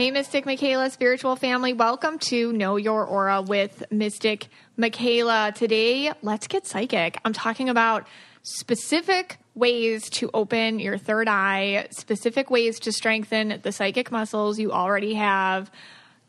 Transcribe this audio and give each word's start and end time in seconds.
Hey, 0.00 0.10
Mystic 0.10 0.46
Michaela, 0.46 0.88
spiritual 0.88 1.36
family. 1.36 1.74
Welcome 1.74 2.18
to 2.20 2.54
Know 2.54 2.76
Your 2.76 3.04
Aura 3.04 3.42
with 3.42 3.82
Mystic 3.90 4.48
Michaela. 4.78 5.52
Today, 5.54 6.10
let's 6.22 6.46
get 6.46 6.66
psychic. 6.66 7.18
I'm 7.22 7.34
talking 7.34 7.68
about 7.68 8.06
specific 8.42 9.36
ways 9.54 10.08
to 10.12 10.30
open 10.32 10.78
your 10.78 10.96
third 10.96 11.28
eye, 11.28 11.86
specific 11.90 12.50
ways 12.50 12.80
to 12.80 12.92
strengthen 12.92 13.60
the 13.60 13.72
psychic 13.72 14.10
muscles 14.10 14.58
you 14.58 14.72
already 14.72 15.12
have. 15.12 15.70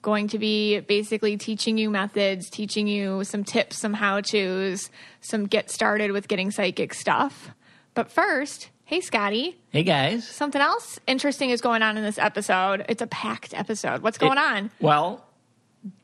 Going 0.01 0.27
to 0.27 0.37
be 0.37 0.81
basically 0.81 1.37
teaching 1.37 1.77
you 1.77 1.89
methods, 1.89 2.49
teaching 2.49 2.89
you 2.89 3.23
some 3.23 3.45
tips, 3.45 3.77
some 3.77 3.93
how 3.93 4.19
to's, 4.19 4.89
some 5.21 5.45
get 5.45 5.69
started 5.69 6.11
with 6.11 6.27
getting 6.27 6.51
psychic 6.51 6.93
stuff. 6.93 7.51
But 7.93 8.11
first, 8.11 8.69
hey, 8.91 8.99
Scotty. 8.99 9.57
Hey 9.69 9.83
guys. 9.83 10.27
Something 10.27 10.61
else 10.61 10.99
interesting 11.07 11.49
is 11.49 11.61
going 11.61 11.81
on 11.81 11.97
in 11.97 12.03
this 12.03 12.17
episode. 12.17 12.85
It's 12.89 13.01
a 13.01 13.07
packed 13.07 13.53
episode. 13.53 14.01
What's 14.01 14.17
going 14.17 14.33
It- 14.33 14.37
on? 14.39 14.71
Well, 14.81 15.25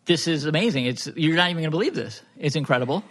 this 0.05 0.25
is 0.27 0.45
amazing. 0.45 0.85
It's 0.85 1.05
you're 1.17 1.35
not 1.35 1.49
even 1.49 1.57
going 1.63 1.65
to 1.65 1.71
believe 1.71 1.93
this. 1.95 2.21
It's 2.39 2.55
incredible. 2.55 3.03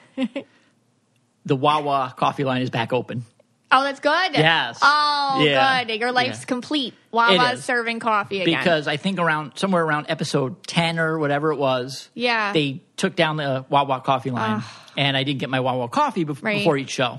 the 1.45 1.57
Wawa 1.57 2.15
coffee 2.17 2.45
line 2.45 2.63
is 2.63 2.71
back 2.71 2.95
open. 2.95 3.27
Oh, 3.71 3.83
that's 3.85 4.01
good. 4.01 4.33
Yes. 4.33 4.79
Oh, 4.81 5.43
Yeah. 5.45 5.85
good. 5.85 6.01
Your 6.01 6.11
life's 6.11 6.41
Yeah. 6.41 6.47
complete. 6.47 6.95
Wawa's 7.11 7.63
serving 7.63 8.01
coffee 8.01 8.41
again. 8.41 8.59
Because 8.59 8.89
I 8.89 8.97
think 8.97 9.19
around 9.19 9.53
somewhere 9.57 9.85
around 9.85 10.07
episode 10.09 10.67
10 10.67 10.99
or 10.99 11.19
whatever 11.19 11.53
it 11.53 11.57
was, 11.59 12.09
Yeah. 12.15 12.55
they 12.55 12.81
took 12.97 13.15
down 13.15 13.37
the 13.37 13.67
Wawa 13.69 14.01
coffee 14.01 14.31
line 14.31 14.63
and 14.97 15.17
I 15.19 15.25
didn't 15.25 15.41
get 15.41 15.51
my 15.51 15.61
Wawa 15.61 15.89
coffee 15.89 16.25
bef- 16.25 16.43
Right. 16.43 16.59
before 16.59 16.79
each 16.79 16.91
show. 16.91 17.19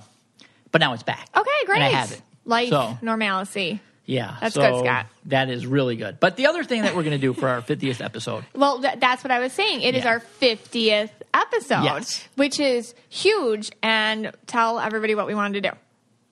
But 0.72 0.80
now 0.82 0.94
it's 0.94 1.04
back. 1.04 1.28
okay, 1.36 1.50
great. 1.66 1.76
And 1.76 1.84
I 1.84 1.90
have 1.90 2.12
it. 2.14 2.22
Life 2.48 2.70
So- 2.70 2.98
normalcy. 3.04 3.80
Yeah. 4.06 4.38
That's 4.40 4.56
so 4.56 4.62
good, 4.62 4.86
Scott. 4.86 5.08
That 5.26 5.50
is 5.50 5.67
really 5.67 5.98
good. 5.98 6.20
But 6.22 6.38
the 6.38 6.48
other 6.48 6.64
thing 6.64 6.84
that 6.84 6.95
we're 6.95 7.03
going 7.03 7.12
to 7.12 7.17
do 7.22 7.34
for 7.34 7.50
our 7.50 7.62
50th 7.62 8.02
episode 8.02 8.45
Well, 8.56 8.81
th- 8.81 9.00
that's 9.00 9.22
what 9.22 9.31
I 9.31 9.40
was 9.40 9.52
saying. 9.52 9.81
It 9.81 9.95
is 9.95 10.06
Yeah. 10.06 10.12
our 10.12 10.20
50th 10.40 11.09
episode, 11.34 11.84
Yes. 11.84 12.25
which 12.36 12.58
is 12.59 12.95
huge. 13.09 13.70
And 13.84 14.31
tell 14.48 14.80
everybody 14.80 15.14
what 15.14 15.28
we 15.28 15.36
wanted 15.36 15.62
to 15.62 15.70
do. 15.72 15.75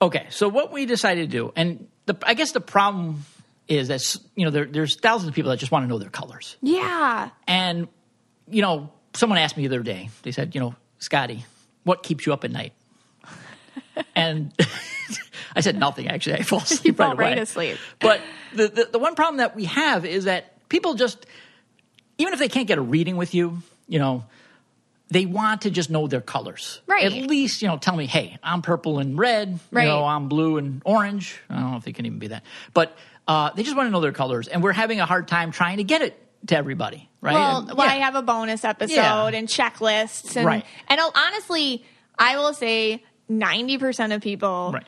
Okay, 0.00 0.26
so 0.30 0.48
what 0.48 0.72
we 0.72 0.86
decided 0.86 1.30
to 1.30 1.36
do, 1.36 1.52
and 1.54 1.86
the, 2.06 2.16
I 2.26 2.32
guess 2.34 2.52
the 2.52 2.60
problem 2.60 3.24
is 3.68 3.88
that 3.88 4.00
you 4.36 4.44
know 4.46 4.50
there, 4.50 4.64
there's 4.64 4.96
thousands 4.96 5.28
of 5.28 5.34
people 5.34 5.50
that 5.50 5.58
just 5.58 5.72
want 5.72 5.84
to 5.84 5.88
know 5.88 5.98
their 5.98 6.08
colors, 6.10 6.56
Yeah. 6.62 7.30
and 7.48 7.88
you 8.48 8.62
know 8.62 8.90
someone 9.14 9.38
asked 9.38 9.56
me 9.56 9.66
the 9.66 9.74
other 9.74 9.82
day. 9.82 10.08
They 10.22 10.32
said, 10.32 10.54
you 10.54 10.60
know, 10.60 10.74
Scotty, 10.98 11.44
what 11.84 12.02
keeps 12.02 12.24
you 12.26 12.32
up 12.34 12.44
at 12.44 12.50
night? 12.50 12.72
and 14.14 14.52
I 15.56 15.60
said 15.60 15.76
nothing. 15.78 16.08
Actually, 16.08 16.36
I 16.36 16.42
fall 16.42 16.58
asleep 16.70 16.96
fall 16.98 17.08
right 17.08 17.12
away. 17.14 17.24
right 17.30 17.38
asleep. 17.38 17.78
But 18.00 18.20
the, 18.54 18.68
the 18.68 18.84
the 18.92 18.98
one 18.98 19.14
problem 19.14 19.38
that 19.38 19.56
we 19.56 19.64
have 19.64 20.04
is 20.04 20.24
that 20.24 20.68
people 20.68 20.94
just, 20.94 21.26
even 22.18 22.32
if 22.32 22.38
they 22.38 22.48
can't 22.48 22.68
get 22.68 22.78
a 22.78 22.82
reading 22.82 23.16
with 23.16 23.34
you, 23.34 23.62
you 23.88 23.98
know, 23.98 24.24
they 25.08 25.24
want 25.26 25.62
to 25.62 25.70
just 25.70 25.88
know 25.88 26.06
their 26.08 26.20
colors. 26.20 26.80
Right. 26.86 27.04
At 27.04 27.12
least, 27.12 27.62
you 27.62 27.68
know, 27.68 27.78
tell 27.78 27.96
me, 27.96 28.06
hey, 28.06 28.38
I'm 28.42 28.60
purple 28.62 28.98
and 28.98 29.16
red. 29.18 29.58
Right. 29.70 29.84
You 29.84 29.88
know, 29.88 30.04
I'm 30.04 30.28
blue 30.28 30.58
and 30.58 30.82
orange. 30.84 31.40
I 31.48 31.54
don't 31.60 31.70
know 31.72 31.76
if 31.78 31.84
they 31.84 31.92
can 31.92 32.06
even 32.06 32.18
be 32.18 32.26
that. 32.28 32.42
But 32.74 32.96
uh, 33.28 33.50
they 33.54 33.62
just 33.62 33.76
want 33.76 33.86
to 33.86 33.90
know 33.92 34.00
their 34.00 34.12
colors. 34.12 34.48
And 34.48 34.62
we're 34.62 34.72
having 34.72 35.00
a 35.00 35.06
hard 35.06 35.28
time 35.28 35.52
trying 35.52 35.76
to 35.78 35.84
get 35.84 36.02
it 36.02 36.20
to 36.48 36.56
everybody, 36.56 37.08
right? 37.20 37.34
Well, 37.34 37.58
And- 37.58 37.74
well 37.78 37.86
yeah. 37.86 37.92
I 37.92 37.96
have 37.96 38.14
a 38.16 38.22
bonus 38.22 38.64
episode 38.64 38.94
Yeah. 38.94 39.26
and 39.28 39.46
checklists. 39.48 40.36
And, 40.36 40.44
Right. 40.44 40.64
and 40.88 41.00
I'll- 41.00 41.12
honestly, 41.14 41.84
I 42.18 42.36
will 42.38 42.52
say 42.54 43.02
90% 43.30 44.14
of 44.14 44.22
people 44.22 44.72
Right. 44.74 44.86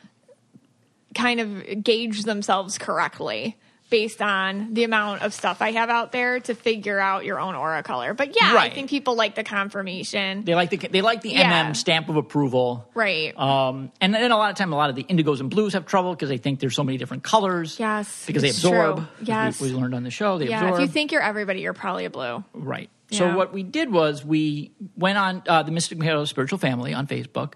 Kind 1.15 1.41
of 1.41 1.83
gauge 1.85 2.23
themselves 2.25 2.79
correctly 2.79 3.57
based 3.91 4.21
on 4.21 4.75
the 4.75 4.85
amount 4.85 5.23
of 5.23 5.33
stuff 5.33 5.63
I 5.63 5.73
have 5.73 5.89
out 5.89 6.13
there 6.13 6.41
to 6.41 6.55
figure 6.55 6.99
out 6.99 7.25
your 7.25 7.41
own 7.41 7.55
aura 7.55 7.83
color. 7.83 8.13
But 8.13 8.37
yeah, 8.39 8.55
I 8.55 8.69
think 8.69 8.91
people 8.91 9.15
like 9.17 9.35
the 9.35 9.43
confirmation. 9.45 10.45
They 10.45 10.55
like 10.55 10.69
the 10.69 10.77
they 10.77 11.01
like 11.01 11.23
the 11.23 11.31
Yeah. 11.31 11.71
MM 11.71 11.75
stamp 11.75 12.11
of 12.11 12.17
approval, 12.17 12.87
Right. 12.95 13.35
Um, 13.39 13.91
and 14.01 14.13
then 14.15 14.31
a 14.31 14.37
lot 14.37 14.51
of 14.51 14.57
time, 14.57 14.75
a 14.75 14.77
lot 14.77 14.91
of 14.91 14.97
the 14.97 15.05
indigos 15.05 15.41
and 15.41 15.49
blues 15.49 15.73
have 15.73 15.87
trouble 15.87 16.13
because 16.15 16.29
they 16.29 16.37
think 16.37 16.61
there's 16.61 16.75
so 16.77 16.85
many 16.85 16.99
different 16.99 17.23
colors. 17.23 17.79
Yes, 17.81 18.27
because 18.27 18.43
they 18.43 18.51
absorb. 18.51 18.97
true. 18.97 19.07
Yes. 19.23 19.59
we, 19.59 19.71
we 19.73 19.75
learned 19.81 19.95
on 19.95 20.03
the 20.03 20.11
show 20.11 20.37
they 20.37 20.49
yeah, 20.49 20.61
absorb. 20.61 20.75
if 20.83 20.89
you 20.89 20.93
think 20.93 21.11
you're 21.13 21.23
everybody, 21.23 21.61
you're 21.63 21.73
probably 21.73 22.05
a 22.05 22.11
blue. 22.11 22.45
Right. 22.53 22.91
Yeah. 23.09 23.19
So 23.21 23.37
what 23.39 23.55
we 23.55 23.63
did 23.63 23.91
was 23.91 24.23
we 24.23 24.73
went 24.99 25.17
on 25.17 25.43
uh, 25.49 25.63
the 25.63 25.71
Mystic 25.71 25.97
Michaela 25.97 26.27
Spiritual 26.27 26.59
Family 26.59 26.93
on 26.93 27.07
Facebook. 27.07 27.55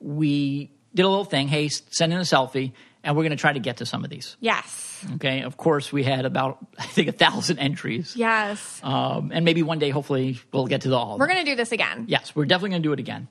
We 0.00 0.70
did 0.94 1.04
a 1.04 1.08
little 1.08 1.26
thing. 1.26 1.48
Hey, 1.48 1.68
send 1.68 2.12
in 2.14 2.18
a 2.18 2.22
selfie, 2.22 2.72
and 3.04 3.14
we're 3.16 3.22
going 3.22 3.30
to 3.30 3.36
try 3.36 3.52
to 3.52 3.60
get 3.60 3.76
to 3.78 3.86
some 3.86 4.02
of 4.04 4.10
these. 4.10 4.36
Yes. 4.40 5.04
Okay. 5.16 5.42
Of 5.42 5.56
course, 5.56 5.92
we 5.92 6.02
had 6.02 6.24
about 6.24 6.58
I 6.78 6.84
think 6.86 7.08
a 7.08 7.12
thousand 7.12 7.58
entries. 7.58 8.16
Yes. 8.16 8.80
Um, 8.82 9.30
and 9.32 9.44
maybe 9.44 9.62
one 9.62 9.78
day, 9.78 9.90
hopefully, 9.90 10.40
we'll 10.52 10.66
get 10.66 10.82
to 10.82 10.88
the 10.88 10.96
all. 10.96 11.18
We're 11.18 11.26
going 11.28 11.44
to 11.44 11.50
do 11.50 11.56
this 11.56 11.70
again. 11.72 12.06
Yes, 12.08 12.34
we're 12.34 12.46
definitely 12.46 12.70
going 12.70 12.82
to 12.82 12.88
do 12.88 12.92
it 12.92 12.98
again. 13.00 13.28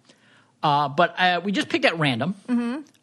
Uh, 0.62 0.88
but 0.88 1.20
uh, 1.20 1.42
we 1.44 1.52
just 1.52 1.68
picked 1.68 1.84
at 1.84 2.00
random 2.00 2.36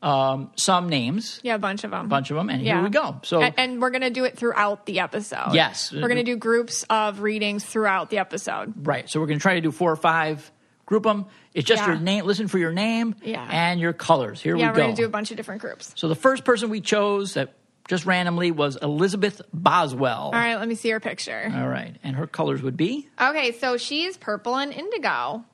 um, 0.03 0.51
some 0.57 0.89
names, 0.89 1.41
Yeah, 1.43 1.57
a 1.57 1.59
bunch 1.59 1.85
of 1.85 1.91
them. 1.91 2.07
a 2.07 2.09
bunch 2.09 2.31
of 2.31 2.37
them, 2.37 2.49
and 2.49 2.63
Yeah. 2.63 2.77
here 2.77 2.85
we 2.85 2.89
go. 2.89 3.21
So 3.23 3.43
and, 3.43 3.55
and 3.59 3.83
we're 3.83 3.91
going 3.91 4.01
to 4.01 4.09
do 4.09 4.25
it 4.25 4.35
throughout 4.39 4.87
the 4.87 5.01
episode. 5.01 5.53
Yes. 5.53 5.93
We're 5.93 6.01
going 6.09 6.17
to 6.17 6.23
do 6.23 6.37
groups 6.37 6.85
of 6.89 7.21
readings 7.21 7.63
throughout 7.63 8.09
the 8.09 8.17
episode. 8.17 8.87
Right. 8.87 9.11
So 9.11 9.21
we're 9.21 9.27
going 9.27 9.39
to 9.39 9.43
try 9.43 9.57
to 9.57 9.61
do 9.61 9.71
four 9.73 9.93
or 9.93 9.97
five, 9.97 10.51
group 10.91 11.05
them. 11.05 11.25
It's 11.55 11.67
just 11.67 11.81
Yeah. 11.83 11.93
your 11.93 12.01
name. 12.01 12.27
Listen 12.27 12.49
for 12.49 12.59
your 12.59 12.73
name 12.73 13.15
Yeah. 13.23 13.47
and 13.49 13.81
your 13.81 13.93
colors. 13.93 14.41
Here 14.43 14.56
Yeah, 14.56 14.56
we 14.56 14.61
go. 14.61 14.65
Yeah, 14.67 14.71
we're 14.73 14.77
going 14.87 14.97
to 14.97 15.03
do 15.03 15.06
a 15.06 15.11
bunch 15.11 15.31
of 15.31 15.37
different 15.37 15.61
groups. 15.62 15.93
so 15.95 16.09
the 16.09 16.17
first 16.17 16.45
person 16.45 16.69
we 16.69 16.81
chose 16.81 17.34
that 17.34 17.55
just 17.89 18.06
randomly 18.06 18.51
was 18.51 18.77
Elizabeth 18.83 19.41
Boswell. 19.55 20.25
All 20.25 20.33
right, 20.33 20.56
let 20.56 20.67
me 20.69 20.75
see 20.75 20.91
her 20.91 20.99
picture. 20.99 21.49
All 21.55 21.69
right. 21.69 21.95
And 22.03 22.17
her 22.17 22.27
colors 22.27 22.61
would 22.61 22.77
be 22.77 23.09
Okay, 23.21 23.53
so 23.53 23.77
she's 23.77 24.17
purple 24.17 24.56
and 24.56 24.73
indigo. 24.73 25.45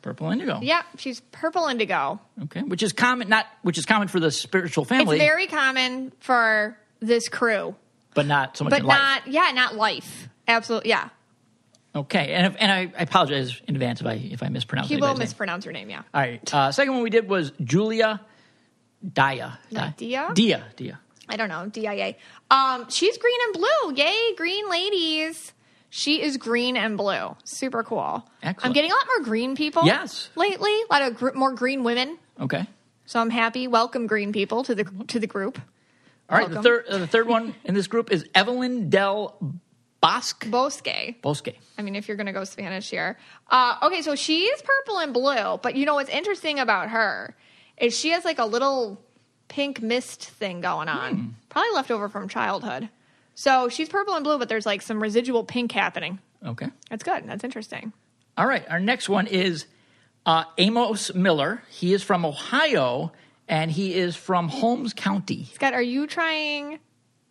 purple 0.00 0.30
indigo. 0.30 0.60
Yeah, 0.62 0.82
she's 0.96 1.20
purple 1.32 1.66
indigo. 1.66 2.20
Okay. 2.44 2.62
Which 2.62 2.84
is 2.84 2.92
common, 2.92 3.28
not 3.28 3.46
which 3.62 3.78
is 3.78 3.86
common 3.86 4.06
for 4.06 4.20
the 4.20 4.30
spiritual 4.30 4.84
family, 4.84 5.16
It's 5.16 5.24
very 5.24 5.48
common 5.48 6.12
for 6.20 6.76
this 7.00 7.28
crew, 7.28 7.74
but 8.14 8.26
not 8.26 8.56
so 8.56 8.62
much 8.64 8.70
but 8.70 8.80
in 8.80 8.86
life. 8.86 8.98
not 8.98 9.26
yeah, 9.26 9.50
not 9.52 9.74
life. 9.74 10.28
Absolutely, 10.46 10.90
yeah. 10.90 11.08
Okay. 11.94 12.32
And 12.34 12.46
if, 12.46 12.56
and 12.58 12.72
I, 12.72 12.92
I 12.98 13.02
apologize 13.02 13.60
in 13.68 13.74
advance 13.76 14.00
if 14.00 14.06
I 14.06 14.14
if 14.14 14.42
I 14.42 14.48
mispronounce 14.48 14.88
He 14.88 14.96
will 14.96 15.08
name. 15.08 15.18
mispronounce 15.18 15.64
her 15.64 15.72
name. 15.72 15.90
Yeah. 15.90 16.02
All 16.12 16.20
right. 16.20 16.54
Uh, 16.54 16.72
second 16.72 16.94
one 16.94 17.02
we 17.02 17.10
did 17.10 17.28
was 17.28 17.52
Julia 17.62 18.20
Dia. 19.12 19.58
Dia? 19.70 20.32
Dia. 20.34 20.64
Dia. 20.76 21.00
I 21.28 21.36
don't 21.36 21.48
know, 21.48 21.66
DIA. 21.66 22.16
Um, 22.50 22.90
she's 22.90 23.16
green 23.16 23.38
and 23.46 23.54
blue. 23.54 23.94
Yay, 24.04 24.34
green 24.36 24.68
ladies. 24.68 25.52
She 25.88 26.20
is 26.20 26.36
green 26.36 26.76
and 26.76 26.98
blue. 26.98 27.34
Super 27.44 27.82
cool. 27.82 28.28
Excellent. 28.42 28.66
I'm 28.66 28.72
getting 28.72 28.90
a 28.90 28.94
lot 28.94 29.06
more 29.06 29.24
green 29.24 29.54
people. 29.56 29.84
Yes. 29.84 30.28
Lately, 30.36 30.70
a 30.72 30.92
lot 30.92 31.02
of 31.02 31.16
gr- 31.16 31.32
more 31.34 31.52
green 31.52 31.82
women. 31.84 32.18
Okay. 32.40 32.66
So 33.06 33.20
I'm 33.20 33.30
happy. 33.30 33.68
Welcome, 33.68 34.06
green 34.06 34.32
people, 34.32 34.64
to 34.64 34.74
the 34.74 34.84
to 35.08 35.18
the 35.20 35.26
group. 35.26 35.60
All 36.28 36.38
right. 36.38 36.50
The 36.50 36.62
third 36.62 36.86
uh, 36.88 36.98
the 36.98 37.06
third 37.06 37.26
one 37.28 37.54
in 37.64 37.74
this 37.74 37.86
group 37.86 38.10
is 38.12 38.26
Evelyn 38.34 38.90
Del 38.90 39.38
Bosque. 40.04 40.50
Bosque. 40.50 41.14
Bosque. 41.22 41.48
I 41.78 41.82
mean, 41.82 41.96
if 41.96 42.08
you're 42.08 42.16
going 42.16 42.26
to 42.26 42.32
go 42.32 42.44
Spanish 42.44 42.90
here. 42.90 43.18
Uh, 43.50 43.76
okay, 43.84 44.02
so 44.02 44.14
she's 44.14 44.60
purple 44.62 44.98
and 44.98 45.12
blue, 45.14 45.58
but 45.62 45.76
you 45.76 45.86
know 45.86 45.94
what's 45.94 46.10
interesting 46.10 46.58
about 46.58 46.90
her 46.90 47.34
is 47.78 47.98
she 47.98 48.10
has 48.10 48.24
like 48.24 48.38
a 48.38 48.44
little 48.44 49.00
pink 49.48 49.80
mist 49.82 50.22
thing 50.24 50.60
going 50.60 50.88
on, 50.88 51.14
Hmm. 51.16 51.26
probably 51.48 51.70
left 51.74 51.90
over 51.90 52.08
from 52.08 52.28
childhood. 52.28 52.88
So 53.34 53.68
she's 53.68 53.88
purple 53.88 54.14
and 54.14 54.22
blue, 54.24 54.38
but 54.38 54.48
there's 54.48 54.66
like 54.66 54.82
some 54.82 55.02
residual 55.02 55.42
pink 55.44 55.72
happening. 55.72 56.18
Okay. 56.44 56.68
That's 56.90 57.02
good. 57.02 57.24
That's 57.26 57.42
interesting. 57.44 57.92
All 58.36 58.46
right. 58.46 58.64
Our 58.70 58.80
next 58.80 59.08
one 59.08 59.26
is 59.26 59.66
uh, 60.26 60.44
Amos 60.58 61.14
Miller. 61.14 61.62
He 61.70 61.92
is 61.94 62.02
from 62.02 62.24
Ohio 62.24 63.12
and 63.48 63.70
he 63.70 63.94
is 63.94 64.14
from 64.16 64.48
Holmes 64.48 64.92
County. 64.94 65.46
Scott, 65.54 65.74
are 65.74 65.82
you 65.82 66.06
trying 66.06 66.78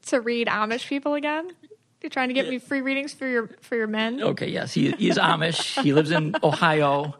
to 0.08 0.20
read 0.20 0.48
Amish 0.48 0.88
people 0.88 1.14
again? 1.14 1.52
You're 2.04 2.10
trying 2.10 2.28
to 2.28 2.34
get 2.34 2.50
me 2.50 2.60
free 2.60 2.82
readings 2.82 3.14
for 3.14 3.26
your 3.26 3.48
for 3.62 3.76
your 3.78 3.88
men? 3.88 4.22
Okay. 4.22 4.50
Yes. 4.50 4.74
He, 4.74 4.92
he 4.92 5.10
is 5.10 5.18
Amish. 5.18 5.82
he 5.82 5.94
lives 5.94 6.12
in 6.12 6.36
Ohio. 6.44 7.16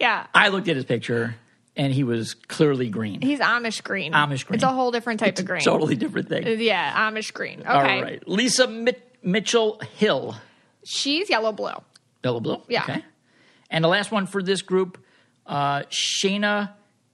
Yeah. 0.00 0.26
I 0.34 0.48
looked 0.48 0.66
at 0.68 0.74
his 0.76 0.84
picture 0.84 1.36
and 1.76 1.92
he 1.92 2.02
was 2.02 2.34
clearly 2.34 2.88
green. 2.88 3.22
He's 3.22 3.38
Amish 3.38 3.82
green. 3.84 4.12
Amish 4.12 4.44
green. 4.44 4.56
It's 4.56 4.64
a 4.64 4.68
whole 4.68 4.90
different 4.90 5.20
type 5.20 5.38
of 5.38 5.44
green. 5.44 5.62
Totally 5.62 5.94
different 5.94 6.28
thing. 6.28 6.58
Yeah, 6.60 7.08
Amish 7.08 7.32
green. 7.32 7.60
Okay. 7.60 7.68
All 7.70 7.82
right. 8.02 8.26
Lisa 8.28 8.66
Mit- 8.66 9.16
Mitchell 9.22 9.80
Hill. 9.96 10.34
She's 10.84 11.30
yellow 11.30 11.52
blue. 11.52 11.70
Yellow 12.24 12.40
blue. 12.40 12.62
Yeah. 12.68 12.82
Okay. 12.82 13.04
And 13.70 13.84
the 13.84 13.88
last 13.88 14.10
one 14.10 14.26
for 14.26 14.42
this 14.42 14.62
group, 14.62 14.98
uh, 15.46 15.82
Shayna 15.90 16.70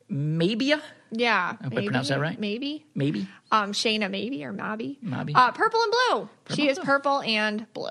Mabia. 0.09 0.81
Yeah. 1.13 1.57
hope 1.63 1.73
I 1.77 1.85
pronounced 1.85 2.09
that 2.11 2.21
right. 2.21 2.39
Maybe. 2.41 2.85
Maybe. 2.95 3.29
Um, 3.51 3.73
Shayna, 3.73 4.11
maybe 4.11 4.45
or 4.45 4.53
Mobby. 4.53 4.97
Mobby. 5.05 5.33
Uh, 5.35 5.51
purple 5.53 5.81
and 5.83 5.93
blue. 5.93 6.29
she 6.57 6.69
is 6.69 6.79
blue. 6.79 6.85
purple 6.85 7.21
and 7.23 7.67
blue. 7.75 7.89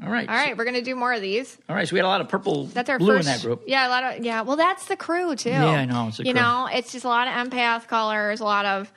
All 0.00 0.08
right. 0.08 0.28
All 0.28 0.34
right. 0.34 0.46
right, 0.48 0.56
we're 0.56 0.64
gonna 0.64 0.80
do 0.82 0.94
more 0.94 1.12
of 1.12 1.20
these. 1.20 1.58
All 1.68 1.74
right. 1.74 1.86
So 1.88 1.94
we 1.94 1.98
had 1.98 2.04
a 2.04 2.08
lot 2.08 2.20
of 2.20 2.28
purple, 2.28 2.66
That's 2.66 2.88
our 2.88 2.98
blue 2.98 3.16
first. 3.16 3.28
in 3.28 3.34
that 3.34 3.42
group. 3.42 3.64
Yeah, 3.66 3.86
a 3.86 3.90
lot 3.90 4.04
of 4.18 4.24
yeah. 4.24 4.42
Well, 4.42 4.56
that's 4.56 4.86
the 4.86 4.96
crew 4.96 5.34
too. 5.36 5.50
Yeah, 5.50 5.66
I 5.66 5.84
know, 5.86 6.08
it's 6.08 6.18
you 6.20 6.26
crew. 6.26 6.32
know, 6.34 6.68
it's 6.72 6.92
just 6.92 7.04
a 7.04 7.08
lot 7.08 7.26
of 7.28 7.34
empath 7.34 7.88
colors, 7.88 8.40
a 8.40 8.44
lot 8.44 8.64
of 8.64 8.92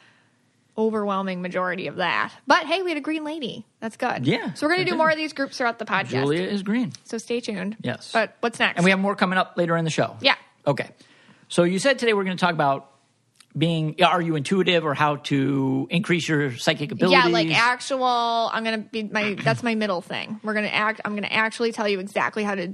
overwhelming 0.78 1.42
majority 1.42 1.88
of 1.88 1.98
that. 1.98 2.32
But 2.48 2.66
hey, 2.66 2.82
we 2.82 2.90
had 2.92 2.98
a 2.98 3.02
green 3.02 3.24
lady. 3.24 3.66
That's 3.82 3.98
good. 3.98 4.26
Yeah, 4.26 4.54
So 4.54 4.66
we're 4.66 4.76
going 4.76 4.86
to 4.86 4.92
do 4.92 4.98
more 4.98 5.10
of 5.10 5.18
these 5.18 5.34
groups 5.34 5.58
throughout 5.58 5.80
the 5.80 5.86
podcast. 5.86 6.08
Julia 6.08 6.44
is 6.44 6.64
green. 6.64 6.94
So 7.04 7.18
stay 7.18 7.40
tuned. 7.42 7.78
Yes. 7.82 8.12
But 8.14 8.36
what's 8.40 8.58
next? 8.60 8.78
And 8.78 8.86
we 8.86 8.92
have 8.92 9.00
more 9.00 9.16
coming 9.16 9.38
up 9.38 9.56
later 9.58 9.76
in 9.76 9.84
the 9.84 9.92
show. 9.92 10.16
Yeah. 10.22 10.36
Okay. 10.66 10.90
So 11.50 11.64
you 11.64 11.78
said 11.80 12.00
today 12.00 12.14
we're 12.14 12.24
going 12.24 12.38
to 12.38 12.42
talk 12.42 12.54
about 12.54 12.90
being 13.58 14.02
are 14.04 14.22
you 14.22 14.36
intuitive 14.36 14.86
or 14.86 14.94
how 14.94 15.18
to 15.18 15.88
increase 15.90 16.28
your 16.28 16.56
psychic 16.58 16.92
abilities? 16.92 17.24
yeah, 17.26 17.30
like 17.30 17.52
actual. 17.52 18.06
I'm 18.06 18.64
gonna 18.64 18.78
be 18.80 19.04
my. 19.04 19.36
That's 19.36 19.64
my 19.64 19.76
middle 19.76 20.02
thing. 20.02 20.40
We're 20.44 20.54
gonna 20.54 20.68
act. 20.68 21.02
I'm 21.06 21.16
gonna 21.16 21.28
actually 21.30 21.72
tell 21.72 21.88
you 21.88 22.00
exactly 22.00 22.44
how 22.44 22.56
to 22.56 22.74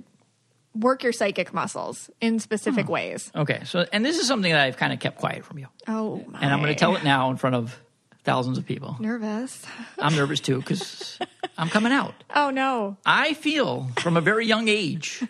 work 0.76 1.02
your 1.02 1.12
psychic 1.14 1.54
muscles 1.54 2.10
in 2.22 2.40
specific 2.40 2.86
Hmm. 2.86 2.92
ways. 2.92 3.32
Okay. 3.36 3.62
So 3.66 3.86
and 3.92 4.06
this 4.06 4.20
is 4.20 4.28
something 4.28 4.52
that 4.52 4.62
I've 4.64 4.78
kind 4.78 4.94
of 4.94 5.00
kept 5.00 5.18
quiet 5.18 5.44
from 5.44 5.58
you. 5.58 5.68
Oh 5.88 6.24
my! 6.28 6.40
And 6.40 6.54
I'm 6.54 6.60
going 6.62 6.72
to 6.74 6.80
tell 6.80 6.96
it 6.96 7.04
now 7.04 7.32
in 7.32 7.38
front 7.38 7.56
of 7.56 7.76
thousands 8.24 8.58
of 8.60 8.66
people. 8.68 8.96
Nervous. 9.00 9.66
I'm 9.98 10.16
nervous 10.16 10.40
too 10.40 10.62
cuz 10.62 11.18
I'm 11.58 11.70
coming 11.70 11.92
out. 11.92 12.14
Oh 12.36 12.52
no. 12.52 12.98
I 13.06 13.34
feel 13.34 13.90
from 14.02 14.18
a 14.18 14.22
very 14.22 14.46
young 14.46 14.68
age, 14.68 15.24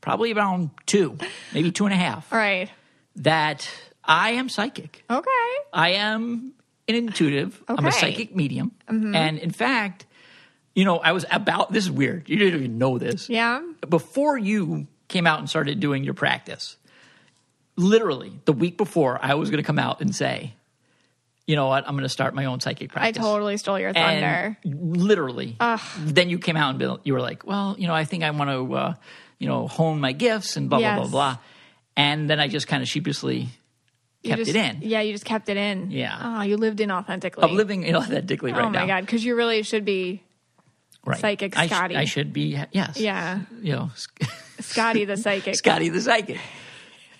probably 0.00 0.32
around 0.32 0.70
two, 0.86 1.16
maybe 1.54 1.70
two 1.70 1.84
and 1.84 1.92
a 1.94 1.96
half, 1.96 2.32
All 2.32 2.38
right. 2.38 2.68
that 3.16 3.68
I 4.08 4.30
am 4.32 4.48
psychic. 4.48 5.04
Okay. 5.08 5.30
I 5.72 5.90
am 5.90 6.54
an 6.88 6.94
intuitive. 6.94 7.62
I'm 7.68 7.84
a 7.86 7.92
psychic 7.92 8.34
medium. 8.34 8.72
And 8.88 9.38
in 9.38 9.50
fact, 9.50 10.06
you 10.74 10.84
know, 10.84 10.98
I 10.98 11.12
was 11.12 11.26
about 11.30 11.72
this 11.72 11.84
is 11.84 11.90
weird. 11.90 12.28
You 12.28 12.36
didn't 12.36 12.58
even 12.60 12.78
know 12.78 12.98
this. 12.98 13.28
Yeah. 13.28 13.60
Before 13.88 14.38
you 14.38 14.86
came 15.08 15.26
out 15.26 15.38
and 15.40 15.48
started 15.48 15.78
doing 15.80 16.04
your 16.04 16.14
practice, 16.14 16.76
literally 17.76 18.32
the 18.46 18.52
week 18.52 18.76
before, 18.76 19.18
I 19.20 19.34
was 19.34 19.50
going 19.50 19.62
to 19.62 19.66
come 19.66 19.78
out 19.78 20.00
and 20.00 20.14
say, 20.14 20.54
you 21.46 21.56
know 21.56 21.66
what, 21.66 21.86
I'm 21.86 21.94
going 21.94 22.02
to 22.04 22.08
start 22.10 22.34
my 22.34 22.44
own 22.46 22.60
psychic 22.60 22.90
practice. 22.92 23.22
I 23.22 23.26
totally 23.26 23.56
stole 23.56 23.78
your 23.78 23.92
thunder. 23.92 24.56
And 24.64 24.96
literally, 24.96 25.56
then 25.98 26.28
you 26.28 26.38
came 26.38 26.56
out 26.56 26.80
and 26.80 26.98
you 27.04 27.12
were 27.14 27.20
like, 27.22 27.46
well, 27.46 27.74
you 27.78 27.86
know, 27.86 27.94
I 27.94 28.04
think 28.04 28.22
I 28.22 28.30
want 28.30 28.50
to, 28.50 28.74
uh, 28.74 28.94
you 29.38 29.48
know, 29.48 29.66
hone 29.66 30.00
my 30.00 30.12
gifts 30.12 30.56
and 30.56 30.68
blah, 30.68 30.78
blah, 30.78 30.88
Yes. 30.88 30.98
blah, 31.00 31.10
blah. 31.10 31.38
And 31.96 32.28
then 32.28 32.38
I 32.38 32.48
just 32.48 32.68
kind 32.68 32.82
of 32.82 32.88
sheepishly 32.88 33.48
kept 34.24 34.38
just- 34.38 34.50
it 34.50 34.56
in. 34.56 34.78
Yeah, 34.82 35.00
you 35.00 35.12
just 35.12 35.24
kept 35.24 35.48
it 35.48 35.56
in. 35.56 35.90
Yeah. 35.90 36.18
Oh, 36.20 36.42
you 36.42 36.56
lived 36.56 36.78
inauthentically. 36.80 37.42
I'm 37.44 37.54
living 37.56 37.84
inauthentically 37.84 38.52
right 38.52 38.62
now. 38.62 38.66
oh 38.66 38.70
my 38.70 38.80
now. 38.80 38.86
god, 38.86 39.00
because 39.06 39.24
you 39.24 39.34
really 39.34 39.62
should 39.62 39.84
be 39.84 40.22
right. 41.04 41.18
Psychic 41.20 41.56
I 41.56 41.66
sh- 41.66 41.70
Scotty. 41.70 41.96
I 41.96 42.04
should 42.04 42.32
be, 42.32 42.58
yes. 42.72 42.98
Yeah. 42.98 43.40
You 43.62 43.72
know, 43.72 43.90
Scotty 44.60 45.04
the 45.04 45.16
psychic. 45.16 45.54
Scotty 45.54 45.88
the 45.88 46.00
psychic. 46.00 46.38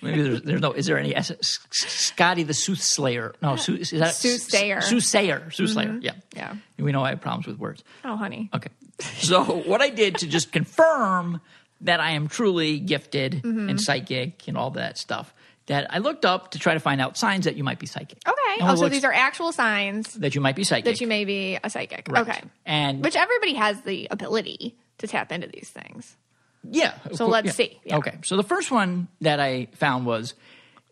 Maybe 0.01 0.21
there's, 0.21 0.41
there's 0.43 0.61
no. 0.61 0.71
Is 0.71 0.85
there 0.85 0.97
any 0.97 1.13
S- 1.13 1.31
Scotty 1.71 2.43
the 2.43 2.53
soothsayer? 2.53 3.33
No, 3.41 3.57
soo, 3.57 3.75
is 3.75 3.89
that 3.91 4.13
Soothsayer. 4.13 4.79
Soothsayer. 4.81 5.51
Soothsayer. 5.51 5.97
Yeah. 6.01 6.13
Yeah. 6.33 6.55
We 6.77 6.93
know 6.93 7.03
I 7.03 7.09
have 7.09 7.19
problems 7.21 7.47
with 7.47 7.57
words. 7.59 7.83
Oh, 8.05 8.15
honey. 8.15 8.49
Okay. 8.53 8.69
So 8.99 9.43
what 9.43 9.81
I 9.81 9.89
did 9.89 10.15
to 10.19 10.27
just 10.27 10.53
confirm 10.53 11.41
that 11.81 11.99
I 11.99 12.11
am 12.11 12.27
truly 12.29 12.79
gifted 12.79 13.41
Mm-hmm. 13.43 13.69
and 13.69 13.81
psychic 13.81 14.47
and 14.47 14.57
all 14.57 14.71
that 14.71 14.97
stuff, 14.97 15.33
that 15.69 15.93
I 15.93 15.99
looked 15.99 16.25
up 16.25 16.51
to 16.51 16.59
try 16.59 16.73
to 16.73 16.79
find 16.79 16.99
out 16.99 17.15
signs 17.15 17.45
that 17.45 17.55
you 17.55 17.63
might 17.63 17.77
be 17.77 17.85
psychic. 17.85 18.17
Okay. 18.27 18.57
Oh, 18.61 18.75
so 18.75 18.89
these 18.89 19.03
are 19.03 19.13
actual 19.13 19.51
signs 19.51 20.13
that 20.15 20.33
you 20.33 20.41
might 20.41 20.55
be 20.55 20.63
psychic. 20.63 20.85
that 20.85 20.99
you 20.99 21.05
may 21.05 21.25
be 21.25 21.59
a 21.63 21.69
psychic. 21.69 22.07
Right. 22.09 22.27
Okay. 22.27 22.41
And 22.65 23.03
Which 23.03 23.15
everybody 23.15 23.53
has 23.53 23.79
the 23.83 24.07
ability 24.09 24.75
to 24.97 25.07
tap 25.07 25.31
into 25.31 25.47
these 25.47 25.69
things. 25.69 26.17
Yeah. 26.63 26.95
So 27.11 27.25
cour- 27.25 27.27
let's 27.27 27.45
yeah. 27.45 27.51
see. 27.51 27.79
Yeah. 27.85 27.97
Okay. 27.97 28.17
So 28.23 28.35
the 28.35 28.43
first 28.43 28.71
one 28.71 29.09
that 29.21 29.39
I 29.39 29.67
found 29.73 30.07
was 30.07 30.33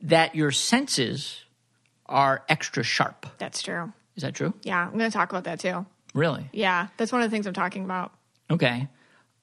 that 0.04 0.36
your 0.36 0.52
senses 0.52 1.44
are 2.06 2.44
extra 2.48 2.84
sharp. 2.84 3.26
That's 3.40 3.64
true. 3.64 3.92
Is 4.16 4.22
that 4.22 4.36
true? 4.36 4.54
Yeah, 4.62 4.86
I'm 4.86 4.98
going 4.98 5.10
to 5.10 5.18
talk 5.18 5.32
about 5.32 5.46
that 5.46 5.60
too. 5.60 5.88
Really? 6.14 6.48
Yeah, 6.54 6.88
that's 6.98 7.12
one 7.12 7.22
of 7.22 7.30
the 7.30 7.36
things 7.36 7.48
I'm 7.48 7.54
talking 7.54 7.84
about. 7.84 8.14
Okay. 8.50 8.88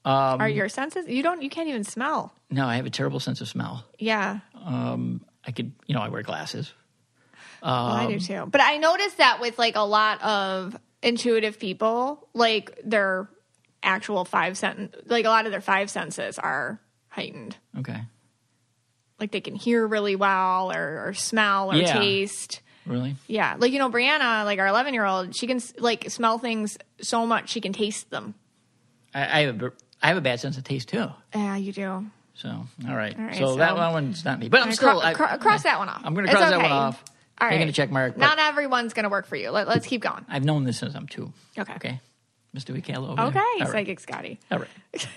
Are 0.04 0.42
um, 0.42 0.50
your 0.50 0.69
senses? 0.69 1.08
You 1.08 1.22
don't. 1.22 1.42
You 1.42 1.48
can't 1.48 1.69
even 1.69 1.82
smell. 1.82 2.32
No, 2.50 2.66
I 2.66 2.76
have 2.76 2.87
a 2.87 2.90
terrible 2.90 3.20
sense 3.20 3.40
of 3.40 3.48
smell. 3.48 3.84
Yeah, 3.98 4.40
I 4.66 5.50
could, 5.55 5.72
you 5.87 5.94
know, 5.94 6.00
I 6.00 6.08
wear 6.08 6.22
glasses. 6.22 6.72
well, 7.62 7.72
I 7.75 8.05
Um, 8.06 8.12
do 8.12 8.19
too. 8.19 8.46
But 8.50 8.61
I 8.61 8.78
noticed 8.78 9.19
that 9.19 9.40
with 9.40 9.58
like 9.58 9.76
a 9.76 9.81
lot 9.87 10.22
of 10.22 10.76
intuitive 11.02 11.58
people, 11.58 12.28
like 12.34 12.78
their 12.84 13.28
actual 13.82 14.25
five 14.25 14.56
sen 14.56 14.90
like 15.06 15.26
a 15.26 15.28
lot 15.28 15.44
of 15.46 15.52
their 15.52 15.61
five 15.61 15.90
senses 15.90 16.38
are 16.38 16.81
heightened. 17.08 17.56
Okay. 17.78 18.00
Like 19.20 19.31
they 19.31 19.40
can 19.40 19.55
hear 19.55 19.87
really 19.87 20.16
well, 20.16 20.72
or, 20.72 21.06
or 21.08 21.14
smell, 21.14 21.70
or 21.72 21.76
Yeah. 21.76 21.93
taste. 21.93 22.61
Really? 22.87 23.16
Yeah, 23.28 23.56
like 23.58 23.72
you 23.72 23.78
know, 23.78 23.88
Brianna, 23.90 24.44
like 24.44 24.58
our 24.58 24.66
11 24.66 24.93
year 24.93 25.05
old, 25.06 25.34
she 25.37 25.46
can 25.46 25.61
like 25.78 26.11
smell 26.11 26.38
things 26.38 26.76
so 27.00 27.25
much 27.26 27.49
she 27.49 27.61
can 27.61 27.72
taste 27.72 28.11
them. 28.11 28.34
I, 29.14 29.40
I 29.40 29.43
have 29.46 29.62
a, 29.62 29.72
I 30.02 30.08
have 30.08 30.16
a 30.19 30.20
bad 30.20 30.40
sense 30.40 30.58
of 30.58 30.64
taste 30.64 30.88
too. 30.88 31.06
Yeah, 31.34 31.56
you 31.56 31.72
do. 31.72 32.06
So, 32.34 32.48
all 32.88 32.96
right. 32.96 33.16
All 33.16 33.25
right, 33.25 33.34
so, 33.34 33.46
so- 33.46 33.56
that 33.56 33.76
one- 33.76 33.92
one's 33.92 34.25
not 34.25 34.38
me, 34.38 34.48
but 34.48 34.60
I'm 34.60 34.66
right, 34.69 34.75
still 34.75 34.90
cro- 35.00 35.00
I- 35.00 35.14
cro- 35.14 35.38
cross 35.38 35.62
that 35.62 35.78
one 35.78 35.88
off. 35.88 36.02
I'm 36.04 36.14
going 36.14 36.26
to 36.26 36.32
cross 36.32 36.50
that 36.50 36.56
one 36.56 36.66
okay. 36.66 36.75
off. 36.75 37.02
All 37.40 37.48
right. 37.48 37.69
a 37.69 37.72
check 37.72 37.90
mark. 37.90 38.16
Not 38.16 38.38
everyone's 38.38 38.94
going 38.94 39.04
to 39.04 39.08
work 39.08 39.26
for 39.26 39.36
you. 39.36 39.50
Let, 39.50 39.66
let's 39.66 39.86
keep 39.86 40.02
going. 40.02 40.25
I've 40.28 40.44
known 40.44 40.64
this 40.64 40.78
since 40.78 40.94
I'm 40.94 41.06
two. 41.06 41.32
Okay. 41.58 41.75
Okay. 41.75 42.00
Mr. 42.56 42.70
Over 42.70 43.20
Okay, 43.22 43.32
there. 43.32 43.42
All 43.42 43.58
right. 43.58 43.69
psychic 43.69 43.98
Scotty. 43.98 44.38
All 44.52 44.60
right. 44.60 44.69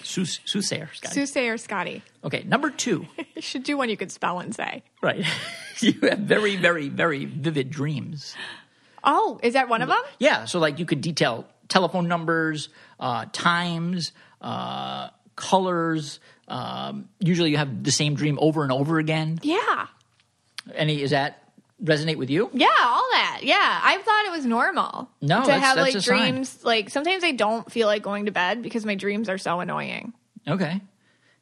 Sooth- 0.01 0.39
Soothsayer, 0.45 0.89
Scotty. 0.91 1.13
Soothsayer 1.13 1.57
Scotty. 1.57 2.01
Okay, 2.23 2.43
number 2.43 2.69
two. 2.71 3.05
You 3.35 3.41
should 3.43 3.61
do 3.61 3.77
one 3.77 3.87
you 3.89 3.97
could 3.97 4.11
spell 4.11 4.39
and 4.39 4.55
say. 4.55 4.81
Right. 4.99 5.23
you 5.79 5.93
have 6.09 6.17
very, 6.17 6.55
very, 6.55 6.89
very 6.89 7.25
vivid 7.25 7.69
dreams. 7.69 8.33
Oh, 9.03 9.39
is 9.43 9.53
that 9.53 9.69
one 9.69 9.83
of 9.83 9.89
them? 9.89 10.01
Yeah. 10.17 10.45
So, 10.45 10.57
like, 10.57 10.79
you 10.79 10.87
could 10.87 11.01
detail 11.01 11.45
telephone 11.67 12.07
numbers, 12.07 12.69
uh, 12.99 13.25
times, 13.31 14.11
uh, 14.41 15.09
colors. 15.35 16.19
Um, 16.47 17.09
usually, 17.19 17.51
you 17.51 17.57
have 17.57 17.83
the 17.83 17.91
same 17.91 18.15
dream 18.15 18.38
over 18.41 18.63
and 18.63 18.71
over 18.71 18.99
again. 18.99 19.39
Yeah. 19.44 19.88
Any 20.73 21.01
is 21.01 21.11
that 21.11 21.44
resonate 21.83 22.17
with 22.17 22.29
you? 22.29 22.49
Yeah, 22.53 22.67
all 22.81 23.07
that. 23.11 23.41
Yeah. 23.44 23.55
I 23.59 23.97
thought 23.97 24.25
it 24.25 24.31
was 24.31 24.45
normal. 24.45 25.09
No, 25.21 25.41
To 25.41 25.47
that's- 25.47 25.61
have 25.63 25.75
that's 25.75 25.85
like 25.88 25.95
a 25.95 26.01
sign. 26.01 26.31
dreams. 26.33 26.63
Like 26.63 26.89
sometimes 26.89 27.23
I 27.23 27.31
don't 27.31 27.69
feel 27.71 27.88
like 27.88 28.01
going 28.01 28.25
to 28.25 28.31
bed 28.31 28.61
because 28.63 28.85
my 28.85 28.95
dreams 28.95 29.29
are 29.29 29.38
so 29.38 29.59
annoying. 29.59 30.13
Okay. 30.47 30.81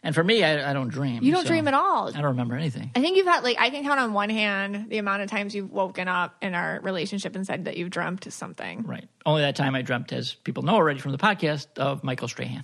And 0.04 0.14
for 0.14 0.24
me, 0.24 0.44
I, 0.44 0.70
I 0.70 0.74
don't 0.74 0.90
dream. 0.90 1.24
You 1.24 1.32
don't 1.32 1.44
so 1.44 1.48
dream 1.48 1.68
at 1.68 1.74
all. 1.74 2.10
I 2.10 2.12
don't 2.12 2.26
remember 2.26 2.54
anything. 2.56 2.92
I 2.96 3.02
think 3.02 3.18
you've 3.18 3.26
had 3.26 3.44
like 3.44 3.58
I 3.60 3.72
can 3.72 3.84
count 3.84 4.00
on 4.00 4.14
one 4.14 4.30
hand 4.30 4.90
the 4.90 5.00
amount 5.00 5.24
of 5.24 5.30
times 5.32 5.56
you've 5.56 5.72
woken 5.72 6.08
up 6.08 6.36
in 6.44 6.54
our 6.54 6.80
relationship 6.84 7.36
and 7.36 7.46
said 7.46 7.66
that 7.66 7.76
you've 7.78 7.90
dreamt 7.90 8.32
something. 8.32 8.84
Right. 8.84 9.08
Only 9.26 9.42
that 9.42 9.56
time 9.56 9.74
I 9.74 9.82
dreamt, 9.82 10.14
as 10.14 10.34
people 10.34 10.62
know 10.62 10.76
already 10.76 11.00
from 11.00 11.12
the 11.12 11.18
podcast, 11.18 11.66
of 11.78 12.04
Michael 12.04 12.28
Strahan. 12.28 12.64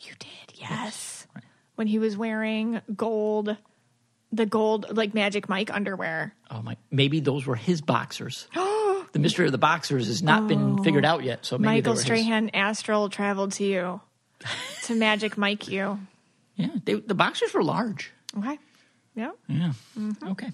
You 0.00 0.12
did, 0.18 0.54
yes. 0.58 1.07
When 1.78 1.86
he 1.86 2.00
was 2.00 2.16
wearing 2.16 2.80
gold, 2.96 3.56
the 4.32 4.46
gold 4.46 4.96
like 4.96 5.14
Magic 5.14 5.48
Mike 5.48 5.72
underwear. 5.72 6.34
Oh 6.50 6.60
my! 6.60 6.76
Maybe 6.90 7.20
those 7.20 7.46
were 7.46 7.54
his 7.54 7.80
boxers. 7.80 8.48
the 9.12 9.18
mystery 9.18 9.46
of 9.46 9.52
the 9.52 9.58
boxers 9.58 10.08
has 10.08 10.22
not 10.22 10.48
been 10.48 10.82
figured 10.82 11.04
out 11.04 11.22
yet. 11.22 11.44
So 11.46 11.56
maybe 11.58 11.76
Michael 11.76 11.92
were 11.92 11.96
his. 11.96 12.04
Strahan 12.04 12.50
astral 12.54 13.08
traveled 13.08 13.52
to 13.52 13.64
you 13.64 14.00
to 14.84 14.94
Magic 14.94 15.38
Mike 15.38 15.68
you. 15.68 15.98
Yeah, 16.56 16.70
they, 16.84 16.94
the 16.94 17.14
boxers 17.14 17.54
were 17.54 17.62
large. 17.62 18.12
Okay. 18.36 18.58
Yeah. 19.14 19.30
Yeah. 19.48 19.72
Mm-hmm. 19.96 20.28
Okay. 20.30 20.50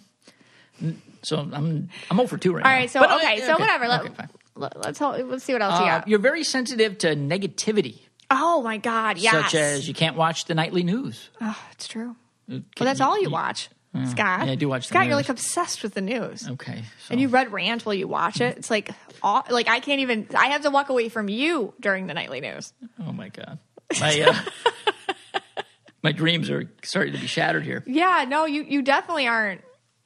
So 1.22 1.38
I'm 1.38 1.88
I'm 2.10 2.20
over 2.20 2.36
two 2.36 2.52
right 2.52 2.64
All 2.64 2.70
now. 2.70 2.74
All 2.74 2.80
right. 2.80 2.90
So 2.90 3.00
But, 3.00 3.10
uh, 3.10 3.16
okay. 3.16 3.40
So 3.40 3.58
whatever. 3.58 3.88
Let, 3.88 4.00
Okay, 4.02 4.24
let, 4.56 4.76
us 4.76 5.00
let's 5.00 5.44
see 5.44 5.52
what 5.52 5.62
else 5.62 5.80
you 5.80 5.86
Uh, 5.86 5.98
got. 6.00 6.08
you're 6.08 6.18
very 6.18 6.44
sensitive 6.44 6.98
to 6.98 7.16
negativity, 7.16 8.00
Oh 8.30 8.62
my 8.62 8.78
God. 8.78 9.18
Yes. 9.18 9.32
such 9.32 9.54
as 9.54 9.88
you 9.88 9.94
can't 9.94 10.16
watch 10.16 10.46
the 10.46 10.54
nightly 10.54 10.82
news. 10.82 11.30
Oh, 11.40 11.58
it's 11.72 11.86
true. 11.88 12.16
Well, 12.48 12.60
Well, 12.78 12.84
that's 12.86 13.00
all 13.00 13.20
you 13.20 13.30
watch, 13.30 13.68
Scott. 14.06 14.46
yeah, 14.46 14.52
I 14.52 14.54
do 14.54 14.68
watch 14.68 14.82
the 14.88 14.94
Scott, 14.94 15.06
you're 15.06 15.14
like 15.16 15.28
obsessed 15.28 15.82
with 15.82 15.94
the 15.94 16.00
news. 16.00 16.48
Okay. 16.48 16.82
So. 17.06 17.12
And 17.12 17.20
you 17.20 17.28
read 17.28 17.52
rant 17.52 17.86
while 17.86 17.94
you 17.94 18.06
watch 18.08 18.40
it. 18.40 18.58
It's 18.58 18.70
like, 18.70 18.90
aw- 19.22 19.44
like 19.50 19.68
I 19.68 19.80
can't 19.80 20.00
even. 20.00 20.26
I 20.36 20.48
have 20.48 20.62
to 20.62 20.70
walk 20.70 20.88
away 20.90 21.08
from 21.08 21.28
you 21.28 21.72
during 21.80 22.06
the 22.06 22.14
nightly 22.14 22.40
news. 22.40 22.72
oh 23.06 23.12
my 23.12 23.28
god. 23.30 23.58
My 24.00 24.20
uh, 24.20 25.40
my 26.02 26.12
dreams 26.12 26.50
are 26.50 26.70
starting 26.82 27.14
to 27.14 27.20
be 27.20 27.26
shattered 27.26 27.64
here. 27.64 27.82
Yeah, 27.86 28.24
no, 28.28 28.44
you 28.46 28.62
you 28.64 28.82
definitely 28.82 29.26
aren't 29.26 29.62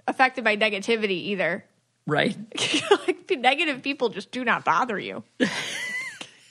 affected 0.06 0.44
by 0.44 0.56
negativity 0.56 1.10
either. 1.10 1.64
Right. 2.06 2.37
like 3.06 3.26
the 3.26 3.37
negative 3.37 3.82
people 3.82 4.08
just 4.10 4.30
do 4.30 4.44
not 4.44 4.64
bother 4.64 4.98
you. 4.98 5.25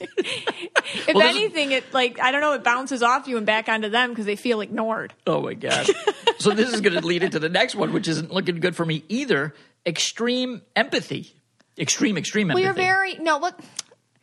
if 0.00 1.14
Well, 1.14 1.26
anything, 1.26 1.72
it 1.72 1.92
like 1.92 2.20
I 2.20 2.30
don't 2.32 2.40
know, 2.40 2.52
it 2.54 2.64
bounces 2.64 3.02
off 3.02 3.26
you 3.28 3.36
and 3.36 3.46
back 3.46 3.68
onto 3.68 3.88
them 3.88 4.10
because 4.10 4.26
they 4.26 4.36
feel 4.36 4.60
ignored. 4.60 5.14
Oh 5.26 5.42
my 5.42 5.54
god. 5.54 5.86
so 6.38 6.50
this 6.50 6.72
is 6.72 6.80
going 6.80 6.94
to 6.94 7.06
lead 7.06 7.22
into 7.22 7.38
the 7.38 7.48
next 7.48 7.74
one, 7.74 7.92
which 7.92 8.08
isn't 8.08 8.32
looking 8.32 8.60
good 8.60 8.76
for 8.76 8.84
me 8.86 9.04
either. 9.08 9.54
Extreme 9.86 10.62
empathy. 10.76 11.34
Extreme, 11.78 12.16
extreme 12.18 12.48
Well, 12.48 12.58
empathy. 12.58 12.80
you're 12.82 12.92
very 12.92 13.14
no. 13.16 13.38
Look, 13.38 13.58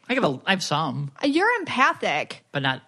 I 0.10 0.13
have 0.13 0.24
a, 0.24 0.39
I 0.46 0.51
have 0.51 0.63
some, 0.63 1.12
uh, 1.24 1.27
you're 1.27 1.50
empathic. 1.60 2.44
but 2.51 2.62
not. 2.62 2.82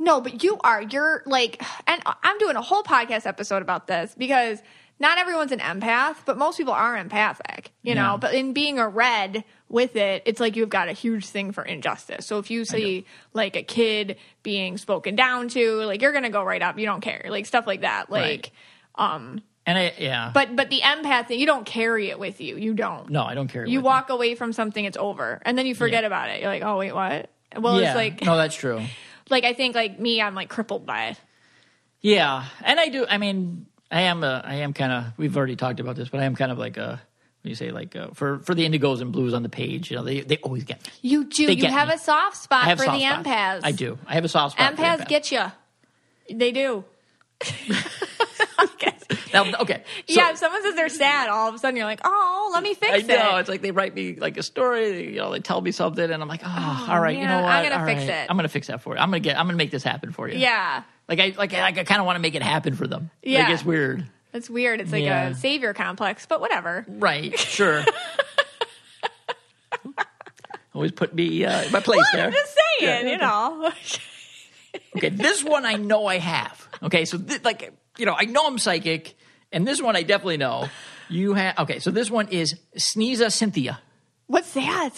No, 0.00 0.20
but 0.20 0.42
you 0.42 0.58
are. 0.64 0.82
You're 0.82 1.22
like, 1.24 1.62
and 1.86 2.02
I'm 2.04 2.36
doing 2.38 2.56
a 2.56 2.62
whole 2.62 2.82
podcast 2.82 3.26
episode 3.26 3.62
about 3.62 3.86
this 3.86 4.12
because 4.18 4.60
not 4.98 5.18
everyone's 5.18 5.52
an 5.52 5.60
empath, 5.60 6.16
but 6.26 6.36
most 6.36 6.56
people 6.58 6.72
are 6.72 6.96
empathic, 6.96 7.70
you 7.82 7.94
know. 7.94 8.18
But 8.20 8.34
in 8.34 8.52
being 8.54 8.78
a 8.80 8.88
red 8.88 9.44
with 9.74 9.96
it, 9.96 10.22
it's 10.24 10.40
like 10.40 10.56
you've 10.56 10.70
got 10.70 10.88
a 10.88 10.92
huge 10.92 11.26
thing 11.26 11.52
for 11.52 11.62
injustice. 11.62 12.24
So 12.24 12.38
if 12.38 12.50
you 12.50 12.64
see 12.64 13.04
like 13.34 13.56
a 13.56 13.62
kid 13.62 14.16
being 14.42 14.78
spoken 14.78 15.16
down 15.16 15.48
to, 15.48 15.82
like 15.82 16.00
you're 16.00 16.12
gonna 16.14 16.30
go 16.30 16.42
right 16.42 16.62
up. 16.62 16.78
You 16.78 16.86
don't 16.86 17.02
care, 17.02 17.26
like 17.28 17.44
stuff 17.44 17.66
like 17.66 17.82
that. 17.82 18.08
Like, 18.10 18.52
Right. 18.96 19.40
And 19.66 19.78
I, 19.78 19.94
yeah. 19.98 20.30
but 20.34 20.54
but 20.56 20.68
the 20.68 20.80
empath 20.80 21.28
thing, 21.28 21.40
you 21.40 21.46
don't 21.46 21.64
carry 21.64 22.10
it 22.10 22.18
with 22.18 22.40
you. 22.40 22.56
You 22.56 22.74
don't. 22.74 23.08
no, 23.08 23.22
I 23.24 23.34
don't 23.34 23.48
care. 23.48 23.64
You 23.66 23.78
with 23.78 23.86
walk 23.86 24.10
away 24.10 24.34
from 24.34 24.52
something, 24.52 24.84
it's 24.84 24.98
over, 24.98 25.40
and 25.44 25.56
then 25.56 25.64
you 25.66 25.74
forget 25.74 26.04
about 26.04 26.28
it. 26.28 26.40
You're 26.40 26.50
like, 26.50 26.62
oh 26.62 26.76
wait, 26.78 26.94
what? 26.94 27.30
Well, 27.56 27.80
Yeah. 27.80 27.88
it's 27.88 27.96
like 27.96 28.22
no, 28.22 28.36
that's 28.36 28.54
true. 28.54 28.82
like 29.30 29.44
I 29.44 29.54
think 29.54 29.74
like 29.74 29.98
me, 29.98 30.20
I'm 30.20 30.34
like 30.34 30.50
crippled 30.50 30.84
by 30.84 31.06
it. 31.08 31.20
Yeah, 32.02 32.44
and 32.62 32.78
I 32.78 32.88
do. 32.90 33.06
I 33.08 33.16
mean, 33.16 33.64
I 33.90 34.02
am. 34.02 34.22
A, 34.22 34.42
I 34.44 34.56
am 34.56 34.74
kind 34.74 34.92
of. 34.92 35.04
We've 35.16 35.34
already 35.34 35.56
talked 35.56 35.80
about 35.80 35.96
this, 35.96 36.10
but 36.10 36.20
I 36.20 36.24
am 36.24 36.36
kind 36.36 36.52
of 36.52 36.58
like 36.58 36.76
a. 36.76 37.00
You 37.44 37.54
say? 37.54 37.70
Like 37.70 37.94
uh, 37.94 38.08
for 38.14 38.38
for 38.40 38.54
the 38.54 38.66
indigos 38.68 39.00
and 39.00 39.12
blues 39.12 39.34
on 39.34 39.42
the 39.42 39.48
page, 39.48 39.90
you 39.90 39.96
know, 39.96 40.02
they 40.02 40.20
they 40.22 40.38
always 40.38 40.64
get 40.64 40.82
me. 40.84 40.92
You 41.02 41.24
do. 41.24 41.46
They 41.46 41.52
You 41.52 41.66
have 41.66 41.88
me. 41.88 41.94
a 41.94 41.98
soft 41.98 42.38
spot 42.38 42.64
for 42.78 42.84
soft 42.84 42.98
the 42.98 43.04
spots. 43.06 43.28
empaths. 43.28 43.60
I 43.62 43.72
do. 43.72 43.98
I 44.06 44.14
have 44.14 44.24
a 44.24 44.28
soft 44.28 44.56
spot. 44.56 44.74
Empaths 44.74 45.00
empaths. 45.00 45.08
get 45.08 45.30
you. 45.30 45.42
They 46.30 46.50
do. 46.52 46.84
Now, 49.32 49.44
okay. 49.62 49.82
so- 50.06 50.14
yeah, 50.14 50.30
if 50.30 50.38
someone 50.38 50.62
says 50.62 50.76
they're 50.76 50.88
sad, 50.88 51.28
all 51.28 51.48
of 51.48 51.56
a 51.56 51.58
sudden 51.58 51.76
you're 51.76 51.86
like, 51.86 52.00
oh, 52.04 52.50
let 52.54 52.62
me 52.62 52.72
fix 52.74 52.92
I 52.92 52.98
know. 52.98 53.36
it. 53.36 53.40
It's 53.40 53.48
like 53.48 53.62
they 53.62 53.72
write 53.72 53.92
me 53.92 54.14
like 54.14 54.36
a 54.36 54.44
story. 54.44 55.12
You 55.12 55.16
know, 55.18 55.32
they 55.32 55.40
tell 55.40 55.60
me 55.60 55.72
something, 55.72 56.08
and 56.08 56.22
I'm 56.22 56.28
like, 56.28 56.42
oh, 56.44 56.86
all 56.88 57.00
right. 57.00 57.18
you 57.18 57.26
know 57.26 57.42
what? 57.42 57.50
I'm 57.50 57.64
gonna 57.68 57.80
All 57.80 57.86
fix 57.86 58.02
right. 58.02 58.10
it. 58.10 58.30
I'm 58.30 58.36
gonna 58.36 58.48
fix 58.48 58.68
that 58.68 58.80
for 58.82 58.94
you. 58.94 59.00
I'm 59.00 59.08
gonna 59.08 59.18
get. 59.18 59.36
I'm 59.36 59.46
gonna 59.46 59.56
make 59.58 59.72
this 59.72 59.82
happen 59.82 60.12
for 60.12 60.28
you. 60.28 60.38
Yeah, 60.38 60.84
Like 61.08 61.18
I 61.18 61.34
like 61.36 61.52
I, 61.52 61.66
I 61.66 61.72
kind 61.72 61.98
of 62.00 62.06
want 62.06 62.14
to 62.14 62.20
make 62.20 62.36
it 62.36 62.42
happen 62.44 62.76
for 62.76 62.86
them. 62.86 63.10
Yeah. 63.24 63.40
Like 63.40 63.54
it's 63.54 63.64
weird. 63.64 64.06
That's 64.34 64.50
weird. 64.50 64.80
It's 64.82 64.92
like 64.92 65.02
Yeah. 65.04 65.28
a 65.28 65.34
savior 65.34 65.72
complex, 65.72 66.26
but 66.26 66.42
whatever. 66.42 66.84
Right. 66.86 67.38
Sure. 67.38 67.82
Always 70.74 70.90
put 70.92 71.14
me 71.14 71.44
uh, 71.44 71.62
in 71.62 71.72
my 71.72 71.78
place 71.80 72.04
there. 72.12 72.26
I'm 72.26 72.32
just 72.32 72.52
saying, 72.80 73.06
Yeah, 73.06 73.10
you 73.12 73.18
know. 73.18 73.70
Okay, 74.96 75.08
this 75.08 75.42
one 75.44 75.64
I 75.64 75.74
know 75.74 76.06
I 76.06 76.18
have. 76.18 76.68
Okay, 76.82 77.04
so 77.04 77.16
th- 77.16 77.44
like 77.44 77.72
you 77.96 78.06
know, 78.06 78.14
I 78.18 78.24
know 78.24 78.44
I'm 78.46 78.58
psychic, 78.58 79.16
and 79.52 79.66
this 79.66 79.80
one 79.80 79.94
I 79.96 80.02
definitely 80.02 80.36
know. 80.36 80.68
You 81.08 81.34
have 81.34 81.58
okay, 81.60 81.78
so 81.78 81.92
this 81.92 82.10
one 82.10 82.26
is 82.28 82.58
Sneeza 82.76 83.30
Cynthia. 83.30 83.80
What's 84.26 84.52
that? 84.54 84.90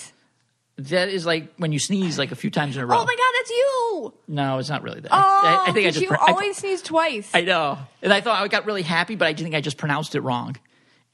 That 0.79 1.09
is 1.11 1.27
like 1.27 1.53
when 1.59 1.73
you 1.73 1.79
sneeze 1.79 2.19
like 2.19 2.33
a 2.33 2.37
few 2.37 2.51
times 2.51 2.77
in 2.77 2.83
a 2.83 2.87
row. 2.87 2.97
Oh 2.99 3.05
my 3.05 3.17
god, 3.17 3.26
that's 3.47 3.51
you! 3.51 4.15
No, 4.29 4.59
it's 4.59 4.69
not 4.69 4.83
really 4.83 5.01
that. 5.01 5.13
Oh, 5.13 5.17
I, 5.17 5.65
I 5.67 5.71
oh, 5.71 5.73
think 5.73 5.87
I 5.87 5.91
just 5.91 6.01
you 6.03 6.09
pro- 6.09 6.19
I- 6.19 6.31
always 6.33 6.57
sneeze 6.57 6.83
twice. 6.83 7.31
I 7.35 7.43
know, 7.43 7.79
and 8.03 8.13
I 8.13 8.21
thought 8.21 8.43
I 8.43 8.49
got 8.49 8.67
really 8.67 8.83
happy, 8.83 9.15
but 9.17 9.29
I 9.29 9.35
think 9.35 9.55
I 9.55 9.61
just 9.61 9.77
pronounced 9.79 10.15
it 10.15 10.21
wrong, 10.21 10.57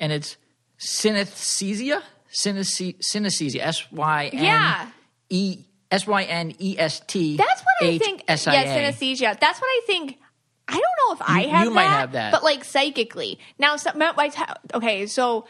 and 0.00 0.12
it's 0.12 0.36
synesthesia, 0.78 2.02
Synesthesia, 2.32 2.96
synesthesia, 3.00 3.60
S 3.60 3.90
Y 3.92 4.30
Yeah. 4.32 4.80
N 4.86 4.92
E 5.28 5.58
S 5.90 6.06
Y 6.06 6.22
N 6.22 6.54
E 6.58 6.76
S 6.78 7.00
T. 7.06 7.36
That's 7.36 7.60
what 7.62 7.88
I 7.88 7.98
think. 7.98 8.24
I 8.28 8.32
Yeah, 8.32 8.90
synesthesia. 8.90 9.38
That's 9.38 9.60
what 9.60 9.66
I 9.68 9.80
think. 9.86 10.18
I 10.68 10.72
don't 10.72 10.82
know 10.82 11.14
if 11.24 11.30
I 11.30 11.42
You- 11.42 11.48
have 11.50 11.64
you 11.64 11.70
that, 11.70 11.74
might 11.74 11.82
have 11.84 12.12
that. 12.12 12.32
but 12.32 12.42
like 12.42 12.64
psychically. 12.64 13.38
Now, 13.58 13.76
some, 13.76 13.98
my 13.98 14.28
t- 14.28 14.42
okay, 14.72 15.06
so 15.06 15.46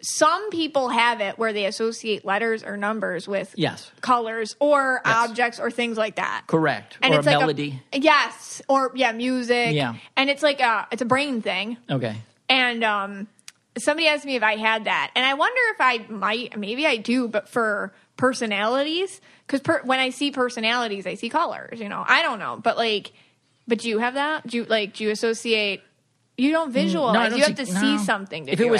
some 0.00 0.50
people 0.50 0.90
have 0.90 1.20
it 1.20 1.38
where 1.38 1.52
they 1.52 1.64
associate 1.66 2.24
letters 2.24 2.62
or 2.62 2.76
numbers 2.76 3.26
with 3.26 3.52
Yes. 3.56 3.90
colors 4.00 4.54
or 4.60 5.00
Yes. 5.04 5.16
objects 5.30 5.60
or 5.60 5.70
things 5.70 5.96
like 5.98 6.16
that. 6.16 6.44
Correct. 6.46 6.96
And 7.02 7.12
or 7.14 7.18
it's 7.18 7.26
a 7.26 7.30
like 7.30 7.38
melody. 7.40 7.82
A, 7.92 7.98
yes, 7.98 8.62
or 8.68 8.92
yeah, 8.94 9.12
music. 9.12 9.74
Yeah. 9.74 9.94
and 10.16 10.30
it's 10.30 10.42
like 10.42 10.60
a 10.60 10.86
it's 10.92 11.02
a 11.02 11.06
brain 11.06 11.42
thing. 11.42 11.76
okay. 11.90 12.16
And 12.48 12.82
um, 12.84 13.26
somebody 13.76 14.08
asked 14.08 14.24
me 14.24 14.36
if 14.36 14.42
I 14.42 14.56
had 14.56 14.84
that, 14.84 15.10
and 15.14 15.26
I 15.26 15.34
wonder 15.34 15.60
if 15.74 15.80
I 15.80 16.06
might. 16.08 16.56
Maybe 16.58 16.86
I 16.86 16.96
do, 16.96 17.28
but 17.28 17.48
for 17.48 17.92
personalities, 18.16 19.20
because 19.46 19.60
per, 19.60 19.82
when 19.82 19.98
I 19.98 20.10
see 20.10 20.30
personalities, 20.30 21.06
I 21.06 21.14
see 21.14 21.28
colors. 21.28 21.80
You 21.80 21.88
know, 21.88 22.04
I 22.06 22.22
don't 22.22 22.38
know, 22.38 22.58
but 22.62 22.76
like, 22.76 23.12
but 23.66 23.78
do 23.80 23.88
you 23.88 23.98
have 23.98 24.14
that? 24.14 24.46
Do 24.46 24.56
you 24.58 24.64
like? 24.64 24.94
Do 24.94 25.04
you 25.04 25.10
associate? 25.10 25.82
You 26.38 26.52
don't 26.52 26.70
mm. 26.70 26.74
visualize. 26.74 27.14
No, 27.14 27.20
I 27.20 27.28
don't 27.28 27.38
you 27.38 27.44
have 27.44 27.56
to 27.56 27.66
see- 27.66 27.96
no. 27.96 27.98
something. 27.98 28.46
To 28.46 28.52
If 28.52 28.58
do 28.58 28.64
it 28.64 28.66
If 28.66 28.70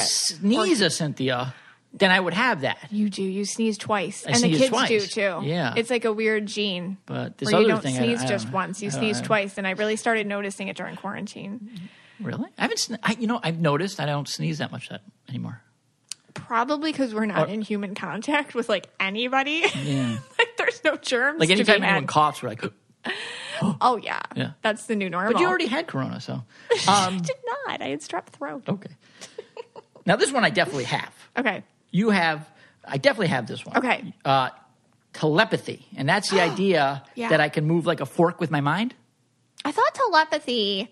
it 0.42 0.56
was 0.56 0.80
Or- 0.82 0.88
Cynthia, 0.90 1.54
then 1.92 2.10
I 2.10 2.20
would 2.20 2.34
have 2.34 2.60
that. 2.62 2.78
you 2.90 3.10
do. 3.10 3.22
You 3.22 3.44
sneeze 3.44 3.76
twice, 3.76 4.24
I 4.26 4.30
and 4.30 4.42
the 4.42 4.50
kids 4.50 4.68
twice. 4.68 4.88
do 4.88 5.00
too. 5.00 5.40
Yeah. 5.46 5.74
it's 5.76 5.90
like 5.90 6.04
a 6.04 6.12
weird 6.12 6.46
gene. 6.46 6.96
But 7.06 7.36
this 7.38 7.50
where 7.50 7.60
you 7.60 7.68
don't 7.68 7.82
thing, 7.82 7.96
sneeze 7.96 8.22
I 8.22 8.26
just 8.26 8.44
don't- 8.46 8.54
once, 8.54 8.82
you 8.82 8.90
sneeze 8.90 9.20
twice, 9.20 9.58
and 9.58 9.66
I 9.66 9.72
really 9.72 9.96
started 9.96 10.26
noticing 10.26 10.68
it 10.68 10.76
during 10.76 10.96
quarantine. 10.96 11.80
Really? 12.20 12.48
I 12.58 12.62
haven't. 12.62 12.78
Sne- 12.78 12.98
I, 13.02 13.16
you 13.18 13.26
know, 13.26 13.38
I've 13.42 13.58
noticed 13.60 14.00
I 14.00 14.06
don't 14.06 14.28
sneeze 14.28 14.58
that 14.58 14.70
much 14.72 14.88
that 14.88 15.02
anymore. 15.28 15.60
Probably 16.34 16.92
because 16.92 17.14
we're 17.14 17.26
not 17.26 17.48
Or- 17.48 17.50
in 17.50 17.62
human 17.62 17.94
contact 17.94 18.54
with 18.54 18.68
like 18.68 18.88
anybody. 19.00 19.64
Yeah. 19.82 20.18
like 20.38 20.56
there's 20.56 20.82
no 20.84 20.96
germs. 20.96 21.40
Like 21.40 21.48
to 21.48 21.54
be 21.54 21.60
anytime 21.60 21.82
anyone 21.82 22.06
coughs, 22.06 22.42
we're 22.42 22.50
like, 22.50 22.64
Oh 23.80 23.96
yeah, 23.96 24.20
Yeah. 24.34 24.50
That's 24.62 24.86
the 24.86 24.96
new 24.96 25.10
normal. 25.10 25.32
but 25.32 25.40
you 25.40 25.46
already 25.48 25.66
had 25.66 25.86
Corona, 25.86 26.20
so. 26.20 26.42
I 26.88 27.06
Um, 27.06 27.18
did 27.18 27.36
not. 27.66 27.80
I 27.82 27.88
had 27.88 28.00
strep 28.00 28.26
throat. 28.26 28.64
okay. 28.68 28.90
Now 30.06 30.16
this 30.16 30.32
one 30.32 30.44
I 30.44 30.50
definitely 30.50 30.84
have. 30.84 31.12
Okay. 31.36 31.62
You 31.90 32.10
have. 32.10 32.48
I 32.84 32.96
definitely 32.96 33.28
have 33.28 33.46
this 33.46 33.64
one. 33.66 33.76
Okay. 33.76 34.14
Uh, 34.24 34.50
telepathy, 35.12 35.86
and 35.96 36.08
that's 36.08 36.30
the 36.30 36.40
idea 36.52 37.02
Yeah. 37.14 37.28
that 37.30 37.40
I 37.40 37.48
can 37.48 37.64
move 37.66 37.86
like 37.86 38.00
a 38.00 38.06
fork 38.06 38.40
with 38.40 38.50
my 38.50 38.60
mind. 38.60 38.94
I 39.64 39.72
thought 39.72 39.94
telepathy 39.94 40.90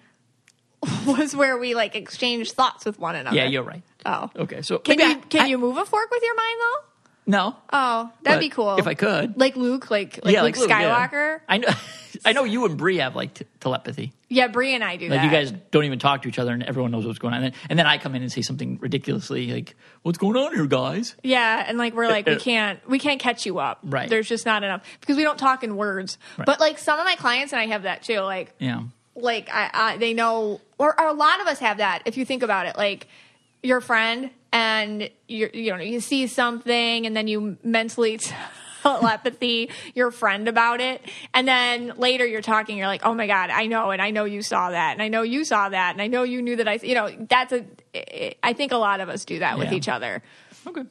was 1.06 1.34
where 1.34 1.56
we 1.56 1.74
like 1.74 1.94
exchange 1.96 2.52
thoughts 2.52 2.84
with 2.84 2.98
one 2.98 3.14
another. 3.16 3.36
Yeah, 3.36 3.44
you're 3.46 3.62
right. 3.62 3.82
Oh. 4.04 4.30
Okay, 4.36 4.62
so 4.62 4.78
Can 4.78 4.98
you 4.98 5.06
I- 5.06 5.14
can 5.14 5.42
I- 5.42 5.46
you 5.46 5.58
move 5.58 5.76
a 5.78 5.84
fork 5.86 6.10
with 6.10 6.22
your 6.22 6.34
mind 6.36 6.56
though? 6.60 6.82
No. 7.28 7.56
Oh, 7.72 8.12
that'd 8.22 8.38
be 8.40 8.50
cool. 8.50 8.76
if 8.76 8.86
I 8.86 8.94
could. 8.94 9.36
like 9.38 9.56
Luke, 9.56 9.90
like 9.90 10.20
like 10.24 10.32
yeah, 10.34 10.42
Luke 10.42 10.56
like 10.56 10.60
Luke, 10.60 10.68
yeah. 10.70 11.08
Skywalker. 11.08 11.40
I 11.48 11.58
know. 11.58 11.68
I 12.26 12.32
know 12.32 12.44
you 12.44 12.64
and 12.66 12.76
Bree 12.76 12.98
have 12.98 13.14
like 13.16 13.34
t- 13.34 13.46
telepathy. 13.60 14.12
Yeah, 14.28 14.48
Brie 14.48 14.74
and 14.74 14.82
I 14.82 14.96
do 14.96 15.08
Like 15.08 15.20
that. 15.20 15.24
you 15.24 15.30
guys 15.30 15.52
don't 15.70 15.84
even 15.84 15.98
talk 15.98 16.22
to 16.22 16.28
each 16.28 16.38
other, 16.38 16.52
and 16.52 16.62
everyone 16.64 16.90
knows 16.90 17.06
what's 17.06 17.18
going 17.20 17.32
on. 17.34 17.42
And 17.44 17.52
then, 17.54 17.60
and 17.70 17.78
then 17.78 17.86
I 17.86 17.96
come 17.98 18.14
in 18.14 18.22
and 18.22 18.30
say 18.32 18.42
something 18.42 18.78
ridiculously 18.80 19.52
like, 19.52 19.74
"What's 20.02 20.18
going 20.18 20.36
on 20.36 20.54
here, 20.54 20.66
guys?" 20.66 21.14
Yeah, 21.22 21.64
and 21.66 21.78
like 21.78 21.94
we're 21.94 22.08
like 22.08 22.26
we 22.26 22.36
can't 22.50 22.80
we 22.88 22.98
can't 22.98 23.20
catch 23.20 23.46
you 23.46 23.58
up. 23.60 23.78
Right. 23.84 24.08
There's 24.10 24.28
just 24.28 24.44
not 24.44 24.64
enough 24.64 24.82
because 25.00 25.16
we 25.16 25.22
don't 25.22 25.38
talk 25.38 25.62
in 25.64 25.76
words. 25.76 26.18
Right. 26.36 26.44
But 26.46 26.58
like 26.60 26.78
some 26.78 26.98
of 26.98 27.04
my 27.04 27.14
clients 27.14 27.52
and 27.52 27.60
I 27.60 27.66
have 27.66 27.84
that 27.84 28.02
too. 28.02 28.18
Like 28.20 28.52
Yeah. 28.58 28.82
like 29.14 29.48
I, 29.52 29.70
I 29.72 29.96
they 29.96 30.12
know 30.12 30.60
or, 30.78 31.00
or 31.00 31.06
a 31.08 31.12
lot 31.14 31.40
of 31.40 31.46
us 31.46 31.60
have 31.60 31.78
that 31.78 32.02
if 32.06 32.16
you 32.16 32.24
think 32.24 32.42
about 32.42 32.66
it 32.66 32.76
like 32.76 33.06
your 33.62 33.80
friend 33.80 34.30
and 34.52 35.08
you 35.28 35.48
you 35.54 35.70
know 35.72 35.78
you 35.82 36.00
see 36.00 36.26
something 36.26 37.06
and 37.06 37.16
then 37.16 37.26
you 37.28 37.56
mentally 37.64 38.18
telepathy 39.00 39.70
your 39.94 40.10
friend 40.10 40.48
about 40.48 40.80
it 40.80 41.00
and 41.34 41.46
then 41.46 41.92
later 41.96 42.26
you're 42.26 42.42
talking 42.42 42.76
you're 42.78 42.86
like 42.86 43.04
oh 43.04 43.14
my 43.14 43.26
god 43.26 43.50
i 43.50 43.66
know 43.66 43.90
and 43.90 44.00
i 44.00 44.10
know 44.10 44.24
you 44.24 44.42
saw 44.42 44.70
that 44.70 44.92
and 44.92 45.02
i 45.02 45.08
know 45.08 45.22
you 45.22 45.44
saw 45.44 45.68
that 45.68 45.92
and 45.92 46.00
i 46.02 46.06
know 46.06 46.22
you 46.22 46.40
knew 46.42 46.56
that 46.56 46.68
i 46.68 46.74
you 46.82 46.94
know 46.94 47.10
that's 47.28 47.52
a 47.52 47.64
i 48.42 48.52
think 48.52 48.72
a 48.72 48.76
lot 48.76 49.00
of 49.00 49.08
us 49.08 49.24
do 49.24 49.38
that 49.40 49.58
with 49.58 49.68
Yeah. 49.70 49.74
each 49.78 49.88
other 49.88 50.22
Okay. 50.66 50.84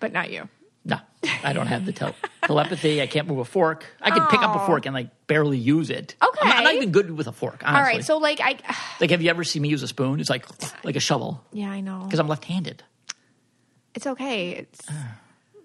but 0.00 0.12
not 0.12 0.30
you 0.30 0.48
No, 0.84 0.98
I 1.42 1.52
don't 1.52 1.66
have 1.66 1.84
the 1.84 1.92
tel- 1.92 2.14
telepathy. 2.42 3.02
I 3.02 3.08
can't 3.08 3.26
move 3.26 3.38
a 3.40 3.44
fork. 3.44 3.84
I 4.00 4.10
can 4.14 4.22
pick 4.28 4.38
up 4.40 4.54
a 4.54 4.62
Oh. 4.62 4.66
fork 4.66 4.86
and 4.86 4.94
like 4.94 5.08
barely 5.26 5.58
use 5.58 5.90
it. 5.90 6.14
I'm 6.20 6.30
not, 6.36 6.56
I'm 6.58 6.62
not 6.64 6.74
even 6.74 6.92
good 6.92 7.10
with 7.10 7.26
a 7.26 7.32
fork. 7.32 7.62
Honestly. 7.64 7.76
all 7.76 7.82
right 7.90 8.04
so 8.04 8.18
like 8.18 8.38
i 8.40 8.52
like, 9.00 9.10
have 9.10 9.20
you 9.20 9.30
ever 9.30 9.42
seen 9.42 9.62
me 9.62 9.68
use 9.68 9.82
a 9.82 9.88
spoon? 9.88 10.20
It's 10.20 10.30
like 10.30 10.46
like 10.84 10.94
a 10.94 11.00
shovel 11.08 11.42
yeah 11.52 11.70
i 11.78 11.80
know 11.80 12.02
because 12.04 12.20
I'm 12.20 12.28
left-handed. 12.28 12.84
it's 13.96 14.06
okay 14.06 14.50
it's 14.62 14.80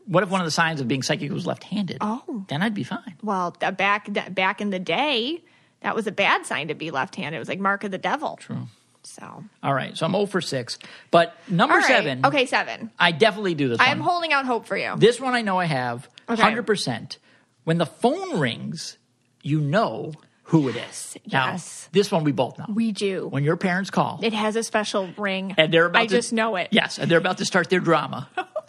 What 0.05 0.23
if 0.23 0.29
one 0.29 0.41
of 0.41 0.45
the 0.45 0.51
signs 0.51 0.81
of 0.81 0.87
being 0.87 1.03
psychic 1.03 1.31
was 1.31 1.45
left-handed? 1.45 1.97
Oh. 2.01 2.45
then 2.49 2.61
I'd 2.61 2.73
be 2.73 2.83
fine. 2.83 3.15
Well, 3.23 3.55
uh, 3.61 3.71
back 3.71 4.07
back 4.33 4.61
in 4.61 4.69
the 4.69 4.79
day, 4.79 5.43
that 5.81 5.95
was 5.95 6.07
a 6.07 6.11
bad 6.11 6.45
sign 6.45 6.67
to 6.69 6.73
be 6.75 6.91
left-handed. 6.91 7.35
It 7.35 7.39
was 7.39 7.47
like 7.49 7.59
mark 7.59 7.83
of 7.83 7.91
the 7.91 7.97
devil. 7.97 8.37
True. 8.39 8.67
So, 9.03 9.43
All 9.63 9.73
right, 9.73 9.97
so 9.97 10.05
I'm 10.05 10.11
0 10.11 10.27
for 10.27 10.41
six. 10.41 10.77
But 11.09 11.35
number 11.49 11.75
right. 11.75 11.85
seven, 11.85 12.23
Okay, 12.25 12.45
seven. 12.45 12.91
I 12.99 13.11
definitely 13.11 13.55
do 13.55 13.67
this. 13.69 13.79
I'm 13.81 13.97
one. 13.99 14.07
holding 14.07 14.31
out 14.31 14.45
hope 14.45 14.67
for 14.67 14.77
you. 14.77 14.93
This 14.95 15.19
one 15.19 15.33
I 15.33 15.41
know 15.41 15.57
I 15.57 15.65
have 15.65 16.07
Okay. 16.29 16.39
100%. 16.41 17.17
When 17.63 17.79
the 17.79 17.87
phone 17.87 18.39
rings, 18.39 18.99
you 19.41 19.59
know 19.59 20.13
who 20.43 20.69
it 20.69 20.75
is. 20.75 21.17
Now, 21.31 21.53
yes. 21.53 21.89
this 21.91 22.11
one 22.11 22.23
we 22.23 22.31
both 22.31 22.59
know. 22.59 22.65
we 22.71 22.91
do. 22.91 23.27
when 23.27 23.43
your 23.43 23.57
parents 23.57 23.89
call 23.89 24.19
it 24.21 24.33
has 24.33 24.55
a 24.55 24.61
special 24.63 25.09
ring. 25.17 25.55
and 25.57 25.73
they're 25.73 25.85
about 25.87 26.03
I 26.03 26.05
to, 26.05 26.15
just 26.15 26.31
know 26.31 26.55
it. 26.57 26.67
Yes, 26.71 26.99
and 26.99 27.09
they're 27.09 27.17
about 27.17 27.39
to 27.39 27.45
start 27.45 27.69
their 27.71 27.79
drama. 27.79 28.29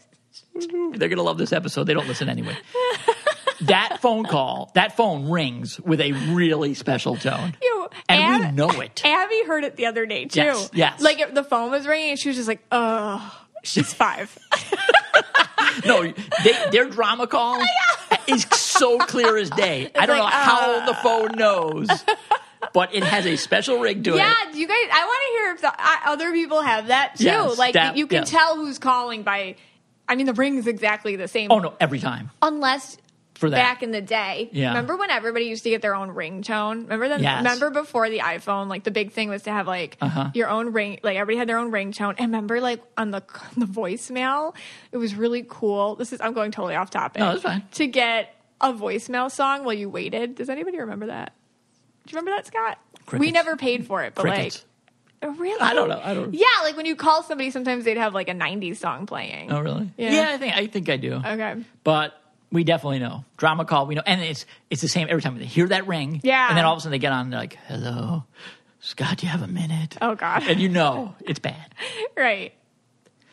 they're 0.69 1.09
going 1.09 1.17
to 1.17 1.23
love 1.23 1.39
this 1.39 1.53
episode. 1.53 1.85
They 1.85 1.95
don't 1.95 2.09
listen 2.09 2.29
anyway. 2.29 2.57
that 3.63 3.99
phone 4.01 4.25
call, 4.25 4.71
that 4.75 4.97
phone 4.97 5.31
rings 5.31 5.79
with 5.81 6.01
a 6.01 6.13
really 6.13 6.75
special 6.75 7.17
tone. 7.17 7.55
You, 7.63 7.89
and 8.09 8.45
we 8.45 8.51
know 8.53 8.81
it. 8.81 9.03
Abby 9.05 9.45
heard 9.47 9.65
it 9.65 9.77
the 9.77 9.87
other 9.87 10.07
day 10.07 10.25
too. 10.27 10.41
Yes, 10.41 10.71
yes. 10.73 11.01
Like 11.01 11.35
the 11.35 11.45
phone 11.45 11.71
was 11.71 11.87
ringing, 11.87 12.11
and 12.11 12.19
she 12.19 12.29
was 12.29 12.37
just 12.37 12.49
like, 12.49 12.63
"Oh, 12.73 13.45
she's 13.63 13.93
five. 13.95 14.37
No, 15.87 16.03
they, 16.03 16.71
their 16.71 16.85
drama 16.85 17.27
call 17.27 17.63
is 18.27 18.43
so 18.53 18.99
clear 18.99 19.39
as 19.39 19.49
day. 19.51 19.91
I 19.97 20.07
don't 20.07 20.19
like, 20.19 20.33
know 20.33 20.39
how 20.39 20.81
uh, 20.81 20.87
the 20.87 20.95
phone 20.95 21.33
knows. 21.33 21.89
but 22.75 22.95
it 22.95 23.03
has 23.03 23.27
a 23.27 23.37
special 23.37 23.79
rig 23.81 24.05
to 24.05 24.13
it. 24.13 24.17
Yeah, 24.17 24.35
you 24.53 24.69
guys. 24.69 24.77
I 24.93 25.05
want 25.07 25.23
to 25.23 25.39
hear 25.39 25.55
if 25.55 25.61
the, 25.63 25.69
uh, 25.69 26.13
other 26.13 26.33
people 26.33 26.61
have 26.63 26.89
that 26.89 27.17
too. 27.17 27.25
Yes, 27.25 27.59
like 27.59 27.75
that- 27.75 27.97
you 27.97 28.07
can 28.07 28.25
tell 28.25 28.57
who's 28.57 28.79
calling 28.79 29.23
by. 29.23 29.57
I 30.13 30.17
mean, 30.17 30.27
the 30.27 30.35
ring 30.35 30.57
is 30.59 30.67
exactly 30.67 31.17
the 31.17 31.27
same. 31.29 31.51
Oh 31.51 31.59
no, 31.59 31.75
every 31.81 31.99
time 31.99 32.31
unless 32.43 32.99
for 33.35 33.49
that. 33.51 33.57
back 33.57 33.83
in 33.83 33.91
the 33.91 34.03
day. 34.03 34.51
Yeah. 34.53 34.69
Remember 34.69 34.97
when 34.97 35.11
everybody 35.11 35.47
used 35.47 35.65
to 35.65 35.71
get 35.71 35.83
their 35.83 35.95
own 35.97 36.11
ringtone? 36.11 36.83
Remember 36.83 37.09
them? 37.09 37.23
Yes. 37.23 37.39
Remember 37.39 37.71
before 37.71 38.09
the 38.11 38.19
iPhone, 38.19 38.69
like 38.69 38.85
the 38.85 38.91
big 38.91 39.13
thing 39.13 39.31
was 39.31 39.43
to 39.45 39.51
have 39.51 39.67
like 39.67 39.97
Uh-huh. 40.01 40.31
your 40.35 40.49
own 40.49 40.73
ring. 40.73 41.01
Like 41.03 41.17
everybody 41.17 41.39
had 41.39 41.49
their 41.49 41.59
own 41.59 41.73
ringtone. 41.73 42.11
And 42.19 42.27
remember, 42.31 42.61
like 42.61 42.83
on 42.97 43.11
the 43.11 43.23
the 43.57 43.67
voicemail, 43.67 44.55
it 44.93 44.99
was 44.99 45.15
really 45.15 45.45
cool. 45.49 45.97
This 45.97 46.13
is 46.13 46.21
I'm 46.21 46.35
going 46.35 46.51
totally 46.53 46.75
off 46.77 46.91
topic. 46.91 47.21
No, 47.21 47.31
that's 47.31 47.43
fine. 47.43 47.63
To 47.73 47.87
get 47.87 48.35
a 48.61 48.73
voicemail 48.73 49.31
song 49.31 49.65
while 49.65 49.75
you 49.75 49.89
waited. 49.89 50.35
Does 50.37 50.49
anybody 50.49 50.79
remember 50.79 51.07
that? 51.07 51.33
Do 52.07 52.13
you 52.13 52.19
remember 52.19 52.37
that, 52.37 52.47
Scott? 52.47 52.79
We 53.19 53.31
never 53.33 53.57
paid 53.57 53.87
for 53.87 54.05
it, 54.05 54.15
but 54.15 54.23
Crickets. 54.23 54.59
like. 54.59 54.65
Really? 55.23 55.61
I 55.61 55.75
don't 55.75 55.89
know. 55.89 56.01
I 56.03 56.15
don't- 56.15 56.35
Yeah, 56.35 56.45
like 56.63 56.77
when 56.77 56.87
you 56.87 56.97
call 56.97 57.23
somebody, 57.23 57.51
sometimes 57.51 57.85
they'd 57.85 57.97
have 57.97 58.13
like 58.15 58.29
a 58.29 58.35
'90s 58.35 58.77
song 58.79 59.07
playing. 59.07 59.53
oh 59.53 59.61
really? 59.61 59.91
Yeah. 59.97 60.13
yeah, 60.13 60.31
I 60.35 60.39
think 60.39 60.57
I 60.57 60.67
think 60.67 60.89
I 60.89 60.97
do. 60.97 61.15
Okay. 61.15 61.65
But 61.85 62.19
we 62.51 62.65
definitely 62.65 62.99
know 62.99 63.25
drama 63.37 63.65
call. 63.65 63.87
We 63.87 63.95
know, 63.95 64.03
and 64.05 64.21
it's 64.21 64.47
it's 64.71 64.83
the 64.83 64.89
same 64.89 65.07
every 65.11 65.23
time 65.23 65.39
they 65.39 65.45
hear 65.45 65.67
that 65.69 65.87
ring. 65.87 66.21
Yeah. 66.23 66.49
and 66.49 66.59
then 66.59 66.65
all 66.65 66.73
of 66.75 66.79
a 66.79 66.81
sudden 66.81 66.91
they 66.93 66.99
get 66.99 67.13
on. 67.13 67.31
They're 67.31 67.41
like, 67.41 67.57
"Hello, 67.69 68.25
Scott, 68.81 69.19
do 69.19 69.27
you 69.27 69.31
have 69.33 69.43
a 69.43 69.47
minute?" 69.49 69.97
Oh 70.03 70.15
God. 70.17 70.43
and 70.49 70.61
you 70.61 70.69
know 70.69 71.15
it's 71.21 71.39
bad. 71.39 71.75
right. 72.17 72.53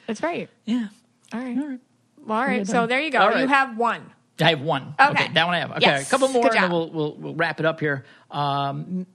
That's 0.08 0.22
right. 0.24 0.50
Yeah, 0.66 0.88
All 1.34 1.40
right. 1.40 1.58
all 1.58 1.68
right. 1.68 1.80
Well, 2.26 2.38
all 2.40 2.46
right. 2.46 2.68
So 2.68 2.86
there 2.88 3.00
you 3.00 3.12
go. 3.12 3.20
Right. 3.20 3.40
You 3.42 3.48
have 3.48 3.78
one. 3.78 4.02
I 4.42 4.52
have 4.52 4.62
one. 4.62 4.94
Okay. 5.00 5.28
that 5.34 5.46
one 5.46 5.56
I 5.56 5.60
have. 5.60 5.72
Okay, 5.72 5.80
Yes. 5.82 6.08
a 6.08 6.12
couple 6.12 6.30
more, 6.30 6.46
and 6.48 6.56
then 6.56 6.72
we'll, 6.72 6.90
we'll 6.90 7.16
we'll 7.16 7.36
wrap 7.36 7.60
it 7.60 7.66
up 7.66 7.80
here. 7.82 8.06
Um, 8.32 9.06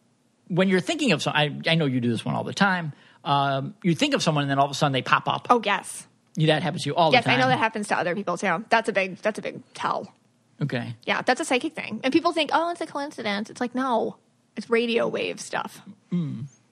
when 0.48 0.68
you're 0.68 0.80
thinking 0.80 1.12
of 1.12 1.22
some, 1.22 1.32
I, 1.34 1.54
I 1.66 1.74
know 1.74 1.86
you 1.86 2.00
do 2.00 2.10
this 2.10 2.24
one 2.24 2.34
all 2.34 2.44
the 2.44 2.54
time. 2.54 2.92
Um, 3.24 3.74
you 3.82 3.94
think 3.94 4.14
of 4.14 4.22
someone, 4.22 4.42
and 4.42 4.50
then 4.50 4.58
all 4.58 4.66
of 4.66 4.70
a 4.70 4.74
sudden 4.74 4.92
they 4.92 5.02
pop 5.02 5.28
up. 5.28 5.46
Oh 5.50 5.60
yes. 5.64 6.06
That 6.36 6.62
happens 6.62 6.82
to 6.82 6.88
you 6.90 6.94
all 6.96 7.12
Yes, 7.12 7.24
the 7.24 7.30
I 7.30 7.36
know 7.36 7.46
that 7.48 7.58
happens 7.58 7.88
to 7.88 7.96
other 7.98 8.14
people 8.16 8.36
too. 8.36 8.64
That's 8.68 8.88
a 8.88 8.92
big. 8.92 9.18
That's 9.18 9.38
a 9.38 9.42
big 9.42 9.62
tell. 9.72 10.12
Okay. 10.60 10.94
Yeah, 11.04 11.22
that's 11.22 11.40
a 11.40 11.44
psychic 11.44 11.74
thing, 11.74 12.00
and 12.04 12.12
people 12.12 12.32
think, 12.32 12.50
oh, 12.52 12.70
it's 12.70 12.80
a 12.80 12.86
coincidence. 12.86 13.50
It's 13.50 13.60
like 13.60 13.74
no, 13.74 14.16
it's 14.56 14.68
radio 14.68 15.06
wave 15.08 15.40
stuff 15.40 15.80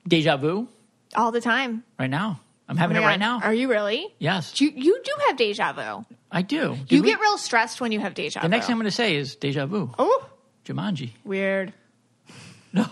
Deja 0.07 0.37
vu 0.37 0.69
all 1.17 1.31
the 1.33 1.41
time. 1.41 1.85
right 1.99 2.11
now. 2.11 2.41
I'm 2.69 2.77
Oh 2.77 2.81
having 2.81 2.97
my 2.97 3.03
it 3.03 3.07
right 3.07 3.19
now. 3.21 3.41
Are 3.43 3.53
you 3.55 3.69
really? 3.69 4.15
yes, 4.19 4.53
Do 4.53 4.65
you, 4.65 4.73
you 4.75 5.01
do 5.05 5.13
have 5.29 5.37
deja 5.37 5.73
vu. 5.73 6.05
I 6.31 6.43
do. 6.43 6.75
Did 6.87 6.93
You 6.93 7.03
we- 7.03 7.09
get 7.11 7.21
real 7.21 7.37
stressed 7.39 7.81
when 7.81 7.93
you 7.93 8.01
have 8.01 8.15
deja 8.15 8.41
the 8.41 8.47
vu. 8.47 8.49
The 8.51 8.57
next 8.57 8.67
thing 8.67 8.73
I'm 8.75 8.79
going 8.79 8.89
to 8.91 8.97
say 8.97 9.17
is 9.17 9.37
deja 9.37 9.67
vu. 9.67 9.93
Oh, 9.99 10.29
Jumanji. 10.65 11.11
weird. 11.25 11.73
No. 12.75 12.87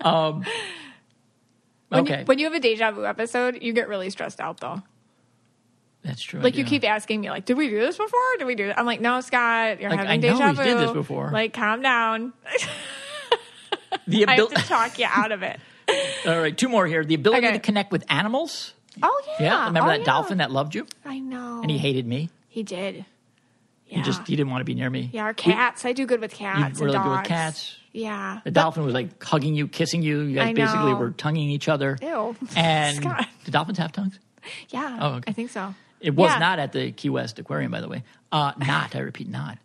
um, 0.00 0.44
When 1.88 2.02
okay, 2.02 2.20
You, 2.20 2.24
when 2.24 2.38
you 2.38 2.44
have 2.46 2.54
a 2.54 2.60
deja 2.60 2.90
vu 2.92 3.04
episode, 3.04 3.58
you 3.62 3.72
get 3.72 3.88
really 3.88 4.08
stressed 4.10 4.40
out 4.40 4.58
though. 4.60 4.82
that's 6.02 6.22
true. 6.22 6.40
Like 6.40 6.56
you 6.56 6.64
keep 6.64 6.84
asking 6.84 7.20
me, 7.20 7.28
like, 7.30 7.44
did 7.44 7.56
we 7.58 7.68
do 7.68 7.78
this 7.78 7.96
before? 7.98 8.18
Did 8.38 8.46
we 8.46 8.54
do 8.54 8.68
that? 8.68 8.78
I'm 8.78 8.86
like, 8.86 9.00
no, 9.00 9.20
Scott, 9.20 9.80
you're 9.80 9.90
Like, 9.90 9.98
having 10.00 10.12
I 10.12 10.16
know 10.16 10.32
deja 10.32 10.48
we 10.50 10.54
vu. 10.56 10.64
did 10.64 10.78
this 10.78 10.92
before. 10.92 11.30
Like, 11.30 11.52
calm 11.52 11.82
down. 11.82 12.32
the 14.06 14.26
I 14.26 14.30
have 14.30 14.38
ability. 14.38 14.54
to 14.56 14.62
talk 14.68 14.98
you 14.98 15.06
out 15.08 15.32
of 15.32 15.42
it. 15.42 15.58
All 16.26 16.38
right, 16.40 16.56
two 16.56 16.68
more 16.68 16.86
here. 16.86 17.04
The 17.04 17.14
ability 17.14 17.46
Okay. 17.46 17.56
to 17.56 17.60
connect 17.62 17.92
with 17.92 18.04
animals. 18.08 18.72
Oh 19.02 19.22
yeah. 19.38 19.44
Yeah, 19.46 19.64
remember 19.66 19.88
Oh, 19.88 19.92
that 19.92 19.98
yeah. 20.00 20.04
dolphin 20.06 20.38
that 20.38 20.50
loved 20.50 20.74
you 20.74 20.86
I 21.04 21.18
know. 21.18 21.60
and 21.62 21.70
he 21.70 21.78
hated 21.78 22.06
me. 22.06 22.30
He 22.48 22.62
did. 22.62 23.04
Yeah. 23.86 23.96
He 23.98 24.02
just 24.02 24.26
he 24.26 24.36
didn't 24.36 24.50
want 24.50 24.60
to 24.60 24.64
be 24.64 24.74
near 24.74 24.88
me. 24.90 25.10
yeah, 25.12 25.22
our 25.24 25.34
cats. 25.34 25.84
I 25.84 25.92
do 25.92 26.06
good 26.06 26.20
with 26.20 26.32
cats. 26.32 26.80
really 26.80 26.94
and 26.96 27.04
good 27.04 27.10
with 27.18 27.26
cats. 27.26 27.76
Yeah. 27.92 28.40
The 28.44 28.50
dolphin 28.50 28.84
was 28.84 28.94
like 28.94 29.22
hugging 29.22 29.54
you, 29.54 29.66
kissing 29.68 30.02
you. 30.02 30.20
You 30.20 30.36
guys 30.36 30.48
I 30.48 30.52
basically 30.52 30.92
know. 30.92 30.96
were 30.98 31.10
tonguing 31.10 31.50
each 31.50 31.68
other. 31.68 31.98
Ew. 32.02 32.36
And 32.56 32.96
Scott. 33.02 33.26
do 33.44 33.50
dolphins 33.52 33.78
have 33.78 33.92
tongues? 33.92 34.18
Yeah. 34.68 34.98
Oh, 35.00 35.08
okay. 35.16 35.30
I 35.30 35.32
think 35.32 35.50
so. 35.50 35.74
It 36.00 36.14
was 36.14 36.30
Yeah. 36.30 36.38
not 36.38 36.58
at 36.58 36.72
the 36.72 36.92
Key 36.92 37.10
West 37.10 37.38
Aquarium, 37.38 37.70
by 37.72 37.80
the 37.80 37.88
way. 37.88 38.04
Uh, 38.32 38.52
not, 38.58 38.94
I 38.96 39.00
repeat, 39.00 39.28
not. 39.28 39.58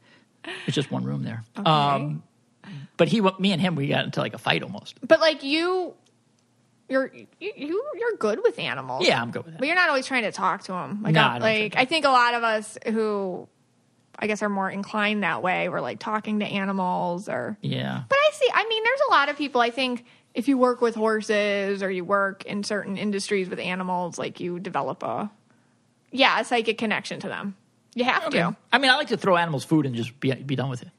It's 0.65 0.75
just 0.75 0.91
one 0.91 1.03
room 1.03 1.23
there. 1.23 1.43
Okay. 1.57 1.69
Um, 1.69 2.23
but 2.97 3.07
he, 3.07 3.21
me 3.21 3.51
and 3.51 3.61
him, 3.61 3.75
we 3.75 3.87
got 3.87 4.05
into 4.05 4.19
like 4.19 4.33
a 4.33 4.37
fight 4.37 4.63
almost. 4.63 4.95
But 5.07 5.19
like 5.19 5.43
you, 5.43 5.93
you're 6.89 7.11
you, 7.39 7.51
you 7.55 7.83
you're 7.97 8.17
good 8.17 8.39
with 8.43 8.59
animals. 8.59 9.07
Yeah, 9.07 9.21
I'm 9.21 9.31
good 9.31 9.43
with 9.43 9.53
that. 9.53 9.59
But 9.59 9.67
you're 9.67 9.75
not 9.75 9.89
always 9.89 10.05
trying 10.05 10.23
to 10.23 10.31
talk 10.31 10.63
to 10.63 10.71
them. 10.71 11.01
Like, 11.03 11.13
No, 11.13 11.21
I, 11.21 11.37
like. 11.39 11.75
I 11.77 11.85
think 11.85 12.05
a 12.05 12.09
lot 12.09 12.33
of 12.35 12.43
us 12.43 12.77
who, 12.87 13.47
I 14.17 14.27
guess, 14.27 14.41
are 14.41 14.49
more 14.49 14.69
inclined 14.69 15.23
that 15.23 15.41
way. 15.43 15.67
We're 15.69 15.81
like 15.81 15.99
talking 15.99 16.39
to 16.39 16.45
animals, 16.45 17.27
or. 17.29 17.57
Yeah. 17.61 18.03
But 18.07 18.15
I 18.17 18.29
see. 18.33 18.49
I 18.53 18.65
mean, 18.67 18.83
there's 18.83 19.01
a 19.09 19.11
lot 19.11 19.29
of 19.29 19.37
people. 19.37 19.61
I 19.61 19.69
think 19.71 20.05
if 20.33 20.47
you 20.47 20.57
work 20.57 20.81
with 20.81 20.95
horses 20.95 21.81
or 21.83 21.89
you 21.91 22.03
work 22.05 22.45
in 22.45 22.63
certain 22.63 22.97
industries 22.97 23.49
with 23.49 23.59
animals, 23.59 24.17
like 24.17 24.39
you 24.39 24.59
develop 24.59 25.03
a, 25.03 25.29
yeah, 26.11 26.39
a 26.39 26.45
psychic 26.45 26.77
connection 26.77 27.19
to 27.21 27.27
them. 27.27 27.55
You 27.93 28.03
have 28.05 28.25
Okay. 28.25 28.39
to. 28.39 28.55
I 28.73 28.77
mean, 28.77 28.91
I 28.91 28.95
like 28.97 29.07
to 29.07 29.17
throw 29.17 29.37
animals 29.37 29.63
food 29.63 29.85
and 29.85 29.95
just 29.95 30.19
be, 30.19 30.33
be 30.33 30.55
done 30.57 30.69
with 30.69 30.81
it. 30.81 30.89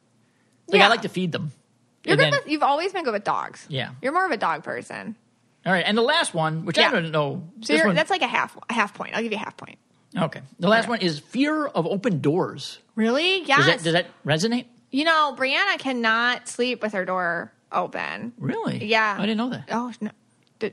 Like, 0.68 0.78
Yeah. 0.78 0.86
I 0.86 0.88
like 0.88 1.02
to 1.02 1.08
feed 1.10 1.32
them. 1.32 1.52
You're 2.04 2.16
good 2.16 2.24
then, 2.24 2.30
with, 2.32 2.48
you've 2.48 2.62
always 2.62 2.92
been 2.92 3.04
good 3.04 3.12
with 3.12 3.24
dogs. 3.24 3.66
Yeah. 3.68 3.90
You're 4.00 4.12
more 4.12 4.24
of 4.24 4.30
a 4.30 4.36
dog 4.38 4.62
person. 4.64 5.16
all 5.66 5.72
right. 5.72 5.84
And 5.86 5.98
the 5.98 6.02
last 6.02 6.32
one, 6.32 6.64
which 6.64 6.78
Yeah. 6.78 6.88
I 6.88 6.92
don't 6.92 7.10
know. 7.10 7.42
So 7.60 7.92
that's 7.92 8.10
like 8.10 8.22
a 8.22 8.26
half 8.26 8.56
a 8.70 8.72
half 8.72 8.94
point. 8.94 9.14
I'll 9.14 9.22
give 9.22 9.32
you 9.32 9.36
a 9.38 9.42
half 9.42 9.56
point. 9.56 9.78
Okay. 10.16 10.40
The 10.58 10.68
last 10.68 10.88
one 10.88 11.00
is 11.00 11.18
fear 11.18 11.66
of 11.66 11.86
open 11.86 12.20
doors. 12.20 12.78
Really? 12.94 13.42
Yes. 13.44 13.58
Does 13.58 13.66
that, 13.66 13.82
does 13.82 13.92
that 13.92 14.06
resonate? 14.24 14.66
You 14.90 15.04
know, 15.04 15.34
Brianna 15.36 15.78
cannot 15.78 16.48
sleep 16.48 16.82
with 16.82 16.92
her 16.94 17.04
door 17.04 17.52
open. 17.72 18.32
Really? 18.38 18.84
Yeah. 18.84 19.16
I 19.18 19.22
didn't 19.22 19.36
know 19.38 19.50
that. 19.50 19.64
Oh, 19.70 19.92
no. 20.00 20.10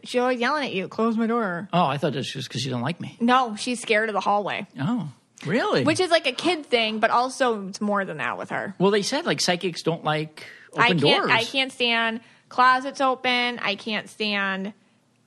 She's 0.03 0.21
always 0.21 0.39
yelling 0.39 0.65
at 0.65 0.73
you, 0.73 0.87
close 0.87 1.17
my 1.17 1.27
door. 1.27 1.67
Oh, 1.73 1.85
I 1.85 1.97
thought 1.97 2.13
this 2.13 2.33
was 2.35 2.47
because 2.47 2.61
she 2.61 2.69
didn't 2.69 2.83
like 2.83 3.01
me. 3.01 3.17
No, 3.19 3.55
she's 3.57 3.81
scared 3.81 4.07
of 4.07 4.13
the 4.13 4.21
hallway, 4.21 4.65
Oh, 4.79 5.09
really? 5.45 5.83
which 5.83 5.99
is 5.99 6.09
like 6.09 6.25
a 6.25 6.31
kid 6.31 6.65
thing, 6.65 6.99
but 6.99 7.11
also 7.11 7.67
it's 7.67 7.81
more 7.81 8.05
than 8.05 8.17
that 8.17 8.37
with 8.37 8.51
her. 8.51 8.75
well, 8.79 8.91
they 8.91 9.01
said 9.01 9.25
like 9.25 9.41
psychics 9.41 9.81
don't 9.83 10.05
like 10.05 10.45
open 10.71 10.83
I 10.83 10.87
can't, 10.87 11.01
doors. 11.01 11.31
I 11.31 11.43
can't 11.43 11.71
stand 11.73 12.21
closets 12.47 13.01
open. 13.01 13.59
I 13.59 13.75
can't 13.75 14.09
stand 14.09 14.71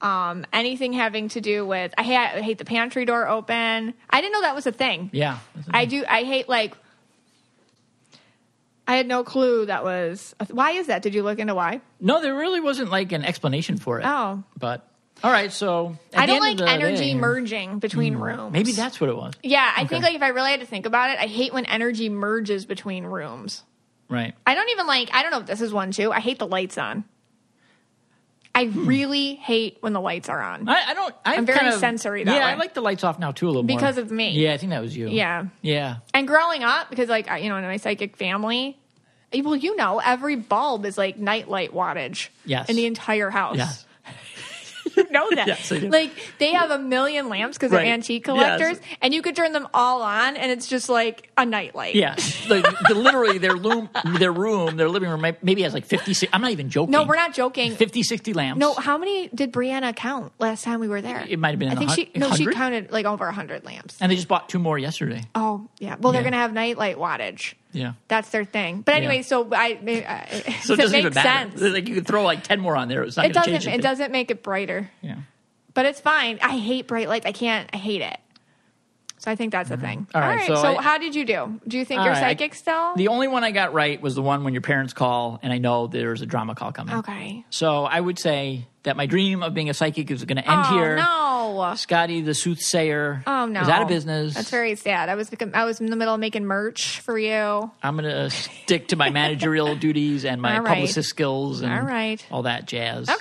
um, 0.01 0.45
anything 0.53 0.93
having 0.93 1.29
to 1.31 1.41
do 1.41 1.67
with, 1.67 1.95
I, 1.97 2.03
ha- 2.03 2.33
I 2.37 2.41
hate 2.43 2.59
the 2.59 2.65
pantry 2.65 3.05
door 3.05 3.29
open. 3.29 3.95
I 4.11 4.21
didn't 4.21 4.33
know 4.33 4.43
that 4.43 4.55
was 4.55 4.67
a 4.67 4.73
thing. 4.73 5.11
Yeah. 5.13 5.39
I 5.71 5.85
do, 5.87 6.05
I 6.09 6.23
hate 6.25 6.49
like, 6.49 6.75
I 8.87 8.97
had 8.97 9.09
no 9.09 9.25
clue 9.25 9.67
that 9.67 9.83
was, 9.83 10.35
why 10.51 10.73
is 10.73 10.87
that? 10.89 11.03
Did 11.03 11.15
you 11.15 11.23
look 11.23 11.39
into 11.39 11.55
why? 11.55 11.81
No, 12.01 12.21
there 12.21 12.37
really 12.37 12.61
wasn't 12.61 12.91
like 12.91 13.13
an 13.13 13.25
explanation 13.25 13.79
for 13.79 13.99
it. 14.01 14.07
Oh. 14.07 14.45
But 14.57 14.89
all 15.25 15.33
right, 15.33 15.51
so 15.51 15.97
I 16.15 16.27
the 16.27 16.33
don't 16.35 16.41
like 16.41 16.61
energy 16.61 17.13
day- 17.13 17.15
merging 17.15 17.79
between 17.79 18.17
rooms. 18.17 18.53
Maybe 18.53 18.73
that's 18.73 19.01
what 19.01 19.09
it 19.11 19.17
was. 19.17 19.33
Yeah, 19.43 19.73
I 19.75 19.87
think 19.87 20.05
like 20.05 20.15
if 20.15 20.23
I 20.23 20.29
really 20.29 20.51
had 20.51 20.61
to 20.61 20.67
think 20.67 20.85
about 20.85 21.11
it, 21.11 21.19
I 21.19 21.27
hate 21.27 21.55
when 21.55 21.65
energy 21.65 22.11
merges 22.11 22.67
between 22.67 23.05
rooms. 23.05 23.63
Right. 24.11 24.35
I 24.47 24.55
don't 24.55 24.69
even 24.69 24.87
like. 24.87 25.09
I 25.15 25.23
don't 25.23 25.31
know 25.33 25.41
if 25.41 25.47
this 25.47 25.63
is 25.63 25.73
one 25.73 25.91
too. 25.91 26.13
I 26.13 26.21
hate 26.21 26.39
the 26.39 26.47
lights 26.47 26.77
on. 26.79 27.05
I 28.57 28.65
really 28.65 29.35
hate 29.35 29.77
when 29.81 29.93
the 29.93 30.01
lights 30.01 30.31
are 30.31 30.41
on. 30.41 30.63
Hmm. 30.63 30.69
I, 30.71 30.83
I 30.89 30.95
don't. 30.95 31.15
I'm, 31.27 31.45
very 31.45 31.59
kind 31.59 31.75
of, 31.75 31.79
sensory 31.79 32.25
that 32.25 32.35
Yeah, 32.35 32.47
way. 32.47 32.53
I 32.53 32.55
like 32.55 32.73
the 32.73 32.81
lights 32.81 33.05
off 33.05 33.19
now 33.19 33.31
too 33.31 33.47
a 33.47 33.49
little 33.49 33.63
more 33.63 33.77
Because 33.77 33.99
of 33.99 34.11
me. 34.11 34.31
Yeah, 34.31 34.55
I 34.55 34.57
think 34.57 34.71
that 34.71 34.81
was 34.81 34.97
you. 34.97 35.09
Yeah. 35.09 35.45
Yeah. 35.61 35.97
And 36.15 36.27
growing 36.27 36.65
up, 36.65 36.89
because 36.89 37.11
like 37.11 37.29
I- 37.31 37.39
you 37.39 37.51
know, 37.51 37.57
in 37.57 37.65
my 37.65 37.77
psychic 37.77 38.17
family, 38.17 38.79
well, 39.35 39.57
you 39.57 39.77
know, 39.77 40.01
every 40.03 40.37
bulb 40.37 40.87
is 40.87 40.97
like 40.97 41.19
nightlight 41.19 41.73
wattage. 41.73 42.29
Yes. 42.45 42.71
In 42.71 42.77
the 42.77 42.87
entire 42.87 43.31
house. 43.31 43.59
Yes. 43.59 43.86
You 44.97 45.05
know 45.11 45.29
that. 45.35 45.47
Yes, 45.47 45.71
I 45.71 45.79
do. 45.79 45.89
Like 45.89 46.11
they 46.39 46.53
have 46.53 46.71
a 46.71 46.79
million 46.79 47.29
lamps 47.29 47.57
because 47.57 47.71
Right. 47.71 47.85
they're 47.85 47.93
antique 47.95 48.27
Yes. 48.27 48.35
collectors, 48.35 48.81
and 49.03 49.13
you 49.15 49.23
could 49.23 49.37
turn 49.37 49.53
them 49.53 49.69
all 49.75 50.03
on, 50.03 50.37
and 50.37 50.51
it's 50.51 50.67
just 50.67 50.89
like 50.89 51.31
a 51.37 51.45
nightlight. 51.47 51.95
Yeah. 51.95 52.17
like, 52.49 52.65
the, 52.89 52.95
literally, 52.95 53.39
their 53.39 53.57
room, 53.57 53.89
their 54.19 54.33
room, 54.33 54.77
their 54.77 54.89
living 54.89 55.09
room, 55.11 55.21
maybe 55.43 55.63
has 55.63 55.75
like 55.75 55.85
50. 55.85 56.29
I'm 56.33 56.41
not 56.41 56.51
even 56.51 56.71
joking. 56.71 56.91
No, 56.93 57.05
we're 57.05 57.17
not 57.17 57.35
joking. 57.35 57.75
50, 57.75 58.03
60 58.03 58.33
lamps. 58.33 58.59
No, 58.59 58.75
how 58.75 58.99
many 58.99 59.29
did 59.29 59.53
Brianna 59.53 59.95
count 59.95 60.33
last 60.39 60.65
time 60.65 60.81
we 60.81 60.89
were 60.89 61.01
there? 61.03 61.25
It 61.29 61.39
might 61.39 61.51
have 61.51 61.59
been 61.59 61.69
I 61.69 61.75
think 61.75 61.91
she 61.91 62.11
no, 62.15 62.31
she 62.33 62.47
counted 62.47 62.91
like 62.91 63.05
over 63.07 63.31
hundred 63.31 63.65
lamps. 63.65 63.97
And 64.01 64.11
they 64.11 64.17
just 64.17 64.29
bought 64.29 64.49
two 64.49 64.59
more 64.59 64.79
yesterday. 64.79 65.23
Oh 65.35 65.69
yeah, 65.79 65.97
well 66.01 66.13
they're 66.13 66.23
gonna 66.25 66.37
have 66.37 66.53
nightlight 66.53 66.97
wattage. 66.97 67.55
Yeah. 67.77 67.93
That's 68.09 68.31
their 68.31 68.45
thing. 68.45 68.81
But 68.81 68.95
anyway, 68.95 69.17
Yeah. 69.17 69.23
so 69.23 69.49
I, 69.53 69.79
I 69.87 70.27
So 70.63 70.73
it 70.73 70.79
it 70.79 70.83
doesn't 70.83 70.99
even 70.99 71.05
makes 71.15 71.15
matter. 71.17 71.51
sense. 71.51 71.61
Like 71.61 71.89
you 71.89 71.95
could 71.95 72.07
throw 72.07 72.23
like 72.25 72.43
10 72.43 72.59
more 72.61 72.75
on 72.77 72.89
there. 72.89 73.03
It's 73.03 73.17
not 73.17 73.27
It 73.27 73.33
doesn't. 73.35 73.61
change 73.61 73.67
It 73.79 73.83
doesn't 73.83 74.11
make 74.13 74.31
it 74.31 74.43
brighter, 74.43 74.91
Yeah. 75.03 75.17
but 75.75 75.85
it's 75.87 76.01
fine. 76.01 76.39
I 76.43 76.57
hate 76.59 76.87
bright 76.89 77.09
lights. 77.09 77.27
I 77.27 77.33
can't. 77.33 77.69
I 77.73 77.77
hate 77.77 78.01
it. 78.03 78.19
So 79.27 79.33
I 79.33 79.35
think 79.35 79.51
that's 79.51 79.69
the 79.69 79.77
thing. 79.77 80.07
Mm-hmm. 80.07 80.17
All 80.17 80.23
right, 80.23 80.47
so 80.47 80.55
So, 80.55 80.77
I- 80.77 80.83
how 80.83 80.99
did 80.99 81.17
you 81.17 81.25
do? 81.25 81.61
Do 81.67 81.77
you 81.79 81.85
think 81.85 81.99
you're 81.99 82.13
right, 82.13 82.23
I- 82.23 82.31
psychic 82.31 82.55
still? 82.55 82.95
The 82.95 83.09
only 83.09 83.27
one 83.27 83.43
I 83.43 83.51
got 83.51 83.73
right 83.75 84.01
was 84.01 84.15
the 84.15 84.23
one 84.23 84.45
when 84.45 84.55
your 84.55 84.61
parents 84.63 84.93
call, 84.93 85.41
and 85.43 85.53
I 85.53 85.59
know 85.59 85.89
there's 85.89 86.23
a 86.23 86.27
drama 86.27 86.55
call 86.55 86.71
coming. 86.71 86.95
okay. 86.99 87.45
So 87.51 87.83
I 87.85 88.01
would 88.01 88.21
say 88.21 88.69
that 88.85 88.97
my 88.97 89.07
dream 89.07 89.43
of 89.43 89.53
being 89.53 89.69
a 89.69 89.75
psychic 89.75 90.13
is 90.13 90.25
going 90.25 90.37
to 90.37 90.49
end 90.49 90.63
oh 90.67 90.75
here. 90.79 90.95
no. 90.95 91.03
no. 91.03 91.75
Scotty 91.75 92.21
the 92.21 92.35
soothsayer 92.35 93.25
Oh 93.27 93.47
no. 93.47 93.63
is 93.63 93.69
out 93.69 93.83
of 93.83 93.89
business. 93.89 94.35
That's 94.35 94.51
very 94.51 94.77
sad. 94.77 95.09
I 95.09 95.17
was 95.17 95.29
I 95.55 95.65
was 95.65 95.81
in 95.81 95.87
the 95.87 95.97
middle 95.97 96.15
of 96.15 96.21
making 96.21 96.45
merch 96.45 97.01
for 97.01 97.19
you. 97.19 97.69
I'm 97.83 97.97
gonna 97.97 98.31
stick 98.31 98.89
to 98.89 98.97
my 98.97 99.11
managerial 99.11 99.75
duties 99.87 100.25
and 100.25 100.41
my 100.41 100.57
All 100.59 100.63
right. 100.63 100.75
publicist 100.75 101.09
skills 101.09 101.63
and 101.63 101.73
All 101.73 101.81
right. 101.83 102.25
all 102.31 102.43
that 102.43 102.67
jazz. 102.67 103.09
Okay. 103.09 103.17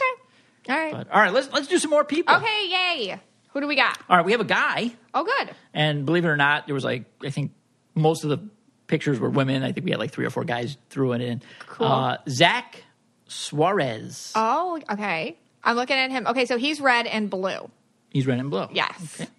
All 0.70 0.76
right. 0.78 0.92
But, 0.94 1.12
all 1.12 1.20
right, 1.22 1.34
let's 1.34 1.52
let's 1.52 1.68
do 1.68 1.80
some 1.80 1.90
more 1.92 2.04
people. 2.04 2.36
okay, 2.36 2.68
yay. 2.70 3.20
Who 3.54 3.62
do 3.62 3.68
we 3.68 3.76
got? 3.78 3.98
All 4.10 4.18
right, 4.18 4.26
we 4.26 4.34
have 4.34 4.42
a 4.42 4.46
guy, 4.46 4.92
Oh 5.16 5.24
good. 5.24 5.56
and 5.74 6.06
believe 6.06 6.26
it 6.26 6.28
or 6.28 6.38
not, 6.38 6.68
there 6.68 6.76
was 6.76 6.84
like 6.84 7.06
I 7.24 7.30
think 7.30 7.52
most 7.96 8.24
of 8.24 8.30
the 8.30 8.40
pictures 8.88 9.20
were 9.20 9.30
women. 9.30 9.64
I 9.64 9.72
think 9.72 9.86
we 9.86 9.92
had 9.92 10.00
like 10.00 10.12
three 10.12 10.26
or 10.26 10.30
four 10.30 10.44
guys 10.44 10.78
threw 10.90 11.14
it 11.14 11.22
in. 11.22 11.42
Cool. 11.66 11.88
Uh, 11.88 12.18
Zach 12.30 12.84
Suarez. 13.28 14.32
Oh, 14.36 14.80
okay. 14.92 15.38
I'm 15.64 15.76
looking 15.76 15.96
at 15.98 16.12
him. 16.12 16.28
Okay, 16.28 16.46
so 16.46 16.58
he's 16.58 16.80
red 16.80 17.08
and 17.08 17.30
blue. 17.30 17.70
He's 18.12 18.28
red 18.28 18.40
and 18.40 18.50
blue. 18.52 18.68
Yes. 18.72 19.20
Okay. 19.22 19.30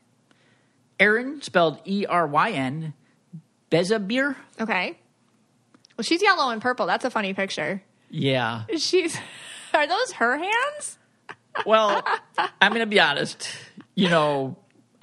Eryn, 0.99 1.45
spelled 1.45 1.79
E 1.85 2.07
R 2.07 2.27
Y 2.27 2.51
N, 2.53 2.95
Bezabir. 3.71 4.35
Okay. 4.61 4.99
Well, 5.97 6.03
she's 6.03 6.23
yellow 6.23 6.51
and 6.51 6.61
purple. 6.61 6.87
That's 6.87 7.05
a 7.05 7.11
funny 7.11 7.35
picture. 7.35 7.83
Yeah. 8.11 8.65
She's. 8.79 9.17
Are 9.75 9.87
those 9.87 10.13
her 10.13 10.39
hands? 10.39 10.99
Well, 11.67 12.03
I'm 12.61 12.71
going 12.73 12.81
to 12.81 12.87
be 12.87 13.01
honest. 13.01 13.49
You 13.95 14.09
know, 14.09 14.57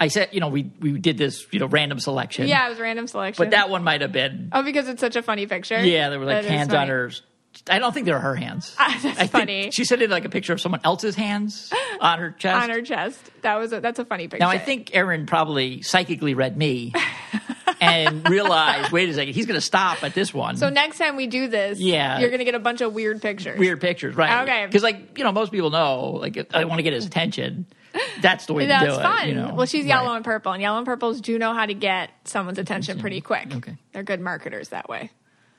I 0.03 0.07
said, 0.09 0.29
you 0.31 0.39
know, 0.41 0.49
we 0.49 0.69
we 0.81 0.91
did 0.99 1.17
this, 1.17 1.45
you 1.51 1.59
know, 1.59 1.67
random 1.67 1.99
selection. 1.99 2.47
Yeah, 2.47 2.65
it 2.67 2.69
was 2.71 2.79
random 2.79 3.07
selection. 3.07 3.43
But 3.43 3.51
that 3.51 3.69
one 3.69 3.83
might 3.83 4.01
have 4.01 4.11
been. 4.11 4.49
Oh, 4.51 4.61
because 4.63 4.87
it's 4.89 4.99
such 4.99 5.15
a 5.15 5.21
funny 5.21 5.47
picture. 5.47 5.83
Yeah, 5.83 6.09
there 6.09 6.19
were 6.19 6.25
like 6.25 6.43
That 6.43 6.51
hands 6.51 6.73
on 6.73 6.87
her. 6.89 7.11
I 7.69 7.77
don't 7.79 7.93
think 7.93 8.07
they're 8.07 8.19
her 8.19 8.35
hands. 8.35 8.75
That's 9.03 9.19
I 9.19 9.27
funny. 9.27 9.69
She 9.71 9.85
said 9.85 10.01
it 10.01 10.09
like 10.09 10.25
a 10.25 10.29
picture 10.29 10.53
of 10.53 10.59
someone 10.59 10.81
else's 10.83 11.15
hands 11.15 11.71
on 12.01 12.17
her 12.19 12.31
chest. 12.31 12.63
on 12.63 12.69
her 12.71 12.81
chest. 12.81 13.19
That 13.43 13.55
was 13.55 13.71
a, 13.71 13.79
that's 13.79 13.99
a 13.99 14.05
funny 14.05 14.27
picture. 14.27 14.43
Now 14.43 14.49
I 14.49 14.57
think 14.57 14.89
Eryn 14.89 15.27
probably 15.27 15.83
psychically 15.83 16.33
read 16.33 16.57
me 16.57 16.93
and 17.81 18.27
realized, 18.27 18.91
wait 18.91 19.07
a 19.07 19.13
second, 19.13 19.33
he's 19.35 19.45
going 19.45 19.57
to 19.57 19.61
stop 19.61 20.03
at 20.03 20.13
this 20.15 20.33
one. 20.33 20.57
so. 20.57 20.69
Next 20.69 20.97
time 20.97 21.15
we 21.15 21.27
do 21.27 21.47
this, 21.47 21.79
Yeah. 21.79 22.19
you're 22.19 22.31
gonna 22.31 22.43
get 22.45 22.55
a 22.55 22.59
bunch 22.59 22.81
of 22.81 22.91
weird 22.93 23.21
pictures. 23.21 23.59
weird 23.59 23.79
pictures, 23.79 24.15
right? 24.15 24.41
Okay. 24.43 24.65
Because 24.65 24.81
like 24.83 25.17
you 25.17 25.23
know, 25.23 25.31
most 25.31 25.51
people 25.51 25.69
know, 25.69 26.17
like 26.19 26.47
I 26.55 26.65
want 26.65 26.79
to 26.79 26.83
get 26.83 26.93
his 26.93 27.05
attention. 27.05 27.67
That's 28.21 28.45
the 28.47 28.53
way 28.53 28.65
That's 28.67 28.83
to 28.85 28.89
do 28.91 28.95
fun. 28.95 29.23
it. 29.23 29.29
You 29.29 29.35
know? 29.35 29.53
Well, 29.53 29.65
she's 29.65 29.85
yellow 29.85 30.09
Right. 30.09 30.15
and 30.17 30.25
purple, 30.25 30.51
and 30.51 30.61
yellow 30.61 30.77
and 30.77 30.85
purples 30.85 31.21
do 31.21 31.37
know 31.37 31.53
how 31.53 31.65
to 31.65 31.73
get 31.73 32.09
someone's 32.25 32.57
attention 32.57 32.99
pretty 32.99 33.21
quick. 33.21 33.53
Okay. 33.55 33.75
They're 33.91 34.03
good 34.03 34.19
marketers 34.21 34.69
that 34.69 34.89
way. 34.89 35.11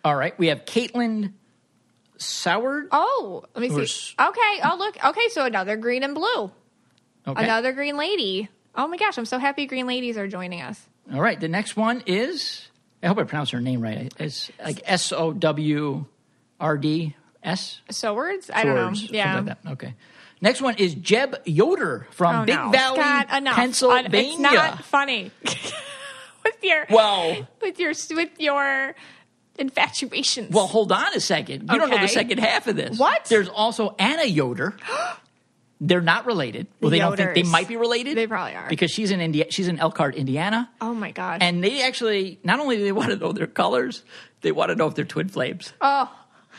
All 0.05 0.14
right, 0.16 0.37
we 0.38 0.49
have 0.49 0.64
Caitlin 0.64 1.33
Soward. 2.18 2.88
Oh, 2.92 3.44
let 3.55 3.61
me 3.62 3.87
see. 3.87 4.14
Okay. 4.20 4.61
Oh, 4.64 4.77
look. 4.79 5.05
Okay, 5.05 5.29
so 5.31 5.44
another 5.44 5.77
green 5.77 6.03
and 6.03 6.14
blue. 6.14 6.51
Okay. 7.27 7.44
Another 7.44 7.73
green 7.73 7.97
lady. 7.97 8.49
Oh 8.75 8.87
my 8.88 8.97
gosh, 8.97 9.16
I'm 9.18 9.25
so 9.25 9.38
happy 9.38 9.66
green 9.66 9.87
ladies 9.87 10.16
are 10.16 10.29
joining 10.29 10.61
us. 10.62 10.81
All 11.12 11.20
right, 11.20 11.38
the 11.38 11.49
next 11.49 11.77
one 11.77 12.03
is. 12.07 12.68
I 13.03 13.07
hope 13.09 13.18
I 13.18 13.25
pronounced 13.25 13.53
her 13.53 13.61
name 13.61 13.81
right. 13.81 14.12
It's 14.18 14.51
like 14.64 14.81
S 14.85 15.12
O 15.12 15.33
W 15.33 16.05
R 16.61 16.79
D 16.79 17.14
S. 17.42 17.81
So 17.90 18.14
words? 18.14 18.51
I 18.53 18.64
don't 18.64 18.75
know. 18.75 18.92
Swords, 18.94 19.11
Yeah. 19.12 19.37
like 19.37 19.44
that. 19.47 19.59
Okay. 19.73 19.94
Next 20.44 20.61
one 20.61 20.74
is 20.76 20.94
Jeb 20.94 21.37
Yoder 21.46 22.07
from 22.11 22.42
Oh, 22.42 22.44
Big 22.44 22.54
no. 22.54 22.70
Valley, 22.70 23.00
Scott, 23.00 23.33
enough. 23.37 23.57
Pennsylvania. 23.57 24.20
It's 24.20 24.38
not 24.38 24.85
funny. 24.85 25.30
with 26.44 26.62
your 26.62 26.85
Well- 26.90 27.48
with 27.62 27.80
your 27.80 27.94
with 28.11 28.28
your 28.38 28.94
infatuations. 29.59 30.50
Well, 30.52 30.66
hold 30.66 30.92
on 30.92 31.14
a 31.14 31.20
second. 31.20 31.70
You 31.72 31.78
don't 31.78 31.88
know 31.88 31.98
the 31.98 32.09
second 32.09 32.38
half 32.40 32.66
of 32.66 32.76
this. 32.76 32.98
What? 32.98 33.24
There's 33.24 33.48
also 33.48 33.96
Anna 33.98 34.24
Yoder. 34.24 34.76
They're 35.80 36.00
not 36.02 36.26
related. 36.26 36.66
Well, 36.80 36.90
The 36.90 36.96
they 36.96 37.00
don't 37.00 37.16
think 37.16 37.35
they 37.35 37.42
might 37.42 37.66
be 37.66 37.76
related. 37.76 38.16
They 38.16 38.26
probably 38.26 38.54
are. 38.54 38.68
because 38.68 38.90
she's 38.90 39.11
in 39.11 39.20
India. 39.20 39.46
She's 39.50 39.66
in 39.68 39.78
Elkhart, 39.78 40.14
Indiana, 40.14 40.70
oh 40.80 40.94
my 40.94 41.11
god. 41.11 41.42
and 41.42 41.64
they 41.64 41.83
actually 41.83 42.38
not 42.44 42.61
only 42.61 42.76
do 42.76 42.85
they 42.85 42.92
want 42.92 43.11
to 43.11 43.16
know 43.16 43.33
their 43.33 43.46
colors, 43.46 44.02
they 44.42 44.52
want 44.52 44.68
to 44.70 44.76
know 44.76 44.87
if 44.88 44.94
they're 44.94 45.04
twin 45.04 45.28
flames. 45.28 45.72
oh, 45.80 46.11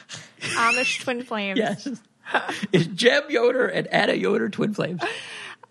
Amish 0.41 1.04
twin 1.04 1.24
flames. 1.24 1.58
Yes. 1.60 1.88
Is 2.72 2.88
Jeb 2.88 3.30
Yoder 3.30 3.68
and 3.68 3.88
Anna 3.88 4.14
Yoder 4.14 4.50
twin 4.50 4.74
flames? 4.74 5.02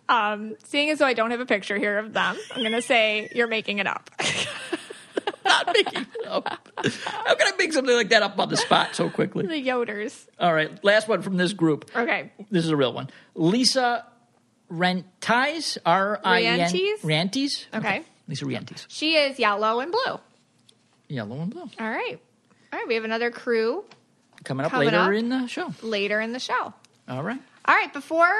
Um, 0.08 0.56
seeing 0.64 0.90
as 0.90 0.98
though 0.98 1.06
I 1.06 1.14
don't 1.14 1.30
have 1.30 1.40
a 1.40 1.46
picture 1.46 1.78
here 1.78 1.98
of 1.98 2.12
them, 2.12 2.36
I'm 2.54 2.60
going 2.60 2.72
to 2.72 2.82
say 2.82 3.30
you're 3.34 3.48
making 3.48 3.78
it 3.78 3.86
up. 3.86 4.10
Not 5.44 5.66
making 5.74 6.02
it 6.02 6.26
up. 6.26 6.70
How 7.06 7.34
can 7.34 7.52
I 7.52 7.56
make 7.56 7.72
something 7.72 7.94
like 7.94 8.10
that 8.10 8.22
up 8.22 8.38
on 8.38 8.48
the 8.48 8.56
spot 8.56 8.94
so 8.94 9.10
quickly? 9.10 9.46
the 9.62 9.66
Yoders. 9.66 10.26
All 10.38 10.52
right, 10.52 10.82
last 10.84 11.08
one 11.08 11.22
from 11.22 11.36
this 11.36 11.52
group. 11.52 11.90
Okay. 11.94 12.32
This 12.50 12.64
is 12.64 12.70
a 12.70 12.76
real 12.76 12.92
one. 12.92 13.10
Lisa 13.34 14.06
Rentis, 14.70 15.78
R 15.84 16.20
I 16.24 16.42
N 16.42 16.60
Rientes? 16.60 17.00
Rientes. 17.02 17.66
Okay. 17.74 18.02
Lisa 18.26 18.44
Rientes. 18.46 18.86
She 18.88 19.16
is 19.16 19.38
yellow 19.38 19.80
and 19.80 19.92
blue. 19.92 20.20
Yellow 21.08 21.40
and 21.40 21.50
blue. 21.50 21.68
All 21.78 21.90
right. 21.90 22.18
All 22.72 22.78
right. 22.78 22.88
We 22.88 22.94
have 22.94 23.04
another 23.04 23.30
crew 23.30 23.84
Coming 24.44 24.66
up 24.66 24.72
Coming 24.72 24.88
later 24.88 24.98
up. 24.98 25.12
in 25.12 25.28
the 25.30 25.46
show. 25.46 25.72
later 25.82 26.20
in 26.20 26.32
the 26.32 26.38
show. 26.38 26.72
All 27.08 27.22
right. 27.22 27.40
All 27.64 27.74
right, 27.74 27.92
before 27.92 28.30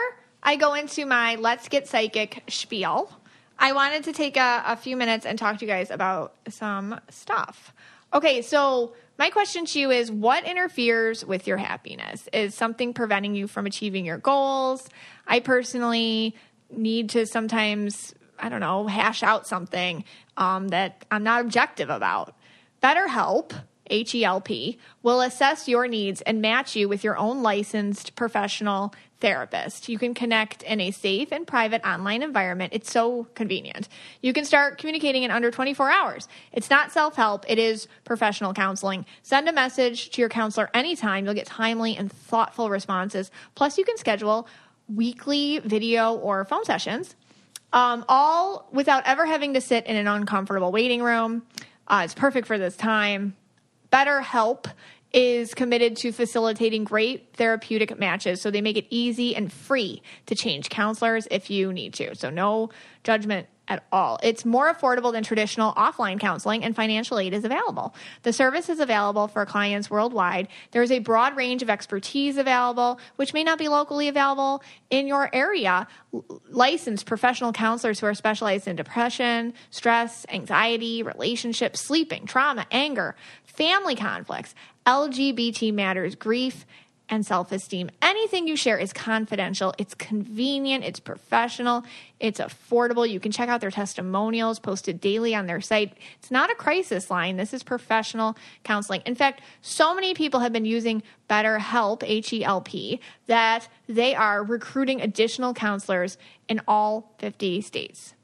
I 0.42 0.56
go 0.56 0.74
into 0.74 1.06
my 1.06 1.36
Let's 1.36 1.68
Get 1.68 1.88
Psychic 1.88 2.42
spiel, 2.48 3.10
I 3.58 3.72
wanted 3.72 4.04
to 4.04 4.12
take 4.12 4.36
a, 4.36 4.62
a 4.66 4.76
few 4.76 4.96
minutes 4.96 5.24
and 5.26 5.38
talk 5.38 5.58
to 5.58 5.64
you 5.64 5.70
guys 5.70 5.90
about 5.90 6.34
some 6.48 7.00
stuff. 7.08 7.72
Okay, 8.12 8.42
so 8.42 8.94
my 9.18 9.30
question 9.30 9.64
to 9.64 9.80
you 9.80 9.90
is 9.90 10.10
what 10.10 10.44
interferes 10.44 11.24
with 11.24 11.46
your 11.46 11.56
happiness? 11.56 12.28
Is 12.32 12.54
something 12.54 12.92
preventing 12.92 13.34
you 13.34 13.46
from 13.46 13.66
achieving 13.66 14.04
your 14.04 14.18
goals? 14.18 14.88
I 15.26 15.40
personally 15.40 16.34
need 16.70 17.10
to 17.10 17.26
sometimes, 17.26 18.14
I 18.38 18.48
don't 18.48 18.60
know, 18.60 18.86
hash 18.86 19.22
out 19.22 19.46
something 19.46 20.04
um, 20.36 20.68
that 20.68 21.04
I'm 21.10 21.22
not 21.22 21.40
objective 21.40 21.90
about. 21.90 22.34
BetterHelp, 22.82 23.52
H 23.88 24.14
E 24.14 24.24
L 24.24 24.40
P, 24.40 24.78
will 25.02 25.20
assess 25.20 25.68
your 25.68 25.86
needs 25.86 26.20
and 26.22 26.40
match 26.40 26.74
you 26.76 26.88
with 26.88 27.04
your 27.04 27.16
own 27.16 27.42
licensed 27.42 28.14
professional 28.16 28.94
therapist. 29.20 29.88
You 29.88 29.98
can 29.98 30.14
connect 30.14 30.62
in 30.62 30.80
a 30.80 30.90
safe 30.90 31.32
and 31.32 31.46
private 31.46 31.86
online 31.86 32.22
environment. 32.22 32.72
It's 32.74 32.90
so 32.90 33.26
convenient. 33.34 33.88
You 34.20 34.32
can 34.32 34.44
start 34.44 34.78
communicating 34.78 35.22
in 35.22 35.30
under 35.30 35.50
24 35.50 35.90
hours. 35.90 36.28
It's 36.52 36.70
not 36.70 36.92
self 36.92 37.16
help, 37.16 37.44
it 37.48 37.58
is 37.58 37.88
professional 38.04 38.52
counseling. 38.52 39.06
Send 39.22 39.48
a 39.48 39.52
message 39.52 40.10
to 40.10 40.22
your 40.22 40.28
counselor 40.28 40.70
anytime. 40.74 41.24
You'll 41.24 41.34
get 41.34 41.46
timely 41.46 41.96
and 41.96 42.12
thoughtful 42.12 42.70
responses. 42.70 43.30
Plus, 43.54 43.78
you 43.78 43.84
can 43.84 43.96
schedule 43.96 44.46
weekly 44.88 45.60
video 45.60 46.14
or 46.14 46.44
phone 46.44 46.64
sessions 46.64 47.16
um, 47.74 48.04
all 48.08 48.68
without 48.72 49.02
ever 49.04 49.26
having 49.26 49.54
to 49.54 49.60
sit 49.60 49.86
in 49.86 49.96
an 49.96 50.06
uncomfortable 50.06 50.70
waiting 50.70 51.02
room. 51.02 51.42
Uh, 51.88 52.02
it's 52.04 52.14
perfect 52.14 52.46
for 52.46 52.56
this 52.56 52.76
time. 52.76 53.36
BetterHelp 53.94 54.66
is 55.12 55.54
committed 55.54 55.96
to 55.98 56.10
facilitating 56.10 56.82
great 56.82 57.32
therapeutic 57.34 57.96
matches, 57.96 58.40
so 58.40 58.50
they 58.50 58.60
make 58.60 58.76
it 58.76 58.86
easy 58.90 59.36
and 59.36 59.52
free 59.52 60.02
to 60.26 60.34
change 60.34 60.68
counselors 60.68 61.28
if 61.30 61.48
you 61.48 61.72
need 61.72 61.94
to. 61.94 62.16
So, 62.16 62.28
no 62.28 62.70
judgment 63.04 63.46
at 63.68 63.84
all. 63.92 64.18
It's 64.22 64.44
more 64.44 64.72
affordable 64.72 65.12
than 65.12 65.22
traditional 65.22 65.72
offline 65.74 66.20
counseling, 66.20 66.64
and 66.64 66.76
financial 66.76 67.18
aid 67.18 67.32
is 67.32 67.44
available. 67.44 67.94
The 68.22 68.32
service 68.32 68.68
is 68.68 68.80
available 68.80 69.28
for 69.28 69.46
clients 69.46 69.90
worldwide. 69.90 70.48
There's 70.72 70.90
a 70.90 70.98
broad 70.98 71.36
range 71.36 71.62
of 71.62 71.70
expertise 71.70 72.36
available, 72.36 72.98
which 73.16 73.32
may 73.32 73.44
not 73.44 73.58
be 73.58 73.68
locally 73.68 74.08
available 74.08 74.62
in 74.90 75.06
your 75.06 75.30
area. 75.32 75.86
Licensed 76.48 77.06
professional 77.06 77.52
counselors 77.52 78.00
who 78.00 78.06
are 78.06 78.14
specialized 78.14 78.68
in 78.68 78.76
depression, 78.76 79.54
stress, 79.70 80.26
anxiety, 80.28 81.02
relationships, 81.02 81.80
sleeping, 81.80 82.26
trauma, 82.26 82.66
anger, 82.70 83.16
family 83.44 83.94
conflicts, 83.94 84.54
LGBT 84.86 85.72
matters, 85.72 86.14
grief, 86.14 86.66
and 87.08 87.24
self 87.24 87.52
esteem. 87.52 87.90
Anything 88.00 88.48
you 88.48 88.56
share 88.56 88.78
is 88.78 88.92
confidential. 88.92 89.74
It's 89.78 89.94
convenient, 89.94 90.84
it's 90.84 91.00
professional, 91.00 91.84
it's 92.18 92.40
affordable. 92.40 93.08
You 93.08 93.20
can 93.20 93.32
check 93.32 93.48
out 93.48 93.60
their 93.60 93.70
testimonials 93.70 94.58
posted 94.58 95.00
daily 95.00 95.34
on 95.34 95.46
their 95.46 95.60
site. 95.60 95.96
It's 96.18 96.30
not 96.30 96.50
a 96.50 96.54
crisis 96.54 97.10
line. 97.10 97.36
This 97.36 97.52
is 97.52 97.62
professional 97.62 98.36
counseling. 98.62 99.02
In 99.04 99.14
fact, 99.14 99.42
so 99.60 99.94
many 99.94 100.14
people 100.14 100.40
have 100.40 100.52
been 100.52 100.64
using 100.64 101.02
BetterHelp, 101.28 102.02
H 102.04 102.32
E 102.32 102.44
L 102.44 102.60
P, 102.60 103.00
that 103.26 103.68
they 103.88 104.14
are 104.14 104.42
recruiting 104.42 105.00
additional 105.00 105.52
counselors 105.52 106.16
in 106.48 106.60
all 106.66 107.14
50 107.18 107.60
states. 107.60 108.14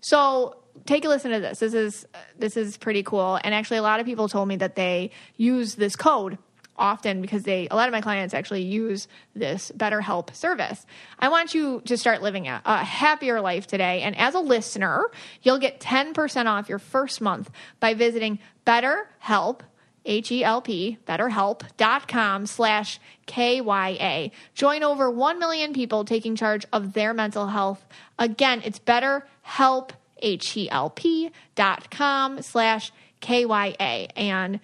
So 0.00 0.56
take 0.86 1.04
a 1.04 1.08
listen 1.08 1.30
to 1.32 1.40
this. 1.40 1.58
This 1.58 1.74
is 1.74 2.06
this 2.38 2.56
is 2.56 2.78
pretty 2.78 3.02
cool. 3.02 3.38
And 3.44 3.54
actually, 3.54 3.78
a 3.78 3.82
lot 3.82 4.00
of 4.00 4.06
people 4.06 4.28
told 4.28 4.48
me 4.48 4.56
that 4.56 4.76
they 4.76 5.10
use 5.36 5.74
this 5.74 5.94
code 5.96 6.38
often 6.80 7.20
because 7.20 7.44
they 7.44 7.68
a 7.70 7.76
lot 7.76 7.88
of 7.88 7.92
my 7.92 8.00
clients 8.00 8.34
actually 8.34 8.62
use 8.62 9.06
this 9.34 9.70
BetterHelp 9.76 10.34
service. 10.34 10.84
I 11.18 11.28
want 11.28 11.54
you 11.54 11.82
to 11.82 11.96
start 11.96 12.22
living 12.22 12.48
a, 12.48 12.60
a 12.64 12.82
happier 12.82 13.40
life 13.40 13.66
today. 13.66 14.02
And 14.02 14.16
as 14.16 14.34
a 14.34 14.40
listener, 14.40 15.04
you'll 15.42 15.58
get 15.58 15.80
10% 15.80 16.46
off 16.46 16.68
your 16.68 16.78
first 16.78 17.20
month 17.20 17.50
by 17.78 17.94
visiting 17.94 18.38
BetterHelp, 18.66 19.60
H-E-L-P, 20.04 20.98
betterhelp.com 21.06 22.46
slash 22.46 22.98
K-Y-A. 23.26 24.32
Join 24.54 24.82
over 24.82 25.10
1 25.10 25.38
million 25.38 25.72
people 25.72 26.04
taking 26.04 26.34
charge 26.34 26.64
of 26.72 26.94
their 26.94 27.12
mental 27.12 27.48
health. 27.48 27.86
Again, 28.18 28.62
it's 28.64 28.78
betterhelp, 28.78 29.90
H-E-L-P 30.22 31.30
dot 31.54 31.90
com 31.90 32.42
slash 32.42 32.92
K-Y-A. 33.20 34.08
And 34.16 34.60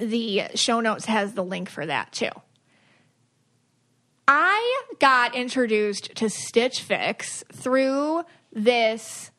the 0.00 0.44
show 0.54 0.80
notes 0.80 1.06
has 1.06 1.34
the 1.34 1.44
link 1.44 1.68
for 1.68 1.86
that 1.86 2.12
too. 2.12 2.30
I 4.26 4.82
got 4.98 5.34
introduced 5.34 6.14
to 6.16 6.28
Stitch 6.28 6.82
Fix 6.82 7.44
through 7.52 8.24
this 8.52 9.30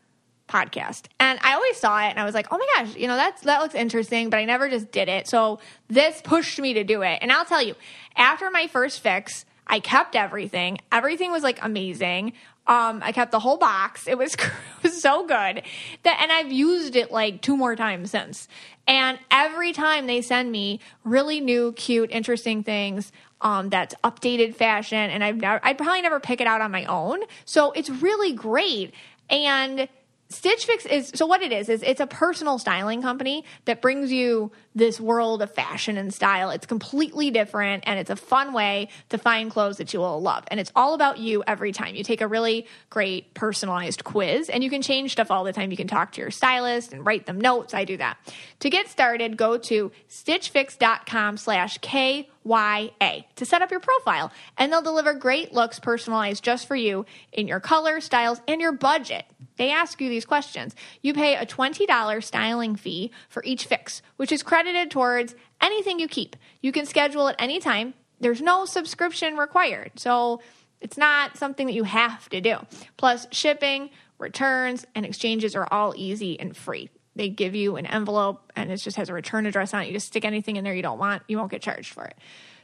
podcast. 0.49 1.05
And 1.19 1.39
I 1.43 1.53
always 1.53 1.77
saw 1.77 1.99
it 2.05 2.09
and 2.09 2.19
I 2.19 2.25
was 2.25 2.33
like, 2.33 2.47
"Oh 2.51 2.57
my 2.57 2.67
gosh, 2.75 2.95
you 2.95 3.07
know, 3.07 3.15
that's 3.15 3.43
that 3.43 3.61
looks 3.61 3.75
interesting, 3.75 4.29
but 4.29 4.37
I 4.37 4.45
never 4.45 4.67
just 4.67 4.91
did 4.91 5.07
it." 5.07 5.27
So, 5.27 5.59
this 5.87 6.21
pushed 6.23 6.59
me 6.59 6.73
to 6.73 6.83
do 6.83 7.03
it. 7.03 7.19
And 7.21 7.31
I'll 7.31 7.45
tell 7.45 7.61
you, 7.61 7.75
after 8.15 8.49
my 8.49 8.67
first 8.67 8.99
fix, 8.99 9.45
I 9.67 9.79
kept 9.79 10.15
everything. 10.15 10.79
Everything 10.91 11.31
was 11.31 11.43
like 11.43 11.59
amazing. 11.63 12.33
Um, 12.69 13.01
I 13.03 13.11
kept 13.11 13.31
the 13.31 13.39
whole 13.39 13.57
box. 13.57 14.07
It 14.07 14.17
was, 14.17 14.33
it 14.35 14.51
was 14.83 15.01
so 15.01 15.25
good 15.25 15.63
that, 16.03 16.19
and 16.21 16.31
I've 16.31 16.51
used 16.51 16.95
it 16.95 17.11
like 17.11 17.41
two 17.41 17.57
more 17.57 17.75
times 17.75 18.11
since. 18.11 18.47
And 18.87 19.19
every 19.29 19.73
time 19.73 20.07
they 20.07 20.21
send 20.21 20.51
me 20.51 20.79
really 21.03 21.41
new, 21.41 21.73
cute, 21.73 22.11
interesting 22.11 22.63
things, 22.63 23.11
um, 23.41 23.69
that's 23.69 23.95
updated 24.03 24.55
fashion, 24.55 24.97
and 24.97 25.23
I've 25.23 25.37
never, 25.37 25.59
I'd 25.63 25.77
probably 25.77 26.01
never 26.01 26.19
pick 26.19 26.41
it 26.41 26.47
out 26.47 26.61
on 26.61 26.71
my 26.71 26.85
own. 26.85 27.19
So 27.45 27.71
it's 27.71 27.89
really 27.89 28.33
great. 28.33 28.93
And 29.29 29.87
Stitch 30.29 30.65
Fix 30.65 30.85
is 30.85 31.11
so 31.15 31.25
what 31.25 31.41
it 31.41 31.51
is 31.51 31.69
is 31.69 31.81
it's 31.81 31.99
a 31.99 32.07
personal 32.07 32.59
styling 32.59 33.01
company 33.01 33.45
that 33.65 33.81
brings 33.81 34.11
you 34.11 34.51
this 34.79 34.99
world 34.99 35.41
of 35.41 35.51
fashion 35.51 35.97
and 35.97 36.13
style. 36.13 36.49
It's 36.49 36.65
completely 36.65 37.29
different 37.29 37.83
and 37.85 37.99
it's 37.99 38.09
a 38.09 38.15
fun 38.15 38.53
way 38.53 38.89
to 39.09 39.17
find 39.17 39.51
clothes 39.51 39.77
that 39.77 39.93
you 39.93 39.99
will 39.99 40.21
love. 40.21 40.45
And 40.47 40.59
it's 40.59 40.71
all 40.75 40.95
about 40.95 41.19
you 41.19 41.43
every 41.45 41.71
time. 41.71 41.95
You 41.95 42.03
take 42.03 42.21
a 42.21 42.27
really 42.27 42.65
great 42.89 43.33
personalized 43.33 44.03
quiz 44.03 44.49
and 44.49 44.63
you 44.63 44.69
can 44.69 44.81
change 44.81 45.11
stuff 45.11 45.29
all 45.29 45.43
the 45.43 45.53
time. 45.53 45.69
You 45.69 45.77
can 45.77 45.87
talk 45.87 46.13
to 46.13 46.21
your 46.21 46.31
stylist 46.31 46.93
and 46.93 47.05
write 47.05 47.25
them 47.25 47.39
notes. 47.39 47.73
I 47.73 47.85
do 47.85 47.97
that. 47.97 48.17
To 48.61 48.69
get 48.69 48.87
started, 48.87 49.37
go 49.37 49.57
to 49.57 49.91
stitchfix.com 50.09 51.37
slash 51.37 51.77
KYA 51.79 53.25
to 53.35 53.45
set 53.45 53.61
up 53.61 53.71
your 53.71 53.81
profile 53.81 54.31
and 54.57 54.71
they'll 54.71 54.81
deliver 54.81 55.13
great 55.13 55.53
looks 55.53 55.79
personalized 55.79 56.43
just 56.43 56.67
for 56.67 56.75
you 56.75 57.05
in 57.33 57.47
your 57.47 57.59
color, 57.59 57.99
styles, 57.99 58.41
and 58.47 58.61
your 58.61 58.71
budget. 58.71 59.25
They 59.57 59.71
ask 59.71 59.99
you 59.99 60.07
these 60.07 60.25
questions. 60.25 60.73
You 61.01 61.13
pay 61.13 61.35
a 61.35 61.45
$20 61.45 62.23
styling 62.23 62.77
fee 62.77 63.11
for 63.27 63.43
each 63.43 63.65
fix, 63.65 64.01
which 64.15 64.31
is 64.31 64.41
credited 64.41 64.68
towards 64.89 65.35
anything 65.61 65.99
you 65.99 66.07
keep. 66.07 66.35
You 66.61 66.71
can 66.71 66.85
schedule 66.85 67.27
at 67.29 67.35
any 67.39 67.59
time. 67.59 67.93
There's 68.19 68.41
no 68.41 68.65
subscription 68.65 69.37
required. 69.37 69.91
So 69.97 70.41
it's 70.81 70.97
not 70.97 71.37
something 71.37 71.67
that 71.67 71.73
you 71.73 71.83
have 71.83 72.29
to 72.29 72.41
do. 72.41 72.57
Plus, 72.97 73.27
shipping, 73.31 73.89
returns, 74.17 74.85
and 74.95 75.05
exchanges 75.05 75.55
are 75.55 75.67
all 75.71 75.93
easy 75.95 76.39
and 76.39 76.55
free. 76.55 76.89
They 77.15 77.29
give 77.29 77.55
you 77.55 77.75
an 77.75 77.85
envelope 77.85 78.51
and 78.55 78.71
it 78.71 78.77
just 78.77 78.97
has 78.97 79.09
a 79.09 79.13
return 79.13 79.45
address 79.45 79.73
on 79.73 79.83
it. 79.83 79.87
You 79.87 79.93
just 79.93 80.07
stick 80.07 80.25
anything 80.25 80.55
in 80.55 80.63
there 80.63 80.73
you 80.73 80.81
don't 80.81 80.99
want, 80.99 81.23
you 81.27 81.37
won't 81.37 81.51
get 81.51 81.61
charged 81.61 81.93
for 81.93 82.05
it. 82.05 82.15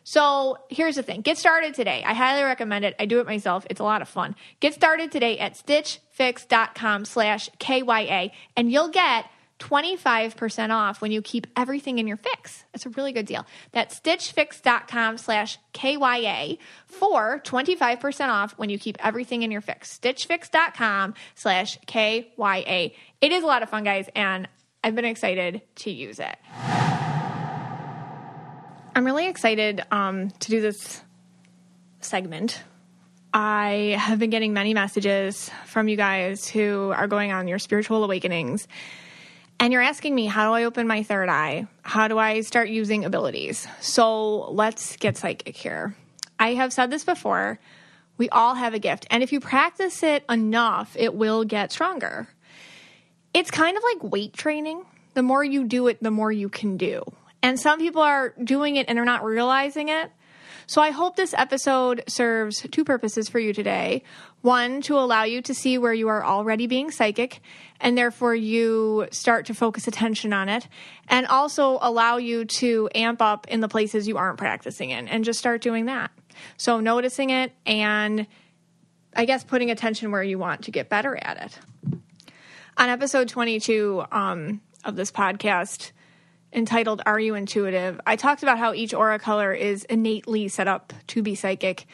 So 0.07 0.59
here's 0.69 0.95
the 0.95 1.03
thing 1.03 1.21
get 1.21 1.37
started 1.37 1.73
today. 1.73 2.03
I 2.05 2.13
highly 2.13 2.43
recommend 2.43 2.85
it. 2.85 2.95
I 2.99 3.05
do 3.05 3.19
it 3.19 3.25
myself. 3.25 3.65
It's 3.69 3.79
a 3.79 3.83
lot 3.83 4.01
of 4.01 4.07
fun. 4.07 4.35
Get 4.59 4.73
started 4.73 5.11
today 5.11 5.39
at 5.39 5.55
stitchfix.com 5.55 7.05
slash 7.05 7.49
KYA 7.59 8.31
and 8.55 8.71
you'll 8.71 8.89
get 8.89 9.25
25% 9.59 10.71
off 10.71 11.01
when 11.01 11.11
you 11.11 11.21
keep 11.21 11.47
everything 11.55 11.99
in 11.99 12.07
your 12.07 12.17
fix. 12.17 12.65
That's 12.73 12.85
a 12.85 12.89
really 12.89 13.13
good 13.13 13.25
deal. 13.25 13.45
That's 13.71 13.99
stitchfix.com 13.99 15.17
slash 15.17 15.57
KYA 15.73 16.57
for 16.87 17.41
25% 17.45 18.29
off 18.29 18.53
when 18.57 18.69
you 18.69 18.77
keep 18.77 18.97
everything 19.03 19.43
in 19.43 19.51
your 19.51 19.61
fix. 19.61 19.97
Stitchfix.com 19.97 21.13
slash 21.35 21.77
KYA. 21.87 22.91
It 23.21 23.31
is 23.31 23.43
a 23.43 23.47
lot 23.47 23.63
of 23.63 23.69
fun, 23.69 23.83
guys, 23.83 24.09
and 24.15 24.47
I've 24.83 24.95
been 24.95 25.05
excited 25.05 25.61
to 25.77 25.91
use 25.91 26.19
it. 26.19 26.37
I'm 28.95 29.05
really 29.05 29.27
excited 29.27 29.83
um, 29.91 30.29
to 30.29 30.49
do 30.49 30.61
this 30.61 31.01
segment. 32.01 32.61
I 33.33 33.97
have 33.99 34.19
been 34.19 34.29
getting 34.29 34.53
many 34.53 34.73
messages 34.73 35.51
from 35.65 35.89
you 35.89 35.97
guys 35.97 36.47
who 36.47 36.93
are 36.95 37.07
going 37.07 37.33
on 37.33 37.49
your 37.49 37.59
spiritual 37.59 38.03
awakenings. 38.03 38.67
And 39.59 39.71
you're 39.71 39.81
asking 39.81 40.13
me, 40.13 40.25
how 40.25 40.49
do 40.49 40.53
I 40.53 40.65
open 40.65 40.85
my 40.87 41.03
third 41.03 41.29
eye? 41.29 41.67
How 41.81 42.07
do 42.07 42.17
I 42.17 42.41
start 42.41 42.69
using 42.69 43.05
abilities? 43.05 43.67
So 43.79 44.51
let's 44.51 44.97
get 44.97 45.17
psychic 45.17 45.55
here. 45.55 45.95
I 46.37 46.55
have 46.55 46.73
said 46.73 46.91
this 46.91 47.03
before. 47.03 47.59
We 48.17 48.29
all 48.29 48.55
have 48.55 48.73
a 48.73 48.79
gift. 48.79 49.07
And 49.09 49.23
if 49.23 49.31
you 49.31 49.39
practice 49.39 50.03
it 50.03 50.23
enough, 50.29 50.95
it 50.97 51.15
will 51.15 51.45
get 51.45 51.71
stronger. 51.71 52.27
It's 53.33 53.51
kind 53.51 53.75
of 53.77 53.83
like 53.83 54.11
weight 54.11 54.33
training. 54.33 54.85
The 55.13 55.23
more 55.23 55.43
you 55.43 55.65
do 55.65 55.87
it, 55.87 56.01
the 56.01 56.11
more 56.11 56.31
you 56.31 56.49
can 56.49 56.77
do. 56.77 57.03
And 57.41 57.59
some 57.59 57.79
people 57.79 58.01
are 58.01 58.33
doing 58.43 58.75
it 58.75 58.87
and 58.89 58.97
are 58.99 59.05
not 59.05 59.23
realizing 59.23 59.89
it. 59.89 60.11
So 60.67 60.81
I 60.81 60.89
hope 60.89 61.15
this 61.15 61.33
episode 61.33 62.03
serves 62.07 62.61
two 62.71 62.83
purposes 62.83 63.29
for 63.29 63.39
you 63.39 63.53
today. 63.53 64.03
One, 64.41 64.81
to 64.83 64.97
allow 64.97 65.23
you 65.23 65.41
to 65.43 65.53
see 65.53 65.77
where 65.77 65.93
you 65.93 66.07
are 66.07 66.23
already 66.23 66.67
being 66.67 66.91
psychic 66.91 67.39
and 67.79 67.97
therefore 67.97 68.33
you 68.33 69.07
start 69.11 69.45
to 69.47 69.53
focus 69.53 69.87
attention 69.87 70.33
on 70.33 70.49
it. 70.49 70.67
And 71.07 71.27
also 71.27 71.77
allow 71.81 72.17
you 72.17 72.45
to 72.45 72.89
amp 72.95 73.21
up 73.21 73.47
in 73.47 73.59
the 73.59 73.67
places 73.67 74.07
you 74.07 74.17
aren't 74.17 74.37
practicing 74.37 74.89
in 74.89 75.07
and 75.07 75.23
just 75.23 75.39
start 75.39 75.61
doing 75.61 75.85
that. 75.85 76.11
So 76.57 76.79
noticing 76.79 77.29
it 77.29 77.51
and 77.65 78.25
I 79.15 79.25
guess 79.25 79.43
putting 79.43 79.71
attention 79.71 80.11
where 80.11 80.23
you 80.23 80.37
want 80.37 80.63
to 80.63 80.71
get 80.71 80.89
better 80.89 81.17
at 81.21 81.41
it. 81.41 81.59
On 82.77 82.89
episode 82.89 83.29
22 83.29 84.03
um, 84.11 84.61
of 84.83 84.95
this 84.95 85.11
podcast, 85.11 85.91
entitled 86.55 87.01
Are 87.05 87.19
You 87.19 87.35
Intuitive? 87.35 87.99
I 88.07 88.15
talked 88.15 88.41
about 88.41 88.57
how 88.57 88.73
each 88.73 88.93
aura 88.93 89.19
color 89.19 89.53
is 89.53 89.83
innately 89.83 90.47
set 90.47 90.67
up 90.67 90.93
to 91.07 91.21
be 91.21 91.35
psychic. 91.35 91.85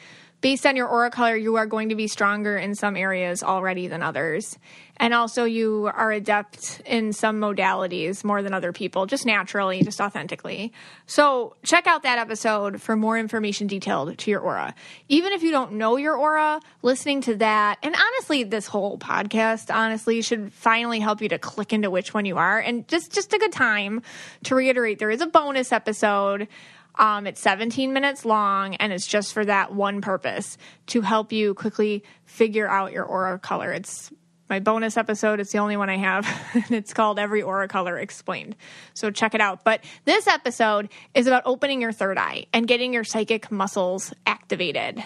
Based 0.42 0.66
on 0.66 0.74
your 0.74 0.88
aura 0.88 1.08
color, 1.08 1.36
you 1.36 1.54
are 1.54 1.66
going 1.66 1.90
to 1.90 1.94
be 1.94 2.08
stronger 2.08 2.56
in 2.56 2.74
some 2.74 2.96
areas 2.96 3.44
already 3.44 3.86
than 3.86 4.02
others. 4.02 4.58
And 4.96 5.14
also, 5.14 5.44
you 5.44 5.88
are 5.94 6.10
adept 6.10 6.82
in 6.84 7.12
some 7.12 7.40
modalities 7.40 8.24
more 8.24 8.42
than 8.42 8.52
other 8.52 8.72
people, 8.72 9.06
just 9.06 9.24
naturally, 9.24 9.82
just 9.82 10.00
authentically. 10.00 10.72
So, 11.06 11.56
check 11.62 11.86
out 11.86 12.02
that 12.02 12.18
episode 12.18 12.82
for 12.82 12.96
more 12.96 13.16
information 13.16 13.68
detailed 13.68 14.18
to 14.18 14.30
your 14.32 14.40
aura. 14.40 14.74
Even 15.08 15.32
if 15.32 15.44
you 15.44 15.52
don't 15.52 15.74
know 15.74 15.96
your 15.96 16.16
aura, 16.16 16.60
listening 16.82 17.20
to 17.22 17.36
that, 17.36 17.78
and 17.82 17.94
honestly, 17.94 18.42
this 18.42 18.66
whole 18.66 18.98
podcast, 18.98 19.72
honestly, 19.72 20.22
should 20.22 20.52
finally 20.52 20.98
help 20.98 21.22
you 21.22 21.28
to 21.28 21.38
click 21.38 21.72
into 21.72 21.88
which 21.88 22.12
one 22.12 22.24
you 22.24 22.36
are. 22.36 22.58
And 22.58 22.86
just, 22.88 23.12
just 23.12 23.32
a 23.32 23.38
good 23.38 23.52
time 23.52 24.02
to 24.44 24.56
reiterate 24.56 24.98
there 24.98 25.10
is 25.10 25.20
a 25.20 25.26
bonus 25.26 25.70
episode. 25.70 26.48
Um, 26.96 27.26
it's 27.26 27.40
17 27.40 27.92
minutes 27.92 28.24
long 28.24 28.74
and 28.76 28.92
it's 28.92 29.06
just 29.06 29.32
for 29.32 29.44
that 29.44 29.72
one 29.72 30.00
purpose 30.00 30.58
to 30.88 31.00
help 31.00 31.32
you 31.32 31.54
quickly 31.54 32.04
figure 32.24 32.68
out 32.68 32.92
your 32.92 33.04
aura 33.04 33.38
color. 33.38 33.72
It's 33.72 34.12
my 34.52 34.60
bonus 34.60 34.98
episode. 34.98 35.40
It's 35.40 35.50
the 35.50 35.58
only 35.58 35.78
one 35.78 35.88
I 35.88 35.96
have. 35.96 36.28
and 36.54 36.70
it's 36.72 36.92
called 36.92 37.18
Every 37.18 37.40
Aura 37.40 37.68
Color 37.68 37.98
Explained. 37.98 38.54
So 38.92 39.10
check 39.10 39.34
it 39.34 39.40
out. 39.40 39.64
But 39.64 39.82
this 40.04 40.26
episode 40.26 40.90
is 41.14 41.26
about 41.26 41.44
opening 41.46 41.80
your 41.80 41.92
third 41.92 42.18
eye 42.18 42.44
and 42.52 42.68
getting 42.68 42.92
your 42.92 43.04
psychic 43.04 43.50
muscles 43.50 44.12
activated, 44.26 45.02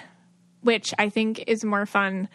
which 0.62 0.92
I 0.98 1.10
think 1.10 1.44
is 1.46 1.64
more 1.64 1.86
fun 1.86 2.28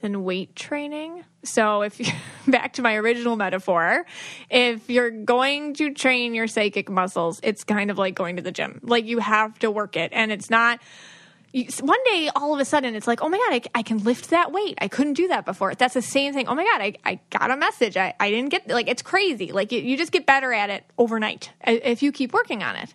than 0.00 0.24
weight 0.24 0.54
training. 0.54 1.24
So 1.44 1.82
if 1.82 1.98
you 2.00 2.06
back 2.46 2.74
to 2.74 2.82
my 2.82 2.94
original 2.94 3.36
metaphor, 3.36 4.06
if 4.50 4.88
you're 4.88 5.10
going 5.10 5.74
to 5.74 5.92
train 5.92 6.34
your 6.34 6.46
psychic 6.46 6.88
muscles, 6.88 7.40
it's 7.42 7.64
kind 7.64 7.90
of 7.90 7.98
like 7.98 8.14
going 8.14 8.36
to 8.36 8.42
the 8.42 8.52
gym. 8.52 8.80
Like 8.82 9.06
you 9.06 9.18
have 9.18 9.58
to 9.60 9.70
work 9.70 9.96
it. 9.96 10.12
And 10.12 10.32
it's 10.32 10.50
not 10.50 10.80
you, 11.52 11.66
one 11.80 11.98
day 12.04 12.30
all 12.36 12.52
of 12.54 12.60
a 12.60 12.64
sudden 12.64 12.94
it's 12.94 13.06
like 13.06 13.22
oh 13.22 13.28
my 13.28 13.38
god 13.38 13.54
I, 13.54 13.78
I, 13.78 13.82
can 13.82 14.04
lift 14.04 14.30
that 14.30 14.52
weight. 14.52 14.76
I 14.80 14.88
couldn't 14.88 15.14
do 15.14 15.28
that 15.28 15.46
before. 15.46 15.74
That's 15.74 15.94
the 15.94 16.02
same 16.02 16.34
thing. 16.34 16.46
Oh 16.46 16.54
my 16.54 16.64
god 16.64 16.80
i, 16.82 16.94
I 17.04 17.20
got 17.30 17.50
a 17.50 17.56
message. 17.56 17.96
I, 17.96 18.14
I 18.20 18.30
didn't 18.30 18.50
get 18.50 18.68
like 18.68 18.88
it's 18.88 19.02
crazy. 19.02 19.52
Like 19.52 19.72
you, 19.72 19.80
you 19.80 19.96
just 19.96 20.12
get 20.12 20.26
better 20.26 20.52
at 20.52 20.68
it 20.70 20.84
overnight 20.98 21.50
if 21.66 22.02
you 22.02 22.12
keep 22.12 22.34
working 22.34 22.62
on 22.62 22.76
it. 22.76 22.94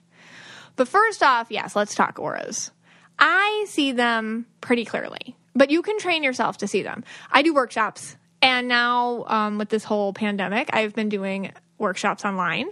But 0.76 0.88
first 0.88 1.24
off 1.24 1.48
yes 1.50 1.76
let's 1.76 1.96
talk 1.96 2.20
auras. 2.20 2.70
I 3.18 3.66
see 3.68 3.92
them 3.92 4.46
pretty 4.62 4.86
clearly 4.86 5.36
but 5.56 5.70
you 5.70 5.82
can 5.82 5.98
train 6.00 6.24
yourself 6.24 6.58
to 6.58 6.68
see 6.68 6.82
them 6.84 7.04
i 7.32 7.42
do 7.42 7.54
workshops 7.54 8.16
and 8.42 8.68
now 8.68 9.24
um, 9.28 9.58
with 9.58 9.70
this 9.70 9.84
whole 9.84 10.14
pandemic 10.14 10.70
i've 10.74 10.94
been 10.94 11.10
doing 11.10 11.52
workshops 11.78 12.26
online 12.26 12.70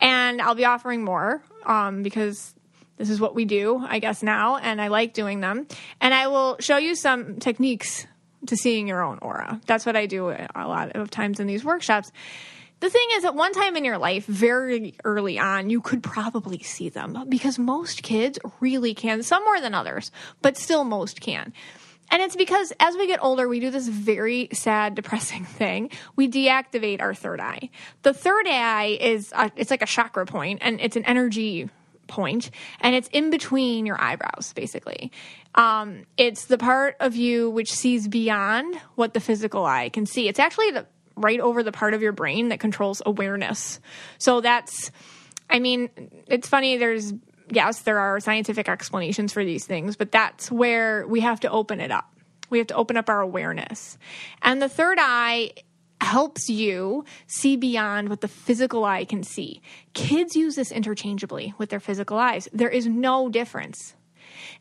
and 0.00 0.40
i'll 0.40 0.54
be 0.54 0.64
offering 0.64 1.04
more 1.04 1.42
um, 1.66 2.02
because 2.02 2.54
this 2.96 3.10
is 3.10 3.20
what 3.20 3.34
we 3.34 3.44
do, 3.44 3.84
I 3.86 3.98
guess, 3.98 4.22
now, 4.22 4.56
and 4.56 4.80
I 4.80 4.88
like 4.88 5.14
doing 5.14 5.40
them. 5.40 5.66
And 6.00 6.14
I 6.14 6.28
will 6.28 6.56
show 6.60 6.76
you 6.76 6.94
some 6.94 7.40
techniques 7.40 8.06
to 8.46 8.56
seeing 8.56 8.86
your 8.86 9.02
own 9.02 9.18
aura. 9.20 9.60
That's 9.66 9.86
what 9.86 9.96
I 9.96 10.06
do 10.06 10.30
a 10.30 10.48
lot 10.68 10.94
of 10.94 11.10
times 11.10 11.40
in 11.40 11.46
these 11.46 11.64
workshops. 11.64 12.12
the 12.80 12.90
thing 12.90 13.06
is, 13.14 13.24
at 13.24 13.34
one 13.34 13.52
time 13.52 13.76
in 13.76 13.84
your 13.84 13.98
life, 13.98 14.26
very 14.26 14.94
early 15.04 15.38
on, 15.38 15.70
you 15.70 15.80
could 15.80 16.02
probably 16.02 16.62
see 16.62 16.88
them 16.88 17.24
because 17.28 17.58
most 17.58 18.02
kids 18.02 18.38
really 18.60 18.94
can, 18.94 19.22
some 19.22 19.42
more 19.44 19.60
than 19.60 19.74
others, 19.74 20.12
but 20.42 20.56
still 20.56 20.84
most 20.84 21.20
can. 21.20 21.52
And 22.10 22.22
it's 22.22 22.36
because 22.36 22.72
as 22.78 22.96
we 22.96 23.06
get 23.06 23.22
older, 23.22 23.48
we 23.48 23.60
do 23.60 23.70
this 23.70 23.88
very 23.88 24.48
sad, 24.52 24.94
depressing 24.94 25.44
thing. 25.44 25.90
We 26.16 26.28
deactivate 26.28 27.00
our 27.00 27.14
third 27.14 27.40
eye. 27.40 27.70
The 28.02 28.14
third 28.14 28.46
eye 28.46 28.98
is, 29.00 29.32
a, 29.32 29.50
it's 29.56 29.70
like 29.70 29.82
a 29.82 29.86
chakra 29.86 30.26
point 30.26 30.60
and 30.62 30.80
it's 30.80 30.96
an 30.96 31.04
energy 31.04 31.68
point 32.06 32.50
and 32.80 32.94
it's 32.94 33.08
in 33.08 33.30
between 33.30 33.86
your 33.86 34.00
eyebrows 34.00 34.52
basically 34.54 35.10
um, 35.54 36.04
it's 36.16 36.46
the 36.46 36.58
part 36.58 36.96
of 37.00 37.16
you 37.16 37.50
which 37.50 37.72
sees 37.72 38.08
beyond 38.08 38.76
what 38.94 39.14
the 39.14 39.20
physical 39.20 39.64
eye 39.64 39.88
can 39.88 40.06
see 40.06 40.28
it's 40.28 40.38
actually 40.38 40.70
the 40.70 40.86
right 41.16 41.40
over 41.40 41.62
the 41.62 41.72
part 41.72 41.94
of 41.94 42.02
your 42.02 42.12
brain 42.12 42.48
that 42.48 42.60
controls 42.60 43.00
awareness 43.06 43.80
so 44.18 44.40
that's 44.40 44.90
i 45.48 45.58
mean 45.58 45.88
it's 46.26 46.48
funny 46.48 46.76
there's 46.76 47.12
yes 47.50 47.82
there 47.82 47.98
are 47.98 48.20
scientific 48.20 48.68
explanations 48.68 49.32
for 49.32 49.44
these 49.44 49.66
things 49.66 49.96
but 49.96 50.12
that's 50.12 50.50
where 50.50 51.06
we 51.06 51.20
have 51.20 51.40
to 51.40 51.50
open 51.50 51.80
it 51.80 51.90
up 51.90 52.10
we 52.50 52.58
have 52.58 52.66
to 52.66 52.74
open 52.74 52.96
up 52.96 53.08
our 53.08 53.20
awareness 53.20 53.98
and 54.42 54.60
the 54.60 54.68
third 54.68 54.98
eye 55.00 55.50
helps 56.00 56.48
you 56.48 57.04
see 57.26 57.56
beyond 57.56 58.08
what 58.08 58.20
the 58.20 58.28
physical 58.28 58.84
eye 58.84 59.04
can 59.04 59.22
see. 59.22 59.60
Kids 59.94 60.36
use 60.36 60.54
this 60.54 60.70
interchangeably 60.70 61.54
with 61.58 61.70
their 61.70 61.80
physical 61.80 62.18
eyes. 62.18 62.48
There 62.52 62.68
is 62.68 62.86
no 62.86 63.28
difference. 63.28 63.94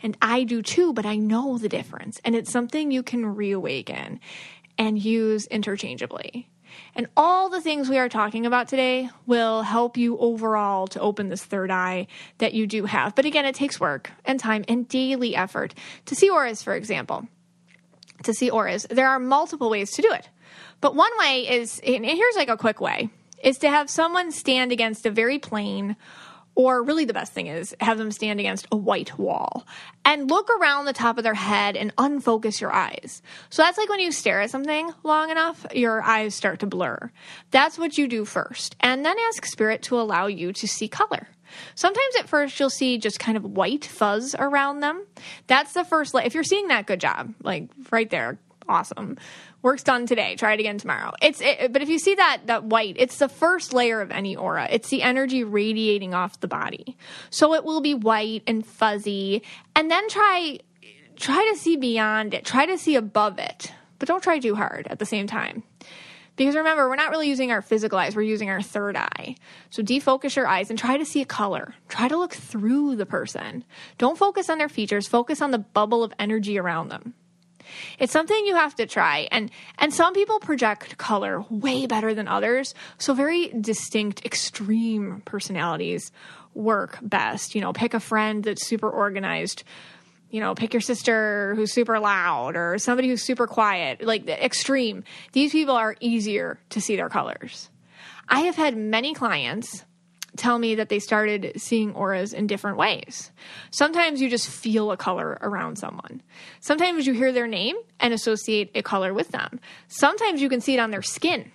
And 0.02 0.18
I 0.22 0.44
do 0.44 0.62
too, 0.62 0.94
but 0.94 1.06
I 1.06 1.18
know 1.18 1.58
the 1.58 1.70
difference. 1.70 2.20
And 2.24 2.36
it's 2.36 2.52
something 2.52 2.92
you 2.92 3.04
can 3.04 3.36
reawaken 3.36 4.20
and 4.78 4.98
use 4.98 5.46
interchangeably. 5.48 6.50
And 6.96 7.08
all 7.18 7.50
the 7.50 7.62
things 7.62 7.90
we 7.90 7.98
are 7.98 8.10
talking 8.10 8.46
about 8.46 8.68
today 8.68 9.10
will 9.26 9.64
help 9.64 9.98
you 9.98 10.18
overall 10.18 10.88
to 10.88 11.00
open 11.00 11.30
this 11.30 11.44
third 11.44 11.72
eye 11.72 12.08
that 12.38 12.54
you 12.54 12.68
do 12.68 12.86
have. 12.86 13.16
But 13.16 13.26
again, 13.26 13.46
it 13.46 13.56
takes 13.56 13.80
work 13.80 14.12
and 14.26 14.40
time 14.40 14.64
and 14.68 14.88
daily 14.88 15.36
effort. 15.36 15.74
To 16.06 16.16
see 16.16 16.30
auras, 16.30 16.62
for 16.62 16.76
example, 16.76 17.28
to 18.24 18.34
see 18.34 18.50
auras, 18.50 18.86
there 18.90 19.08
are 19.08 19.20
multiple 19.20 19.70
ways 19.70 19.92
to 19.92 20.02
do 20.02 20.12
it. 20.12 20.30
But 20.82 20.96
one 20.96 21.12
way 21.18 21.48
is, 21.50 21.80
and 21.86 22.06
here's 22.06 22.36
like 22.36 22.50
a 22.50 22.58
quick 22.58 22.82
way, 22.82 23.10
is 23.44 23.58
to 23.60 23.70
have 23.70 23.90
someone 23.90 24.32
stand 24.32 24.72
against 24.72 25.06
a 25.06 25.12
very 25.12 25.40
plain, 25.40 25.96
or 26.56 26.84
really 26.84 27.06
the 27.06 27.14
best 27.14 27.34
thing 27.34 27.48
is 27.48 27.76
have 27.80 27.98
them 27.98 28.12
stand 28.12 28.40
against 28.40 28.68
a 28.72 28.76
white 28.76 29.18
wall 29.18 29.66
and 30.06 30.30
look 30.30 30.50
around 30.50 30.86
the 30.86 30.94
top 30.94 31.18
of 31.18 31.24
their 31.24 31.34
head 31.34 31.76
and 31.76 31.96
unfocus 31.98 32.62
your 32.62 32.74
eyes. 32.74 33.22
So 33.50 33.64
that's 33.64 33.78
like 33.78 33.90
when 33.90 34.00
you 34.00 34.12
stare 34.12 34.42
at 34.42 34.50
something 34.50 34.92
long 35.04 35.30
enough, 35.30 35.66
your 35.74 36.02
eyes 36.02 36.36
start 36.36 36.60
to 36.60 36.68
blur. 36.68 37.12
That's 37.52 37.78
what 37.78 37.98
you 37.98 38.08
do 38.08 38.26
first. 38.26 38.76
And 38.80 39.06
then 39.06 39.16
ask 39.30 39.46
spirit 39.46 39.82
to 39.84 40.00
allow 40.00 40.28
you 40.28 40.54
to 40.54 40.68
see 40.68 40.88
color. 40.88 41.28
Sometimes 41.76 42.16
at 42.20 42.30
first 42.30 42.60
you'll 42.60 42.70
see 42.70 42.98
just 42.98 43.20
kind 43.20 43.38
of 43.38 43.44
white 43.44 43.86
fuzz 43.86 44.36
around 44.38 44.80
them. 44.80 45.06
That's 45.48 45.74
the 45.74 45.84
first, 45.84 46.16
if 46.16 46.34
you're 46.34 46.44
seeing 46.44 46.68
that, 46.68 46.88
good 46.88 47.00
job. 47.00 47.34
Like 47.42 47.70
right 47.92 48.10
there, 48.10 48.38
awesome 48.68 49.18
work's 49.64 49.82
done 49.82 50.06
today. 50.06 50.36
Try 50.36 50.54
it 50.54 50.60
again 50.60 50.78
tomorrow. 50.78 51.14
It's 51.22 51.42
it, 51.42 51.74
but 51.74 51.82
if 51.82 51.90
you 51.90 51.98
see 51.98 52.14
that 52.14 52.42
that 52.46 52.66
white 52.66 52.96
it's 53.00 53.18
the 53.18 53.30
first 53.30 53.74
layer 53.74 54.02
of 54.02 54.12
any 54.12 54.36
aura. 54.36 54.68
It's 54.70 54.90
the 54.90 55.02
energy 55.02 55.44
radiating 55.44 56.14
off 56.14 56.40
the 56.40 56.48
body. 56.48 56.96
So 57.32 57.56
it 57.56 57.64
will 57.64 57.82
be 57.82 57.96
white 57.96 58.44
and 58.46 58.64
fuzzy. 58.64 59.42
And 59.76 59.90
then 59.90 60.08
try 60.10 60.60
try 61.16 61.52
to 61.52 61.58
see 61.58 61.78
beyond 61.78 62.36
it. 62.36 62.46
Try 62.46 62.68
to 62.68 62.78
see 62.78 62.96
above 62.96 63.40
it. 63.40 63.72
But 63.98 64.08
don't 64.08 64.22
try 64.22 64.38
too 64.38 64.54
hard 64.56 64.88
at 64.90 65.00
the 65.00 65.06
same 65.06 65.26
time. 65.26 65.64
Because 66.36 66.56
remember, 66.56 66.90
we're 66.90 66.96
not 66.96 67.12
really 67.12 67.30
using 67.30 67.52
our 67.52 67.62
physical 67.62 68.00
eyes, 68.00 68.16
we're 68.16 68.24
using 68.24 68.50
our 68.50 68.62
third 68.62 68.98
eye. 68.98 69.36
So 69.70 69.84
defocus 69.84 70.36
your 70.36 70.48
eyes 70.48 70.70
and 70.70 70.80
try 70.80 70.98
to 70.98 71.06
see 71.06 71.22
a 71.22 71.26
color. 71.26 71.76
Try 71.90 72.08
to 72.08 72.18
look 72.18 72.34
through 72.34 72.96
the 72.96 73.06
person. 73.06 73.64
Don't 74.00 74.18
focus 74.18 74.50
on 74.50 74.58
their 74.58 74.70
features, 74.70 75.08
focus 75.08 75.42
on 75.42 75.52
the 75.52 75.60
bubble 75.60 76.04
of 76.04 76.14
energy 76.18 76.58
around 76.58 76.90
them. 76.90 77.14
It's 78.00 78.14
something 78.14 78.46
you 78.46 78.56
have 78.56 78.76
to 78.76 78.86
try. 78.86 79.28
And 79.32 79.52
and 79.78 79.94
some 79.94 80.14
people 80.14 80.40
project 80.40 80.98
color 80.98 81.44
way 81.50 81.86
better 81.86 82.14
than 82.14 82.28
others. 82.28 82.74
So 82.98 83.14
very 83.14 83.50
distinct 83.50 84.26
extreme 84.26 85.22
personalities 85.26 86.12
work 86.54 87.00
best. 87.02 87.56
You 87.56 87.62
know, 87.62 87.74
pick 87.74 87.94
a 87.94 88.00
friend 88.00 88.44
that's 88.44 88.66
super 88.66 88.90
organized. 88.90 89.64
You 90.30 90.40
know, 90.40 90.56
pick 90.56 90.74
your 90.74 90.82
sister 90.82 91.54
who's 91.56 91.72
super 91.72 92.00
loud 92.00 92.56
or 92.56 92.80
somebody 92.80 93.08
who's 93.08 93.24
super 93.24 93.46
quiet. 93.46 94.04
Like 94.04 94.26
the 94.26 94.44
extreme. 94.44 95.04
These 95.32 95.52
people 95.52 95.76
are 95.76 95.96
easier 96.00 96.60
to 96.70 96.82
see 96.82 96.96
their 96.96 97.10
colors. 97.10 97.70
I 98.28 98.42
have 98.42 98.56
had 98.56 98.76
many 98.76 99.14
clients 99.14 99.86
tell 100.36 100.58
me 100.58 100.76
that 100.76 100.90
they 100.90 101.00
started 101.00 101.54
seeing 101.58 101.94
auras 101.94 102.34
in 102.34 102.48
different 102.48 102.78
ways. 102.78 103.32
Sometimes 103.72 104.22
you 104.22 104.30
just 104.30 104.48
feel 104.48 104.92
a 104.92 104.98
color 104.98 105.38
around 105.42 105.78
someone. 105.78 106.22
Sometimes 106.60 107.06
you 107.06 107.14
hear 107.14 107.32
their 107.32 107.48
name 107.48 107.76
and 108.00 108.14
associate 108.14 108.72
a 108.76 108.82
color 108.82 109.14
with 109.14 109.30
them. 109.30 109.60
Sometimes 109.88 110.42
you 110.42 110.50
can 110.50 110.62
see 110.62 110.74
it 110.74 110.80
on 110.80 110.92
their 110.92 111.02
skin, 111.02 111.52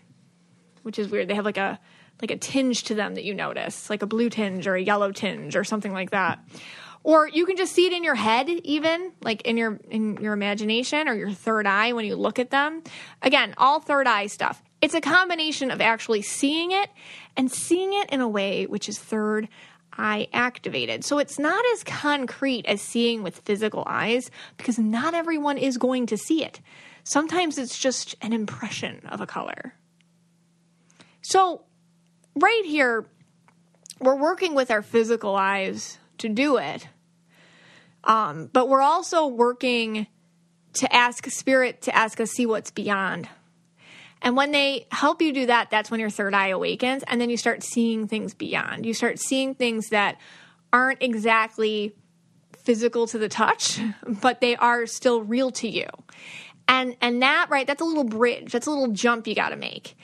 which 0.82 0.98
is 0.98 1.08
weird. 1.08 1.28
They 1.28 1.34
have 1.34 1.44
like 1.44 1.56
a 1.56 1.78
like 2.20 2.30
a 2.32 2.36
tinge 2.36 2.82
to 2.84 2.94
them 2.94 3.14
that 3.14 3.24
you 3.24 3.32
notice, 3.32 3.88
like 3.88 4.02
a 4.02 4.06
blue 4.06 4.28
tinge 4.28 4.66
or 4.66 4.74
a 4.74 4.82
yellow 4.82 5.12
tinge 5.12 5.54
or 5.54 5.62
something 5.62 5.92
like 5.92 6.10
that. 6.10 6.40
Or 7.04 7.28
you 7.28 7.46
can 7.46 7.56
just 7.56 7.72
see 7.72 7.86
it 7.86 7.92
in 7.92 8.02
your 8.02 8.16
head 8.16 8.48
even, 8.48 9.12
like 9.22 9.42
in 9.42 9.56
your 9.56 9.80
in 9.90 10.16
your 10.16 10.32
imagination 10.32 11.08
or 11.08 11.14
your 11.14 11.30
third 11.30 11.66
eye 11.66 11.92
when 11.92 12.04
you 12.04 12.16
look 12.16 12.38
at 12.38 12.50
them. 12.50 12.82
Again, 13.22 13.54
all 13.56 13.80
third 13.80 14.06
eye 14.06 14.26
stuff. 14.26 14.62
It's 14.80 14.94
a 14.94 15.00
combination 15.00 15.70
of 15.70 15.80
actually 15.80 16.22
seeing 16.22 16.70
it 16.70 16.90
and 17.36 17.50
seeing 17.50 17.92
it 17.92 18.10
in 18.10 18.20
a 18.20 18.28
way 18.28 18.66
which 18.66 18.88
is 18.88 18.98
third 18.98 19.48
eye 19.92 20.28
activated. 20.32 21.04
So 21.04 21.18
it's 21.18 21.38
not 21.38 21.64
as 21.72 21.82
concrete 21.82 22.66
as 22.66 22.80
seeing 22.80 23.22
with 23.22 23.38
physical 23.40 23.82
eyes 23.86 24.30
because 24.56 24.78
not 24.78 25.14
everyone 25.14 25.58
is 25.58 25.76
going 25.76 26.06
to 26.06 26.16
see 26.16 26.44
it. 26.44 26.60
Sometimes 27.02 27.58
it's 27.58 27.78
just 27.78 28.14
an 28.22 28.32
impression 28.32 29.00
of 29.08 29.20
a 29.20 29.26
color. 29.26 29.74
So, 31.22 31.62
right 32.36 32.62
here, 32.64 33.06
we're 34.00 34.16
working 34.16 34.54
with 34.54 34.70
our 34.70 34.82
physical 34.82 35.34
eyes 35.34 35.98
to 36.18 36.28
do 36.28 36.58
it, 36.58 36.86
um, 38.04 38.48
but 38.52 38.68
we're 38.68 38.82
also 38.82 39.26
working 39.26 40.06
to 40.74 40.94
ask 40.94 41.26
spirit 41.30 41.82
to 41.82 41.94
ask 41.94 42.20
us 42.20 42.30
see 42.30 42.46
what's 42.46 42.70
beyond 42.70 43.28
and 44.22 44.36
when 44.36 44.50
they 44.50 44.86
help 44.90 45.22
you 45.22 45.32
do 45.32 45.46
that, 45.46 45.70
that's 45.70 45.90
when 45.90 46.00
your 46.00 46.10
third 46.10 46.34
eye 46.34 46.48
awakens. 46.48 47.04
And 47.06 47.20
then 47.20 47.30
you 47.30 47.36
start 47.36 47.62
seeing 47.62 48.08
things 48.08 48.34
beyond. 48.34 48.84
You 48.84 48.94
start 48.94 49.18
seeing 49.18 49.54
things 49.54 49.88
that 49.90 50.18
aren't 50.72 51.02
exactly 51.02 51.94
physical 52.56 53.06
to 53.08 53.18
the 53.18 53.28
touch, 53.28 53.80
but 54.06 54.40
they 54.40 54.56
are 54.56 54.86
still 54.86 55.22
real 55.22 55.50
to 55.52 55.68
you. 55.68 55.86
And 56.66 56.96
and 57.00 57.22
that 57.22 57.46
right, 57.48 57.66
that's 57.66 57.80
a 57.80 57.84
little 57.84 58.04
bridge. 58.04 58.52
That's 58.52 58.66
a 58.66 58.70
little 58.70 58.92
jump 58.92 59.26
you 59.26 59.34
got 59.34 59.50
to 59.50 59.56
make. 59.56 59.96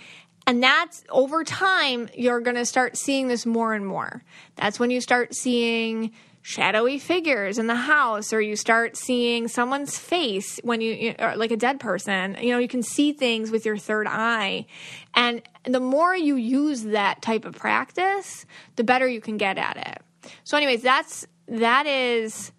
And 0.46 0.62
that's 0.62 1.04
over 1.08 1.42
time, 1.42 2.08
you're 2.14 2.40
going 2.40 2.56
to 2.56 2.66
start 2.66 2.96
seeing 2.96 3.28
this 3.28 3.46
more 3.46 3.72
and 3.72 3.86
more. 3.86 4.22
That's 4.56 4.78
when 4.78 4.90
you 4.90 5.00
start 5.00 5.34
seeing 5.34 6.12
shadowy 6.46 6.98
figures 6.98 7.56
in 7.56 7.68
the 7.68 7.74
house 7.74 8.30
or 8.30 8.38
you 8.38 8.54
start 8.54 8.98
seeing 8.98 9.48
someone's 9.48 9.96
face 9.96 10.60
when 10.62 10.82
you 10.82 11.14
like 11.36 11.50
a 11.50 11.56
dead 11.56 11.80
person 11.80 12.36
you 12.38 12.50
know 12.50 12.58
you 12.58 12.68
can 12.68 12.82
see 12.82 13.14
things 13.14 13.50
with 13.50 13.64
your 13.64 13.78
third 13.78 14.06
eye. 14.06 14.66
And 15.14 15.40
the 15.64 15.80
more 15.80 16.14
you 16.14 16.36
use 16.36 16.82
that 16.82 17.22
type 17.22 17.46
of 17.46 17.54
practice 17.54 18.44
the 18.76 18.84
better 18.84 19.08
you 19.08 19.22
can 19.22 19.38
get 19.38 19.56
at 19.56 19.78
it. 19.78 20.30
So 20.44 20.58
anyways 20.58 20.82
that's 20.82 21.26
that 21.48 21.86
is 21.86 22.52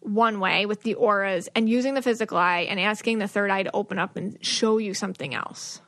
one 0.00 0.38
way 0.38 0.66
with 0.66 0.82
the 0.82 0.94
auras 0.94 1.48
and 1.54 1.66
using 1.66 1.94
the 1.94 2.02
physical 2.02 2.36
eye 2.36 2.66
and 2.68 2.78
asking 2.78 3.20
the 3.20 3.28
third 3.28 3.50
eye 3.50 3.62
to 3.62 3.74
open 3.74 3.98
up 3.98 4.18
and 4.18 4.36
show 4.44 4.76
you 4.76 4.92
something 4.92 5.34
else. 5.34 5.80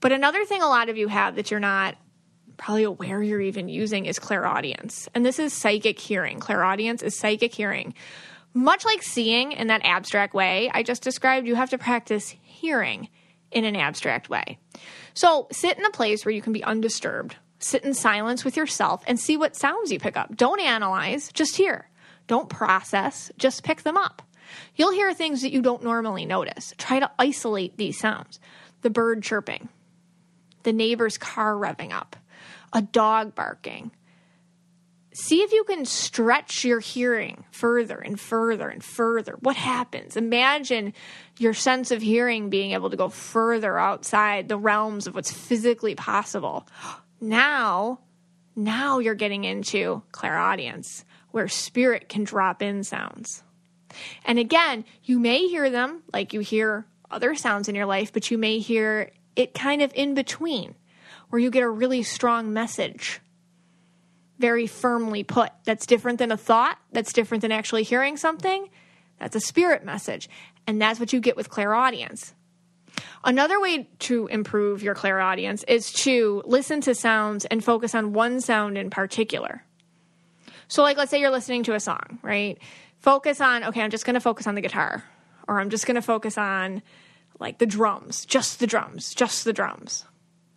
But 0.00 0.12
another 0.12 0.46
thing 0.46 0.62
a 0.62 0.68
lot 0.68 0.88
of 0.88 0.96
you 0.96 1.08
have 1.08 1.36
that 1.36 1.50
you're 1.50 1.60
not 1.60 1.98
probably 2.60 2.84
aware 2.84 3.22
you're 3.22 3.40
even 3.40 3.68
using 3.68 4.04
is 4.04 4.18
clairaudience. 4.18 5.08
And 5.14 5.24
this 5.24 5.38
is 5.38 5.52
psychic 5.54 5.98
hearing. 5.98 6.38
Clairaudience 6.38 7.02
is 7.02 7.18
psychic 7.18 7.54
hearing. 7.54 7.94
Much 8.52 8.84
like 8.84 9.02
seeing 9.02 9.52
in 9.52 9.68
that 9.68 9.80
abstract 9.82 10.34
way 10.34 10.70
I 10.72 10.82
just 10.82 11.02
described, 11.02 11.46
you 11.46 11.54
have 11.54 11.70
to 11.70 11.78
practice 11.78 12.36
hearing 12.42 13.08
in 13.50 13.64
an 13.64 13.76
abstract 13.76 14.28
way. 14.28 14.58
So 15.14 15.48
sit 15.50 15.78
in 15.78 15.86
a 15.86 15.90
place 15.90 16.24
where 16.24 16.34
you 16.34 16.42
can 16.42 16.52
be 16.52 16.62
undisturbed. 16.62 17.36
Sit 17.60 17.82
in 17.82 17.94
silence 17.94 18.44
with 18.44 18.56
yourself 18.56 19.02
and 19.06 19.18
see 19.18 19.36
what 19.36 19.56
sounds 19.56 19.90
you 19.90 19.98
pick 19.98 20.16
up. 20.16 20.36
Don't 20.36 20.60
analyze, 20.60 21.32
just 21.32 21.56
hear. 21.56 21.88
Don't 22.26 22.48
process, 22.48 23.32
just 23.38 23.64
pick 23.64 23.82
them 23.82 23.96
up. 23.96 24.22
You'll 24.76 24.92
hear 24.92 25.14
things 25.14 25.42
that 25.42 25.52
you 25.52 25.62
don't 25.62 25.82
normally 25.82 26.26
notice. 26.26 26.74
Try 26.76 27.00
to 27.00 27.10
isolate 27.18 27.76
these 27.78 27.98
sounds 27.98 28.38
the 28.82 28.90
bird 28.90 29.22
chirping, 29.22 29.68
the 30.62 30.72
neighbor's 30.72 31.18
car 31.18 31.54
revving 31.54 31.92
up, 31.92 32.16
a 32.72 32.82
dog 32.82 33.34
barking, 33.34 33.90
see 35.12 35.42
if 35.42 35.52
you 35.52 35.64
can 35.64 35.84
stretch 35.84 36.64
your 36.64 36.80
hearing 36.80 37.44
further 37.50 37.98
and 37.98 38.18
further 38.18 38.68
and 38.68 38.82
further. 38.82 39.36
What 39.40 39.56
happens? 39.56 40.16
Imagine 40.16 40.92
your 41.38 41.54
sense 41.54 41.90
of 41.90 42.00
hearing 42.00 42.48
being 42.48 42.72
able 42.72 42.90
to 42.90 42.96
go 42.96 43.08
further 43.08 43.78
outside 43.78 44.48
the 44.48 44.56
realms 44.56 45.06
of 45.06 45.14
what's 45.14 45.32
physically 45.32 45.94
possible. 45.94 46.66
Now, 47.20 48.00
now 48.54 48.98
you're 48.98 49.14
getting 49.14 49.44
into 49.44 50.02
clairaudience, 50.12 51.04
where 51.30 51.48
spirit 51.48 52.08
can 52.08 52.24
drop 52.24 52.62
in 52.62 52.84
sounds. 52.84 53.42
And 54.24 54.38
again, 54.38 54.84
you 55.04 55.18
may 55.18 55.48
hear 55.48 55.70
them 55.70 56.02
like 56.12 56.32
you 56.32 56.40
hear 56.40 56.86
other 57.10 57.34
sounds 57.34 57.68
in 57.68 57.74
your 57.74 57.86
life, 57.86 58.12
but 58.12 58.30
you 58.30 58.38
may 58.38 58.58
hear 58.58 59.10
it 59.34 59.54
kind 59.54 59.82
of 59.82 59.92
in 59.94 60.14
between, 60.14 60.74
where 61.30 61.40
you 61.40 61.50
get 61.50 61.62
a 61.62 61.70
really 61.70 62.02
strong 62.02 62.52
message 62.52 63.20
very 64.38 64.66
firmly 64.66 65.22
put. 65.22 65.50
That's 65.64 65.86
different 65.86 66.18
than 66.18 66.32
a 66.32 66.36
thought, 66.36 66.78
that's 66.92 67.12
different 67.12 67.42
than 67.42 67.52
actually 67.52 67.82
hearing 67.82 68.16
something. 68.16 68.68
That's 69.18 69.36
a 69.36 69.40
spirit 69.40 69.84
message. 69.84 70.30
And 70.66 70.80
that's 70.80 70.98
what 70.98 71.12
you 71.12 71.20
get 71.20 71.36
with 71.36 71.50
clairaudience. 71.50 72.34
Another 73.22 73.60
way 73.60 73.88
to 74.00 74.26
improve 74.28 74.82
your 74.82 74.94
clairaudience 74.94 75.62
is 75.64 75.92
to 75.92 76.42
listen 76.46 76.80
to 76.82 76.94
sounds 76.94 77.44
and 77.44 77.62
focus 77.62 77.94
on 77.94 78.14
one 78.14 78.40
sound 78.40 78.78
in 78.78 78.88
particular. 78.88 79.62
So, 80.68 80.82
like, 80.82 80.96
let's 80.96 81.10
say 81.10 81.20
you're 81.20 81.30
listening 81.30 81.64
to 81.64 81.74
a 81.74 81.80
song, 81.80 82.18
right? 82.22 82.58
Focus 82.98 83.40
on, 83.40 83.64
okay, 83.64 83.82
I'm 83.82 83.90
just 83.90 84.06
going 84.06 84.14
to 84.14 84.20
focus 84.20 84.46
on 84.46 84.54
the 84.54 84.60
guitar, 84.60 85.04
or 85.48 85.60
I'm 85.60 85.68
just 85.68 85.86
going 85.86 85.96
to 85.96 86.02
focus 86.02 86.38
on 86.38 86.82
like 87.38 87.58
the 87.58 87.66
drums, 87.66 88.24
just 88.24 88.60
the 88.60 88.66
drums, 88.66 89.14
just 89.14 89.44
the 89.44 89.52
drums, 89.52 90.04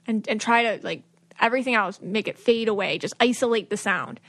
and 0.08 0.28
and 0.28 0.40
try 0.40 0.76
to 0.76 0.86
like 0.86 1.04
everything 1.40 1.76
else, 1.76 2.00
make 2.02 2.28
it 2.28 2.38
fade 2.38 2.68
away, 2.68 2.98
just 2.98 3.14
isolate 3.20 3.70
the 3.70 3.78
sound. 3.78 4.20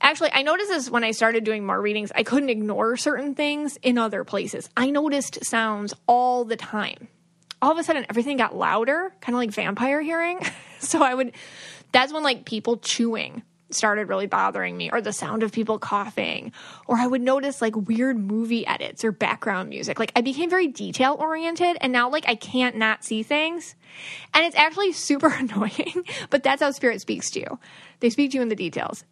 Actually, 0.00 0.30
I 0.32 0.42
noticed 0.42 0.68
this 0.68 0.90
when 0.90 1.04
I 1.04 1.12
started 1.12 1.44
doing 1.44 1.64
more 1.64 1.80
readings. 1.80 2.10
I 2.14 2.24
couldn't 2.24 2.50
ignore 2.50 2.96
certain 2.96 3.34
things 3.34 3.78
in 3.82 3.98
other 3.98 4.24
places. 4.24 4.68
I 4.76 4.90
noticed 4.90 5.44
sounds 5.44 5.94
all 6.08 6.44
the 6.44 6.56
time. 6.56 7.06
All 7.60 7.70
of 7.70 7.78
a 7.78 7.84
sudden, 7.84 8.04
everything 8.10 8.36
got 8.36 8.56
louder, 8.56 9.14
kind 9.20 9.36
of 9.36 9.38
like 9.38 9.50
vampire 9.50 10.02
hearing. 10.02 10.40
so 10.80 11.00
I 11.00 11.14
would, 11.14 11.32
that's 11.92 12.12
when 12.12 12.24
like 12.24 12.44
people 12.44 12.78
chewing 12.78 13.42
started 13.74 14.08
really 14.08 14.26
bothering 14.26 14.76
me, 14.76 14.90
or 14.90 15.00
the 15.00 15.12
sound 15.12 15.42
of 15.42 15.52
people 15.52 15.78
coughing, 15.78 16.52
or 16.86 16.96
I 16.96 17.06
would 17.06 17.22
notice 17.22 17.60
like 17.60 17.76
weird 17.76 18.18
movie 18.18 18.66
edits 18.66 19.04
or 19.04 19.12
background 19.12 19.68
music. 19.68 19.98
Like 19.98 20.12
I 20.16 20.20
became 20.20 20.50
very 20.50 20.68
detail 20.68 21.16
oriented, 21.18 21.76
and 21.80 21.92
now 21.92 22.08
like 22.08 22.24
I 22.28 22.34
can't 22.34 22.76
not 22.76 23.04
see 23.04 23.22
things. 23.22 23.74
And 24.34 24.44
it's 24.44 24.56
actually 24.56 24.92
super 24.92 25.28
annoying, 25.28 26.04
but 26.30 26.42
that's 26.42 26.62
how 26.62 26.70
spirit 26.70 27.00
speaks 27.00 27.30
to 27.30 27.40
you. 27.40 27.58
They 28.00 28.10
speak 28.10 28.32
to 28.32 28.36
you 28.36 28.42
in 28.42 28.48
the 28.48 28.56
details 28.56 29.04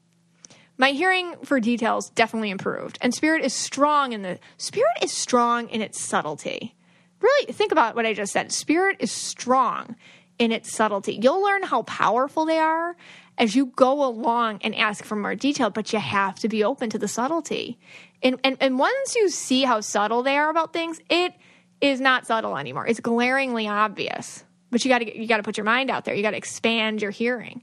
my 0.80 0.92
hearing 0.92 1.34
for 1.44 1.60
details 1.60 2.08
definitely 2.08 2.48
improved 2.48 2.96
and 3.02 3.14
spirit 3.14 3.44
is 3.44 3.52
strong 3.52 4.14
in 4.14 4.22
the 4.22 4.38
spirit 4.56 4.96
is 5.02 5.12
strong 5.12 5.68
in 5.68 5.82
its 5.82 6.00
subtlety 6.00 6.74
really 7.20 7.52
think 7.52 7.70
about 7.70 7.94
what 7.94 8.06
i 8.06 8.14
just 8.14 8.32
said 8.32 8.50
spirit 8.50 8.96
is 8.98 9.12
strong 9.12 9.94
in 10.38 10.50
its 10.50 10.72
subtlety 10.72 11.18
you'll 11.22 11.42
learn 11.42 11.62
how 11.62 11.82
powerful 11.82 12.46
they 12.46 12.58
are 12.58 12.96
as 13.40 13.56
you 13.56 13.66
go 13.66 14.06
along 14.06 14.60
and 14.62 14.74
ask 14.76 15.04
for 15.04 15.16
more 15.16 15.34
detail 15.34 15.70
but 15.70 15.92
you 15.92 15.98
have 15.98 16.36
to 16.36 16.48
be 16.48 16.62
open 16.62 16.88
to 16.90 16.98
the 16.98 17.08
subtlety 17.08 17.76
and 18.22 18.38
and, 18.44 18.56
and 18.60 18.78
once 18.78 19.16
you 19.16 19.28
see 19.28 19.64
how 19.64 19.80
subtle 19.80 20.22
they 20.22 20.36
are 20.36 20.50
about 20.50 20.72
things 20.72 21.00
it 21.10 21.34
is 21.80 22.00
not 22.00 22.26
subtle 22.26 22.56
anymore 22.56 22.86
it's 22.86 23.00
glaringly 23.00 23.66
obvious 23.66 24.44
but 24.70 24.84
you 24.84 24.88
got 24.88 24.98
to 24.98 25.18
you 25.18 25.26
got 25.26 25.38
to 25.38 25.42
put 25.42 25.56
your 25.56 25.64
mind 25.64 25.90
out 25.90 26.04
there 26.04 26.14
you 26.14 26.22
got 26.22 26.30
to 26.30 26.36
expand 26.36 27.02
your 27.02 27.10
hearing 27.10 27.62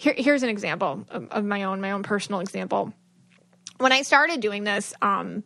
here, 0.00 0.14
here's 0.16 0.42
an 0.42 0.48
example 0.48 1.04
of, 1.10 1.28
of, 1.28 1.44
my 1.44 1.64
own, 1.64 1.82
my 1.82 1.90
own 1.90 2.02
personal 2.02 2.40
example. 2.40 2.94
When 3.76 3.92
I 3.92 4.00
started 4.00 4.40
doing 4.40 4.64
this, 4.64 4.94
um, 5.02 5.44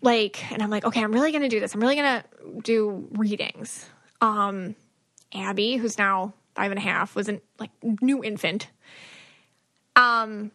like, 0.00 0.52
and 0.52 0.62
I'm 0.62 0.70
like, 0.70 0.84
okay, 0.84 1.02
I'm 1.02 1.10
really 1.10 1.32
to 1.32 1.48
do 1.48 1.58
this. 1.58 1.74
I'm 1.74 1.80
really 1.80 1.96
to 1.96 2.24
do 2.62 3.08
readings. 3.10 3.84
Um, 4.20 4.76
Abby, 5.34 5.74
who's 5.74 5.98
now 5.98 6.34
five 6.56 6.72
and 6.72 6.78
a 6.78 6.82
half, 6.82 7.14
was 7.14 7.28
a 7.28 7.40
like 7.58 7.70
new 7.82 8.24
infant. 8.24 8.68
Um, 9.94 10.50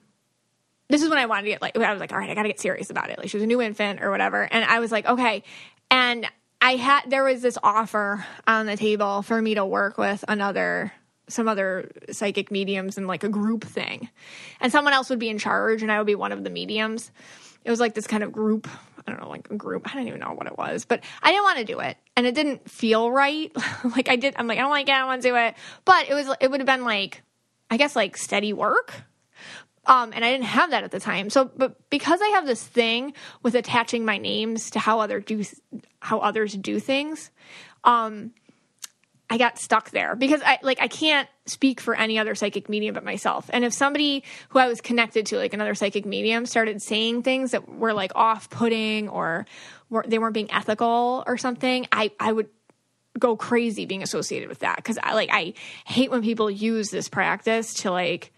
this 0.89 1.01
is 1.01 1.09
when 1.09 1.19
I 1.19 1.25
wanted 1.25 1.43
to 1.43 1.49
get 1.49 1.61
like, 1.61 1.77
I 1.77 1.91
was 1.91 2.01
like, 2.01 2.11
all 2.11 2.19
right, 2.19 2.29
I 2.29 2.35
got 2.35 2.43
to 2.43 2.49
get 2.49 2.59
serious 2.59 2.89
about 2.89 3.09
it. 3.09 3.17
Like, 3.17 3.29
she 3.29 3.37
was 3.37 3.43
a 3.43 3.47
new 3.47 3.61
infant 3.61 4.03
or 4.03 4.11
whatever, 4.11 4.43
and 4.43 4.65
I 4.65 4.79
was 4.79 4.91
like, 4.91 5.05
okay, 5.05 5.43
and 5.89 6.27
I 6.61 6.75
had 6.75 7.09
there 7.09 7.23
was 7.23 7.41
this 7.41 7.57
offer 7.63 8.25
on 8.45 8.65
the 8.65 8.77
table 8.77 9.21
for 9.21 9.41
me 9.41 9.55
to 9.55 9.65
work 9.65 9.97
with 9.97 10.23
another 10.27 10.91
some 11.27 11.47
other 11.47 11.89
psychic 12.11 12.51
mediums 12.51 12.97
and 12.97 13.07
like 13.07 13.23
a 13.23 13.29
group 13.29 13.63
thing. 13.63 14.09
And 14.59 14.71
someone 14.71 14.93
else 14.93 15.09
would 15.09 15.19
be 15.19 15.29
in 15.29 15.37
charge 15.37 15.81
and 15.81 15.91
I 15.91 15.97
would 15.97 16.07
be 16.07 16.15
one 16.15 16.31
of 16.31 16.43
the 16.43 16.49
mediums. 16.49 17.09
It 17.63 17.69
was 17.69 17.79
like 17.79 17.93
this 17.93 18.07
kind 18.07 18.23
of 18.23 18.31
group. 18.31 18.67
I 19.05 19.11
don't 19.11 19.21
know, 19.21 19.29
like 19.29 19.49
a 19.49 19.55
group. 19.55 19.89
I 19.89 19.97
don't 19.97 20.07
even 20.07 20.19
know 20.19 20.33
what 20.33 20.47
it 20.47 20.57
was, 20.57 20.85
but 20.85 21.03
I 21.21 21.31
didn't 21.31 21.43
want 21.43 21.59
to 21.59 21.65
do 21.65 21.79
it. 21.79 21.97
And 22.15 22.25
it 22.25 22.35
didn't 22.35 22.69
feel 22.69 23.11
right. 23.11 23.51
like 23.95 24.09
I 24.09 24.15
did, 24.15 24.35
I'm 24.37 24.47
like, 24.47 24.57
I 24.57 24.61
don't 24.61 24.69
like 24.69 24.87
it. 24.87 24.93
I 24.93 24.99
don't 24.99 25.07
want 25.07 25.21
to 25.21 25.29
do 25.29 25.35
it. 25.35 25.55
But 25.85 26.09
it 26.09 26.13
was, 26.13 26.35
it 26.39 26.51
would 26.51 26.59
have 26.59 26.67
been 26.67 26.85
like, 26.85 27.23
I 27.69 27.77
guess 27.77 27.95
like 27.95 28.17
steady 28.17 28.53
work. 28.53 28.93
Um, 29.85 30.11
and 30.13 30.23
I 30.23 30.31
didn't 30.31 30.45
have 30.45 30.71
that 30.71 30.83
at 30.83 30.91
the 30.91 30.99
time. 30.99 31.29
So, 31.31 31.45
but 31.45 31.89
because 31.89 32.21
I 32.21 32.27
have 32.29 32.45
this 32.45 32.63
thing 32.63 33.13
with 33.41 33.55
attaching 33.55 34.05
my 34.05 34.17
names 34.17 34.69
to 34.71 34.79
how 34.79 34.99
other 34.99 35.19
do, 35.19 35.43
how 35.99 36.19
others 36.19 36.53
do 36.53 36.79
things, 36.79 37.31
um, 37.83 38.31
I 39.31 39.37
got 39.37 39.57
stuck 39.57 39.91
there 39.91 40.13
because 40.17 40.41
I 40.45 40.59
like 40.61 40.81
I 40.81 40.89
can't 40.89 41.29
speak 41.45 41.79
for 41.79 41.95
any 41.95 42.19
other 42.19 42.35
psychic 42.35 42.67
medium 42.67 42.93
but 42.93 43.05
myself. 43.05 43.49
And 43.53 43.63
if 43.63 43.73
somebody 43.73 44.25
who 44.49 44.59
I 44.59 44.67
was 44.67 44.81
connected 44.81 45.27
to, 45.27 45.37
like 45.37 45.53
another 45.53 45.73
psychic 45.73 46.05
medium, 46.05 46.45
started 46.45 46.81
saying 46.81 47.23
things 47.23 47.51
that 47.51 47.69
were 47.69 47.93
like 47.93 48.11
off-putting 48.13 49.07
or 49.07 49.45
were, 49.89 50.03
they 50.05 50.19
weren't 50.19 50.33
being 50.33 50.51
ethical 50.51 51.23
or 51.25 51.37
something, 51.37 51.87
I 51.93 52.11
I 52.19 52.33
would 52.33 52.49
go 53.17 53.37
crazy 53.37 53.85
being 53.85 54.03
associated 54.03 54.49
with 54.49 54.59
that 54.59 54.75
because 54.75 54.99
I 55.01 55.13
like 55.13 55.29
I 55.31 55.53
hate 55.85 56.11
when 56.11 56.23
people 56.23 56.51
use 56.51 56.89
this 56.89 57.07
practice 57.07 57.73
to 57.75 57.91
like 57.91 58.33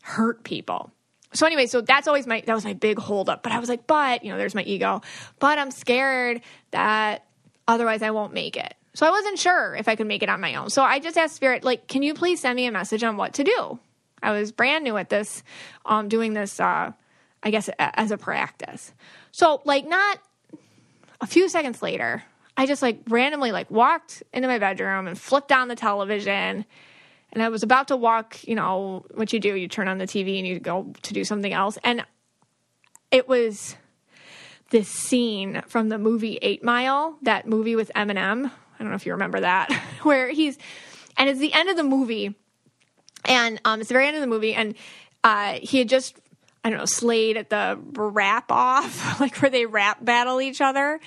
hurt 0.00 0.44
people. 0.44 0.92
So 1.34 1.44
anyway, 1.44 1.66
so 1.66 1.82
that's 1.82 2.08
always 2.08 2.26
my 2.26 2.42
that 2.46 2.54
was 2.54 2.64
my 2.64 2.72
big 2.72 2.98
holdup. 2.98 3.42
But 3.42 3.52
I 3.52 3.58
was 3.58 3.68
like, 3.68 3.86
but 3.86 4.24
you 4.24 4.32
know, 4.32 4.38
there's 4.38 4.54
my 4.54 4.62
ego. 4.62 5.02
But 5.40 5.58
I'm 5.58 5.70
scared 5.70 6.40
that 6.70 7.26
otherwise 7.68 8.00
I 8.00 8.12
won't 8.12 8.32
make 8.32 8.56
it. 8.56 8.74
So 8.96 9.06
I 9.06 9.10
wasn't 9.10 9.38
sure 9.38 9.74
if 9.74 9.88
I 9.88 9.94
could 9.94 10.06
make 10.06 10.22
it 10.22 10.30
on 10.30 10.40
my 10.40 10.54
own. 10.54 10.70
So 10.70 10.82
I 10.82 11.00
just 11.00 11.18
asked 11.18 11.36
Spirit, 11.36 11.62
like, 11.62 11.86
can 11.86 12.02
you 12.02 12.14
please 12.14 12.40
send 12.40 12.56
me 12.56 12.64
a 12.64 12.72
message 12.72 13.04
on 13.04 13.18
what 13.18 13.34
to 13.34 13.44
do? 13.44 13.78
I 14.22 14.30
was 14.30 14.52
brand 14.52 14.84
new 14.84 14.96
at 14.96 15.10
this, 15.10 15.42
um, 15.84 16.08
doing 16.08 16.32
this, 16.32 16.58
uh, 16.58 16.92
I 17.42 17.50
guess, 17.50 17.68
as 17.78 18.10
a 18.10 18.16
practice. 18.16 18.94
So, 19.32 19.60
like, 19.66 19.86
not 19.86 20.18
a 21.20 21.26
few 21.26 21.50
seconds 21.50 21.82
later, 21.82 22.22
I 22.56 22.64
just 22.64 22.80
like 22.80 23.00
randomly 23.08 23.52
like 23.52 23.70
walked 23.70 24.22
into 24.32 24.48
my 24.48 24.58
bedroom 24.58 25.06
and 25.06 25.20
flipped 25.20 25.52
on 25.52 25.68
the 25.68 25.76
television. 25.76 26.64
And 27.34 27.42
I 27.42 27.50
was 27.50 27.62
about 27.62 27.88
to 27.88 27.98
walk, 27.98 28.48
you 28.48 28.54
know, 28.54 29.04
what 29.12 29.30
you 29.30 29.40
do, 29.40 29.54
you 29.54 29.68
turn 29.68 29.88
on 29.88 29.98
the 29.98 30.06
TV 30.06 30.38
and 30.38 30.46
you 30.46 30.58
go 30.58 30.94
to 31.02 31.12
do 31.12 31.22
something 31.22 31.52
else. 31.52 31.76
And 31.84 32.02
it 33.10 33.28
was 33.28 33.76
this 34.70 34.88
scene 34.88 35.60
from 35.66 35.90
the 35.90 35.98
movie 35.98 36.38
Eight 36.40 36.64
Mile, 36.64 37.18
that 37.20 37.46
movie 37.46 37.76
with 37.76 37.92
Eminem 37.94 38.52
I 38.78 38.82
don't 38.82 38.90
know 38.90 38.96
if 38.96 39.06
you 39.06 39.12
remember 39.12 39.40
that, 39.40 39.72
where 40.02 40.28
he's, 40.28 40.58
and 41.16 41.28
it's 41.28 41.40
the 41.40 41.52
end 41.52 41.68
of 41.68 41.76
the 41.76 41.84
movie, 41.84 42.34
and 43.24 43.60
um, 43.64 43.80
it's 43.80 43.88
the 43.88 43.94
very 43.94 44.06
end 44.06 44.16
of 44.16 44.20
the 44.20 44.28
movie, 44.28 44.54
and 44.54 44.74
uh, 45.24 45.58
he 45.60 45.78
had 45.78 45.88
just, 45.88 46.16
I 46.62 46.70
don't 46.70 46.78
know, 46.78 46.84
slayed 46.84 47.36
at 47.36 47.50
the 47.50 47.78
rap 47.96 48.50
off, 48.50 49.20
like 49.20 49.36
where 49.38 49.50
they 49.50 49.66
rap 49.66 50.04
battle 50.04 50.40
each 50.40 50.60
other. 50.60 51.00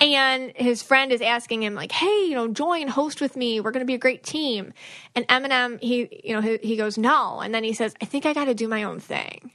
And 0.00 0.52
his 0.56 0.82
friend 0.82 1.12
is 1.12 1.20
asking 1.20 1.62
him, 1.62 1.74
like, 1.74 1.92
hey, 1.92 2.26
you 2.26 2.34
know, 2.34 2.48
join, 2.48 2.88
host 2.88 3.20
with 3.20 3.36
me. 3.36 3.60
We're 3.60 3.70
going 3.70 3.86
to 3.86 3.86
be 3.86 3.94
a 3.94 3.98
great 3.98 4.24
team. 4.24 4.72
And 5.14 5.28
Eminem, 5.28 5.80
he, 5.80 6.22
you 6.24 6.34
know, 6.34 6.40
he, 6.40 6.56
he 6.56 6.76
goes, 6.76 6.98
no. 6.98 7.38
And 7.38 7.54
then 7.54 7.62
he 7.62 7.72
says, 7.72 7.94
I 8.02 8.06
think 8.06 8.26
I 8.26 8.32
got 8.32 8.46
to 8.46 8.54
do 8.54 8.66
my 8.66 8.82
own 8.82 8.98
thing. 8.98 9.52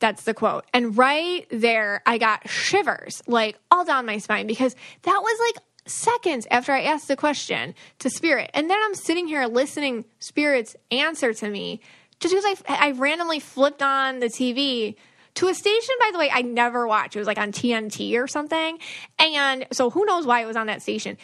That's 0.00 0.24
the 0.24 0.34
quote. 0.34 0.66
And 0.74 0.98
right 0.98 1.46
there, 1.50 2.02
I 2.04 2.18
got 2.18 2.46
shivers 2.46 3.22
like 3.26 3.58
all 3.70 3.86
down 3.86 4.04
my 4.04 4.18
spine 4.18 4.46
because 4.46 4.76
that 5.02 5.20
was 5.22 5.38
like 5.40 5.64
seconds 5.86 6.46
after 6.50 6.72
I 6.72 6.82
asked 6.82 7.08
the 7.08 7.16
question 7.16 7.74
to 7.98 8.10
Spirit. 8.10 8.50
And 8.54 8.70
then 8.70 8.78
I'm 8.82 8.94
sitting 8.94 9.26
here 9.26 9.46
listening 9.46 10.04
Spirit's 10.18 10.76
answer 10.90 11.32
to 11.34 11.48
me 11.48 11.80
just 12.20 12.34
because 12.34 12.62
I, 12.68 12.88
I 12.88 12.90
randomly 12.92 13.40
flipped 13.40 13.82
on 13.82 14.20
the 14.20 14.26
TV 14.26 14.96
to 15.34 15.48
a 15.48 15.54
station, 15.54 15.94
by 15.98 16.10
the 16.12 16.18
way, 16.18 16.30
I 16.32 16.42
never 16.42 16.86
watched. 16.86 17.16
It 17.16 17.18
was 17.18 17.26
like 17.26 17.38
on 17.38 17.50
TNT 17.50 18.16
or 18.16 18.28
something. 18.28 18.78
And 19.18 19.66
so 19.72 19.90
who 19.90 20.06
knows 20.06 20.26
why 20.26 20.42
it 20.42 20.46
was 20.46 20.56
on 20.56 20.68
that 20.68 20.80
station. 20.80 21.18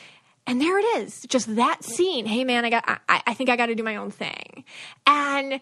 And 0.46 0.60
there 0.60 0.78
it 0.78 1.02
is, 1.02 1.22
just 1.28 1.54
that 1.56 1.84
scene. 1.84 2.26
Hey 2.26 2.44
man, 2.44 2.64
I 2.64 2.70
got, 2.70 2.84
I, 3.08 3.22
I 3.26 3.34
think 3.34 3.50
I 3.50 3.56
got 3.56 3.66
to 3.66 3.74
do 3.74 3.82
my 3.82 3.96
own 3.96 4.10
thing. 4.10 4.64
And 5.06 5.60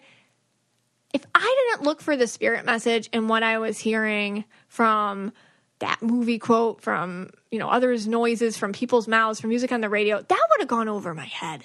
if 1.13 1.25
I 1.35 1.67
didn't 1.69 1.85
look 1.85 2.01
for 2.01 2.17
the 2.17 2.27
spirit 2.27 2.65
message 2.65 3.07
in 3.13 3.27
what 3.27 3.43
I 3.43 3.59
was 3.59 3.77
hearing 3.77 4.45
from 4.67 5.31
that 5.79 6.01
movie 6.01 6.39
quote 6.39 6.81
from, 6.81 7.31
you 7.51 7.59
know, 7.59 7.69
others' 7.69 8.07
noises 8.07 8.57
from 8.57 8.73
people's 8.73 9.07
mouths, 9.07 9.39
from 9.39 9.49
music 9.49 9.71
on 9.71 9.81
the 9.81 9.89
radio, 9.89 10.21
that 10.21 10.47
would 10.49 10.59
have 10.59 10.67
gone 10.67 10.89
over 10.89 11.13
my 11.13 11.25
head. 11.25 11.63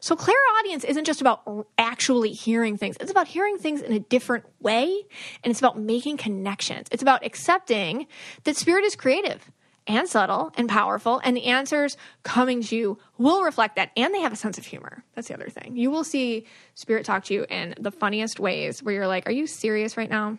So 0.00 0.16
clairaudience 0.16 0.84
isn't 0.84 1.04
just 1.04 1.20
about 1.20 1.66
actually 1.76 2.32
hearing 2.32 2.78
things. 2.78 2.96
It's 3.00 3.10
about 3.10 3.28
hearing 3.28 3.58
things 3.58 3.82
in 3.82 3.92
a 3.92 4.00
different 4.00 4.46
way 4.58 5.02
and 5.44 5.50
it's 5.50 5.60
about 5.60 5.78
making 5.78 6.16
connections. 6.16 6.88
It's 6.90 7.02
about 7.02 7.24
accepting 7.24 8.06
that 8.44 8.56
spirit 8.56 8.84
is 8.84 8.96
creative 8.96 9.50
and 9.86 10.08
subtle 10.08 10.52
and 10.56 10.70
powerful 10.70 11.20
and 11.22 11.36
the 11.36 11.44
answers 11.46 11.98
coming 12.22 12.62
to 12.62 12.76
you 12.76 12.98
will 13.18 13.42
reflect 13.42 13.76
that 13.76 13.90
and 13.94 14.14
they 14.14 14.20
have 14.20 14.32
a 14.32 14.36
sense 14.36 14.56
of 14.56 14.64
humor. 14.64 15.04
That's 15.14 15.28
the 15.28 15.34
other 15.34 15.50
thing. 15.50 15.76
You 15.76 15.90
will 15.90 16.04
see 16.04 16.46
spirit 16.74 17.04
talk 17.04 17.24
to 17.24 17.34
you 17.34 17.44
in 17.50 17.74
the 17.78 17.90
funniest 17.90 18.40
ways 18.40 18.82
where 18.82 18.94
you're 18.94 19.08
like, 19.08 19.26
"Are 19.26 19.32
you 19.32 19.46
serious 19.46 19.98
right 19.98 20.10
now?" 20.10 20.38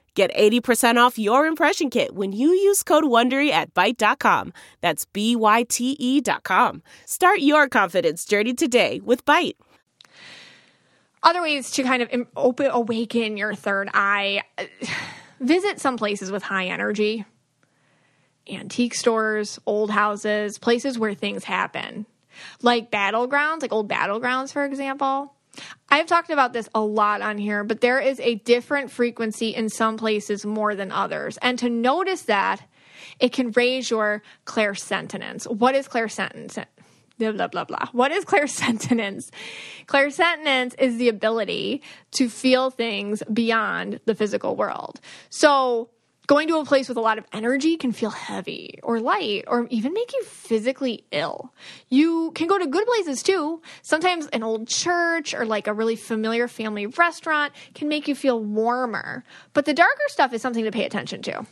Get 0.13 0.33
80% 0.35 0.97
off 0.97 1.17
your 1.17 1.45
impression 1.45 1.89
kit 1.89 2.13
when 2.13 2.33
you 2.33 2.49
use 2.49 2.83
code 2.83 3.05
WONDERY 3.05 3.49
at 3.49 3.73
Byte.com. 3.73 4.51
That's 4.81 5.05
B-Y-T-E 5.05 6.21
dot 6.21 6.43
com. 6.43 6.83
Start 7.05 7.39
your 7.39 7.69
confidence 7.69 8.25
journey 8.25 8.53
today 8.53 8.99
with 9.05 9.25
Byte. 9.25 9.55
Other 11.23 11.41
ways 11.41 11.71
to 11.71 11.83
kind 11.83 12.01
of 12.03 12.27
open, 12.35 12.67
awaken 12.71 13.37
your 13.37 13.55
third 13.55 13.89
eye. 13.93 14.41
Uh, 14.57 14.65
visit 15.39 15.79
some 15.79 15.95
places 15.95 16.29
with 16.29 16.43
high 16.43 16.65
energy. 16.65 17.23
Antique 18.49 18.95
stores, 18.95 19.59
old 19.65 19.91
houses, 19.91 20.57
places 20.57 20.99
where 20.99 21.13
things 21.13 21.45
happen. 21.45 22.05
Like 22.61 22.91
battlegrounds, 22.91 23.61
like 23.61 23.71
old 23.71 23.89
battlegrounds, 23.89 24.51
for 24.51 24.65
example 24.65 25.33
I've 25.89 26.07
talked 26.07 26.29
about 26.29 26.53
this 26.53 26.69
a 26.73 26.81
lot 26.81 27.21
on 27.21 27.37
here, 27.37 27.63
but 27.63 27.81
there 27.81 27.99
is 27.99 28.19
a 28.21 28.35
different 28.35 28.91
frequency 28.91 29.49
in 29.49 29.69
some 29.69 29.97
places 29.97 30.45
more 30.45 30.75
than 30.75 30.91
others. 30.91 31.37
And 31.41 31.59
to 31.59 31.69
notice 31.69 32.23
that, 32.23 32.61
it 33.19 33.33
can 33.33 33.51
raise 33.51 33.89
your 33.89 34.23
clairsentience. 34.45 35.49
What 35.49 35.75
is 35.75 35.87
clairsentience? 35.87 36.63
Blah, 37.17 37.33
blah, 37.33 37.47
blah, 37.47 37.65
blah. 37.65 37.87
What 37.91 38.11
is 38.11 38.25
clairsentience? 38.25 39.29
Clairsentience 39.85 40.75
is 40.79 40.97
the 40.97 41.09
ability 41.09 41.83
to 42.11 42.29
feel 42.29 42.69
things 42.69 43.21
beyond 43.31 43.99
the 44.05 44.15
physical 44.15 44.55
world. 44.55 44.99
So, 45.29 45.89
Going 46.31 46.47
to 46.47 46.59
a 46.59 46.63
place 46.63 46.87
with 46.87 46.95
a 46.95 47.01
lot 47.01 47.17
of 47.17 47.25
energy 47.33 47.75
can 47.75 47.91
feel 47.91 48.09
heavy 48.09 48.79
or 48.83 49.01
light 49.01 49.43
or 49.47 49.67
even 49.69 49.91
make 49.91 50.13
you 50.13 50.23
physically 50.23 51.03
ill. 51.11 51.53
You 51.89 52.31
can 52.35 52.47
go 52.47 52.57
to 52.57 52.67
good 52.67 52.87
places 52.87 53.21
too. 53.21 53.61
Sometimes 53.81 54.27
an 54.27 54.41
old 54.41 54.65
church 54.69 55.33
or 55.33 55.45
like 55.45 55.67
a 55.67 55.73
really 55.73 55.97
familiar 55.97 56.47
family 56.47 56.85
restaurant 56.85 57.51
can 57.75 57.89
make 57.89 58.07
you 58.07 58.15
feel 58.15 58.41
warmer. 58.41 59.25
But 59.51 59.65
the 59.65 59.73
darker 59.73 60.05
stuff 60.07 60.31
is 60.31 60.41
something 60.41 60.63
to 60.63 60.71
pay 60.71 60.85
attention 60.85 61.21
to 61.23 61.45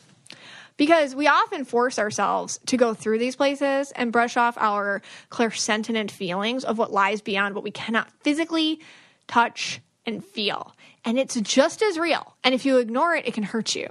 because 0.78 1.14
we 1.14 1.28
often 1.28 1.66
force 1.66 2.00
ourselves 2.00 2.62
to 2.68 2.78
go 2.78 2.94
through 2.94 3.20
these 3.20 3.36
places 3.36 3.92
and 3.98 4.14
brush 4.14 4.38
off 4.38 4.58
our 4.58 5.02
clairsentient 5.30 6.10
feelings 6.10 6.64
of 6.64 6.78
what 6.78 6.94
lies 6.94 7.20
beyond 7.20 7.54
what 7.54 7.66
we 7.66 7.72
cannot 7.72 8.10
physically 8.22 8.80
touch 9.28 9.82
and 10.06 10.24
feel. 10.24 10.74
And 11.06 11.18
it's 11.18 11.40
just 11.42 11.82
as 11.82 11.98
real. 11.98 12.36
And 12.44 12.54
if 12.54 12.66
you 12.66 12.78
ignore 12.78 13.16
it, 13.16 13.28
it 13.28 13.34
can 13.34 13.44
hurt 13.44 13.76
you. 13.76 13.88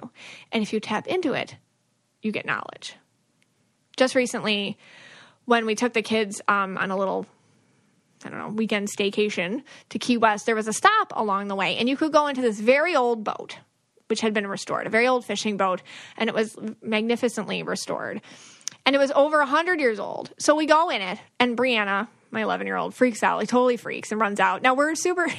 And 0.52 0.62
if 0.62 0.72
you 0.72 0.80
tap 0.80 1.06
into 1.06 1.32
it, 1.32 1.56
you 2.22 2.32
get 2.32 2.46
knowledge. 2.46 2.96
Just 3.96 4.14
recently, 4.14 4.78
when 5.46 5.66
we 5.66 5.74
took 5.74 5.92
the 5.92 6.02
kids 6.02 6.40
um, 6.48 6.76
on 6.76 6.90
a 6.90 6.96
little, 6.96 7.26
I 8.24 8.28
don't 8.28 8.38
know, 8.38 8.48
weekend 8.48 8.88
staycation 8.88 9.62
to 9.88 9.98
Key 9.98 10.18
West, 10.18 10.46
there 10.46 10.54
was 10.54 10.68
a 10.68 10.72
stop 10.72 11.12
along 11.16 11.48
the 11.48 11.54
way. 11.54 11.76
And 11.76 11.88
you 11.88 11.96
could 11.96 12.12
go 12.12 12.26
into 12.26 12.42
this 12.42 12.60
very 12.60 12.94
old 12.94 13.24
boat, 13.24 13.58
which 14.08 14.20
had 14.20 14.34
been 14.34 14.46
restored, 14.46 14.86
a 14.86 14.90
very 14.90 15.08
old 15.08 15.24
fishing 15.24 15.56
boat. 15.56 15.82
And 16.16 16.28
it 16.28 16.34
was 16.34 16.56
magnificently 16.82 17.62
restored. 17.62 18.20
And 18.84 18.94
it 18.94 18.98
was 18.98 19.10
over 19.12 19.38
100 19.38 19.80
years 19.80 19.98
old. 19.98 20.32
So 20.38 20.54
we 20.54 20.66
go 20.66 20.90
in 20.90 21.02
it, 21.02 21.18
and 21.40 21.56
Brianna, 21.56 22.08
my 22.30 22.42
11 22.42 22.66
year 22.66 22.76
old, 22.76 22.94
freaks 22.94 23.22
out, 23.22 23.38
like 23.38 23.48
totally 23.48 23.76
freaks 23.76 24.12
and 24.12 24.20
runs 24.20 24.40
out. 24.40 24.62
Now 24.62 24.74
we're 24.74 24.94
super. 24.94 25.26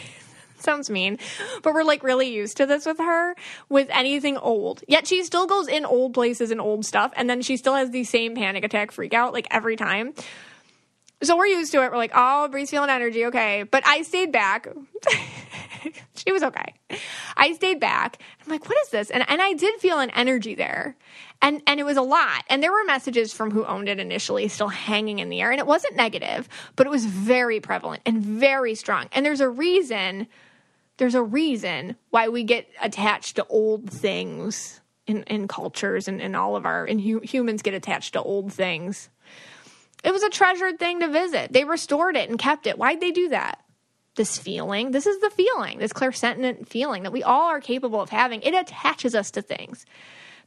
sounds 0.64 0.90
mean, 0.90 1.18
but 1.64 1.74
we're 1.74 1.84
like 1.84 2.04
really 2.04 2.30
used 2.30 2.58
to 2.58 2.66
this 2.66 2.86
with 2.86 2.98
her 2.98 3.36
with 3.70 3.88
anything 3.92 4.38
old. 4.38 4.84
Yet 4.88 5.08
she 5.08 5.24
still 5.24 5.48
goes 5.48 5.68
in 5.68 5.86
old 5.86 6.14
places 6.14 6.52
and 6.52 6.62
old 6.62 6.86
stuff, 6.86 7.12
and 7.16 7.30
then 7.30 7.42
she 7.42 7.58
still 7.58 7.76
has 7.76 7.92
the 7.92 8.04
same 8.04 8.36
panic 8.36 8.64
attack 8.64 8.92
freak 8.92 9.14
out 9.14 9.34
like 9.34 9.48
every 9.52 9.76
time. 9.76 10.14
So 11.22 11.36
we're 11.36 11.48
used 11.48 11.74
to 11.74 11.84
it. 11.84 11.92
We're 11.92 11.98
like, 11.98 12.14
oh, 12.16 12.48
Bree's 12.48 12.70
feeling 12.70 12.90
energy, 12.90 13.26
okay. 13.26 13.64
But 13.64 13.86
I 13.86 14.04
stayed 14.04 14.32
back. 14.32 14.70
she 16.16 16.32
was 16.32 16.44
okay. 16.44 16.74
I 17.36 17.54
stayed 17.54 17.80
back. 17.80 18.22
I'm 18.46 18.52
like, 18.52 18.68
what 18.68 18.78
is 18.84 18.90
this? 18.90 19.10
And 19.10 19.30
and 19.30 19.42
I 19.42 19.54
did 19.54 19.80
feel 19.80 20.00
an 20.00 20.10
energy 20.12 20.56
there. 20.56 20.96
And 21.42 21.62
and 21.68 21.80
it 21.80 21.84
was 21.84 21.98
a 21.98 22.02
lot. 22.02 22.46
And 22.50 22.64
there 22.64 22.72
were 22.72 22.84
messages 22.86 23.34
from 23.34 23.52
who 23.52 23.66
owned 23.66 23.90
it 23.90 24.00
initially 24.00 24.48
still 24.48 24.70
hanging 24.70 25.20
in 25.20 25.30
the 25.30 25.42
air. 25.42 25.52
And 25.52 25.60
it 25.60 25.68
wasn't 25.68 25.96
negative, 25.98 26.48
but 26.78 26.88
it 26.88 26.90
was 26.90 27.06
very 27.06 27.60
prevalent 27.60 28.02
and 28.06 28.22
very 28.22 28.76
strong. 28.76 29.08
And 29.12 29.26
there's 29.26 29.42
a 29.42 29.50
reason 29.50 30.28
there's 31.00 31.16
a 31.16 31.24
reason 31.24 31.96
why 32.10 32.28
we 32.28 32.44
get 32.44 32.70
attached 32.82 33.38
to 33.38 33.48
old 33.48 33.90
things 33.90 34.82
in, 35.08 35.24
in 35.24 35.48
cultures 35.48 36.10
and, 36.10 36.22
and 36.22 36.36
all 36.36 36.58
of 36.58 36.66
our 36.66 36.86
and 36.86 37.00
hu- 37.00 37.22
humans 37.22 37.62
get 37.62 37.74
attached 37.74 38.14
to 38.14 38.22
old 38.22 38.52
things. 38.52 39.10
It 40.04 40.12
was 40.12 40.24
a 40.24 40.30
treasured 40.30 40.78
thing 40.78 41.00
to 41.00 41.08
visit. 41.08 41.54
They 41.54 41.64
restored 41.64 42.18
it 42.18 42.30
and 42.30 42.38
kept 42.38 42.68
it. 42.68 42.78
Why'd 42.78 43.00
they 43.00 43.12
do 43.12 43.30
that? 43.30 43.64
This 44.16 44.38
feeling, 44.38 44.92
this 44.92 45.08
is 45.08 45.22
the 45.22 45.30
feeling, 45.30 45.80
this 45.80 45.94
clairsentient 45.94 46.68
feeling 46.68 47.04
that 47.04 47.14
we 47.14 47.24
all 47.24 47.48
are 47.48 47.62
capable 47.62 48.02
of 48.02 48.10
having. 48.10 48.42
It 48.42 48.54
attaches 48.54 49.16
us 49.16 49.32
to 49.32 49.42
things. 49.42 49.86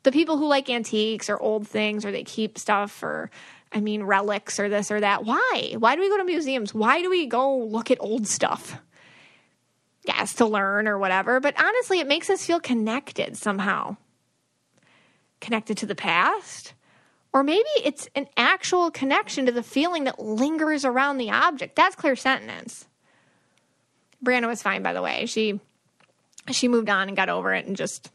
The 0.03 0.13
people 0.13 0.37
who 0.37 0.49
like 0.49 0.69
antiques 0.69 1.31
or 1.31 1.41
old 1.41 1.67
things 1.67 2.05
or 2.05 2.13
they 2.13 2.25
keep 2.25 2.59
stuff 2.59 3.03
or 3.03 3.31
I 3.73 3.81
mean 3.81 4.03
relics 4.03 4.61
or 4.61 4.69
this 4.69 4.91
or 4.91 5.01
that. 5.01 5.25
Why? 5.25 5.77
Why 5.79 5.97
do 5.97 6.03
we 6.03 6.11
go 6.11 6.19
to 6.19 6.25
museums? 6.25 6.75
Why 6.75 7.01
do 7.01 7.09
we 7.09 7.25
go 7.27 7.57
look 7.57 7.91
at 7.91 7.97
old 8.01 8.27
stuff? 8.27 8.79
Yes, 10.05 10.35
to 10.35 10.47
learn 10.47 10.89
or 10.89 10.99
whatever, 10.99 11.39
but 11.39 11.55
honestly, 11.63 12.01
it 12.01 12.09
makes 12.09 12.29
us 12.29 12.45
feel 12.45 12.59
connected 12.59 13.37
somehow. 13.37 13.97
Connected 15.41 15.77
to 15.79 15.87
the 15.87 15.95
past. 15.95 16.75
Or 17.33 17.43
maybe 17.43 17.69
it's 17.83 18.09
an 18.15 18.27
actual 18.37 18.91
connection 18.91 19.47
to 19.47 19.53
the 19.53 19.63
feeling 19.63 20.05
that 20.05 20.19
lingers 20.19 20.85
around 20.85 21.19
the 21.19 21.31
object. 21.31 21.77
That's 21.77 21.97
clairsentience. 21.97 22.85
Brianna 24.25 24.49
was 24.49 24.63
fine, 24.63 24.83
by 24.83 24.93
the 24.93 25.03
way. 25.03 25.27
She 25.27 25.61
she 26.51 26.67
moved 26.69 26.91
on 26.91 27.09
and 27.09 27.17
got 27.17 27.29
over 27.29 27.55
it 27.55 27.67
and 27.67 27.77
just 27.77 28.11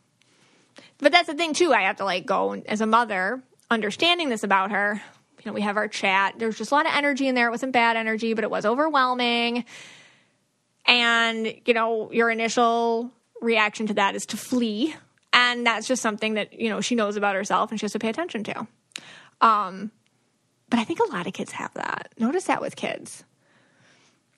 but 0.99 1.11
that's 1.11 1.27
the 1.27 1.33
thing 1.33 1.53
too. 1.53 1.73
I 1.73 1.83
have 1.83 1.97
to 1.97 2.05
like 2.05 2.25
go 2.25 2.53
as 2.53 2.81
a 2.81 2.85
mother, 2.85 3.41
understanding 3.71 4.29
this 4.29 4.43
about 4.43 4.71
her. 4.71 5.01
You 5.39 5.43
know, 5.45 5.53
we 5.53 5.61
have 5.61 5.77
our 5.77 5.87
chat. 5.87 6.35
There's 6.37 6.57
just 6.57 6.71
a 6.71 6.75
lot 6.75 6.85
of 6.85 6.93
energy 6.93 7.27
in 7.27 7.35
there. 7.35 7.47
It 7.47 7.51
wasn't 7.51 7.71
bad 7.71 7.95
energy, 7.95 8.33
but 8.33 8.43
it 8.43 8.51
was 8.51 8.65
overwhelming 8.65 9.65
and, 10.87 11.53
you 11.65 11.73
know, 11.73 12.11
your 12.11 12.29
initial 12.29 13.11
reaction 13.41 13.87
to 13.87 13.93
that 13.95 14.15
is 14.15 14.25
to 14.27 14.37
flee. 14.37 14.95
And 15.33 15.65
that's 15.65 15.87
just 15.87 16.01
something 16.01 16.35
that, 16.35 16.59
you 16.59 16.69
know, 16.69 16.81
she 16.81 16.95
knows 16.95 17.17
about 17.17 17.35
herself 17.35 17.69
and 17.69 17.79
she 17.79 17.83
has 17.83 17.91
to 17.91 17.99
pay 17.99 18.09
attention 18.09 18.43
to. 18.45 18.67
Um, 19.41 19.91
but 20.69 20.79
I 20.79 20.83
think 20.83 20.99
a 20.99 21.11
lot 21.11 21.27
of 21.27 21.33
kids 21.33 21.51
have 21.51 21.73
that. 21.75 22.13
Notice 22.17 22.45
that 22.45 22.61
with 22.61 22.75
kids. 22.75 23.23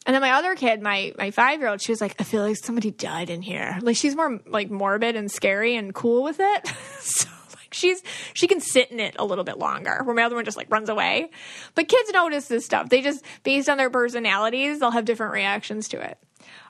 And 0.06 0.14
then 0.14 0.22
my 0.22 0.32
other 0.32 0.56
kid, 0.56 0.82
my 0.82 1.14
my 1.18 1.32
five 1.32 1.60
year 1.60 1.70
old, 1.70 1.82
she 1.82 1.92
was 1.92 2.02
like, 2.02 2.16
I 2.20 2.24
feel 2.24 2.42
like 2.42 2.56
somebody 2.58 2.90
died 2.90 3.30
in 3.30 3.42
here. 3.42 3.78
Like 3.82 3.96
she's 3.96 4.16
more 4.16 4.40
like 4.48 4.72
morbid 4.72 5.16
and 5.16 5.32
scary 5.32 5.76
and 5.76 5.94
cool 5.94 6.24
with 6.24 6.38
it. 6.40 6.68
so 7.02 7.28
like 7.56 7.74
she's 7.74 8.02
she 8.34 8.48
can 8.48 8.60
sit 8.60 8.92
in 8.92 9.00
it 9.00 9.16
a 9.20 9.26
little 9.26 9.44
bit 9.44 9.58
longer. 9.58 10.02
Where 10.04 10.16
my 10.16 10.24
other 10.24 10.36
one 10.36 10.46
just 10.46 10.58
like 10.58 10.72
runs 10.72 10.90
away. 10.90 11.30
But 11.76 11.88
kids 11.88 12.12
notice 12.12 12.48
this 12.48 12.66
stuff. 12.66 12.90
They 12.90 13.02
just 13.02 13.24
based 13.44 13.70
on 13.70 13.78
their 13.78 13.90
personalities, 13.90 14.80
they'll 14.80 14.92
have 14.92 15.06
different 15.06 15.34
reactions 15.34 15.90
to 15.90 16.02
it. 16.02 16.18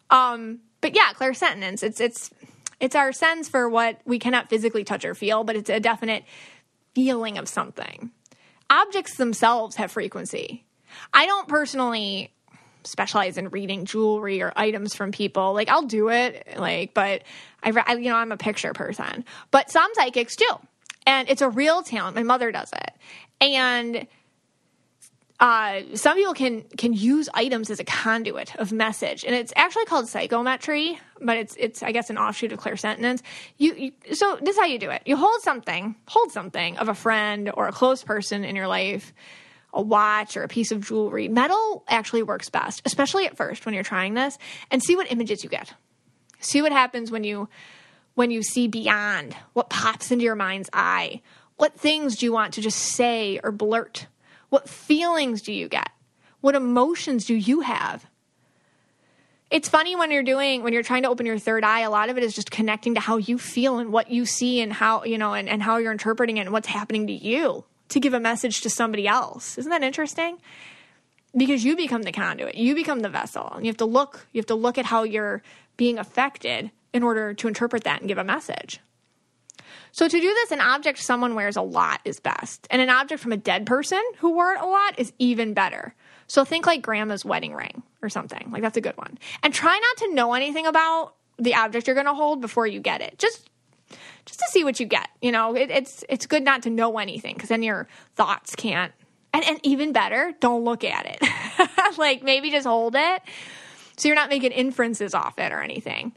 Um, 0.10 0.60
but 0.82 0.96
yeah, 0.96 1.12
clairsentience. 1.14 1.84
It's 1.84 2.00
it's 2.00 2.32
it's 2.80 2.96
our 2.96 3.12
sense 3.12 3.50
for 3.50 3.70
what 3.70 4.00
we 4.06 4.20
cannot 4.20 4.50
physically 4.50 4.84
touch 4.84 5.06
or 5.06 5.14
feel, 5.14 5.44
but 5.44 5.56
it's 5.56 5.70
a 5.70 5.80
definite 5.80 6.24
feeling 6.96 7.38
of 7.38 7.48
something. 7.48 8.12
Objects 8.70 9.18
themselves 9.18 9.76
have 9.76 9.92
frequency. 9.92 10.66
I 11.14 11.26
don't 11.26 11.48
personally 11.48 12.34
specialize 12.84 13.38
in 13.38 13.50
reading 13.50 13.86
jewelry 13.86 14.42
or 14.42 14.54
items 14.56 14.96
from 14.96 15.12
people. 15.12 15.54
Like 15.54 15.70
I'll 15.70 15.86
do 15.86 16.10
it, 16.10 16.56
like, 16.58 16.94
but 16.94 17.24
I, 17.64 17.74
I 17.86 17.94
you 17.94 18.10
know 18.10 18.16
I'm 18.16 18.32
a 18.32 18.38
picture 18.38 18.74
person. 18.74 19.26
But 19.52 19.70
some 19.70 19.90
psychics 19.96 20.36
do, 20.36 20.48
and 21.06 21.30
it's 21.30 21.42
a 21.42 21.50
real 21.50 21.84
talent. 21.84 22.16
My 22.16 22.24
mother 22.24 22.52
does 22.52 22.72
it, 22.72 22.94
and 23.42 24.08
uh, 25.40 25.82
some 25.94 26.18
people 26.18 26.34
can 26.34 26.64
can 26.78 26.92
use 26.92 27.30
items 27.34 27.70
as 27.70 27.80
a 27.80 27.86
conduit 27.86 28.56
of 28.58 28.74
message, 28.74 29.24
and 29.24 29.34
it's 29.34 29.54
actually 29.56 29.86
called 29.86 30.08
psychometry, 30.10 31.00
but 31.22 31.38
it's 31.38 31.56
it's 31.58 31.82
I 31.82 31.94
guess 31.94 32.10
an 32.10 32.18
offshoot 32.18 32.52
of 32.52 32.60
clairsentience. 32.60 33.22
You, 33.58 33.74
you 33.74 33.92
so 34.14 34.38
this 34.42 34.56
is 34.56 34.60
how 34.60 34.66
you 34.66 34.80
do 34.80 34.90
it: 34.90 35.02
you 35.06 35.16
hold 35.16 35.42
something, 35.42 35.96
hold 36.08 36.32
something 36.32 36.78
of 36.78 36.90
a 36.90 36.94
friend 36.94 37.52
or 37.54 37.70
a 37.70 37.72
close 37.72 38.04
person 38.04 38.44
in 38.44 38.58
your 38.58 38.68
life, 38.68 39.14
a 39.74 39.82
watch 39.82 40.36
or 40.36 40.44
a 40.44 40.50
piece 40.50 40.74
of 40.74 40.86
jewelry. 40.86 41.30
Metal 41.30 41.86
actually 41.88 42.24
works 42.24 42.50
best, 42.50 42.82
especially 42.86 43.26
at 43.26 43.38
first 43.38 43.66
when 43.66 43.74
you're 43.74 43.84
trying 43.84 44.16
this, 44.16 44.38
and 44.72 44.84
see 44.84 44.98
what 44.98 45.10
images 45.10 45.42
you 45.42 45.50
get. 45.50 45.74
See 46.42 46.62
what 46.62 46.74
happens 46.74 47.12
when 47.12 47.24
you 47.24 47.48
when 48.16 48.30
you 48.30 48.44
see 48.44 48.68
beyond 48.68 49.38
what 49.54 49.70
pops 49.70 50.12
into 50.12 50.26
your 50.26 50.36
mind's 50.36 50.70
eye. 50.74 51.22
What 51.56 51.80
things 51.80 52.18
do 52.18 52.26
you 52.26 52.34
want 52.34 52.56
to 52.56 52.62
just 52.62 52.78
say 52.78 53.40
or 53.42 53.54
blurt? 53.54 54.08
What 54.50 54.68
feelings 54.68 55.42
do 55.42 55.54
you 55.54 55.68
get? 55.68 55.90
What 56.42 56.56
emotions 56.56 57.26
do 57.26 57.36
you 57.36 57.62
have? 57.62 58.06
It's 59.50 59.68
funny 59.68 59.96
when 59.96 60.12
you're 60.12 60.24
doing 60.24 60.62
when 60.64 60.74
you're 60.74 60.84
trying 60.84 61.04
to 61.04 61.10
open 61.10 61.26
your 61.26 61.40
third 61.40 61.64
eye, 61.64 61.80
a 61.80 61.90
lot 61.90 62.10
of 62.10 62.18
it 62.18 62.24
is 62.24 62.36
just 62.36 62.52
connecting 62.52 62.94
to 62.94 63.00
how 63.00 63.18
you 63.18 63.40
feel 63.40 63.80
and 63.80 63.92
what 63.92 64.12
you 64.12 64.26
see 64.26 64.62
and 64.62 64.72
how, 64.72 65.04
you 65.04 65.18
know, 65.18 65.34
and, 65.34 65.50
and 65.50 65.64
how 65.64 65.78
you're 65.78 65.92
interpreting 65.92 66.38
it 66.38 66.42
and 66.42 66.52
what's 66.52 66.68
happening 66.68 67.08
to 67.08 67.14
you 67.14 67.66
to 67.90 68.00
give 68.00 68.14
a 68.14 68.20
message 68.20 68.62
to 68.62 68.70
somebody 68.70 69.08
else. 69.08 69.58
Isn't 69.58 69.72
that 69.72 69.84
interesting? 69.84 70.38
Because 71.36 71.64
you 71.64 71.76
become 71.76 72.04
the 72.04 72.12
conduit, 72.12 72.56
you 72.56 72.76
become 72.76 73.00
the 73.00 73.10
vessel. 73.10 73.52
And 73.56 73.66
you 73.66 73.70
have 73.70 73.78
to 73.78 73.86
look, 73.86 74.28
you 74.32 74.40
have 74.40 74.48
to 74.48 74.56
look 74.56 74.78
at 74.78 74.86
how 74.86 75.04
you're 75.04 75.42
being 75.78 75.98
affected 75.98 76.72
in 76.94 77.04
order 77.04 77.34
to 77.34 77.48
interpret 77.48 77.84
that 77.84 78.02
and 78.02 78.08
give 78.08 78.18
a 78.18 78.24
message. 78.24 78.80
So 79.92 80.08
to 80.08 80.20
do 80.20 80.34
this, 80.34 80.52
an 80.52 80.62
object 80.62 81.00
someone 81.00 81.36
wears 81.36 81.56
a 81.56 81.62
lot 81.62 82.02
is 82.06 82.20
best. 82.20 82.68
And 82.70 82.82
an 82.82 82.90
object 82.90 83.22
from 83.22 83.32
a 83.32 83.38
dead 83.38 83.66
person 83.66 84.02
who 84.18 84.32
wore 84.32 84.54
it 84.54 84.62
a 84.62 84.66
lot 84.66 85.00
is 85.00 85.14
even 85.20 85.54
better. 85.54 85.96
So 86.28 86.46
think 86.46 86.66
like 86.66 86.82
grandma's 86.82 87.26
wedding 87.26 87.54
ring 87.54 87.84
or 88.02 88.10
something. 88.10 88.50
Like 88.52 88.62
that's 88.62 88.78
a 88.78 88.82
good 88.82 88.98
one. 88.98 89.18
And 89.44 89.54
try 89.54 89.78
not 89.78 90.06
to 90.06 90.14
know 90.14 90.34
anything 90.34 90.68
about 90.68 91.16
the 91.38 91.56
object 91.56 91.88
you're 91.88 91.96
going 91.96 92.06
to 92.06 92.14
hold 92.14 92.42
before 92.42 92.68
you 92.68 92.80
get 92.80 93.02
it. 93.02 93.18
Just 93.18 93.50
just 94.26 94.40
to 94.40 94.46
see 94.52 94.64
what 94.64 94.80
you 94.80 94.86
get. 94.86 95.10
You 95.22 95.32
know, 95.32 95.56
it, 95.56 95.72
it's 95.72 96.04
it's 96.08 96.28
good 96.28 96.44
not 96.44 96.64
to 96.64 96.70
know 96.70 97.00
anything 97.00 97.34
because 97.34 97.50
then 97.50 97.64
your 97.64 97.88
thoughts 98.16 98.56
can't. 98.56 98.94
And 99.34 99.44
and 99.44 99.60
even 99.64 99.92
better, 99.92 100.34
don't 100.40 100.64
look 100.64 100.84
at 100.84 101.06
it. 101.08 101.98
like 101.98 102.22
maybe 102.22 102.52
just 102.52 102.68
hold 102.68 102.96
it 102.96 103.22
so 104.00 104.08
you're 104.08 104.16
not 104.16 104.30
making 104.30 104.52
inferences 104.52 105.14
off 105.14 105.38
it 105.40 105.52
or 105.52 105.62
anything. 105.62 106.14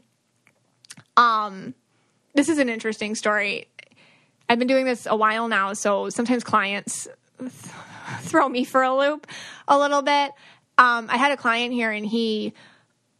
Um, 1.17 1.75
this 2.33 2.49
is 2.49 2.57
an 2.57 2.69
interesting 2.69 3.15
story. 3.15 3.67
I've 4.49 4.59
been 4.59 4.67
doing 4.67 4.85
this 4.85 5.05
a 5.05 5.15
while 5.15 5.47
now, 5.47 5.73
so 5.73 6.09
sometimes 6.09 6.43
clients 6.43 7.07
th- 7.39 7.51
throw 8.21 8.47
me 8.49 8.63
for 8.63 8.83
a 8.83 8.95
loop 8.95 9.27
a 9.67 9.77
little 9.77 10.01
bit. 10.01 10.31
Um, 10.77 11.07
I 11.09 11.17
had 11.17 11.31
a 11.31 11.37
client 11.37 11.73
here, 11.73 11.91
and 11.91 12.05
he 12.05 12.53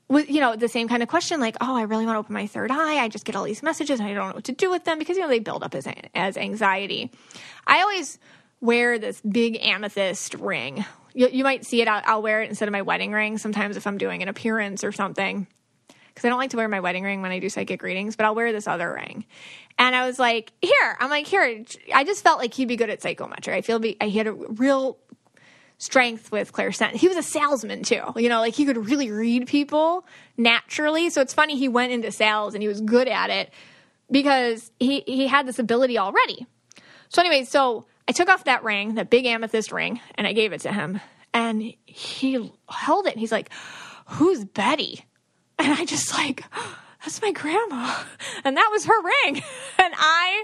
was, 0.09 0.27
you 0.27 0.41
know, 0.41 0.55
the 0.55 0.67
same 0.67 0.87
kind 0.87 1.03
of 1.03 1.09
question, 1.09 1.39
like, 1.39 1.55
"Oh, 1.61 1.75
I 1.75 1.83
really 1.83 2.05
want 2.05 2.15
to 2.15 2.19
open 2.19 2.33
my 2.33 2.47
third 2.47 2.71
eye. 2.71 3.03
I 3.03 3.07
just 3.07 3.25
get 3.25 3.35
all 3.35 3.43
these 3.43 3.63
messages, 3.63 3.99
and 3.99 4.09
I 4.09 4.13
don't 4.13 4.29
know 4.29 4.35
what 4.35 4.43
to 4.45 4.51
do 4.51 4.69
with 4.69 4.83
them 4.83 4.99
because 4.99 5.15
you 5.15 5.23
know 5.23 5.29
they 5.29 5.39
build 5.39 5.63
up 5.63 5.75
as 5.75 5.87
as 6.13 6.35
anxiety." 6.35 7.11
I 7.67 7.81
always 7.81 8.19
wear 8.59 8.97
this 8.97 9.21
big 9.21 9.57
amethyst 9.61 10.33
ring. 10.35 10.85
You, 11.13 11.29
you 11.31 11.43
might 11.43 11.65
see 11.65 11.81
it. 11.81 11.87
I'll, 11.87 12.01
I'll 12.05 12.21
wear 12.21 12.41
it 12.41 12.49
instead 12.49 12.67
of 12.67 12.71
my 12.71 12.81
wedding 12.81 13.11
ring 13.11 13.37
sometimes 13.37 13.77
if 13.77 13.85
I'm 13.85 13.97
doing 13.97 14.23
an 14.23 14.29
appearance 14.29 14.83
or 14.83 14.91
something 14.91 15.47
because 16.13 16.25
I 16.25 16.29
don't 16.29 16.37
like 16.37 16.51
to 16.51 16.57
wear 16.57 16.67
my 16.67 16.79
wedding 16.79 17.03
ring 17.03 17.21
when 17.21 17.31
I 17.31 17.39
do 17.39 17.49
psychic 17.49 17.81
readings, 17.81 18.15
but 18.15 18.25
I'll 18.25 18.35
wear 18.35 18.51
this 18.51 18.67
other 18.67 18.93
ring. 18.93 19.25
And 19.79 19.95
I 19.95 20.05
was 20.05 20.19
like, 20.19 20.51
here, 20.61 20.97
I'm 20.99 21.09
like, 21.09 21.25
here. 21.25 21.63
I 21.93 22.03
just 22.03 22.23
felt 22.23 22.39
like 22.39 22.53
he'd 22.53 22.67
be 22.67 22.75
good 22.75 22.89
at 22.89 23.01
psychometry. 23.01 23.55
I 23.55 23.61
feel 23.61 23.79
be, 23.79 23.97
he 24.01 24.17
had 24.17 24.27
a 24.27 24.33
real 24.33 24.99
strength 25.77 26.31
with 26.31 26.53
Claire 26.53 26.69
clairsentient. 26.69 26.95
He 26.95 27.07
was 27.07 27.17
a 27.17 27.23
salesman 27.23 27.83
too, 27.83 28.03
you 28.15 28.29
know, 28.29 28.39
like 28.39 28.53
he 28.53 28.65
could 28.65 28.89
really 28.89 29.11
read 29.11 29.47
people 29.47 30.05
naturally. 30.37 31.09
So 31.09 31.21
it's 31.21 31.33
funny 31.33 31.57
he 31.57 31.67
went 31.67 31.91
into 31.91 32.11
sales 32.11 32.53
and 32.53 32.61
he 32.61 32.67
was 32.67 32.79
good 32.81 33.07
at 33.07 33.29
it 33.29 33.51
because 34.09 34.71
he 34.79 35.01
he 35.05 35.27
had 35.27 35.45
this 35.45 35.59
ability 35.59 35.97
already. 35.97 36.45
So 37.09 37.21
anyway, 37.21 37.43
so 37.43 37.85
I 38.07 38.11
took 38.11 38.29
off 38.29 38.45
that 38.45 38.63
ring, 38.63 38.95
that 38.95 39.09
big 39.09 39.25
amethyst 39.25 39.71
ring, 39.71 39.99
and 40.15 40.25
I 40.25 40.33
gave 40.33 40.53
it 40.53 40.61
to 40.61 40.71
him. 40.71 40.99
And 41.33 41.73
he 41.85 42.51
held 42.69 43.07
it 43.07 43.13
and 43.13 43.19
he's 43.19 43.31
like, 43.31 43.49
Who's 44.07 44.45
Betty? 44.45 45.05
And 45.63 45.71
I 45.71 45.85
just 45.85 46.13
like, 46.13 46.43
that's 47.03 47.21
my 47.21 47.31
grandma. 47.31 48.03
And 48.43 48.57
that 48.57 48.69
was 48.71 48.85
her 48.85 49.01
ring. 49.01 49.41
And 49.79 49.93
I 49.97 50.43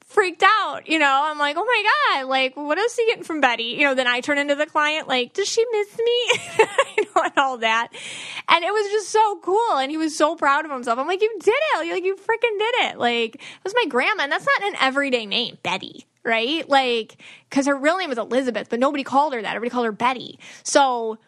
freaked 0.00 0.42
out, 0.42 0.88
you 0.88 0.98
know. 0.98 1.20
I'm 1.24 1.38
like, 1.38 1.56
oh 1.56 1.64
my 1.64 2.20
God, 2.20 2.28
like, 2.28 2.56
what 2.56 2.78
is 2.78 2.96
he 2.96 3.06
getting 3.06 3.24
from 3.24 3.40
Betty? 3.40 3.64
You 3.64 3.84
know, 3.84 3.94
then 3.94 4.06
I 4.06 4.20
turn 4.20 4.38
into 4.38 4.54
the 4.54 4.66
client, 4.66 5.06
like, 5.06 5.32
does 5.32 5.48
she 5.48 5.64
miss 5.70 5.98
me? 5.98 6.40
you 6.96 7.04
know, 7.04 7.22
and 7.22 7.32
all 7.36 7.58
that. 7.58 7.88
And 8.48 8.64
it 8.64 8.72
was 8.72 8.90
just 8.90 9.10
so 9.10 9.38
cool. 9.42 9.76
And 9.76 9.90
he 9.90 9.96
was 9.96 10.16
so 10.16 10.34
proud 10.34 10.64
of 10.64 10.70
himself. 10.70 10.98
I'm 10.98 11.06
like, 11.06 11.22
you 11.22 11.36
did 11.40 11.54
it. 11.54 11.86
You're 11.86 11.94
like, 11.94 12.04
you 12.04 12.16
freaking 12.16 12.58
did 12.58 12.74
it. 12.90 12.98
Like, 12.98 13.36
it 13.36 13.64
was 13.64 13.74
my 13.74 13.84
grandma. 13.88 14.24
And 14.24 14.32
that's 14.32 14.46
not 14.46 14.68
an 14.68 14.76
everyday 14.80 15.26
name, 15.26 15.58
Betty 15.62 16.06
right? 16.24 16.68
Like, 16.68 17.16
because 17.50 17.66
her 17.66 17.76
real 17.76 17.98
name 17.98 18.08
was 18.08 18.18
Elizabeth, 18.18 18.68
but 18.70 18.78
nobody 18.78 19.02
called 19.02 19.34
her 19.34 19.42
that. 19.42 19.56
Everybody 19.56 19.70
called 19.70 19.86
her 19.86 19.92
Betty. 19.92 20.38
So, 20.62 21.18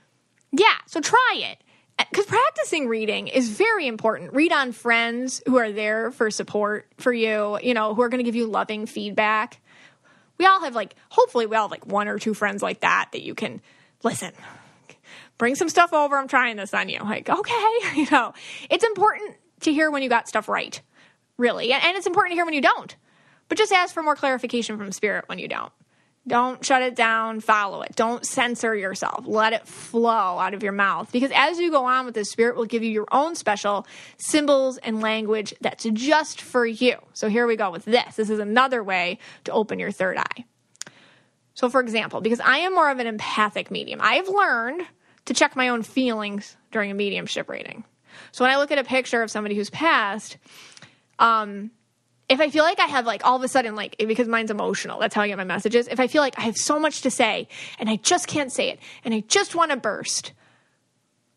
yeah, 0.53 0.77
so 0.87 1.01
try 1.01 1.35
it 1.51 1.64
because 1.99 2.27
practicing 2.27 2.89
reading 2.89 3.29
is 3.29 3.49
very 3.51 3.87
important. 3.87 4.33
Read 4.33 4.53
on 4.53 4.73
friends 4.73 5.43
who 5.47 5.59
are 5.59 5.71
there 5.71 6.11
for 6.11 6.31
support 6.31 6.87
for 6.99 7.13
you, 7.13 7.59
you 7.63 7.75
know, 7.75 7.95
who 7.95 8.03
are 8.03 8.09
going 8.09 8.19
to 8.19 8.25
give 8.25 8.35
you 8.35 8.47
loving 8.47 8.87
feedback. 8.87 9.61
We 10.39 10.47
all 10.47 10.61
have 10.61 10.75
like, 10.75 10.97
hopefully, 11.09 11.47
we 11.47 11.57
all 11.57 11.65
have 11.65 11.71
like 11.71 11.87
one 11.87 12.09
or 12.09 12.19
two 12.19 12.35
friends 12.35 12.63
like 12.63 12.81
that 12.81 13.11
that 13.13 13.23
you 13.23 13.35
can 13.35 13.61
listen. 14.03 14.33
Bring 15.39 15.55
some 15.55 15.69
stuff 15.69 15.93
over. 15.93 16.17
I'm 16.17 16.29
trying 16.29 16.57
this 16.57 16.75
on 16.75 16.89
you. 16.89 17.01
Like, 17.01 17.29
okay, 17.29 17.79
you 17.95 18.07
know, 18.11 18.35
it's 18.71 18.85
important 18.85 19.37
to 19.61 19.73
hear 19.73 19.91
when 19.91 20.03
you 20.03 20.09
got 20.09 20.29
stuff 20.29 20.49
right, 20.49 20.81
really, 21.37 21.73
and, 21.73 21.97
it's 21.97 22.07
important 22.07 22.33
to 22.33 22.37
hear 22.37 22.45
when 22.45 22.55
you 22.55 22.61
don't. 22.61 22.95
But 23.49 23.59
just 23.59 23.73
ask 23.73 23.93
for 23.93 24.03
more 24.03 24.17
clarification 24.17 24.79
from 24.79 24.91
spirit 24.93 25.25
when 25.29 25.39
you 25.39 25.49
don't. 25.49 25.73
Don't 26.27 26.65
shut 26.65 26.81
it 26.81 26.97
down, 26.97 27.41
follow 27.41 27.83
it. 27.83 27.95
Don't 27.97 28.25
censor 28.25 28.75
yourself. 28.75 29.27
Let 29.27 29.53
it 29.53 29.69
flow 29.69 30.39
out 30.39 30.55
of 30.55 30.63
your 30.63 30.73
mouth. 30.73 31.13
Because 31.13 31.31
as 31.35 31.59
you 31.59 31.71
go 31.71 31.85
on 31.85 32.07
with 32.07 32.15
the 32.15 32.25
spirit 32.25 32.57
will 32.57 32.65
give 32.65 32.83
you 32.83 32.91
your 32.91 33.07
own 33.13 33.35
special 33.35 33.87
symbols 34.17 34.79
and 34.79 35.03
language 35.03 35.53
that's 35.61 35.85
just 35.85 36.41
for 36.41 36.65
you. 36.65 36.97
So 37.13 37.29
here 37.29 37.47
we 37.47 37.57
go 37.57 37.71
with 37.71 37.85
this. 37.85 38.17
This 38.17 38.31
is 38.31 38.39
another 38.39 38.83
way 38.83 39.19
to 39.45 39.53
open 39.53 39.79
your 39.79 39.91
third 39.91 40.17
eye. 40.17 40.45
So, 41.53 41.69
for 41.69 41.81
example, 41.81 42.21
because 42.21 42.41
I 42.41 42.59
am 42.59 42.75
more 42.75 42.91
of 42.91 42.99
an 42.99 43.07
empathic 43.07 43.71
medium, 43.71 44.01
I've 44.03 44.29
learned 44.29 44.83
to 45.27 45.35
check 45.35 45.57
my 45.57 45.69
own 45.69 45.83
feelings 45.83 46.57
during 46.73 46.91
a 46.91 46.95
mediumship 46.95 47.49
reading. 47.49 47.85
So 48.33 48.45
when 48.45 48.53
I 48.53 48.57
look 48.57 48.71
at 48.71 48.79
a 48.79 48.85
picture 48.85 49.23
of 49.23 49.31
somebody 49.31 49.55
who's 49.55 49.71
passed, 49.71 50.39
um, 51.19 51.71
if 52.35 52.41
I 52.41 52.51
feel 52.51 52.65
like 52.65 52.81
I 52.81 52.87
have 52.87 53.07
like 53.07 53.25
all 53.25 53.37
of 53.37 53.43
a 53.43 53.49
sudden 53.49 53.75
like 53.75 53.97
because 53.99 54.29
mine's 54.29 54.51
emotional, 54.51 55.01
that's 55.01 55.15
how 55.15 55.23
I 55.23 55.29
get 55.29 55.39
my 55.39 55.45
messages. 55.45 55.89
If 55.89 56.01
I 56.01 56.09
feel 56.09 56.21
like 56.21 56.39
I 56.39 56.43
have 56.43 56.57
so 56.57 56.79
much 56.79 57.03
to 57.03 57.11
say 57.11 57.49
and 57.79 57.89
I 57.89 57.97
just 57.97 58.27
can't 58.27 58.53
say 58.53 58.71
it 58.71 58.81
and 59.05 59.15
I 59.15 59.21
just 59.21 59.55
want 59.55 59.71
to 59.71 59.77
burst, 59.77 60.33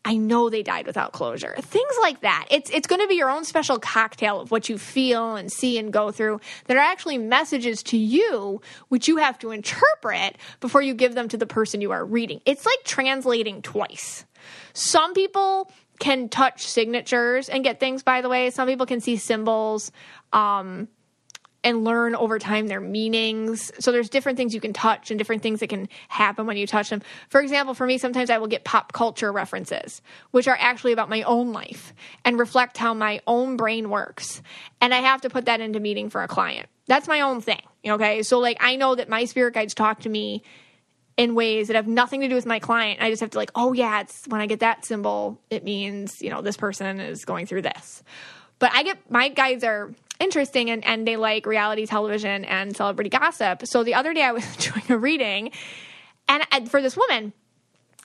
I 0.04 0.16
know 0.16 0.48
they 0.50 0.62
died 0.62 0.86
without 0.86 1.12
closure. 1.12 1.54
Things 1.60 1.92
like 2.00 2.22
that. 2.22 2.46
It's 2.50 2.70
it's 2.70 2.86
going 2.86 3.00
to 3.00 3.06
be 3.06 3.14
your 3.14 3.30
own 3.30 3.44
special 3.44 3.78
cocktail 3.78 4.40
of 4.40 4.50
what 4.50 4.68
you 4.68 4.76
feel 4.76 5.36
and 5.36 5.52
see 5.52 5.78
and 5.78 5.92
go 5.92 6.10
through 6.10 6.40
that 6.66 6.76
are 6.76 6.80
actually 6.80 7.18
messages 7.18 7.82
to 7.84 7.96
you 7.96 8.60
which 8.88 9.06
you 9.06 9.18
have 9.18 9.38
to 9.38 9.50
interpret 9.50 10.36
before 10.60 10.82
you 10.82 10.94
give 10.94 11.14
them 11.14 11.28
to 11.28 11.36
the 11.36 11.46
person 11.46 11.80
you 11.80 11.92
are 11.92 12.04
reading. 12.04 12.40
It's 12.44 12.66
like 12.66 12.82
translating 12.84 13.62
twice. 13.62 14.24
Some 14.72 15.14
people 15.14 15.70
can 15.98 16.28
touch 16.28 16.66
signatures 16.66 17.48
and 17.48 17.64
get 17.64 17.80
things 17.80 18.02
by 18.02 18.20
the 18.20 18.28
way. 18.28 18.50
Some 18.50 18.68
people 18.68 18.86
can 18.86 19.00
see 19.00 19.16
symbols 19.16 19.90
um, 20.32 20.88
and 21.64 21.84
learn 21.84 22.14
over 22.14 22.38
time 22.38 22.68
their 22.68 22.80
meanings. 22.80 23.72
So 23.80 23.90
there's 23.90 24.08
different 24.08 24.38
things 24.38 24.54
you 24.54 24.60
can 24.60 24.72
touch 24.72 25.10
and 25.10 25.18
different 25.18 25.42
things 25.42 25.60
that 25.60 25.68
can 25.68 25.88
happen 26.08 26.46
when 26.46 26.56
you 26.56 26.66
touch 26.66 26.90
them. 26.90 27.02
For 27.28 27.40
example 27.40 27.74
for 27.74 27.86
me 27.86 27.98
sometimes 27.98 28.30
i 28.30 28.38
will 28.38 28.46
get 28.46 28.64
pop 28.64 28.92
culture 28.92 29.32
references 29.32 30.00
which 30.30 30.48
are 30.48 30.56
actually 30.60 30.92
about 30.92 31.08
my 31.08 31.22
own 31.22 31.52
life 31.52 31.92
and 32.24 32.38
reflect 32.38 32.76
how 32.78 32.94
my 32.94 33.20
own 33.26 33.56
brain 33.56 33.90
works. 33.90 34.42
And 34.80 34.94
i 34.94 34.98
have 34.98 35.22
to 35.22 35.30
put 35.30 35.46
that 35.46 35.60
into 35.60 35.80
meeting 35.80 36.10
for 36.10 36.22
a 36.22 36.28
client. 36.28 36.68
That's 36.86 37.08
my 37.08 37.20
own 37.20 37.40
thing 37.40 37.60
okay? 37.86 38.22
So 38.22 38.38
like 38.38 38.58
i 38.60 38.76
know 38.76 38.94
that 38.94 39.08
my 39.08 39.24
spirit 39.24 39.54
guides 39.54 39.74
talk 39.74 40.00
to 40.00 40.08
me 40.08 40.42
in 41.18 41.34
ways 41.34 41.66
that 41.66 41.74
have 41.74 41.88
nothing 41.88 42.20
to 42.20 42.28
do 42.28 42.36
with 42.36 42.46
my 42.46 42.60
client. 42.60 43.02
I 43.02 43.10
just 43.10 43.20
have 43.20 43.30
to 43.30 43.38
like, 43.38 43.50
oh 43.56 43.72
yeah, 43.72 44.00
it's 44.00 44.26
when 44.28 44.40
I 44.40 44.46
get 44.46 44.60
that 44.60 44.86
symbol, 44.86 45.38
it 45.50 45.64
means, 45.64 46.22
you 46.22 46.30
know, 46.30 46.40
this 46.40 46.56
person 46.56 47.00
is 47.00 47.24
going 47.24 47.44
through 47.44 47.62
this. 47.62 48.04
But 48.60 48.70
I 48.72 48.84
get 48.84 49.10
my 49.10 49.28
guides 49.28 49.64
are 49.64 49.92
interesting 50.20 50.70
and, 50.70 50.84
and 50.86 51.06
they 51.06 51.16
like 51.16 51.44
reality 51.44 51.86
television 51.86 52.44
and 52.44 52.74
celebrity 52.74 53.10
gossip. 53.10 53.66
So 53.66 53.82
the 53.82 53.94
other 53.94 54.14
day 54.14 54.22
I 54.22 54.32
was 54.32 54.56
doing 54.56 54.84
a 54.88 54.96
reading 54.96 55.50
and 56.28 56.44
I, 56.52 56.64
for 56.66 56.80
this 56.80 56.96
woman, 56.96 57.32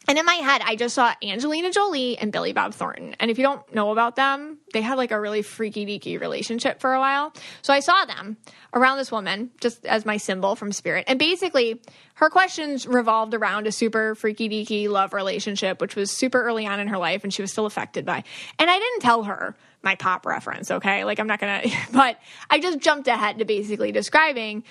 and 0.07 0.17
in 0.17 0.25
my 0.25 0.33
head, 0.33 0.61
I 0.65 0.75
just 0.75 0.95
saw 0.95 1.13
Angelina 1.23 1.71
Jolie 1.71 2.17
and 2.17 2.31
Billy 2.31 2.51
Bob 2.51 2.73
Thornton. 2.73 3.15
And 3.19 3.31
if 3.31 3.37
you 3.37 3.43
don't 3.43 3.73
know 3.73 3.91
about 3.91 4.15
them, 4.15 4.57
they 4.73 4.81
had 4.81 4.97
like 4.97 5.11
a 5.11 5.19
really 5.19 5.41
freaky 5.41 5.85
deaky 5.85 6.19
relationship 6.19 6.81
for 6.81 6.93
a 6.93 6.99
while. 6.99 7.33
So 7.61 7.73
I 7.73 7.79
saw 7.79 8.05
them 8.05 8.37
around 8.73 8.97
this 8.97 9.11
woman 9.11 9.51
just 9.61 9.85
as 9.85 10.05
my 10.05 10.17
symbol 10.17 10.55
from 10.55 10.71
spirit. 10.71 11.05
And 11.07 11.17
basically, 11.17 11.81
her 12.15 12.29
questions 12.29 12.85
revolved 12.85 13.33
around 13.33 13.67
a 13.67 13.71
super 13.71 14.15
freaky 14.15 14.49
deaky 14.49 14.89
love 14.89 15.13
relationship, 15.13 15.79
which 15.79 15.95
was 15.95 16.11
super 16.11 16.43
early 16.43 16.67
on 16.67 16.79
in 16.79 16.87
her 16.87 16.97
life 16.97 17.23
and 17.23 17.33
she 17.33 17.41
was 17.41 17.51
still 17.51 17.65
affected 17.65 18.05
by. 18.05 18.23
And 18.59 18.69
I 18.69 18.77
didn't 18.77 18.99
tell 19.01 19.23
her 19.23 19.55
my 19.81 19.95
pop 19.95 20.25
reference, 20.25 20.71
okay? 20.71 21.03
Like 21.03 21.19
I'm 21.19 21.27
not 21.27 21.39
gonna, 21.39 21.63
but 21.91 22.19
I 22.49 22.59
just 22.59 22.79
jumped 22.79 23.07
ahead 23.07 23.39
to 23.39 23.45
basically 23.45 23.91
describing 23.91 24.63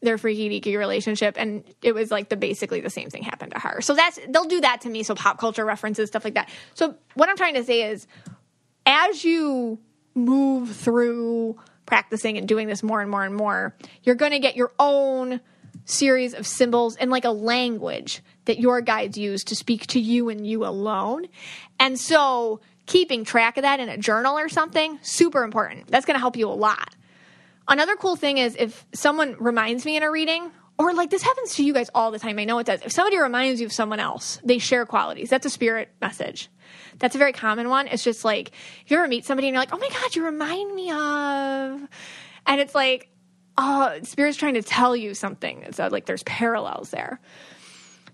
their 0.00 0.16
freaky 0.16 0.48
deaky 0.48 0.78
relationship 0.78 1.34
and 1.36 1.64
it 1.82 1.92
was 1.92 2.10
like 2.10 2.28
the 2.28 2.36
basically 2.36 2.80
the 2.80 2.90
same 2.90 3.10
thing 3.10 3.22
happened 3.22 3.52
to 3.52 3.58
her 3.58 3.80
so 3.80 3.94
that's 3.94 4.18
they'll 4.28 4.44
do 4.44 4.60
that 4.60 4.80
to 4.80 4.88
me 4.88 5.02
so 5.02 5.12
pop 5.14 5.38
culture 5.38 5.64
references 5.64 6.08
stuff 6.08 6.24
like 6.24 6.34
that 6.34 6.48
so 6.74 6.94
what 7.14 7.28
i'm 7.28 7.36
trying 7.36 7.54
to 7.54 7.64
say 7.64 7.90
is 7.90 8.06
as 8.88 9.24
you 9.24 9.78
move 10.14 10.74
through 10.74 11.56
practicing 11.86 12.36
and 12.36 12.48
doing 12.48 12.66
this 12.66 12.82
more 12.82 13.00
and 13.00 13.10
more 13.10 13.24
and 13.24 13.34
more 13.34 13.76
you're 14.02 14.16
going 14.16 14.32
to 14.32 14.38
get 14.38 14.56
your 14.56 14.72
own 14.78 15.40
series 15.84 16.34
of 16.34 16.46
symbols 16.46 16.96
and 16.96 17.10
like 17.10 17.24
a 17.24 17.30
language 17.30 18.22
that 18.44 18.58
your 18.58 18.80
guides 18.80 19.16
use 19.16 19.44
to 19.44 19.54
speak 19.54 19.86
to 19.86 20.00
you 20.00 20.28
and 20.28 20.46
you 20.46 20.64
alone. 20.64 21.26
And 21.78 21.98
so 21.98 22.60
keeping 22.86 23.24
track 23.24 23.56
of 23.56 23.62
that 23.62 23.80
in 23.80 23.88
a 23.88 23.96
journal 23.96 24.38
or 24.38 24.48
something 24.48 24.98
super 25.02 25.42
important. 25.42 25.88
That's 25.88 26.06
going 26.06 26.14
to 26.14 26.20
help 26.20 26.36
you 26.36 26.48
a 26.48 26.52
lot. 26.52 26.94
Another 27.66 27.96
cool 27.96 28.16
thing 28.16 28.38
is 28.38 28.56
if 28.58 28.86
someone 28.92 29.36
reminds 29.38 29.84
me 29.84 29.96
in 29.96 30.02
a 30.02 30.10
reading, 30.10 30.50
or 30.78 30.94
like 30.94 31.10
this 31.10 31.22
happens 31.22 31.56
to 31.56 31.64
you 31.64 31.72
guys 31.72 31.90
all 31.94 32.10
the 32.10 32.18
time. 32.18 32.38
I 32.38 32.44
know 32.44 32.58
it 32.58 32.66
does. 32.66 32.82
If 32.82 32.92
somebody 32.92 33.18
reminds 33.18 33.60
you 33.60 33.66
of 33.66 33.72
someone 33.72 34.00
else, 34.00 34.40
they 34.44 34.58
share 34.58 34.86
qualities. 34.86 35.28
That's 35.28 35.44
a 35.44 35.50
spirit 35.50 35.90
message. 36.00 36.48
That's 36.98 37.14
a 37.14 37.18
very 37.18 37.32
common 37.32 37.68
one. 37.68 37.88
It's 37.88 38.04
just 38.04 38.24
like 38.24 38.52
if 38.84 38.90
you 38.90 38.98
ever 38.98 39.08
meet 39.08 39.24
somebody 39.24 39.48
and 39.48 39.54
you're 39.54 39.62
like, 39.62 39.74
oh 39.74 39.78
my 39.78 39.88
God, 39.88 40.14
you 40.14 40.24
remind 40.24 40.74
me 40.74 40.90
of. 40.90 41.88
And 42.46 42.60
it's 42.60 42.74
like, 42.74 43.10
oh, 43.56 43.98
spirit's 44.02 44.38
trying 44.38 44.54
to 44.54 44.62
tell 44.62 44.94
you 44.94 45.14
something. 45.14 45.62
It's 45.62 45.80
uh, 45.80 45.88
like 45.90 46.06
there's 46.06 46.22
parallels 46.22 46.90
there. 46.90 47.20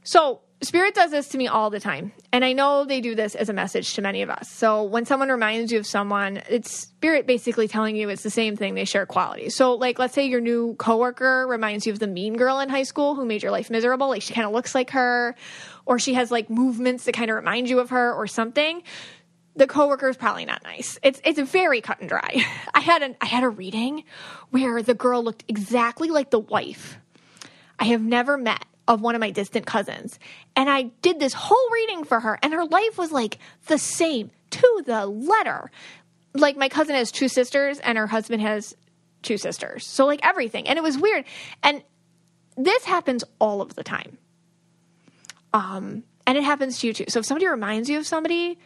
So 0.02 0.40
Spirit 0.64 0.94
does 0.94 1.10
this 1.10 1.28
to 1.28 1.38
me 1.38 1.48
all 1.48 1.70
the 1.70 1.80
time. 1.80 2.12
And 2.32 2.44
I 2.44 2.52
know 2.52 2.84
they 2.84 3.00
do 3.00 3.14
this 3.14 3.34
as 3.34 3.48
a 3.48 3.52
message 3.52 3.94
to 3.94 4.02
many 4.02 4.22
of 4.22 4.30
us. 4.30 4.50
So 4.50 4.82
when 4.82 5.04
someone 5.04 5.28
reminds 5.28 5.72
you 5.72 5.78
of 5.78 5.86
someone, 5.86 6.42
it's 6.48 6.72
Spirit 6.72 7.26
basically 7.26 7.68
telling 7.68 7.96
you 7.96 8.08
it's 8.08 8.22
the 8.22 8.30
same 8.30 8.56
thing, 8.56 8.74
they 8.74 8.84
share 8.84 9.06
qualities. 9.06 9.54
So, 9.54 9.74
like, 9.74 9.98
let's 9.98 10.14
say 10.14 10.26
your 10.26 10.40
new 10.40 10.74
coworker 10.74 11.46
reminds 11.46 11.86
you 11.86 11.92
of 11.92 11.98
the 11.98 12.06
mean 12.06 12.36
girl 12.36 12.60
in 12.60 12.68
high 12.68 12.82
school 12.82 13.14
who 13.14 13.24
made 13.24 13.42
your 13.42 13.52
life 13.52 13.70
miserable. 13.70 14.08
Like, 14.08 14.22
she 14.22 14.34
kind 14.34 14.46
of 14.46 14.52
looks 14.52 14.74
like 14.74 14.90
her, 14.90 15.36
or 15.86 15.98
she 15.98 16.14
has 16.14 16.30
like 16.30 16.50
movements 16.50 17.04
that 17.04 17.12
kind 17.12 17.30
of 17.30 17.36
remind 17.36 17.68
you 17.68 17.80
of 17.80 17.90
her, 17.90 18.12
or 18.12 18.26
something. 18.26 18.82
The 19.56 19.66
coworker 19.66 20.08
is 20.08 20.16
probably 20.16 20.44
not 20.44 20.64
nice. 20.64 20.98
It's 21.02 21.20
it's 21.24 21.38
very 21.38 21.80
cut 21.80 22.00
and 22.00 22.08
dry. 22.08 22.44
I 22.74 22.80
had 22.80 23.02
an 23.02 23.16
I 23.20 23.26
had 23.26 23.44
a 23.44 23.48
reading 23.48 24.04
where 24.50 24.82
the 24.82 24.94
girl 24.94 25.22
looked 25.22 25.44
exactly 25.46 26.08
like 26.08 26.30
the 26.30 26.40
wife 26.40 26.98
I 27.78 27.84
have 27.84 28.02
never 28.02 28.36
met 28.36 28.64
of 28.86 29.00
one 29.00 29.14
of 29.14 29.20
my 29.20 29.30
distant 29.30 29.66
cousins. 29.66 30.18
And 30.56 30.68
I 30.68 30.84
did 31.02 31.18
this 31.18 31.32
whole 31.32 31.70
reading 31.72 32.04
for 32.04 32.20
her, 32.20 32.38
and 32.42 32.52
her 32.52 32.64
life 32.64 32.98
was 32.98 33.12
like 33.12 33.38
the 33.66 33.78
same 33.78 34.30
to 34.50 34.82
the 34.86 35.06
letter. 35.06 35.70
Like, 36.34 36.56
my 36.56 36.68
cousin 36.68 36.94
has 36.96 37.12
two 37.12 37.28
sisters, 37.28 37.78
and 37.80 37.96
her 37.96 38.06
husband 38.06 38.42
has 38.42 38.76
two 39.22 39.38
sisters. 39.38 39.86
So, 39.86 40.06
like, 40.06 40.20
everything. 40.22 40.68
And 40.68 40.78
it 40.78 40.82
was 40.82 40.98
weird. 40.98 41.24
And 41.62 41.82
this 42.56 42.84
happens 42.84 43.24
all 43.38 43.62
of 43.62 43.74
the 43.74 43.84
time. 43.84 44.18
Um, 45.52 46.02
and 46.26 46.36
it 46.36 46.44
happens 46.44 46.80
to 46.80 46.88
you 46.88 46.92
too. 46.92 47.04
So, 47.08 47.20
if 47.20 47.26
somebody 47.26 47.46
reminds 47.46 47.88
you 47.88 47.98
of 47.98 48.06
somebody, 48.06 48.58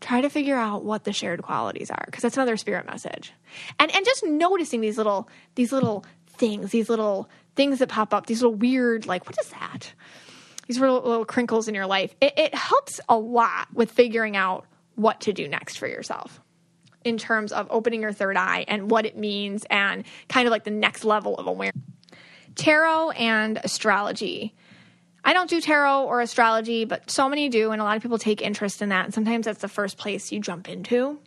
try 0.00 0.20
to 0.20 0.28
figure 0.28 0.56
out 0.56 0.84
what 0.84 1.04
the 1.04 1.12
shared 1.12 1.42
qualities 1.42 1.90
are 1.90 2.02
because 2.06 2.22
that's 2.22 2.36
another 2.36 2.56
spirit 2.56 2.86
message 2.86 3.32
and 3.78 3.94
and 3.94 4.04
just 4.04 4.24
noticing 4.24 4.80
these 4.82 4.98
little 4.98 5.28
these 5.54 5.72
little 5.72 6.04
things 6.28 6.72
these 6.72 6.90
little 6.90 7.28
things 7.56 7.78
that 7.78 7.88
pop 7.88 8.12
up, 8.12 8.26
these 8.26 8.42
little 8.42 8.56
weird, 8.56 9.06
like, 9.06 9.26
what 9.26 9.36
is 9.40 9.48
that? 9.50 9.92
These 10.66 10.78
little, 10.78 11.02
little 11.02 11.24
crinkles 11.24 11.68
in 11.68 11.74
your 11.74 11.86
life. 11.86 12.14
It, 12.20 12.34
it 12.36 12.54
helps 12.54 13.00
a 13.08 13.18
lot 13.18 13.68
with 13.72 13.90
figuring 13.90 14.36
out 14.36 14.66
what 14.94 15.20
to 15.22 15.32
do 15.32 15.48
next 15.48 15.78
for 15.78 15.86
yourself 15.86 16.40
in 17.04 17.18
terms 17.18 17.52
of 17.52 17.66
opening 17.70 18.00
your 18.00 18.12
third 18.12 18.36
eye 18.36 18.64
and 18.66 18.90
what 18.90 19.04
it 19.04 19.16
means 19.16 19.64
and 19.68 20.04
kind 20.28 20.46
of 20.46 20.50
like 20.50 20.64
the 20.64 20.70
next 20.70 21.04
level 21.04 21.36
of 21.36 21.46
awareness. 21.46 21.82
Tarot 22.54 23.10
and 23.10 23.58
astrology. 23.62 24.54
I 25.24 25.32
don't 25.32 25.50
do 25.50 25.60
tarot 25.60 26.04
or 26.04 26.20
astrology, 26.20 26.84
but 26.84 27.10
so 27.10 27.28
many 27.28 27.48
do, 27.48 27.72
and 27.72 27.80
a 27.80 27.84
lot 27.84 27.96
of 27.96 28.02
people 28.02 28.18
take 28.18 28.42
interest 28.42 28.82
in 28.82 28.90
that. 28.90 29.06
And 29.06 29.14
sometimes 29.14 29.46
that's 29.46 29.60
the 29.60 29.68
first 29.68 29.96
place 29.96 30.32
you 30.32 30.40
jump 30.40 30.68
into. 30.68 31.18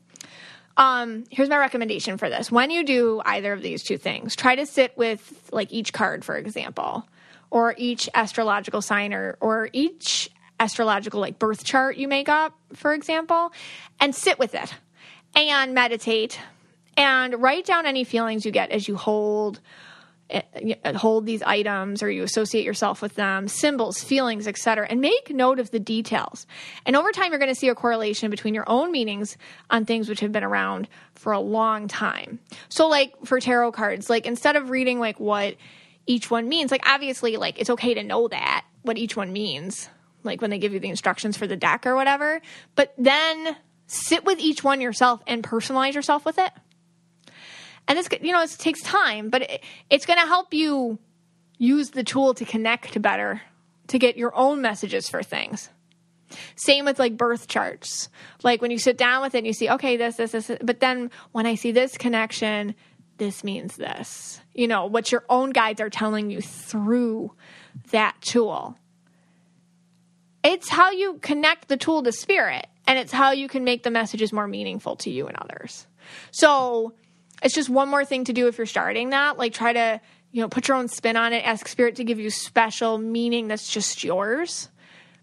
Um, 0.77 1.23
here's 1.31 1.49
my 1.49 1.57
recommendation 1.57 2.17
for 2.17 2.29
this. 2.29 2.51
When 2.51 2.69
you 2.69 2.83
do 2.83 3.21
either 3.25 3.51
of 3.51 3.61
these 3.61 3.83
two 3.83 3.97
things, 3.97 4.35
try 4.35 4.55
to 4.55 4.65
sit 4.65 4.95
with 4.95 5.49
like 5.51 5.73
each 5.73 5.91
card, 5.91 6.23
for 6.23 6.37
example, 6.37 7.07
or 7.49 7.73
each 7.77 8.07
astrological 8.13 8.81
sign 8.81 9.11
or, 9.13 9.37
or 9.41 9.69
each 9.73 10.29
astrological 10.59 11.19
like 11.19 11.39
birth 11.39 11.63
chart 11.63 11.97
you 11.97 12.07
make 12.07 12.29
up, 12.29 12.53
for 12.73 12.93
example, 12.93 13.51
and 13.99 14.13
sit 14.13 14.37
with 14.37 14.53
it 14.53 14.73
and 15.35 15.73
meditate 15.73 16.39
and 16.95 17.41
write 17.41 17.65
down 17.65 17.85
any 17.85 18.03
feelings 18.03 18.45
you 18.45 18.51
get 18.51 18.71
as 18.71 18.87
you 18.87 18.95
hold 18.95 19.59
Eh, 20.29 20.41
eh, 20.83 20.93
hold 20.93 21.25
these 21.25 21.41
items 21.43 22.03
or 22.03 22.11
you 22.11 22.21
associate 22.21 22.65
yourself 22.65 23.01
with 23.01 23.15
them 23.15 23.47
symbols 23.47 24.03
feelings 24.03 24.45
etc 24.45 24.85
and 24.89 24.99
make 24.99 25.29
note 25.29 25.57
of 25.57 25.71
the 25.71 25.79
details. 25.79 26.45
And 26.85 26.97
over 26.97 27.13
time 27.13 27.31
you're 27.31 27.39
going 27.39 27.53
to 27.53 27.55
see 27.55 27.69
a 27.69 27.75
correlation 27.75 28.29
between 28.29 28.53
your 28.53 28.65
own 28.67 28.91
meanings 28.91 29.37
on 29.69 29.85
things 29.85 30.09
which 30.09 30.19
have 30.19 30.33
been 30.33 30.43
around 30.43 30.89
for 31.15 31.31
a 31.31 31.39
long 31.39 31.87
time. 31.87 32.39
So 32.67 32.89
like 32.89 33.13
for 33.23 33.39
tarot 33.39 33.71
cards 33.71 34.09
like 34.09 34.25
instead 34.25 34.57
of 34.57 34.69
reading 34.69 34.99
like 34.99 35.17
what 35.17 35.55
each 36.07 36.29
one 36.29 36.49
means 36.49 36.71
like 36.71 36.85
obviously 36.85 37.37
like 37.37 37.57
it's 37.57 37.69
okay 37.69 37.93
to 37.93 38.03
know 38.03 38.27
that 38.27 38.65
what 38.81 38.97
each 38.97 39.15
one 39.15 39.31
means 39.31 39.87
like 40.23 40.41
when 40.41 40.49
they 40.49 40.57
give 40.57 40.73
you 40.73 40.79
the 40.81 40.89
instructions 40.89 41.37
for 41.37 41.47
the 41.47 41.55
deck 41.55 41.85
or 41.85 41.95
whatever 41.95 42.41
but 42.75 42.93
then 42.97 43.55
sit 43.87 44.25
with 44.25 44.39
each 44.39 44.61
one 44.61 44.81
yourself 44.81 45.21
and 45.25 45.41
personalize 45.41 45.93
yourself 45.93 46.25
with 46.25 46.37
it 46.37 46.51
and 47.87 47.97
this 47.97 48.07
you 48.21 48.31
know 48.31 48.41
it 48.41 48.49
takes 48.57 48.81
time 48.81 49.29
but 49.29 49.43
it, 49.43 49.63
it's 49.89 50.05
going 50.05 50.19
to 50.19 50.25
help 50.25 50.53
you 50.53 50.99
use 51.57 51.91
the 51.91 52.03
tool 52.03 52.33
to 52.33 52.45
connect 52.45 53.01
better 53.01 53.41
to 53.87 53.99
get 53.99 54.17
your 54.17 54.35
own 54.35 54.61
messages 54.61 55.09
for 55.09 55.23
things. 55.23 55.69
Same 56.55 56.83
with 56.83 56.99
like 56.99 57.15
birth 57.15 57.47
charts. 57.47 58.09
Like 58.43 58.61
when 58.61 58.69
you 58.69 58.79
sit 58.79 58.97
down 58.97 59.21
with 59.21 59.33
it 59.33 59.39
and 59.39 59.47
you 59.47 59.53
see 59.53 59.69
okay 59.69 59.97
this 59.97 60.17
this 60.17 60.31
this 60.31 60.51
but 60.61 60.79
then 60.79 61.09
when 61.31 61.45
i 61.45 61.55
see 61.55 61.71
this 61.71 61.97
connection 61.97 62.75
this 63.17 63.43
means 63.43 63.77
this. 63.77 64.41
You 64.53 64.67
know 64.67 64.85
what 64.85 65.11
your 65.11 65.23
own 65.29 65.51
guides 65.51 65.81
are 65.81 65.89
telling 65.89 66.29
you 66.29 66.41
through 66.41 67.33
that 67.91 68.15
tool. 68.21 68.77
It's 70.43 70.69
how 70.69 70.91
you 70.91 71.15
connect 71.21 71.67
the 71.67 71.77
tool 71.77 72.03
to 72.03 72.11
spirit 72.11 72.67
and 72.85 72.99
it's 72.99 73.11
how 73.11 73.31
you 73.31 73.47
can 73.47 73.63
make 73.63 73.83
the 73.83 73.91
messages 73.91 74.31
more 74.31 74.47
meaningful 74.47 74.95
to 74.97 75.09
you 75.09 75.27
and 75.27 75.35
others. 75.37 75.87
So 76.31 76.93
it's 77.43 77.53
just 77.53 77.69
one 77.69 77.89
more 77.89 78.05
thing 78.05 78.25
to 78.25 78.33
do 78.33 78.47
if 78.47 78.57
you're 78.57 78.67
starting 78.67 79.11
that. 79.11 79.37
Like 79.37 79.53
try 79.53 79.73
to, 79.73 80.01
you 80.31 80.41
know, 80.41 80.49
put 80.49 80.67
your 80.67 80.77
own 80.77 80.87
spin 80.87 81.17
on 81.17 81.33
it, 81.33 81.45
ask 81.45 81.67
spirit 81.67 81.95
to 81.97 82.03
give 82.03 82.19
you 82.19 82.29
special 82.29 82.97
meaning 82.97 83.47
that's 83.47 83.69
just 83.69 84.03
yours 84.03 84.69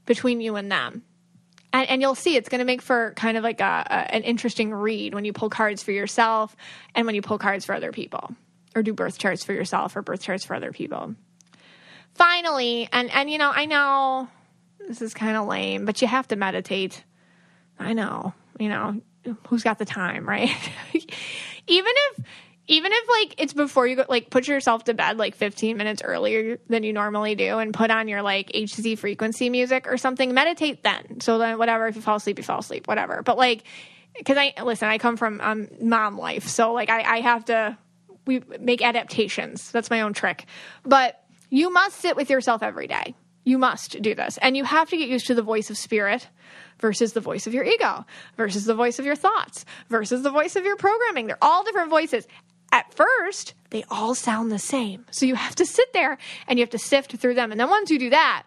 between 0.07 0.41
you 0.41 0.57
and 0.57 0.71
them. 0.71 1.03
And, 1.73 1.89
and 1.89 2.01
you'll 2.01 2.15
see 2.15 2.37
it's 2.37 2.49
going 2.49 2.61
to 2.61 2.65
make 2.65 2.83
for 2.83 3.12
kind 3.17 3.37
of 3.37 3.43
like 3.43 3.61
a, 3.61 3.87
a, 3.91 4.15
an 4.15 4.23
interesting 4.23 4.73
read 4.73 5.12
when 5.15 5.25
you 5.25 5.33
pull 5.33 5.51
cards 5.51 5.83
for 5.83 5.91
yourself 5.91 6.55
and 6.95 7.05
when 7.05 7.15
you 7.15 7.23
pull 7.23 7.39
cards 7.39 7.65
for 7.65 7.75
other 7.75 7.91
people 7.91 8.35
or 8.77 8.83
do 8.83 8.93
birth 8.93 9.19
charts 9.19 9.45
for 9.45 9.53
yourself 9.53 9.97
or 9.97 10.03
birth 10.03 10.23
charts 10.23 10.45
for 10.45 10.55
other 10.55 10.73
people. 10.73 11.15
Finally, 12.15 12.89
and 12.93 13.11
and 13.11 13.29
you 13.29 13.39
know, 13.39 13.51
I 13.53 13.67
know 13.67 14.29
this 14.87 15.03
is 15.03 15.15
kind 15.15 15.37
of 15.37 15.47
lame, 15.47 15.85
but 15.85 16.01
you 16.01 16.07
have 16.07 16.29
to 16.29 16.37
meditate. 16.37 17.03
I 17.79 17.93
know, 17.93 18.35
you 18.61 18.69
know, 18.69 19.01
who's 19.49 19.65
got 19.65 19.79
the 19.79 19.85
time, 19.85 20.29
right? 20.29 20.51
even 21.67 21.93
if 21.97 22.25
even 22.67 22.93
if 22.93 23.09
like 23.09 23.35
it's 23.39 23.53
before 23.53 23.87
you 23.87 23.97
go 23.97 24.05
like 24.09 24.31
put 24.31 24.49
yourself 24.49 24.85
to 24.85 24.95
bed 24.95 25.19
like 25.19 25.35
15 25.35 25.77
minutes 25.77 26.03
earlier 26.03 26.59
than 26.69 26.83
you 26.83 26.93
normally 26.93 27.35
do 27.35 27.59
and 27.59 27.75
put 27.75 27.91
on 27.91 28.09
your 28.09 28.23
like 28.23 28.51
hz 28.53 28.99
frequency 28.99 29.51
music 29.51 29.87
or 29.87 29.97
something 29.97 30.33
meditate 30.33 30.83
then. 30.83 31.21
So 31.21 31.39
then 31.39 31.59
whatever 31.59 31.87
if 31.87 31.97
you 31.97 32.03
fall 32.03 32.17
asleep 32.17 32.39
you 32.39 32.45
fall 32.45 32.61
asleep 32.61 32.89
whatever. 32.89 33.23
But 33.23 33.37
like 33.37 33.65
because 34.17 34.37
i 34.39 34.55
listen 34.62 34.89
i 34.89 34.99
come 34.99 35.17
from 35.17 35.41
um, 35.41 35.69
mom 35.81 36.19
life. 36.19 36.49
So 36.49 36.73
like 36.73 36.89
I, 36.89 37.17
I 37.17 37.21
have 37.21 37.45
to 37.47 37.77
we 38.27 38.43
make 38.59 38.83
adaptations. 38.83 39.71
That's 39.71 39.91
my 39.91 40.01
own 40.01 40.15
trick. 40.15 40.47
But 40.85 41.23
you 41.51 41.71
must 41.71 42.01
sit 42.01 42.17
with 42.17 42.31
yourself 42.31 42.62
every 42.62 42.87
day. 42.87 43.15
You 43.45 43.59
must 43.59 44.01
do 44.01 44.15
this. 44.15 44.39
And 44.39 44.57
you 44.57 44.65
have 44.65 44.89
to 44.91 44.97
get 44.97 45.09
used 45.09 45.27
to 45.27 45.35
the 45.35 45.43
voice 45.43 45.69
of 45.69 45.77
spirit 45.77 46.27
versus 46.79 47.12
the 47.12 47.20
voice 47.20 47.47
of 47.47 47.55
your 47.55 47.64
ego 47.64 48.05
versus 48.37 48.64
the 48.64 48.75
voice 48.75 48.99
of 48.99 49.05
your 49.05 49.16
thoughts 49.16 49.64
versus 49.89 50.22
the 50.22 50.31
voice 50.31 50.57
of 50.57 50.64
your 50.64 50.77
programming. 50.77 51.27
They're 51.27 51.39
all 51.43 51.64
different 51.64 51.91
voices. 51.91 52.27
At 52.72 52.93
first, 52.95 53.55
they 53.70 53.85
all 53.91 54.14
sound 54.14 54.51
the 54.51 54.59
same. 54.59 55.07
So 55.11 55.27
you 55.27 55.37
have 55.37 55.55
to 55.57 55.66
sit 55.66 55.93
there 55.93 56.18
and 56.49 56.59
you 56.59 56.62
have 56.62 56.70
to 56.70 56.79
sift 56.79 57.16
through 57.16 57.35
them. 57.35 57.53
And 57.53 57.61
then 57.61 57.70
once 57.70 57.91
you 57.91 57.99
do 57.99 58.11
that, 58.11 58.45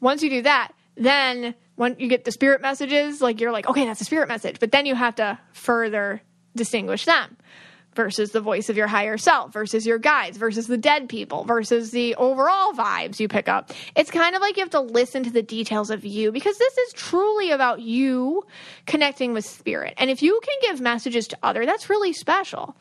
once 0.00 0.22
you 0.22 0.30
do 0.30 0.42
that, 0.42 0.72
then 0.96 1.54
when 1.76 1.96
you 1.98 2.08
get 2.08 2.24
the 2.24 2.32
spirit 2.32 2.60
messages, 2.60 3.20
like 3.20 3.40
you're 3.40 3.52
like, 3.52 3.68
okay, 3.68 3.84
that's 3.84 4.00
a 4.00 4.04
spirit 4.04 4.28
message. 4.28 4.58
But 4.58 4.72
then 4.72 4.84
you 4.84 4.94
have 4.94 5.14
to 5.16 5.38
further 5.52 6.22
distinguish 6.56 7.04
them 7.04 7.36
versus 7.98 8.30
the 8.30 8.40
voice 8.40 8.68
of 8.68 8.76
your 8.76 8.86
higher 8.86 9.18
self 9.18 9.52
versus 9.52 9.84
your 9.84 9.98
guides 9.98 10.36
versus 10.38 10.68
the 10.68 10.78
dead 10.78 11.08
people 11.08 11.42
versus 11.42 11.90
the 11.90 12.14
overall 12.14 12.72
vibes 12.72 13.18
you 13.18 13.26
pick 13.26 13.48
up. 13.48 13.72
It's 13.96 14.08
kind 14.08 14.36
of 14.36 14.40
like 14.40 14.56
you 14.56 14.62
have 14.62 14.70
to 14.70 14.80
listen 14.80 15.24
to 15.24 15.30
the 15.30 15.42
details 15.42 15.90
of 15.90 16.04
you 16.04 16.30
because 16.30 16.56
this 16.58 16.78
is 16.78 16.92
truly 16.92 17.50
about 17.50 17.80
you 17.80 18.46
connecting 18.86 19.32
with 19.32 19.44
spirit. 19.44 19.94
And 19.96 20.10
if 20.10 20.22
you 20.22 20.40
can 20.44 20.54
give 20.62 20.80
messages 20.80 21.26
to 21.26 21.38
other, 21.42 21.66
that's 21.66 21.90
really 21.90 22.12
special. 22.12 22.76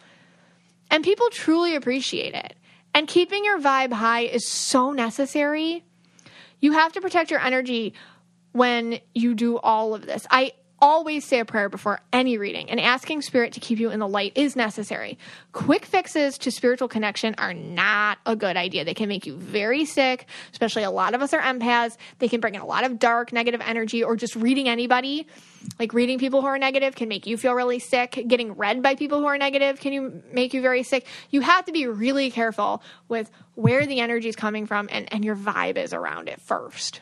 And 0.92 1.04
people 1.04 1.28
truly 1.32 1.76
appreciate 1.76 2.36
it. 2.36 2.54
And 2.94 3.08
keeping 3.08 3.44
your 3.44 3.60
vibe 3.60 3.94
high 3.94 4.22
is 4.22 4.48
so 4.48 4.92
necessary. 4.92 5.84
You 6.60 6.74
have 6.74 6.94
to 6.94 7.02
protect 7.02 7.32
your 7.32 7.40
energy 7.40 7.96
when 8.52 9.00
you 9.16 9.34
do 9.34 9.58
all 9.58 9.96
of 9.96 10.06
this. 10.06 10.28
I 10.30 10.52
always 10.80 11.26
say 11.26 11.40
a 11.40 11.46
prayer 11.46 11.70
before 11.70 12.00
any 12.14 12.38
reading, 12.38 12.70
and 12.70 12.80
asking 12.80 13.22
spirit 13.22 13.54
to 13.54 13.60
keep 13.60 13.80
you 13.80 13.90
in 13.90 14.00
the 14.00 14.08
light 14.08 14.34
is 14.36 14.56
necessary. 14.56 15.18
Quick 15.52 15.86
fixes 15.86 16.38
to 16.40 16.52
spiritual 16.52 16.88
connection 16.88 17.36
are 17.38 17.54
not 17.54 18.20
a 18.26 18.36
good 18.36 18.58
idea. 18.58 18.86
They 18.86 18.94
can 18.94 19.10
make 19.10 19.26
you 19.26 19.36
very 19.36 19.86
sick, 19.86 20.28
especially 20.52 20.84
a 20.84 20.92
lot 20.92 21.14
of 21.14 21.22
us 21.22 21.34
are 21.34 21.42
empaths. 21.42 21.98
They 22.20 22.28
can 22.28 22.40
bring 22.40 22.56
in 22.56 22.62
a 22.62 22.66
lot 22.66 22.84
of 22.84 23.00
dark, 23.00 23.34
negative 23.34 23.62
energy, 23.66 24.04
or 24.04 24.16
just 24.16 24.36
reading 24.36 24.70
anybody, 24.70 25.28
like 25.80 25.94
reading 25.94 26.20
people 26.20 26.42
who 26.42 26.48
are 26.48 26.58
negative, 26.58 26.96
can 26.96 27.08
make 27.08 27.28
you 27.28 27.38
feel 27.38 27.54
really 27.54 27.80
sick. 27.80 28.24
Getting 28.28 28.54
read 28.54 28.82
by 28.84 28.96
people 28.96 29.20
who 29.20 29.26
are 29.26 29.38
negative 29.38 29.80
can 29.80 29.94
you 29.94 30.24
make 30.32 30.54
you 30.54 30.62
very 30.62 30.84
sick. 30.84 31.06
You 31.30 31.42
have 31.42 31.66
to 31.66 31.72
be 31.72 31.88
really 31.88 32.32
careful 32.32 32.82
with 33.08 33.32
where 33.56 33.86
the 33.86 34.00
energy 34.00 34.30
is 34.30 34.36
coming 34.36 34.66
from 34.66 34.90
and, 34.92 35.12
and 35.12 35.26
your 35.26 35.36
vibe 35.36 35.78
is 35.78 35.94
around 35.94 36.30
it 36.30 36.40
first. 36.42 37.02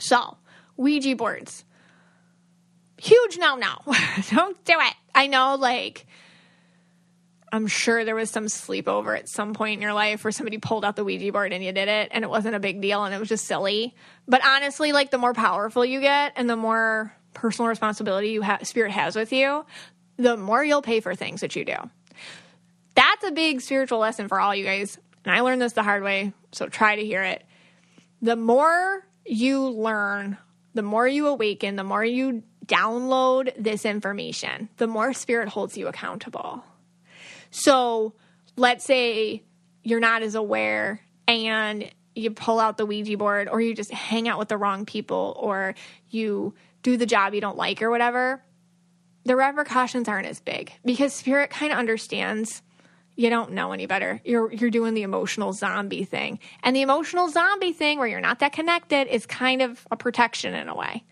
So, 0.00 0.36
Ouija 0.76 1.14
boards. 1.14 1.64
Huge 2.96 3.38
no 3.38 3.56
no. 3.56 3.76
Don't 4.30 4.62
do 4.64 4.74
it. 4.76 4.94
I 5.14 5.26
know, 5.26 5.56
like, 5.56 6.06
I'm 7.52 7.66
sure 7.66 8.04
there 8.04 8.14
was 8.14 8.30
some 8.30 8.46
sleepover 8.46 9.16
at 9.16 9.28
some 9.28 9.54
point 9.54 9.74
in 9.74 9.82
your 9.82 9.92
life 9.92 10.22
where 10.24 10.30
somebody 10.30 10.58
pulled 10.58 10.84
out 10.84 10.96
the 10.96 11.04
Ouija 11.04 11.32
board 11.32 11.52
and 11.52 11.64
you 11.64 11.72
did 11.72 11.88
it 11.88 12.10
and 12.12 12.24
it 12.24 12.30
wasn't 12.30 12.54
a 12.54 12.60
big 12.60 12.80
deal 12.80 13.04
and 13.04 13.14
it 13.14 13.18
was 13.18 13.28
just 13.28 13.46
silly. 13.46 13.94
But 14.28 14.44
honestly, 14.44 14.92
like, 14.92 15.10
the 15.10 15.18
more 15.18 15.34
powerful 15.34 15.84
you 15.84 16.00
get 16.00 16.32
and 16.36 16.48
the 16.48 16.56
more 16.56 17.14
personal 17.34 17.68
responsibility 17.68 18.30
you 18.30 18.42
have, 18.42 18.66
spirit 18.66 18.92
has 18.92 19.16
with 19.16 19.32
you, 19.32 19.64
the 20.16 20.36
more 20.36 20.64
you'll 20.64 20.82
pay 20.82 21.00
for 21.00 21.14
things 21.14 21.40
that 21.40 21.56
you 21.56 21.64
do. 21.64 21.76
That's 22.94 23.24
a 23.24 23.32
big 23.32 23.60
spiritual 23.60 23.98
lesson 23.98 24.28
for 24.28 24.40
all 24.40 24.54
you 24.54 24.64
guys. 24.64 24.98
And 25.24 25.34
I 25.34 25.40
learned 25.40 25.62
this 25.62 25.72
the 25.72 25.82
hard 25.82 26.02
way, 26.02 26.32
so 26.52 26.66
try 26.66 26.96
to 26.96 27.04
hear 27.04 27.22
it. 27.22 27.44
The 28.22 28.36
more 28.36 29.06
you 29.24 29.68
learn, 29.68 30.38
the 30.74 30.82
more 30.82 31.06
you 31.06 31.28
awaken, 31.28 31.76
the 31.76 31.84
more 31.84 32.04
you 32.04 32.42
download 32.66 33.52
this 33.58 33.84
information, 33.84 34.68
the 34.76 34.86
more 34.86 35.12
spirit 35.12 35.48
holds 35.48 35.76
you 35.76 35.88
accountable. 35.88 36.64
So 37.50 38.14
let's 38.56 38.84
say 38.84 39.42
you're 39.82 40.00
not 40.00 40.22
as 40.22 40.34
aware 40.34 41.00
and 41.26 41.90
you 42.14 42.30
pull 42.30 42.60
out 42.60 42.76
the 42.76 42.86
Ouija 42.86 43.16
board 43.16 43.48
or 43.48 43.60
you 43.60 43.74
just 43.74 43.90
hang 43.90 44.28
out 44.28 44.38
with 44.38 44.48
the 44.48 44.56
wrong 44.56 44.84
people 44.84 45.36
or 45.38 45.74
you 46.10 46.54
do 46.82 46.96
the 46.96 47.06
job 47.06 47.34
you 47.34 47.40
don't 47.40 47.56
like 47.56 47.82
or 47.82 47.90
whatever. 47.90 48.42
The 49.24 49.36
repercussions 49.36 50.08
aren't 50.08 50.26
as 50.26 50.40
big 50.40 50.72
because 50.84 51.12
spirit 51.12 51.50
kind 51.50 51.72
of 51.72 51.78
understands 51.78 52.62
you 53.20 53.28
don't 53.28 53.52
know 53.52 53.72
any 53.72 53.84
better. 53.84 54.18
You're 54.24 54.50
you're 54.50 54.70
doing 54.70 54.94
the 54.94 55.02
emotional 55.02 55.52
zombie 55.52 56.04
thing. 56.04 56.38
And 56.62 56.74
the 56.74 56.80
emotional 56.80 57.28
zombie 57.28 57.74
thing 57.74 57.98
where 57.98 58.08
you're 58.08 58.18
not 58.18 58.38
that 58.38 58.52
connected 58.52 59.08
is 59.08 59.26
kind 59.26 59.60
of 59.60 59.86
a 59.90 59.96
protection 59.96 60.54
in 60.54 60.68
a 60.68 60.74
way. 60.74 61.04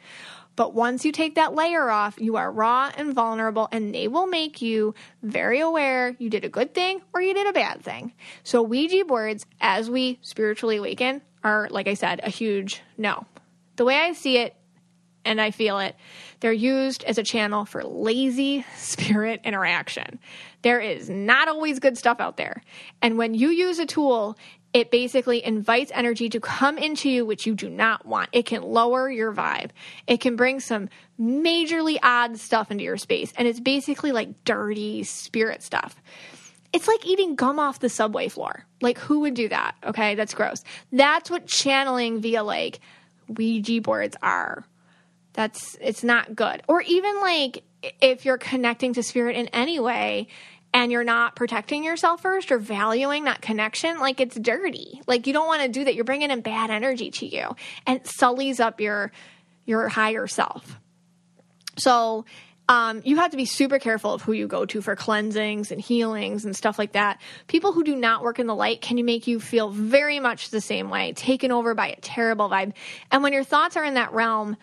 But 0.56 0.72
once 0.72 1.04
you 1.04 1.12
take 1.12 1.34
that 1.34 1.54
layer 1.54 1.90
off, 1.90 2.18
you 2.18 2.36
are 2.36 2.50
raw 2.50 2.90
and 2.96 3.14
vulnerable, 3.14 3.68
and 3.70 3.94
they 3.94 4.08
will 4.08 4.26
make 4.26 4.62
you 4.62 4.94
very 5.22 5.60
aware 5.60 6.16
you 6.18 6.30
did 6.30 6.44
a 6.44 6.48
good 6.48 6.74
thing 6.74 7.02
or 7.12 7.20
you 7.20 7.34
did 7.34 7.46
a 7.46 7.52
bad 7.52 7.82
thing. 7.82 8.14
So, 8.42 8.62
Ouija 8.62 9.04
boards, 9.04 9.44
as 9.60 9.90
we 9.90 10.18
spiritually 10.22 10.78
awaken, 10.78 11.20
are, 11.44 11.68
like 11.70 11.86
I 11.86 11.94
said, 11.94 12.20
a 12.24 12.30
huge 12.30 12.80
no. 12.96 13.26
The 13.76 13.84
way 13.84 13.96
I 13.96 14.14
see 14.14 14.38
it 14.38 14.56
and 15.24 15.40
I 15.40 15.50
feel 15.50 15.78
it, 15.78 15.94
they're 16.40 16.52
used 16.52 17.04
as 17.04 17.18
a 17.18 17.22
channel 17.22 17.64
for 17.64 17.82
lazy 17.84 18.64
spirit 18.76 19.40
interaction. 19.44 20.18
There 20.62 20.80
is 20.80 21.08
not 21.08 21.48
always 21.48 21.78
good 21.78 21.98
stuff 21.98 22.20
out 22.20 22.36
there. 22.36 22.62
And 23.02 23.18
when 23.18 23.34
you 23.34 23.48
use 23.48 23.78
a 23.78 23.86
tool, 23.86 24.36
it 24.74 24.90
basically 24.90 25.44
invites 25.44 25.90
energy 25.94 26.28
to 26.28 26.40
come 26.40 26.76
into 26.76 27.08
you, 27.08 27.24
which 27.24 27.46
you 27.46 27.54
do 27.54 27.70
not 27.70 28.04
want. 28.04 28.28
It 28.32 28.44
can 28.44 28.62
lower 28.62 29.10
your 29.10 29.32
vibe. 29.32 29.70
It 30.06 30.20
can 30.20 30.36
bring 30.36 30.60
some 30.60 30.88
majorly 31.18 31.98
odd 32.02 32.38
stuff 32.38 32.70
into 32.70 32.84
your 32.84 32.98
space. 32.98 33.32
And 33.36 33.48
it's 33.48 33.60
basically 33.60 34.12
like 34.12 34.44
dirty 34.44 35.04
spirit 35.04 35.62
stuff. 35.62 35.96
It's 36.72 36.86
like 36.86 37.06
eating 37.06 37.34
gum 37.34 37.58
off 37.58 37.78
the 37.78 37.88
subway 37.88 38.28
floor. 38.28 38.66
Like, 38.82 38.98
who 38.98 39.20
would 39.20 39.32
do 39.34 39.48
that? 39.48 39.74
Okay, 39.84 40.14
that's 40.16 40.34
gross. 40.34 40.62
That's 40.92 41.30
what 41.30 41.46
channeling 41.46 42.20
via 42.20 42.42
like 42.42 42.80
Ouija 43.28 43.80
boards 43.80 44.16
are. 44.22 44.64
That's, 45.32 45.76
it's 45.80 46.02
not 46.02 46.34
good. 46.34 46.62
Or 46.68 46.82
even 46.82 47.20
like 47.20 47.62
if 48.00 48.24
you're 48.24 48.38
connecting 48.38 48.94
to 48.94 49.02
spirit 49.02 49.36
in 49.36 49.46
any 49.48 49.78
way 49.78 50.28
and 50.74 50.92
you're 50.92 51.04
not 51.04 51.36
protecting 51.36 51.84
yourself 51.84 52.22
first 52.22 52.50
or 52.52 52.58
valuing 52.58 53.24
that 53.24 53.40
connection, 53.40 53.98
like 53.98 54.20
it's 54.20 54.36
dirty. 54.38 55.00
Like 55.06 55.26
you 55.26 55.32
don't 55.32 55.46
want 55.46 55.62
to 55.62 55.68
do 55.68 55.84
that. 55.84 55.94
You're 55.94 56.04
bringing 56.04 56.30
in 56.30 56.40
bad 56.40 56.70
energy 56.70 57.10
to 57.12 57.26
you 57.26 57.56
and 57.86 58.00
sullies 58.06 58.60
up 58.60 58.80
your 58.80 59.12
your 59.64 59.88
higher 59.88 60.26
self. 60.26 60.78
So 61.76 62.24
um, 62.70 63.00
you 63.04 63.16
have 63.16 63.30
to 63.30 63.36
be 63.36 63.46
super 63.46 63.78
careful 63.78 64.12
of 64.12 64.22
who 64.22 64.32
you 64.32 64.46
go 64.46 64.66
to 64.66 64.82
for 64.82 64.94
cleansings 64.94 65.70
and 65.70 65.80
healings 65.80 66.44
and 66.44 66.54
stuff 66.54 66.78
like 66.78 66.92
that. 66.92 67.20
People 67.46 67.72
who 67.72 67.82
do 67.82 67.96
not 67.96 68.22
work 68.22 68.38
in 68.38 68.46
the 68.46 68.54
light 68.54 68.82
can 68.82 69.02
make 69.04 69.26
you 69.26 69.40
feel 69.40 69.70
very 69.70 70.20
much 70.20 70.50
the 70.50 70.60
same 70.60 70.90
way, 70.90 71.12
taken 71.14 71.50
over 71.50 71.74
by 71.74 71.88
a 71.88 71.96
terrible 71.96 72.48
vibe. 72.48 72.74
And 73.10 73.22
when 73.22 73.32
your 73.32 73.44
thoughts 73.44 73.76
are 73.76 73.84
in 73.84 73.94
that 73.94 74.12
realm, 74.12 74.56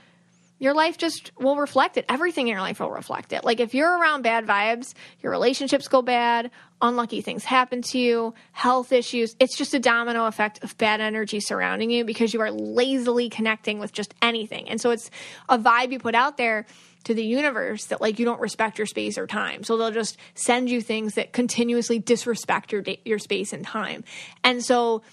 your 0.57 0.73
life 0.73 0.97
just 0.97 1.31
will 1.37 1.57
reflect 1.57 1.97
it. 1.97 2.05
Everything 2.07 2.47
in 2.47 2.53
your 2.53 2.61
life 2.61 2.79
will 2.79 2.89
reflect 2.91 3.33
it. 3.33 3.43
Like 3.43 3.59
if 3.59 3.73
you're 3.73 3.99
around 3.99 4.21
bad 4.21 4.45
vibes, 4.45 4.93
your 5.21 5.31
relationships 5.31 5.87
go 5.87 6.01
bad, 6.01 6.49
unlucky 6.81 7.21
things 7.21 7.43
happen 7.43 7.81
to 7.81 7.99
you, 7.99 8.33
health 8.53 8.91
issues. 8.91 9.35
It's 9.39 9.57
just 9.57 9.73
a 9.73 9.79
domino 9.79 10.27
effect 10.27 10.63
of 10.63 10.77
bad 10.77 11.01
energy 11.01 11.39
surrounding 11.39 11.91
you 11.91 12.05
because 12.05 12.33
you 12.33 12.41
are 12.41 12.51
lazily 12.51 13.29
connecting 13.29 13.79
with 13.79 13.91
just 13.91 14.13
anything. 14.21 14.69
And 14.69 14.79
so 14.79 14.91
it's 14.91 15.09
a 15.49 15.57
vibe 15.57 15.91
you 15.91 15.99
put 15.99 16.15
out 16.15 16.37
there 16.37 16.65
to 17.03 17.13
the 17.13 17.23
universe 17.23 17.85
that 17.85 18.01
like 18.01 18.17
you 18.17 18.25
don't 18.25 18.41
respect 18.41 18.77
your 18.77 18.87
space 18.87 19.17
or 19.17 19.27
time. 19.27 19.63
So 19.63 19.77
they'll 19.77 19.91
just 19.91 20.17
send 20.35 20.69
you 20.69 20.81
things 20.81 21.15
that 21.15 21.33
continuously 21.33 21.99
disrespect 21.99 22.71
your 22.71 22.83
your 23.03 23.19
space 23.19 23.53
and 23.53 23.65
time. 23.65 24.03
And 24.43 24.63
so 24.63 25.03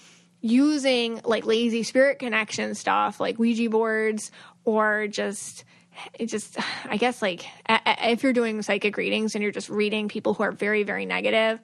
using 0.43 1.21
like 1.23 1.45
lazy 1.45 1.83
spirit 1.83 2.19
connection 2.19 2.75
stuff 2.75 3.19
like 3.21 3.39
Ouija 3.39 3.69
boards 3.69 4.29
or 4.65 5.07
just 5.07 5.63
it 6.15 6.25
just 6.27 6.57
i 6.89 6.97
guess 6.97 7.21
like 7.21 7.45
if 7.69 8.23
you're 8.23 8.33
doing 8.33 8.61
psychic 8.61 8.97
readings 8.97 9.35
and 9.35 9.43
you're 9.43 9.51
just 9.51 9.69
reading 9.69 10.07
people 10.09 10.33
who 10.33 10.43
are 10.43 10.51
very 10.51 10.83
very 10.83 11.05
negative 11.05 11.59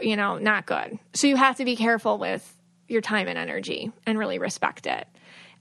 you 0.00 0.16
know 0.16 0.38
not 0.38 0.66
good 0.66 0.98
so 1.14 1.26
you 1.26 1.36
have 1.36 1.56
to 1.56 1.64
be 1.64 1.76
careful 1.76 2.18
with 2.18 2.52
your 2.88 3.00
time 3.00 3.28
and 3.28 3.38
energy 3.38 3.90
and 4.06 4.18
really 4.18 4.38
respect 4.38 4.86
it 4.86 5.06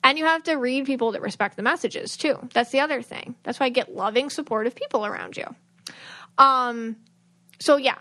And 0.04 0.18
you 0.20 0.26
have 0.26 0.44
to 0.44 0.56
read 0.56 0.86
people 0.86 1.14
that 1.14 1.22
respect 1.22 1.56
the 1.56 1.64
messages 1.64 2.16
too. 2.18 2.38
That's 2.54 2.70
the 2.70 2.82
other 2.82 3.02
thing. 3.02 3.36
That's 3.44 3.60
why 3.60 3.68
I 3.68 3.70
get 3.70 3.96
loving, 3.96 4.30
supportive 4.30 4.76
people 4.76 5.04
around 5.06 5.36
you. 5.36 5.48
Um, 6.38 6.98
so 7.60 7.78
yeah, 7.78 7.98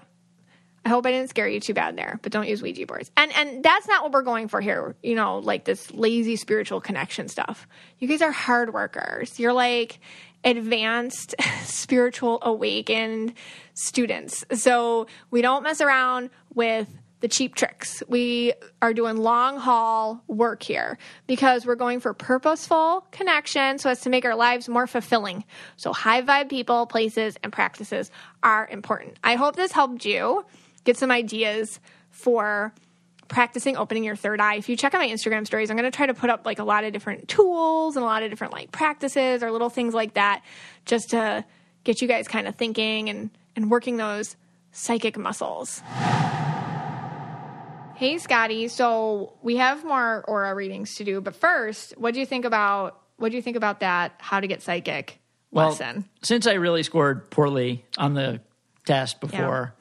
I 0.85 0.91
hope 0.91 1.07
I 1.07 1.13
didn't 1.13 1.31
scare 1.31 1.49
you 1.49 1.61
too 1.61 1.75
bad 1.75 1.97
there, 1.97 2.19
but 2.23 2.31
don't 2.31 2.49
use 2.49 2.63
Ouija 2.63 2.87
boards. 2.87 3.11
And 3.17 3.33
and 3.35 3.63
that's 3.63 3.89
not 3.89 4.03
what 4.03 4.13
we're 4.13 4.23
going 4.23 4.49
for 4.49 4.61
here. 4.61 4.95
You 5.03 5.15
know, 5.15 5.39
like 5.39 5.65
this 5.65 5.91
lazy 5.93 6.37
spiritual 6.37 6.81
connection 6.81 7.29
stuff. 7.29 7.67
You 7.99 8.09
guys 8.09 8.23
are 8.23 8.33
hard 8.33 8.75
workers. 8.75 9.39
You're 9.41 9.55
like 9.55 9.99
advanced 10.45 11.35
spiritual 11.65 12.39
awakened 12.43 13.35
students. 13.73 14.45
So 14.53 15.07
we 15.31 15.41
don't 15.43 15.63
mess 15.63 15.81
around 15.81 16.31
with 16.55 16.89
the 17.21 17.29
cheap 17.29 17.55
tricks. 17.55 18.03
We 18.07 18.53
are 18.83 18.93
doing 18.93 19.17
long 19.17 19.59
haul 19.59 20.23
work 20.27 20.63
here 20.63 20.99
because 21.27 21.65
we're 21.65 21.75
going 21.75 22.01
for 22.01 22.13
purposeful 22.13 23.07
connection 23.13 23.79
so 23.79 23.89
as 23.89 24.03
to 24.03 24.11
make 24.11 24.27
our 24.27 24.35
lives 24.35 24.69
more 24.69 24.87
fulfilling. 24.87 25.45
So 25.77 25.95
high 25.95 26.21
vibe 26.21 26.51
people, 26.51 26.85
places, 26.85 27.39
and 27.43 27.51
practices 27.51 28.11
are 28.43 28.69
important. 28.71 29.19
I 29.25 29.37
hope 29.37 29.57
this 29.57 29.73
helped 29.73 30.05
you 30.05 30.45
get 30.85 30.97
some 30.97 31.11
ideas 31.11 31.81
for 32.11 32.73
practicing 33.29 33.77
opening 33.77 34.05
your 34.05 34.17
third 34.17 34.39
eye. 34.41 34.57
If 34.57 34.69
you 34.69 34.77
check 34.77 34.95
out 34.95 34.99
my 35.01 35.09
Instagram 35.09 35.47
stories, 35.47 35.71
I'm 35.71 35.77
going 35.77 35.91
to 35.91 35.97
try 35.97 36.07
to 36.07 36.15
put 36.15 36.31
up 36.31 36.45
like 36.47 36.59
a 36.59 36.65
lot 36.65 36.85
of 36.85 36.93
different 36.93 37.27
tools 37.27 37.97
and 37.97 38.03
a 38.03 38.07
lot 38.07 38.23
of 38.23 38.31
different 38.31 38.53
like 38.53 38.71
practices 38.71 39.43
or 39.43 39.51
little 39.51 39.71
things 39.71 39.95
like 39.95 40.15
that 40.15 40.43
just 40.85 41.11
to 41.11 41.45
get 41.85 42.01
you 42.03 42.09
guys 42.09 42.29
kind 42.29 42.47
of 42.47 42.55
thinking 42.57 43.09
and 43.09 43.31
and 43.57 43.71
working 43.71 43.97
those 43.97 44.37
psychic 44.73 45.17
muscles. 45.17 45.81
Hey 47.97 48.19
Scotty, 48.19 48.67
so 48.69 49.35
we 49.43 49.57
have 49.57 49.85
more 49.85 50.25
aura 50.27 50.53
readings 50.55 50.97
to 50.97 51.05
do, 51.05 51.21
but 51.21 51.37
first, 51.37 51.97
what 51.97 52.13
do 52.13 52.21
you 52.21 52.27
think 52.27 52.45
about 52.45 53.01
what 53.17 53.31
do 53.31 53.37
you 53.37 53.43
think 53.43 53.57
about 53.57 53.81
that 53.81 54.13
how 54.19 54.41
to 54.41 54.49
get 54.49 54.63
psychic 54.63 55.21
Well, 55.53 55.69
lesson? 55.69 56.05
since 56.23 56.49
I 56.49 56.55
really 56.55 56.83
scored 56.83 57.31
poorly 57.31 57.85
on 57.97 58.15
the 58.15 58.41
test 58.85 59.21
before, 59.21 59.75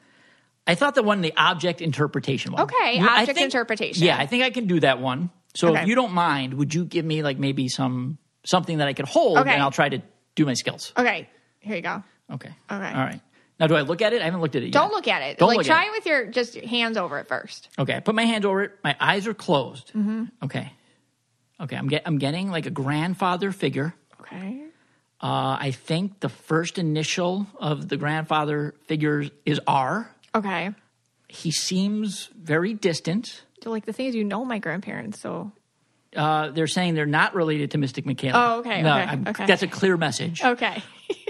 I 0.66 0.74
thought 0.74 0.94
the 0.94 1.02
one, 1.02 1.20
the 1.20 1.32
object 1.36 1.80
interpretation 1.82 2.52
one. 2.52 2.62
Okay, 2.62 2.98
I 2.98 3.20
object 3.22 3.38
interpretation. 3.38 4.04
Yeah, 4.04 4.16
I 4.18 4.26
think 4.26 4.42
I 4.44 4.50
can 4.50 4.66
do 4.66 4.80
that 4.80 4.98
one. 5.00 5.30
So 5.54 5.68
Okay. 5.68 5.82
if 5.82 5.88
you 5.88 5.94
don't 5.94 6.12
mind, 6.12 6.54
would 6.54 6.74
you 6.74 6.84
give 6.84 7.04
me 7.04 7.22
like 7.22 7.38
maybe 7.38 7.68
some 7.68 8.18
something 8.44 8.78
that 8.78 8.88
I 8.88 8.92
could 8.92 9.06
hold, 9.06 9.38
Okay. 9.38 9.52
and 9.52 9.62
I'll 9.62 9.70
try 9.70 9.88
to 9.88 10.00
do 10.34 10.44
my 10.46 10.54
skills. 10.54 10.92
Okay, 10.96 11.28
here 11.60 11.76
you 11.76 11.82
go. 11.82 12.02
Okay. 12.32 12.48
Okay. 12.48 12.54
All 12.70 12.78
right. 12.78 13.20
Now, 13.60 13.68
do 13.68 13.76
I 13.76 13.82
look 13.82 14.02
at 14.02 14.12
it? 14.12 14.20
I 14.20 14.24
haven't 14.24 14.40
looked 14.40 14.56
at 14.56 14.62
it 14.62 14.66
yet. 14.66 14.72
Don't 14.72 14.90
look 14.90 15.06
at 15.06 15.22
it. 15.22 15.38
Don't 15.38 15.48
like 15.48 15.58
look 15.58 15.66
try 15.66 15.84
it 15.86 15.92
with 15.92 16.06
your 16.06 16.26
just 16.26 16.56
hands 16.56 16.96
over 16.96 17.18
it 17.20 17.28
first. 17.28 17.68
Okay, 17.78 17.94
I 17.96 18.00
put 18.00 18.14
my 18.14 18.24
hand 18.24 18.44
over 18.44 18.62
it. 18.64 18.72
My 18.82 18.96
eyes 18.98 19.26
are 19.28 19.34
closed. 19.34 19.92
Mm-hmm. 19.94 20.24
Okay. 20.42 20.72
Okay, 21.60 21.76
I'm 21.76 21.86
get, 21.88 22.02
I'm 22.04 22.18
getting 22.18 22.50
like 22.50 22.66
a 22.66 22.70
grandfather 22.70 23.52
figure. 23.52 23.94
Okay. 24.20 24.60
Uh, 25.22 25.56
I 25.60 25.70
think 25.70 26.18
the 26.20 26.28
first 26.28 26.78
initial 26.78 27.46
of 27.58 27.88
the 27.88 27.96
grandfather 27.96 28.74
figure 28.86 29.24
is 29.46 29.60
R. 29.66 30.10
Okay. 30.34 30.70
He 31.28 31.50
seems 31.50 32.28
very 32.36 32.74
distant. 32.74 33.44
So 33.62 33.70
like 33.70 33.86
the 33.86 33.92
thing 33.92 34.06
is, 34.06 34.14
you 34.14 34.24
know 34.24 34.44
my 34.44 34.58
grandparents, 34.58 35.20
so 35.20 35.52
Uh, 36.14 36.50
they're 36.50 36.66
saying 36.68 36.94
they're 36.94 37.06
not 37.06 37.34
related 37.34 37.72
to 37.72 37.78
Mystic 37.78 38.06
Michaela. 38.06 38.34
Oh, 38.56 38.58
okay, 38.60 38.82
No, 38.82 38.92
okay, 38.92 39.02
I'm- 39.10 39.24
okay. 39.26 39.46
That's 39.46 39.62
a 39.62 39.66
clear 39.68 39.96
message. 39.96 40.42
okay. 40.44 40.82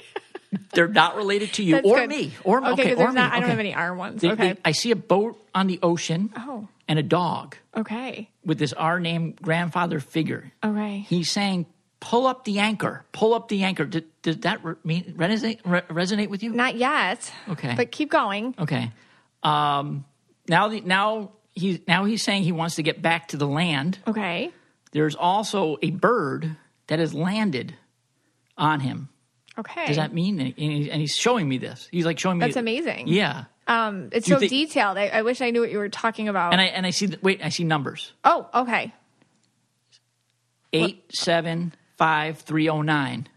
They're 0.72 0.88
not 0.88 1.16
related 1.16 1.52
to 1.54 1.62
you 1.64 1.76
That's 1.76 1.86
or 1.86 2.00
good. 2.00 2.08
me 2.10 2.32
or 2.42 2.58
okay. 2.58 2.92
okay, 2.92 2.94
or 2.96 3.08
me. 3.08 3.14
not, 3.14 3.32
I 3.32 3.36
don't 3.36 3.44
Okay. 3.44 3.50
have 3.50 3.58
any 3.60 3.74
R 3.74 3.94
ones. 3.94 4.20
They- 4.22 4.30
okay. 4.32 4.52
they- 4.54 4.60
I 4.64 4.72
see 4.72 4.90
a 4.90 4.96
boat 4.96 5.40
on 5.54 5.68
the 5.68 5.78
ocean 5.82 6.30
oh. 6.36 6.66
and 6.88 6.98
a 6.98 7.02
dog 7.02 7.56
Okay. 7.76 8.28
with 8.44 8.58
this 8.58 8.72
R 8.72 8.98
named 9.00 9.36
grandfather 9.40 10.00
figure. 10.00 10.52
Okay. 10.64 10.98
He's 11.08 11.30
saying, 11.30 11.66
"Pull 12.04 12.26
up 12.26 12.44
the 12.44 12.58
anchor. 12.58 13.04
Pull 13.12 13.32
up 13.32 13.48
the 13.48 13.64
anchor." 13.64 13.84
Did, 13.86 14.04
does 14.20 14.36
that 14.40 14.62
re- 14.62 14.74
mean 14.84 15.14
resonate, 15.16 15.60
re- 15.64 15.80
resonate 15.88 16.28
with 16.28 16.42
you? 16.42 16.52
Not 16.52 16.76
yet. 16.76 17.32
Okay. 17.48 17.72
But 17.76 17.90
keep 17.90 18.10
going. 18.10 18.54
Okay. 18.58 18.92
Um, 19.42 20.04
now, 20.48 20.68
the, 20.68 20.80
now 20.82 21.32
he's 21.54 21.80
now 21.88 22.04
he's 22.04 22.22
saying 22.22 22.42
he 22.42 22.52
wants 22.52 22.74
to 22.76 22.82
get 22.82 23.00
back 23.00 23.28
to 23.28 23.36
the 23.38 23.46
land. 23.46 23.98
Okay. 24.06 24.50
There's 24.92 25.14
also 25.14 25.78
a 25.82 25.90
bird 25.90 26.56
that 26.88 26.98
has 26.98 27.14
landed 27.14 27.74
on 28.58 28.80
him. 28.80 29.08
Okay. 29.58 29.86
Does 29.86 29.96
that 29.96 30.12
mean? 30.12 30.40
And 30.40 30.54
he- 30.56 30.90
and 30.90 31.00
he's 31.00 31.14
showing 31.16 31.48
me 31.48 31.56
this. 31.58 31.88
He's 31.90 32.04
like 32.04 32.18
showing 32.18 32.38
me. 32.38 32.44
That's 32.44 32.56
amazing. 32.56 33.08
Yeah. 33.08 33.44
um, 33.66 34.10
it's 34.12 34.26
Do 34.26 34.34
so 34.34 34.40
detailed. 34.46 34.98
I, 34.98 35.06
I 35.08 35.22
wish 35.22 35.40
I 35.40 35.50
knew 35.50 35.60
what 35.60 35.70
you 35.70 35.78
were 35.78 35.88
talking 35.88 36.28
about. 36.28 36.52
And 36.52 36.60
I 36.60 36.64
and 36.66 36.84
I 36.84 36.90
see. 36.90 37.06
The, 37.06 37.18
wait, 37.22 37.40
I 37.42 37.48
see 37.48 37.64
numbers. 37.64 38.12
oh, 38.24 38.46
okay. 38.54 38.92
Eight 40.72 41.04
seven 41.14 41.72
five 41.96 42.38
three 42.40 42.64
zero 42.64 42.82
nine. 42.82 43.28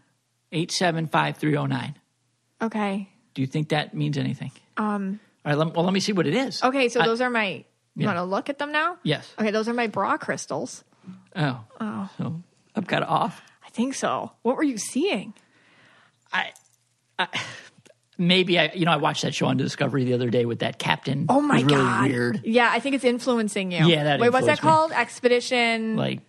Eight 0.52 0.70
seven 0.72 1.06
five 1.06 1.36
three 1.36 1.52
zero 1.52 1.66
nine. 1.66 1.94
Okay. 2.62 3.08
Do 3.34 3.42
you 3.42 3.46
think 3.46 3.68
that 3.70 3.94
means 3.94 4.16
anything? 4.18 4.52
Um. 4.76 5.20
All 5.44 5.52
right. 5.52 5.58
Let, 5.58 5.74
well, 5.74 5.84
let 5.84 5.92
me 5.94 6.00
see 6.00 6.12
what 6.12 6.26
it 6.26 6.34
is. 6.34 6.62
Okay. 6.62 6.88
So 6.88 7.00
I- 7.00 7.06
those 7.06 7.20
are 7.20 7.30
my. 7.30 7.46
You 7.94 8.04
Yeah. 8.04 8.06
want 8.14 8.18
to 8.18 8.24
look 8.24 8.48
at 8.48 8.58
them 8.58 8.70
now? 8.72 8.96
Yes. 9.02 9.32
Okay. 9.38 9.50
Those 9.50 9.68
are 9.68 9.74
my 9.74 9.88
bra 9.88 10.16
crystals. 10.18 10.84
Oh. 11.34 11.60
Oh. 11.80 12.08
So 12.16 12.42
I'm 12.76 12.84
kind 12.84 13.02
of 13.02 13.10
off. 13.10 13.42
I 13.66 13.70
think 13.70 13.94
so. 13.94 14.32
What 14.42 14.56
were 14.56 14.62
you 14.62 14.78
seeing? 14.78 15.34
I, 16.32 16.52
I 17.18 17.26
maybe 18.18 18.58
I 18.58 18.70
you 18.74 18.84
know 18.84 18.92
I 18.92 18.96
watched 18.96 19.22
that 19.22 19.34
show 19.34 19.46
on 19.46 19.56
Discovery 19.56 20.04
the 20.04 20.14
other 20.14 20.30
day 20.30 20.44
with 20.44 20.60
that 20.60 20.78
captain. 20.78 21.26
Oh 21.28 21.40
my 21.40 21.56
really 21.62 21.74
god! 21.74 22.08
Weird. 22.10 22.40
Yeah, 22.44 22.68
I 22.70 22.80
think 22.80 22.94
it's 22.96 23.04
influencing 23.04 23.72
you. 23.72 23.86
Yeah, 23.86 24.04
that 24.04 24.20
Wait, 24.20 24.30
what's 24.32 24.46
that 24.46 24.62
me. 24.62 24.68
called? 24.68 24.92
Expedition. 24.92 25.96
Like 25.96 26.20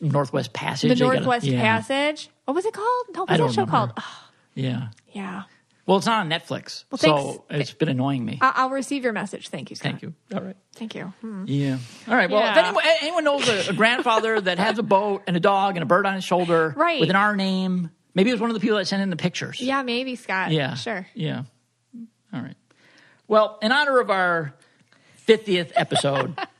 Northwest 0.00 0.52
Passage. 0.52 0.88
the 0.88 0.94
they 0.94 1.00
gotta- 1.00 1.16
Northwest 1.16 1.46
yeah, 1.46 1.60
Passage. 1.60 2.30
What 2.44 2.54
was 2.54 2.64
it 2.64 2.72
called? 2.74 3.06
No, 3.14 3.20
what 3.22 3.30
I 3.30 3.32
was 3.32 3.38
that 3.38 3.38
don't 3.38 3.52
show 3.66 3.70
remember. 3.72 3.92
called? 3.94 4.04
Yeah. 4.54 4.88
yeah. 5.12 5.42
Well, 5.86 5.96
it's 5.98 6.06
not 6.06 6.20
on 6.20 6.28
Netflix, 6.28 6.84
Well, 6.90 6.98
so 6.98 7.44
it's 7.48 7.72
been 7.72 7.88
annoying 7.88 8.24
me. 8.24 8.38
I- 8.42 8.52
I'll 8.56 8.70
receive 8.70 9.04
your 9.04 9.12
message. 9.12 9.48
Thank 9.50 9.70
you. 9.70 9.76
Scott. 9.76 9.90
Thank 9.92 10.02
you. 10.02 10.14
All 10.34 10.40
right. 10.42 10.56
Thank 10.74 10.94
you. 10.96 11.04
Hmm. 11.20 11.44
Yeah. 11.46 11.78
All 12.08 12.14
right. 12.14 12.28
Well, 12.28 12.42
if 12.50 12.56
anyone, 12.56 12.84
anyone 13.00 13.24
knows 13.24 13.48
a, 13.48 13.70
a 13.70 13.72
grandfather 13.72 14.40
that 14.40 14.58
has 14.58 14.78
a 14.78 14.82
boat 14.82 15.22
and 15.28 15.36
a 15.36 15.40
dog 15.40 15.76
and 15.76 15.82
a 15.82 15.86
bird 15.86 16.04
on 16.06 16.14
his 16.14 16.24
shoulder 16.24 16.74
Right. 16.76 17.00
with 17.00 17.08
an 17.08 17.16
R 17.16 17.36
name, 17.36 17.90
maybe 18.14 18.30
it 18.30 18.34
was 18.34 18.40
one 18.40 18.50
of 18.50 18.54
the 18.54 18.60
people 18.60 18.76
that 18.78 18.86
sent 18.86 19.00
in 19.02 19.10
the 19.10 19.16
pictures. 19.16 19.60
Yeah, 19.60 19.82
maybe 19.82 20.16
Scott. 20.16 20.50
Yeah. 20.50 20.74
Sure. 20.74 21.06
Yeah. 21.14 21.44
All 22.34 22.40
right. 22.42 22.56
Well, 23.28 23.58
in 23.62 23.70
honor 23.72 24.00
of 24.00 24.10
our 24.10 24.54
50th 25.26 25.72
episode, 25.76 26.36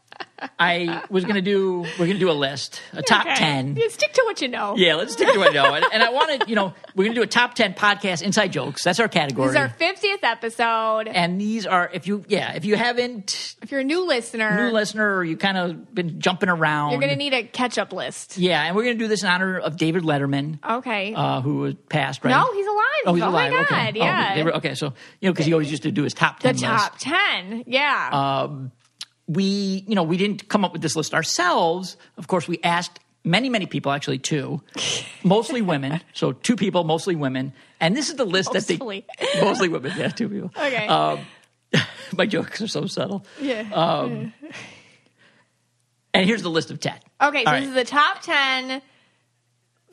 I 0.59 1.03
was 1.11 1.25
going 1.25 1.37
to 1.37 1.43
do, 1.43 1.81
we're 1.99 2.07
going 2.07 2.13
to 2.13 2.19
do 2.19 2.31
a 2.31 2.33
list, 2.33 2.81
a 2.93 3.03
top 3.03 3.27
Okay. 3.27 3.35
10. 3.37 3.77
Yeah, 3.77 3.89
stick 3.89 4.13
to 4.15 4.23
what 4.25 4.41
you 4.41 4.49
know. 4.49 4.75
Yeah, 4.77 4.95
let's 4.95 5.13
stick 5.13 5.29
to 5.33 5.39
what 5.39 5.51
I 5.51 5.53
know. 5.55 5.75
And, 5.75 5.85
and 5.93 6.03
I 6.03 6.11
wanted, 6.11 6.49
you 6.49 6.55
know, 6.57 6.75
we're 6.95 7.05
going 7.05 7.15
to 7.15 7.21
do 7.21 7.23
a 7.23 7.27
top 7.27 7.55
10 7.55 7.75
podcast 7.75 8.23
inside 8.23 8.49
jokes. 8.53 8.83
That's 8.85 9.01
our 9.01 9.09
category. 9.09 9.49
This 9.49 9.57
is 9.57 9.57
our 9.61 9.69
50th 9.69 10.23
episode. 10.25 11.09
and 11.09 11.41
these 11.41 11.67
are, 11.67 11.91
if 11.93 12.07
you, 12.07 12.25
yeah, 12.29 12.53
if 12.55 12.65
you 12.65 12.77
haven't, 12.77 13.57
if 13.63 13.71
you're 13.71 13.81
a 13.81 13.85
new 13.85 14.07
listener, 14.07 14.67
new 14.69 14.73
listener, 14.73 15.17
or 15.17 15.25
you 15.25 15.37
kind 15.37 15.59
of 15.59 15.95
been 15.95 16.21
jumping 16.21 16.49
around. 16.49 16.91
you're 16.93 17.01
going 17.01 17.11
to 17.13 17.17
need 17.17 17.35
a 17.35 17.43
catch 17.45 17.79
up 17.79 17.93
list. 17.93 18.39
Yeah, 18.39 18.63
and 18.63 18.75
we're 18.77 18.85
going 18.85 18.97
to 18.99 19.05
do 19.05 19.09
this 19.09 19.23
in 19.23 19.29
honor 19.29 19.59
of 19.59 19.77
David 19.77 20.03
Letterman, 20.05 20.59
Okay. 20.65 21.15
uh, 21.15 21.41
who 21.41 21.59
was 21.59 21.75
passed, 21.89 22.25
right? 22.25 22.31
no, 22.31 22.53
he's 22.53 22.67
alive. 22.67 22.85
Oh, 23.07 23.15
he's 23.15 23.23
oh 23.25 23.29
alive. 23.31 23.53
my 23.53 23.59
okay. 23.63 23.75
God. 23.75 23.97
Oh, 23.97 24.05
yeah. 24.05 24.35
they 24.35 24.43
were- 24.45 24.57
okay, 24.57 24.75
so 24.75 24.93
you 25.21 25.29
know, 25.29 25.33
because 25.33 25.47
he 25.47 25.53
always 25.53 25.71
used 25.71 25.83
to 25.85 25.93
do 25.93 26.03
his 26.05 26.15
top 26.15 26.41
ten. 26.41 26.55
the 26.55 26.61
ten 26.61 26.71
top 26.71 26.99
10. 26.99 27.65
Yeah. 27.67 28.59
We, 29.29 29.85
you 29.87 29.95
know, 29.95 30.03
we 30.03 30.17
didn't 30.17 30.49
come 30.49 30.65
up 30.65 30.73
with 30.73 30.83
this 30.83 30.97
list 30.97 31.15
ourselves. 31.15 31.97
Of 32.17 32.27
course, 32.27 32.49
we 32.49 32.59
asked 32.65 32.99
many, 33.25 33.49
many 33.51 33.67
people, 33.67 33.93
actually 33.93 34.19
two, 34.19 34.63
mostly 35.23 35.61
women. 35.63 36.01
So 36.15 36.33
two 36.33 36.57
people, 36.57 36.83
mostly 36.85 37.15
women, 37.15 37.53
and 37.81 37.95
this 37.97 38.09
is 38.09 38.17
the 38.17 38.25
list 38.25 38.55
Mostly. 38.55 38.77
that 38.77 39.19
they 39.35 39.41
mostly 39.45 39.69
women. 39.69 39.93
Yeah, 39.97 40.09
two 40.09 40.29
people. 40.29 40.51
okay. 40.57 40.87
Um, 40.89 41.21
my 42.17 42.27
jokes 42.27 42.61
are 42.63 42.67
so 42.69 42.87
subtle. 42.87 43.25
yeah. 43.41 43.69
Um, 43.73 44.33
and 46.15 46.27
here's 46.27 46.43
the 46.43 46.51
list 46.51 46.71
of 46.71 46.81
ten. 46.81 46.97
okay. 47.21 47.45
So 47.45 47.51
all 47.51 47.61
this 47.61 47.69
right. 47.69 47.69
is 47.69 47.75
the 47.75 47.85
top 47.85 48.23
10 48.23 48.83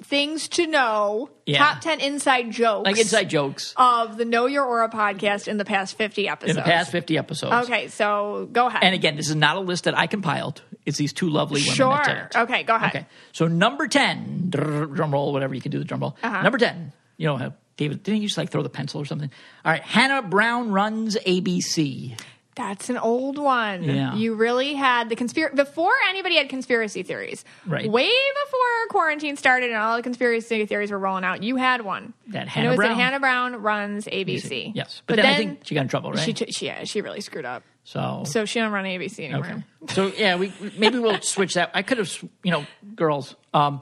things 0.04 0.48
to 0.50 0.68
know. 0.68 1.30
Yeah. 1.46 1.60
Top 1.60 1.82
10 1.82 2.00
inside 2.02 2.52
jokes. 2.52 2.86
Like 2.86 2.98
inside 2.98 3.30
jokes 3.30 3.74
of 3.78 4.18
the 4.18 4.26
Know 4.26 4.46
Your 4.46 4.66
Aura 4.66 4.90
podcast 4.90 5.48
in 5.48 5.58
the 5.58 5.66
past 5.66 5.98
50 5.98 6.28
episodes. 6.28 6.50
in 6.52 6.56
the 6.58 6.62
past 6.70 6.92
fifty 6.92 7.18
episodes. 7.18 7.66
Okay, 7.70 7.88
so 7.88 8.50
go 8.52 8.68
ahead. 8.68 8.84
And 8.84 8.94
again, 8.96 9.16
this 9.16 9.30
is 9.30 9.36
not 9.36 9.56
a 9.58 9.60
list 9.62 9.86
that 9.86 9.98
I 9.98 10.08
compiled. 10.08 10.62
It's 10.86 10.98
these 10.98 11.14
two 11.14 11.30
lovely 11.30 11.62
women. 11.62 11.76
Sure. 11.76 11.90
that 11.90 12.32
did 12.32 12.40
it. 12.40 12.44
Okay, 12.44 12.64
go 12.64 12.76
ahead. 12.76 12.96
Okay. 12.96 13.06
So 13.32 13.48
number 13.48 13.88
ten, 13.88 14.50
drum 14.50 15.12
roll, 15.12 15.34
whatever 15.34 15.54
you 15.56 15.62
can 15.62 15.72
do 15.72 15.80
the 15.80 15.86
drum 15.86 16.02
roll. 16.02 16.18
Uh-huh. 16.22 16.42
Number 16.42 16.58
ten. 16.58 16.92
You 17.18 17.28
know 17.28 17.38
how 17.38 17.54
David 17.78 18.04
didn't 18.04 18.22
you 18.22 18.28
just 18.28 18.38
like 18.38 18.50
throw 18.50 18.64
the 18.64 18.70
pencil 18.70 19.02
or 19.02 19.06
something? 19.06 19.32
All 19.64 19.72
right. 19.72 19.82
Hannah 19.82 20.22
Brown 20.22 20.72
runs 20.72 21.16
ABC. 21.16 22.20
That's 22.56 22.90
an 22.90 22.98
old 22.98 23.38
one. 23.38 23.84
Yeah. 23.84 24.16
You 24.16 24.36
really 24.36 24.74
had 24.76 25.10
the 25.10 25.16
conspiracy 25.16 25.56
before 25.56 25.92
anybody 26.08 26.38
had 26.38 26.48
conspiracy 26.48 27.04
theories. 27.04 27.44
Right. 27.66 27.90
Way 27.90 28.10
before 28.46 28.88
quarantine 28.90 29.36
started 29.36 29.72
and 29.72 29.78
all 29.78 29.98
the 29.98 30.04
conspiracy 30.04 30.66
theories 30.66 30.90
were 30.90 30.98
rolling 31.00 31.26
out, 31.26 31.44
you 31.44 31.58
had 31.58 31.82
one. 31.82 32.14
That 32.28 32.42
and 32.42 32.50
Hannah 32.50 32.68
it 32.68 32.70
was 32.72 32.78
Brown. 32.78 32.90
that 32.90 32.96
Hannah 32.96 33.20
Brown 33.20 33.56
runs 33.58 34.06
ABC. 34.06 34.72
Yes, 34.74 35.02
but, 35.06 35.18
then, 35.18 35.26
I 35.26 35.36
think 35.36 35.60
she 35.64 35.76
got 35.76 35.82
in 35.82 35.88
trouble, 35.90 36.12
right? 36.12 36.20
she, 36.20 36.34
t- 36.34 36.52
she, 36.52 36.68
yeah, 36.68 36.86
she 36.86 37.02
really 37.02 37.20
screwed 37.20 37.46
up. 37.46 37.64
so 37.84 38.24
So 38.26 38.46
she 38.46 38.60
don't 38.60 38.72
run 38.72 38.86
ABC 38.86 39.26
anymore. 39.26 39.46
okay. 39.84 39.94
So 39.94 40.08
yeah, 40.18 40.38
we 40.38 40.54
maybe 40.78 40.98
we'll 40.98 41.22
switch 41.22 41.56
that. 41.56 41.72
I 41.74 41.82
could 41.82 41.98
have, 41.98 42.12
you 42.42 42.52
know, 42.52 42.66
girls 42.96 43.36
um, 43.54 43.82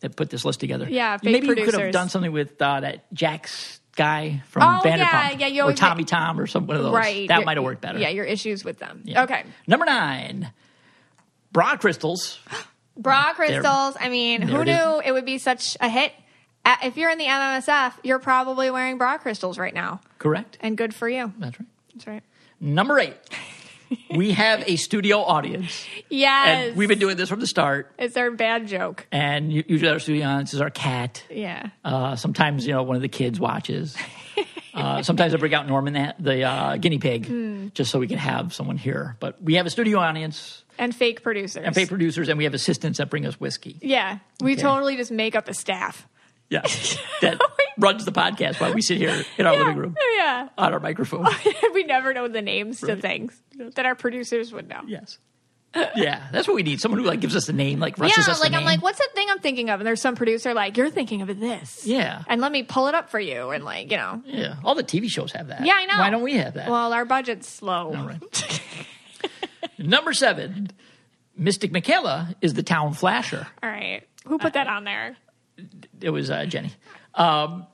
that 0.00 0.16
put 0.16 0.30
this 0.30 0.44
list 0.44 0.60
together. 0.60 0.88
Yeah, 0.88 1.18
maybe 1.22 1.46
you 1.46 1.54
could 1.54 1.74
have 1.74 1.92
done 1.92 2.08
something 2.08 2.32
with 2.32 2.60
uh, 2.60 2.80
that 2.80 3.12
Jax 3.12 3.80
guy 3.96 4.42
from 4.48 4.62
Oh, 4.62 4.80
Vanderpump, 4.84 5.40
yeah, 5.40 5.46
yeah, 5.48 5.64
or 5.64 5.72
Tommy 5.72 6.04
Tom 6.04 6.38
or 6.38 6.46
some 6.46 6.66
one 6.66 6.76
of 6.76 6.82
those. 6.84 6.92
Right. 6.92 7.28
that 7.28 7.44
might 7.44 7.56
have 7.56 7.64
worked 7.64 7.80
better. 7.80 7.98
Yeah, 7.98 8.10
your 8.10 8.24
issues 8.24 8.64
with 8.64 8.78
them. 8.78 9.02
Yeah. 9.04 9.24
Okay. 9.24 9.44
Number 9.66 9.86
nine, 9.86 10.52
bra 11.52 11.76
crystals. 11.76 12.38
Bra 12.98 13.34
crystals. 13.34 13.94
I 14.00 14.08
mean, 14.08 14.40
who 14.40 14.62
it 14.62 14.68
is. 14.68 14.74
knew 14.78 15.00
it 15.04 15.12
would 15.12 15.26
be 15.26 15.36
such 15.36 15.76
a 15.80 15.88
hit? 15.90 16.14
If 16.82 16.96
you're 16.96 17.10
in 17.10 17.18
the 17.18 17.26
MMSF, 17.26 17.92
you're 18.02 18.18
probably 18.18 18.70
wearing 18.70 18.96
bra 18.96 19.18
crystals 19.18 19.58
right 19.58 19.74
now. 19.74 20.00
Correct. 20.18 20.56
And 20.62 20.78
good 20.78 20.94
for 20.94 21.06
you. 21.06 21.30
That's 21.38 21.60
right. 21.60 21.68
That's 21.92 22.06
right. 22.06 22.22
Number 22.58 22.98
eight, 22.98 23.14
we 24.16 24.32
have 24.32 24.62
a 24.66 24.76
studio 24.76 25.20
audience, 25.22 25.84
Yes. 26.08 26.68
and 26.68 26.76
we've 26.76 26.88
been 26.88 26.98
doing 26.98 27.16
this 27.16 27.28
from 27.28 27.40
the 27.40 27.46
start. 27.46 27.92
It's 27.98 28.16
our 28.16 28.30
bad 28.30 28.66
joke. 28.68 29.06
And 29.12 29.52
usually 29.52 29.88
our 29.90 29.98
studio 29.98 30.26
audience 30.26 30.54
is 30.54 30.60
our 30.60 30.70
cat. 30.70 31.22
Yeah. 31.30 31.68
Uh, 31.84 32.16
sometimes 32.16 32.66
you 32.66 32.72
know 32.72 32.82
one 32.82 32.96
of 32.96 33.02
the 33.02 33.08
kids 33.08 33.38
watches. 33.40 33.96
Uh, 34.74 35.02
sometimes 35.02 35.32
I 35.32 35.38
bring 35.38 35.54
out 35.54 35.66
Norman, 35.66 35.94
the, 35.94 36.14
the 36.18 36.42
uh, 36.42 36.76
guinea 36.76 36.98
pig, 36.98 37.24
Hmm. 37.26 37.68
just 37.72 37.90
so 37.90 37.98
we 37.98 38.06
can 38.08 38.18
have 38.18 38.52
someone 38.52 38.76
here. 38.76 39.16
But 39.20 39.42
we 39.42 39.54
have 39.54 39.64
a 39.64 39.70
studio 39.70 39.98
audience 40.00 40.64
And 40.78 40.94
fake 40.94 41.22
producers. 41.22 41.64
and 41.64 41.74
fake 41.74 41.88
producers, 41.88 42.28
and 42.28 42.36
we 42.36 42.44
have 42.44 42.52
assistants 42.52 42.98
that 42.98 43.08
bring 43.08 43.24
us 43.24 43.40
whiskey. 43.40 43.78
Yeah. 43.80 44.18
We 44.42 44.52
Okay. 44.52 44.60
totally 44.60 44.96
just 44.98 45.10
make 45.10 45.34
up 45.34 45.48
a 45.48 45.54
staff. 45.54 46.06
Yeah, 46.48 46.62
that 47.22 47.40
runs 47.78 48.04
the 48.04 48.12
podcast 48.12 48.60
while 48.60 48.72
we 48.72 48.80
sit 48.82 48.98
here 48.98 49.24
in 49.38 49.46
our 49.46 49.54
Yeah. 49.54 49.58
living 49.60 49.76
room 49.76 49.96
oh, 49.98 50.14
Yeah. 50.16 50.48
on 50.56 50.72
our 50.72 50.80
microphone. 50.80 51.26
we 51.74 51.84
never 51.84 52.14
know 52.14 52.28
the 52.28 52.42
names 52.42 52.80
to 52.80 52.96
things 52.96 53.40
that 53.74 53.84
our 53.86 53.94
producers 53.94 54.52
would 54.52 54.68
know. 54.68 54.82
yes, 54.86 55.18
yeah, 55.94 56.28
that's 56.32 56.48
what 56.48 56.54
we 56.54 56.62
need. 56.62 56.80
Someone 56.80 57.00
who 57.00 57.06
like 57.06 57.20
gives 57.20 57.36
us 57.36 57.46
the 57.46 57.52
name, 57.52 57.80
like 57.80 57.98
rushes 57.98 58.26
Yeah, 58.26 58.32
us 58.32 58.38
the 58.38 58.44
like 58.44 58.54
I'm 58.54 58.64
like, 58.64 58.82
what's 58.82 58.98
that 58.98 59.14
thing 59.14 59.28
I'm 59.28 59.40
thinking 59.40 59.68
of? 59.70 59.80
And 59.80 59.86
there's 59.86 60.00
some 60.00 60.14
producer 60.16 60.54
like, 60.54 60.76
you're 60.78 60.88
thinking 60.88 61.20
of 61.20 61.38
this. 61.38 61.86
Yeah. 61.86 62.22
And 62.28 62.40
let 62.40 62.50
me 62.50 62.62
pull 62.62 62.86
it 62.88 62.94
up 62.94 63.10
for 63.10 63.20
you. 63.20 63.50
And 63.50 63.62
like, 63.64 63.90
you 63.90 63.98
know. 63.98 64.22
yeah, 64.24 64.54
all 64.64 64.74
the 64.74 64.84
TV 64.84 65.10
shows 65.10 65.32
have 65.32 65.48
that. 65.48 65.66
Yeah, 65.66 65.74
I 65.76 65.84
know. 65.84 65.98
Why 65.98 66.10
don't 66.10 66.22
we 66.22 66.34
have 66.38 66.54
that? 66.54 66.70
Well, 66.70 66.92
our 66.94 67.04
budget's 67.04 67.48
slow. 67.48 67.94
All 67.94 68.06
right. 68.06 68.22
Number 69.78 70.14
seven, 70.14 70.68
Mystic 71.36 71.72
Michaela 71.72 72.34
is 72.40 72.54
the 72.54 72.62
town 72.62 72.94
flasher. 72.94 73.46
All 73.62 73.68
right. 73.68 74.02
Who 74.26 74.38
put 74.38 74.54
that 74.54 74.68
on 74.68 74.84
there? 74.84 75.16
It 76.00 76.10
was 76.10 76.30
uh, 76.30 76.44
Jenny. 76.46 76.72
Um, 77.14 77.66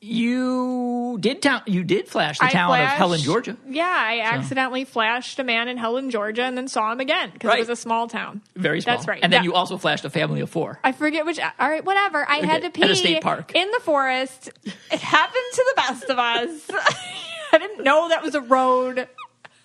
you 0.00 1.16
did 1.20 1.42
town. 1.42 1.62
You 1.66 1.82
did 1.82 2.06
flash 2.06 2.38
the 2.38 2.44
I 2.44 2.50
town 2.50 2.70
of 2.78 2.86
Helen, 2.88 3.20
Georgia. 3.20 3.56
Yeah, 3.68 3.84
I 3.90 4.20
accidentally 4.20 4.84
flashed 4.84 5.38
a 5.38 5.44
man 5.44 5.68
in 5.68 5.78
Helen, 5.78 6.10
Georgia, 6.10 6.42
and 6.42 6.56
then 6.56 6.68
saw 6.68 6.92
him 6.92 7.00
again 7.00 7.30
because 7.32 7.48
Right. 7.48 7.56
it 7.58 7.62
was 7.62 7.70
a 7.70 7.76
small 7.80 8.06
town. 8.06 8.42
Very 8.54 8.80
small. 8.82 8.94
That's 8.96 9.08
right. 9.08 9.20
And 9.22 9.32
then 9.32 9.42
Yeah. 9.42 9.48
you 9.50 9.54
also 9.54 9.78
flashed 9.78 10.04
a 10.04 10.10
family 10.10 10.40
of 10.40 10.50
four. 10.50 10.78
I 10.84 10.92
forget 10.92 11.24
which. 11.26 11.40
All 11.40 11.68
right, 11.68 11.84
whatever. 11.84 12.28
I 12.28 12.36
had 12.36 12.62
to 12.62 12.70
pee 12.70 12.82
at 12.82 12.90
a 12.90 12.96
state 12.96 13.22
park. 13.22 13.52
in 13.54 13.68
the 13.70 13.80
forest. 13.80 14.50
It 14.64 15.00
happened 15.00 15.42
to 15.54 15.64
the 15.74 15.82
best 15.82 16.04
of 16.10 16.18
us. 16.18 16.70
I 17.52 17.58
didn't 17.58 17.82
know 17.82 18.08
that 18.10 18.22
was 18.22 18.34
a 18.34 18.40
road. 18.42 19.08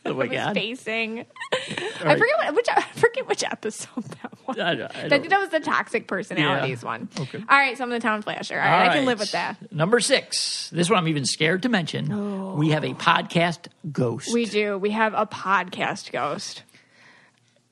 Oh 0.06 0.14
my 0.16 0.24
I 0.24 0.28
was 0.28 0.32
god! 0.32 0.54
facing. 0.56 1.20
I 1.52 2.16
forget 2.18 2.38
what, 2.38 2.56
which. 2.56 2.68
I 2.72 2.82
forget 2.96 3.28
which 3.28 3.44
episode 3.44 4.04
that 4.06 4.31
was. 4.31 4.31
I 4.60 5.10
think 5.10 5.30
that 5.30 5.40
was 5.40 5.50
the 5.50 5.60
toxic 5.60 6.08
personalities 6.08 6.82
Yeah. 6.84 6.88
one. 6.88 7.10
Okay. 7.20 7.38
All 7.38 7.58
right, 7.58 7.78
so 7.78 7.84
I'm 7.84 7.90
the 7.90 8.00
town 8.00 8.22
flasher. 8.22 8.56
All 8.60 8.68
right, 8.68 8.90
I 8.90 8.94
can 8.94 9.06
live 9.06 9.20
with 9.20 9.32
that. 9.32 9.72
Number 9.72 10.00
six. 10.00 10.70
This 10.72 10.90
one 10.90 11.00
I'm 11.00 11.08
even 11.08 11.26
scared 11.26 11.64
to 11.64 11.70
mention. 11.70 12.56
We 12.58 12.70
have 12.72 12.84
a 12.84 12.94
podcast 12.94 13.68
ghost. 13.92 14.28
Oh. 14.30 14.34
We 14.34 14.46
do. 14.46 14.78
We 14.78 14.92
have 14.92 15.14
a 15.14 15.26
podcast 15.26 16.12
ghost. 16.12 16.64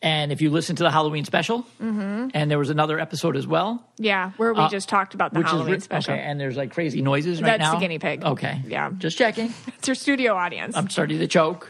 and 0.01 0.31
if 0.31 0.41
you 0.41 0.49
listen 0.49 0.77
to 0.77 0.83
the 0.83 0.91
Halloween 0.91 1.25
special, 1.25 1.65
Mm-hmm. 1.81 2.29
and 2.33 2.49
there 2.49 2.57
was 2.57 2.69
another 2.69 2.97
episode 2.99 3.35
as 3.35 3.45
well, 3.45 3.83
Yeah, 3.97 4.31
where 4.37 4.53
we 4.53 4.61
Uh, 4.61 4.69
just 4.69 4.87
talked 4.87 5.13
about 5.13 5.33
the 5.33 5.39
which 5.39 5.49
Halloween 5.49 5.75
is 5.75 5.83
special. 5.83 6.13
okay, 6.13 6.23
and 6.23 6.39
there's 6.39 6.55
like 6.55 6.71
crazy 6.71 7.01
noises 7.01 7.41
right 7.41 7.47
That's 7.47 7.59
now. 7.59 7.71
That's 7.71 7.81
the 7.81 7.85
guinea 7.85 7.99
pig. 7.99 8.23
Okay, 8.23 8.61
Yeah. 8.65 8.91
just 8.97 9.17
checking. 9.17 9.53
It's 9.77 9.87
your 9.89 9.95
studio 9.95 10.35
audience. 10.35 10.77
I'm 10.77 10.89
starting 10.89 11.19
to 11.19 11.27
choke. 11.27 11.67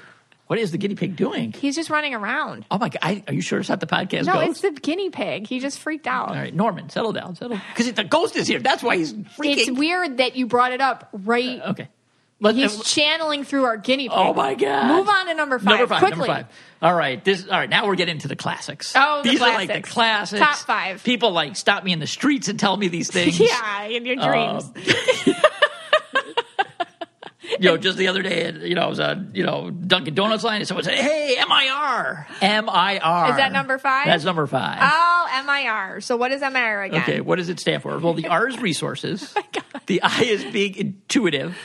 What 0.49 0.57
is 0.57 0.71
the 0.71 0.79
guinea 0.79 0.95
pig 0.95 1.15
doing? 1.15 1.51
He's 1.51 1.75
just 1.75 1.91
running 1.91 2.15
around. 2.15 2.65
Oh 2.71 2.79
my 2.79 2.89
god! 2.89 2.97
I, 3.03 3.23
are 3.27 3.33
you 3.35 3.41
sure 3.41 3.59
it's 3.59 3.69
not 3.69 3.79
the 3.81 3.85
podcast 3.85 4.25
No, 4.25 4.33
ghost? 4.33 4.49
it's 4.49 4.61
the 4.61 4.71
guinea 4.71 5.11
pig. 5.11 5.45
He 5.45 5.59
just 5.59 5.77
freaked 5.77 6.07
out. 6.07 6.29
All 6.29 6.33
right, 6.35 6.51
Norman, 6.51 6.89
settle 6.89 7.13
down, 7.13 7.35
settle. 7.35 7.55
Down. 7.55 7.63
Because 7.75 7.93
the 7.93 8.03
ghost 8.03 8.35
is 8.35 8.47
here. 8.47 8.57
That's 8.57 8.81
why 8.81 8.97
he's 8.97 9.13
freaking. 9.13 9.57
It's 9.57 9.69
weird 9.71 10.17
that 10.17 10.35
you 10.35 10.47
brought 10.47 10.71
it 10.71 10.81
up 10.81 11.07
right. 11.13 11.61
Okay. 11.61 11.87
Let, 12.41 12.55
He's 12.55 12.79
uh, 12.79 12.83
channeling 12.83 13.43
through 13.43 13.65
our 13.65 13.75
guinea 13.77 14.07
pig. 14.09 14.17
oh 14.17 14.33
my 14.33 14.55
god! 14.55 14.87
Move 14.87 15.07
on 15.07 15.27
to 15.27 15.33
number 15.35 15.59
five. 15.59 15.65
Number 15.65 15.87
five. 15.87 15.99
quickly. 15.99 16.27
Number 16.27 16.43
five. 16.43 16.45
All 16.81 16.95
right. 16.95 17.23
This. 17.23 17.43
All 17.45 17.51
right. 17.51 17.69
Now 17.69 17.85
we're 17.85 17.95
getting 17.95 18.15
into 18.15 18.27
the 18.29 18.35
classics. 18.37 18.93
Oh, 18.95 19.21
the 19.21 19.29
these 19.29 19.41
are 19.41 19.49
like 19.53 19.67
the 19.67 19.81
classics. 19.81 20.39
classics. 20.39 20.39
Top 20.39 20.55
five. 20.65 21.03
People 21.03 21.31
like 21.31 21.57
stop 21.57 21.83
me 21.83 21.91
in 21.93 21.99
the 21.99 22.07
streets 22.07 22.47
and 22.47 22.57
tell 22.59 22.75
me 22.75 22.87
these 22.87 23.11
things. 23.11 23.39
Yeah, 23.39 23.83
in 23.83 24.05
your 24.05 24.15
dreams. 24.15 24.63
Um, 24.63 24.73
You 27.63 27.69
know, 27.71 27.77
just 27.77 27.97
the 27.97 28.07
other 28.07 28.21
day, 28.21 28.53
you 28.63 28.75
know, 28.75 28.81
I 28.83 28.87
was 28.87 28.99
a 28.99 29.25
you 29.33 29.43
know 29.43 29.69
Dunkin' 29.69 30.13
Donuts 30.15 30.43
line, 30.43 30.59
and 30.59 30.67
someone 30.67 30.83
said, 30.83 30.93
"Hey, 30.95 31.35
MIR, 31.37 32.27
MIR." 32.41 33.29
Is 33.31 33.37
that 33.37 33.51
number 33.51 33.77
five? 33.77 34.05
That's 34.05 34.23
number 34.23 34.47
five. 34.47 34.79
oh, 34.81 35.43
MIR. 35.45 36.01
So 36.01 36.15
what 36.15 36.31
is 36.31 36.41
MIR 36.41 36.83
again? 36.83 37.01
Okay, 37.01 37.21
what 37.21 37.35
does 37.37 37.49
it 37.49 37.59
stand 37.59 37.81
for? 37.83 37.97
Well, 37.99 38.13
the 38.13 38.27
R 38.27 38.47
is 38.47 38.57
resources. 38.59 39.33
Oh 39.73 39.79
the 39.87 40.01
I 40.03 40.21
is 40.23 40.45
being 40.45 40.75
intuitive, 40.75 41.57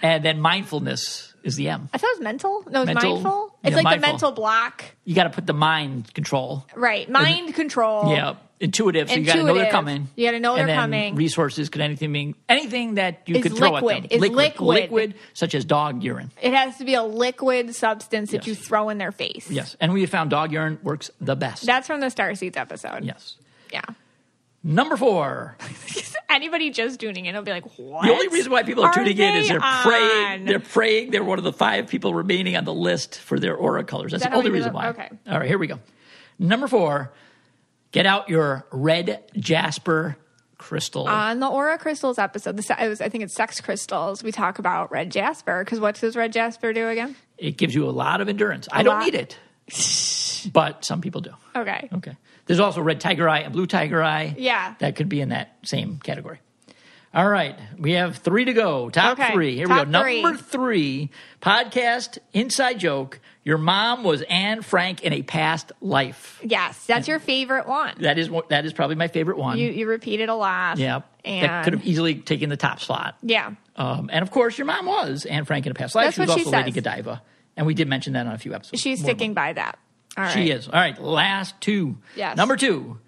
and 0.00 0.24
then 0.24 0.40
mindfulness 0.40 1.25
is 1.46 1.56
the 1.56 1.68
M. 1.68 1.88
I 1.92 1.98
thought 1.98 2.08
it 2.10 2.18
was 2.18 2.24
mental. 2.24 2.64
No, 2.70 2.82
it's 2.82 2.86
Mental- 2.86 3.12
mindful. 3.14 3.58
yeah, 3.62 3.68
It's 3.68 3.76
like 3.76 3.84
mindful. 3.84 4.00
the 4.00 4.12
mental 4.12 4.32
block. 4.32 4.84
You 5.04 5.14
got 5.14 5.24
to 5.24 5.30
put 5.30 5.46
the 5.46 5.52
mind 5.54 6.12
control. 6.12 6.66
Right. 6.74 7.08
Mind 7.08 7.54
control. 7.54 8.10
Yeah, 8.10 8.34
intuitive. 8.60 9.08
So 9.08 9.16
you 9.16 9.24
got 9.24 9.34
to 9.34 9.38
know 9.38 9.44
they're 9.46 9.54
Intuitive. 9.64 9.70
coming. 9.72 10.08
You 10.16 10.26
gotta 10.26 10.40
know 10.40 10.52
and 10.52 10.60
they're 10.60 10.66
then 10.68 10.76
coming. 10.78 11.14
Resources 11.14 11.68
could 11.68 11.80
anything 11.80 12.10
mean 12.12 12.34
anything 12.48 12.94
that 12.96 13.22
you 13.26 13.36
Is 13.36 13.42
could 13.42 13.56
throw 13.56 13.70
liquid. 13.72 13.96
at 13.96 14.10
them. 14.10 14.22
Is 14.24 14.30
liquid. 14.30 14.60
liquid, 14.60 15.14
such 15.34 15.54
as 15.54 15.64
dog 15.64 16.02
urine. 16.02 16.30
It 16.42 16.52
has 16.52 16.76
to 16.78 16.84
be 16.84 16.94
a 16.94 17.02
liquid 17.02 17.74
substance 17.74 18.30
that 18.32 18.38
Yes. 18.38 18.46
you 18.46 18.54
throw 18.54 18.88
in 18.88 18.98
their 18.98 19.12
face. 19.12 19.50
Yes, 19.50 19.76
and 19.80 19.92
we 19.92 20.04
found 20.06 20.30
dog 20.30 20.52
urine 20.52 20.78
works 20.82 21.10
the 21.20 21.36
best. 21.36 21.64
That's 21.66 21.86
from 21.86 22.00
the 22.00 22.10
Star 22.10 22.34
Seeds 22.34 22.56
episode. 22.56 23.04
yes. 23.04 23.36
Yeah. 23.72 23.82
Number 24.66 24.96
four. 24.96 25.56
Anybody 26.28 26.70
just 26.70 26.98
tuning 26.98 27.26
in 27.26 27.36
will 27.36 27.42
be 27.42 27.52
like, 27.52 27.78
what? 27.78 28.04
The 28.04 28.12
only 28.12 28.26
reason 28.28 28.50
why 28.50 28.64
people 28.64 28.84
are, 28.84 28.92
tuning 28.92 29.16
in 29.16 29.36
is 29.36 29.46
they 29.46 29.54
they're 29.54 29.64
on? 29.64 29.82
praying. 29.82 30.44
They're 30.44 30.58
praying. 30.58 31.12
They're 31.12 31.22
one 31.22 31.38
of 31.38 31.44
the 31.44 31.52
five 31.52 31.86
people 31.86 32.12
remaining 32.12 32.56
on 32.56 32.64
the 32.64 32.74
list 32.74 33.20
for 33.20 33.38
their 33.38 33.54
aura 33.54 33.84
colors. 33.84 34.10
That's 34.10 34.24
that 34.24 34.32
the 34.32 34.36
only 34.36 34.50
reason 34.50 34.72
why. 34.72 34.88
Okay. 34.88 35.08
All 35.28 35.38
right, 35.38 35.48
here 35.48 35.56
we 35.56 35.68
go. 35.68 35.78
Number 36.40 36.66
four. 36.66 37.12
Get 37.92 38.06
out 38.06 38.28
your 38.28 38.66
red 38.72 39.22
jasper 39.38 40.16
crystal. 40.58 41.06
On 41.06 41.38
the 41.38 41.46
Aura 41.46 41.78
Crystals 41.78 42.18
episode, 42.18 42.56
was, 42.56 43.00
I 43.00 43.08
think 43.08 43.22
it's 43.22 43.34
Sex 43.34 43.60
Crystals, 43.60 44.22
we 44.22 44.32
talk 44.32 44.58
about 44.58 44.90
Red 44.90 45.10
Jasper. 45.10 45.64
Because 45.64 45.78
what 45.80 45.94
does 45.94 46.16
Red 46.16 46.32
Jasper 46.32 46.72
do 46.72 46.88
again? 46.88 47.14
it 47.38 47.56
gives 47.56 47.74
you 47.74 47.88
a 47.88 47.92
lot 47.92 48.20
of 48.20 48.28
endurance. 48.28 48.68
I 48.72 48.82
don't 48.82 48.98
lot? 48.98 49.04
need 49.04 49.14
it, 49.14 49.38
but 50.52 50.84
some 50.84 51.00
people 51.00 51.20
do. 51.20 51.30
Okay. 51.54 51.88
Okay. 51.94 52.16
There's 52.46 52.60
also 52.60 52.80
red 52.80 53.00
tiger 53.00 53.28
eye 53.28 53.40
and 53.40 53.52
blue 53.52 53.66
tiger 53.66 54.02
eye. 54.02 54.34
Yeah. 54.38 54.74
That 54.78 54.96
could 54.96 55.08
be 55.08 55.20
in 55.20 55.28
that 55.30 55.56
same 55.62 55.98
category. 55.98 56.40
All 57.14 57.26
right. 57.28 57.58
We 57.78 57.92
have 57.92 58.16
three 58.16 58.44
to 58.44 58.52
go. 58.52 58.90
Top 58.90 59.18
Okay, 59.18 59.32
three. 59.32 59.56
Here 59.56 59.66
top 59.66 59.86
we 59.86 59.92
go. 59.92 60.00
three. 60.02 60.22
Number 60.22 60.38
three 60.38 61.10
podcast 61.40 62.18
inside 62.32 62.78
joke. 62.78 63.20
Your 63.42 63.58
mom 63.58 64.02
was 64.04 64.22
Anne 64.22 64.60
Frank 64.62 65.02
in 65.02 65.12
a 65.12 65.22
past 65.22 65.70
life. 65.80 66.40
Yes, 66.44 66.84
that's 66.84 67.06
your 67.08 67.18
favorite 67.20 67.66
one. 67.68 67.94
That 68.00 68.18
is 68.18 68.28
that 68.48 68.66
is 68.66 68.72
probably 68.72 68.96
my 68.96 69.08
favorite 69.08 69.38
one. 69.38 69.56
You, 69.56 69.70
you 69.70 69.86
repeat 69.86 70.20
it 70.20 70.28
a 70.28 70.34
lot. 70.34 70.78
yeah. 70.78 71.02
And 71.24 71.44
that 71.48 71.64
could 71.64 71.72
have 71.72 71.86
easily 71.86 72.16
taken 72.16 72.50
the 72.50 72.56
top 72.56 72.80
slot. 72.80 73.16
Yeah. 73.22 73.52
Um, 73.76 74.10
and 74.12 74.22
of 74.22 74.30
course, 74.30 74.58
your 74.58 74.66
mom 74.66 74.86
was 74.86 75.24
Anne 75.24 75.44
Frank 75.44 75.64
in 75.66 75.72
a 75.72 75.74
past 75.74 75.94
life. 75.94 76.06
That's 76.06 76.14
she 76.16 76.20
was 76.22 76.28
what 76.30 76.38
she 76.38 76.44
also 76.44 76.56
Lady. 76.56 76.70
Godiva. 76.72 77.22
And 77.56 77.66
we 77.66 77.74
did 77.74 77.88
mention 77.88 78.12
that 78.12 78.26
on 78.26 78.32
a 78.34 78.38
few 78.38 78.52
episodes. 78.54 78.82
She's 78.82 79.00
More 79.00 79.10
sticking 79.10 79.32
by 79.32 79.52
that. 79.54 79.78
All 80.16 80.24
right. 80.24 80.32
She 80.32 80.50
is. 80.50 80.66
All 80.68 80.74
right, 80.74 81.00
last 81.00 81.60
two. 81.60 81.98
Yes. 82.14 82.36
Number 82.36 82.56
two, 82.56 82.98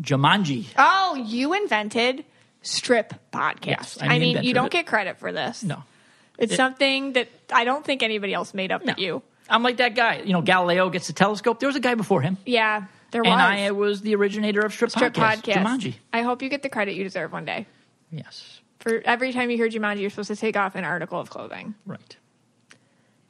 Jumanji. 0.00 0.66
Oh, 0.76 1.14
you 1.14 1.54
invented 1.54 2.24
Strip 2.62 3.14
Podcast. 3.32 3.66
Yes, 3.66 3.98
I 4.00 4.18
mean, 4.18 4.42
you 4.42 4.54
don't 4.54 4.66
it. 4.66 4.72
get 4.72 4.86
credit 4.86 5.18
for 5.18 5.32
this. 5.32 5.62
No. 5.62 5.82
It's 6.38 6.56
something 6.56 7.12
that 7.14 7.28
I 7.52 7.64
don't 7.64 7.84
think 7.84 8.02
anybody 8.02 8.32
else 8.32 8.54
made 8.54 8.72
up 8.72 8.82
No. 8.84 8.92
but 8.94 8.98
you. 8.98 9.22
I'm 9.48 9.62
like 9.62 9.78
that 9.78 9.94
guy. 9.94 10.22
You 10.24 10.32
know, 10.32 10.42
Galileo 10.42 10.88
gets 10.88 11.06
the 11.08 11.12
telescope. 11.12 11.58
There 11.60 11.66
was 11.68 11.76
a 11.76 11.80
guy 11.80 11.94
before 11.96 12.22
him. 12.22 12.38
Yeah, 12.46 12.84
there 13.10 13.22
was. 13.22 13.30
And. 13.30 13.40
I 13.40 13.70
was 13.72 14.00
the 14.00 14.14
originator 14.14 14.60
of 14.60 14.72
Strip, 14.72 14.90
Strip 14.90 15.12
Podcast. 15.12 15.42
Podcast. 15.42 15.54
Jumanji. 15.54 15.94
I 16.12 16.22
hope 16.22 16.42
you 16.42 16.48
get 16.48 16.62
the 16.62 16.68
credit 16.68 16.94
you 16.94 17.04
deserve 17.04 17.32
one 17.32 17.44
day. 17.44 17.66
Yes. 18.10 18.60
For 18.78 19.02
every 19.04 19.32
time 19.32 19.50
you 19.50 19.56
hear 19.56 19.68
Jumanji, 19.68 20.00
you're 20.00 20.10
supposed 20.10 20.28
to 20.28 20.36
take 20.36 20.56
off 20.56 20.74
an 20.76 20.84
article 20.84 21.20
of 21.20 21.28
clothing. 21.28 21.74
Right. 21.84 22.16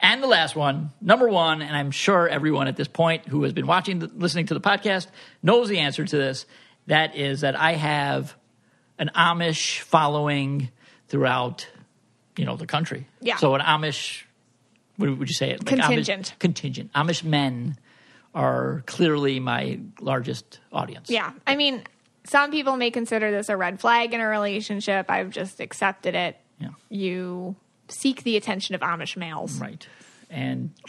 And 0.02 0.22
the 0.22 0.26
last 0.26 0.56
one, 0.56 0.90
number 1.00 1.28
one, 1.28 1.60
and 1.60 1.76
I'm 1.76 1.90
sure 1.90 2.26
everyone 2.26 2.68
at 2.68 2.76
this 2.76 2.88
point 2.88 3.28
who 3.28 3.42
has 3.42 3.52
been 3.52 3.66
watching, 3.66 4.00
listening 4.16 4.46
to 4.46 4.54
the 4.54 4.60
podcast 4.60 5.08
knows 5.42 5.68
the 5.68 5.78
answer 5.80 6.04
to 6.04 6.16
this. 6.16 6.46
That 6.86 7.14
is 7.16 7.42
that 7.42 7.54
I 7.54 7.72
have 7.74 8.34
an 8.98 9.10
Amish 9.14 9.80
following 9.80 10.70
throughout, 11.08 11.68
you 12.36 12.46
know, 12.46 12.56
the 12.56 12.66
country. 12.66 13.06
Yeah. 13.20 13.36
So 13.36 13.54
an 13.54 13.60
Amish, 13.60 14.22
what 14.96 15.18
would 15.18 15.28
you 15.28 15.34
say 15.34 15.50
it? 15.50 15.64
Like 15.66 15.76
Amish- 15.76 15.86
Contingent. 15.86 16.34
contingent. 16.38 16.92
Amish 16.94 17.22
men 17.22 17.76
are 18.34 18.82
clearly 18.86 19.38
my 19.38 19.80
largest 20.00 20.60
audience. 20.72 21.10
Yeah. 21.10 21.32
I 21.46 21.56
mean, 21.56 21.82
some 22.24 22.50
people 22.50 22.76
may 22.76 22.90
consider 22.90 23.30
this 23.30 23.48
a 23.48 23.56
red 23.56 23.80
flag 23.80 24.14
in 24.14 24.20
a 24.20 24.26
relationship. 24.26 25.10
I've 25.10 25.30
just 25.30 25.60
accepted 25.60 26.14
it. 26.14 26.36
Yeah. 26.58 26.68
You 26.88 27.56
seek 27.90 28.22
the 28.24 28.36
attention 28.36 28.74
of 28.74 28.80
Amish 28.80 29.16
males. 29.16 29.58
Right. 29.60 29.86
And 30.28 30.70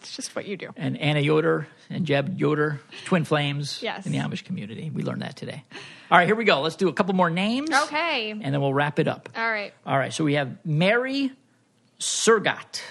It's 0.00 0.16
just 0.16 0.36
what 0.36 0.44
you 0.46 0.58
do. 0.58 0.68
and 0.76 0.98
Anna 0.98 1.20
Yoder 1.20 1.66
and 1.88 2.04
Jeb 2.04 2.38
Yoder, 2.38 2.78
twin 3.06 3.24
flames 3.24 3.80
Yes. 3.82 4.04
in 4.04 4.12
the 4.12 4.18
Amish 4.18 4.44
community. 4.44 4.90
We 4.92 5.02
learned 5.02 5.22
that 5.22 5.34
today. 5.34 5.64
All 6.10 6.18
right, 6.18 6.26
here 6.26 6.36
we 6.36 6.44
go. 6.44 6.60
Let's 6.60 6.76
do 6.76 6.88
a 6.88 6.92
couple 6.92 7.14
more 7.14 7.30
names. 7.30 7.70
Okay. 7.70 8.30
And 8.30 8.42
then 8.42 8.60
we'll 8.60 8.74
wrap 8.74 8.98
it 8.98 9.08
up. 9.08 9.30
All 9.34 9.50
right. 9.50 9.72
All 9.86 9.96
right, 9.96 10.12
so 10.12 10.22
we 10.22 10.34
have 10.34 10.58
Mary 10.62 11.32
Surgat. 11.98 12.82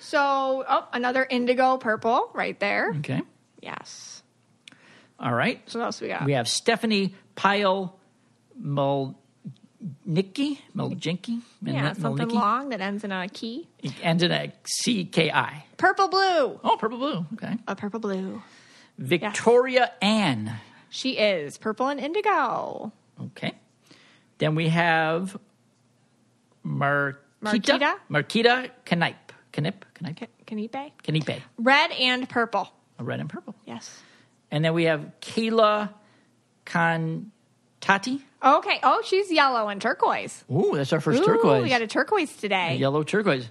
So, 0.00 0.64
oh, 0.68 0.88
another 0.92 1.26
indigo 1.28 1.78
purple 1.78 2.28
right 2.34 2.58
there. 2.60 2.92
Okay. 2.98 3.22
Yes. 3.62 4.22
All 5.18 5.32
right. 5.32 5.62
So 5.66 5.78
what 5.78 5.86
else 5.86 6.00
we 6.02 6.08
got? 6.08 6.26
We 6.26 6.32
have 6.32 6.46
Stephanie 6.46 7.14
Pyle 7.36 7.98
Melnicki. 10.06 10.58
Meljinki? 10.76 11.40
yeah, 11.62 11.92
something 11.94 12.28
Melnicki? 12.28 12.34
long 12.34 12.68
that 12.70 12.80
ends 12.80 13.04
in 13.04 13.12
a 13.12 13.28
key. 13.28 13.68
It 13.78 13.94
ends 14.02 14.22
in 14.22 14.30
a 14.30 14.52
C-K-I. 14.64 15.64
Purple 15.76 16.08
blue. 16.08 16.60
Oh, 16.62 16.76
purple 16.78 16.98
blue. 16.98 17.26
Okay. 17.34 17.56
A 17.66 17.74
purple 17.74 18.00
blue. 18.00 18.42
Victoria 18.98 19.90
Ann. 20.02 20.56
She 20.90 21.12
is 21.12 21.56
purple 21.56 21.88
and 21.88 21.98
indigo. 21.98 22.92
Okay. 23.20 23.54
Then 24.38 24.54
we 24.54 24.68
have 24.68 25.38
Marquita. 26.66 27.16
Marquita? 27.42 27.96
Marquita 28.10 28.70
Kanipe. 28.84 29.14
Kanipe? 29.52 29.82
Kanipe? 29.94 30.28
Canipe. 30.46 30.92
Kanipe. 31.02 31.40
Red 31.58 31.90
and 31.92 32.28
purple. 32.28 32.68
A 32.98 33.04
red 33.04 33.20
and 33.20 33.30
purple. 33.30 33.54
Yes. 33.66 33.98
And 34.50 34.64
then 34.64 34.74
we 34.74 34.84
have 34.84 35.10
Kayla 35.20 35.90
Cantati. 36.66 38.22
Okay. 38.42 38.80
Oh, 38.82 39.02
she's 39.04 39.30
yellow 39.30 39.68
and 39.68 39.80
turquoise. 39.80 40.44
Ooh, 40.50 40.72
that's 40.74 40.92
our 40.92 41.00
first 41.00 41.22
Ooh, 41.22 41.26
turquoise. 41.26 41.62
we 41.62 41.68
got 41.68 41.82
a 41.82 41.86
turquoise 41.86 42.34
today. 42.36 42.76
Yellow 42.76 43.02
turquoise. 43.02 43.48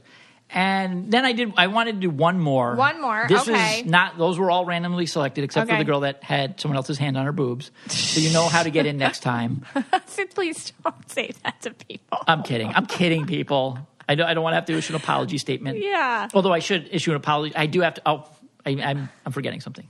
And 0.51 1.11
then 1.11 1.25
I 1.25 1.33
did. 1.33 1.53
I 1.57 1.67
wanted 1.67 1.93
to 1.93 1.99
do 1.99 2.09
one 2.09 2.39
more. 2.39 2.73
One 2.73 2.99
more, 2.99 3.25
This 3.29 3.47
okay. 3.47 3.81
is 3.81 3.85
not. 3.85 4.17
Those 4.17 4.39
were 4.39 4.49
all 4.49 4.65
randomly 4.65 5.05
selected, 5.05 5.43
except 5.43 5.69
for 5.69 5.77
the 5.77 5.83
girl 5.83 5.99
that 5.99 6.23
had 6.23 6.59
someone 6.59 6.75
else's 6.75 6.97
hand 6.97 7.17
on 7.17 7.25
her 7.25 7.31
boobs. 7.31 7.69
So 7.87 8.19
you 8.19 8.33
know 8.33 8.47
how 8.47 8.63
to 8.63 8.71
get 8.71 8.87
in 8.87 8.97
next 9.05 9.19
time. 9.19 9.63
So 10.07 10.25
Please 10.25 10.73
don't 10.83 11.09
say 11.11 11.31
that 11.43 11.61
to 11.61 11.71
people. 11.71 12.17
I'm 12.27 12.41
kidding. 12.41 12.69
I'm 12.73 12.87
kidding, 12.87 13.25
people. 13.27 13.77
I 14.07 14.15
don't. 14.15 14.27
I 14.27 14.33
don't 14.33 14.43
want 14.43 14.53
to 14.53 14.55
have 14.55 14.65
to 14.65 14.73
issue 14.73 14.93
an 14.95 15.01
apology 15.01 15.37
statement. 15.37 15.77
Yeah. 15.77 16.27
Although 16.33 16.51
I 16.51 16.59
should 16.59 16.89
issue 16.91 17.11
an 17.11 17.17
apology. 17.17 17.55
I 17.55 17.67
do 17.67 17.81
have 17.81 17.93
to. 17.95 18.01
Oh, 18.07 18.29
I, 18.65 18.71
I'm. 18.71 19.09
I'm 19.27 19.31
forgetting 19.31 19.61
something 19.61 19.87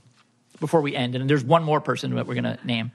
before 0.60 0.82
we 0.82 0.94
end. 0.94 1.14
And 1.14 1.28
there's 1.28 1.42
one 1.42 1.64
more 1.64 1.80
person 1.80 2.14
that 2.16 2.26
we're 2.26 2.34
going 2.34 2.44
to 2.44 2.58
name. 2.66 2.92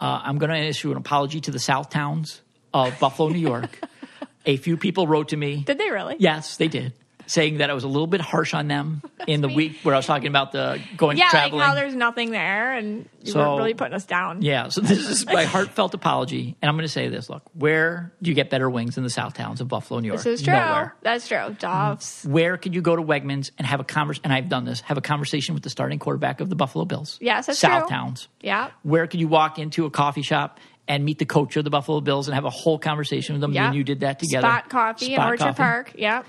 Uh, 0.00 0.20
I'm 0.24 0.38
going 0.38 0.50
to 0.50 0.56
issue 0.56 0.90
an 0.90 0.96
apology 0.96 1.40
to 1.42 1.50
the 1.50 1.58
South 1.58 1.90
Towns 1.90 2.40
of 2.72 2.98
Buffalo, 2.98 3.28
New 3.28 3.38
York. 3.38 3.80
a 4.46 4.56
few 4.56 4.76
people 4.76 5.06
wrote 5.06 5.28
to 5.28 5.36
me. 5.36 5.62
Did 5.64 5.78
they 5.78 5.90
really? 5.90 6.16
Yes, 6.18 6.56
they 6.56 6.68
did. 6.68 6.94
Saying 7.30 7.58
that 7.58 7.70
I 7.70 7.74
was 7.74 7.84
a 7.84 7.88
little 7.88 8.08
bit 8.08 8.20
harsh 8.20 8.54
on 8.54 8.66
them 8.66 9.02
in 9.28 9.40
the 9.40 9.46
week 9.46 9.76
where 9.84 9.94
I 9.94 9.98
was 9.98 10.06
talking 10.06 10.26
about 10.26 10.50
the 10.50 10.80
going 10.96 11.16
Yeah, 11.16 11.28
traveling. 11.28 11.60
Yeah, 11.60 11.66
like 11.68 11.68
how 11.68 11.74
there's 11.76 11.94
nothing 11.94 12.32
there 12.32 12.72
and 12.76 13.08
you 13.22 13.30
So- 13.30 13.56
really 13.56 13.72
putting 13.74 13.94
us 13.94 14.04
down. 14.04 14.42
yeah, 14.42 14.66
so 14.68 14.80
this 14.80 15.08
is 15.08 15.24
my 15.26 15.44
heartfelt 15.54 15.94
apology, 15.94 16.56
and 16.60 16.68
I'm 16.68 16.74
going 16.74 16.86
to 16.86 16.92
say 16.92 17.08
this: 17.08 17.30
Look, 17.30 17.42
where 17.54 18.12
do 18.20 18.30
you 18.30 18.34
get 18.34 18.50
better 18.50 18.68
wings 18.68 18.98
in 18.98 19.04
the 19.04 19.10
South 19.10 19.34
Towns 19.34 19.60
of 19.60 19.68
Buffalo, 19.68 20.00
New 20.00 20.08
York? 20.08 20.18
This 20.22 20.40
is 20.40 20.42
true. 20.42 20.54
Nowhere. 20.54 20.96
That's 21.02 21.28
true. 21.28 21.54
Duff's. 21.56 22.24
Mm. 22.24 22.30
Where 22.30 22.56
could 22.56 22.74
you 22.74 22.80
go 22.82 22.96
to 22.96 23.02
Wegmans 23.02 23.52
and 23.58 23.66
have 23.66 23.78
a 23.78 23.84
convers? 23.84 24.20
And 24.24 24.32
I've 24.32 24.48
done 24.48 24.64
this. 24.64 24.80
Have 24.80 24.98
a 24.98 25.02
conversation 25.02 25.54
with 25.54 25.62
the 25.62 25.70
starting 25.70 26.00
quarterback 26.00 26.40
of 26.40 26.48
the 26.50 26.56
Buffalo 26.56 26.84
Bills. 26.84 27.16
Yes, 27.20 27.46
that's 27.46 27.60
South 27.60 27.82
true. 27.86 27.90
Towns. 27.96 28.26
Yeah. 28.40 28.70
Where 28.82 29.06
could 29.06 29.20
you 29.20 29.28
walk 29.28 29.60
into 29.60 29.86
a 29.86 29.90
coffee 29.90 30.22
shop 30.22 30.58
and 30.88 31.04
meet 31.04 31.18
the 31.20 31.26
coach 31.26 31.56
of 31.56 31.62
the 31.62 31.70
Buffalo 31.70 32.00
Bills 32.00 32.26
and 32.26 32.34
have 32.34 32.44
a 32.44 32.50
whole 32.50 32.78
conversation 32.80 33.34
with 33.34 33.40
them? 33.40 33.52
Yeah. 33.52 33.66
and 33.68 33.76
you 33.76 33.84
did 33.84 34.00
that 34.00 34.18
together. 34.18 34.48
Spot 34.48 34.68
coffee 34.68 35.14
in 35.14 35.20
Orchard 35.20 35.38
Coffee. 35.38 35.56
Park. 35.56 35.92
Yep. 35.96 36.26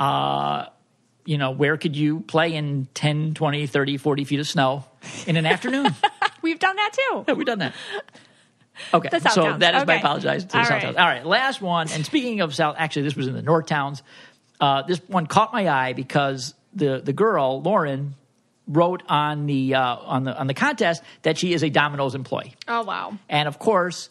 You 0.00 1.36
know, 1.36 1.50
where 1.50 1.76
could 1.76 1.94
you 1.94 2.20
play 2.20 2.54
in 2.54 2.88
10, 2.94 3.34
20, 3.34 3.66
30, 3.66 3.96
40 3.98 4.24
feet 4.24 4.40
of 4.40 4.48
snow 4.48 4.84
in 5.26 5.36
an 5.36 5.44
afternoon? 5.44 5.94
We've 6.42 6.58
done 6.58 6.76
that 6.76 6.92
too. 6.92 7.24
Have 7.28 7.36
we've 7.36 7.46
done 7.46 7.58
that? 7.58 7.74
Okay, 8.94 9.08
so 9.18 9.42
Towns. 9.42 9.60
that 9.60 9.74
is 9.74 9.86
my 9.86 9.96
apologize 9.96 10.44
to 10.44 10.48
the 10.52 10.58
All 10.58 10.64
South 10.64 10.70
right. 10.70 10.82
Towns. 10.82 10.96
All 10.96 11.04
right, 11.06 11.26
last 11.26 11.60
one. 11.60 11.90
And 11.90 12.06
speaking 12.06 12.40
of 12.40 12.54
South, 12.54 12.76
actually, 12.78 13.02
this 13.02 13.16
was 13.16 13.26
in 13.26 13.34
the 13.34 13.42
North 13.42 13.66
Towns. 13.66 14.02
Uh, 14.60 14.82
this 14.82 15.00
one 15.08 15.26
caught 15.26 15.52
my 15.52 15.68
eye 15.68 15.92
because 15.94 16.54
the 16.74 17.00
the 17.00 17.12
girl 17.12 17.60
Lauren 17.60 18.14
wrote 18.68 19.02
on 19.08 19.46
the 19.46 19.74
uh, 19.74 19.96
on 19.96 20.22
the 20.24 20.38
on 20.38 20.46
the 20.46 20.54
contest 20.54 21.02
that 21.22 21.36
she 21.36 21.52
is 21.52 21.64
a 21.64 21.70
Domino's 21.70 22.14
employee, 22.14 22.54
Oh 22.68 22.84
wow. 22.84 23.18
and 23.28 23.48
of 23.48 23.58
course. 23.58 24.08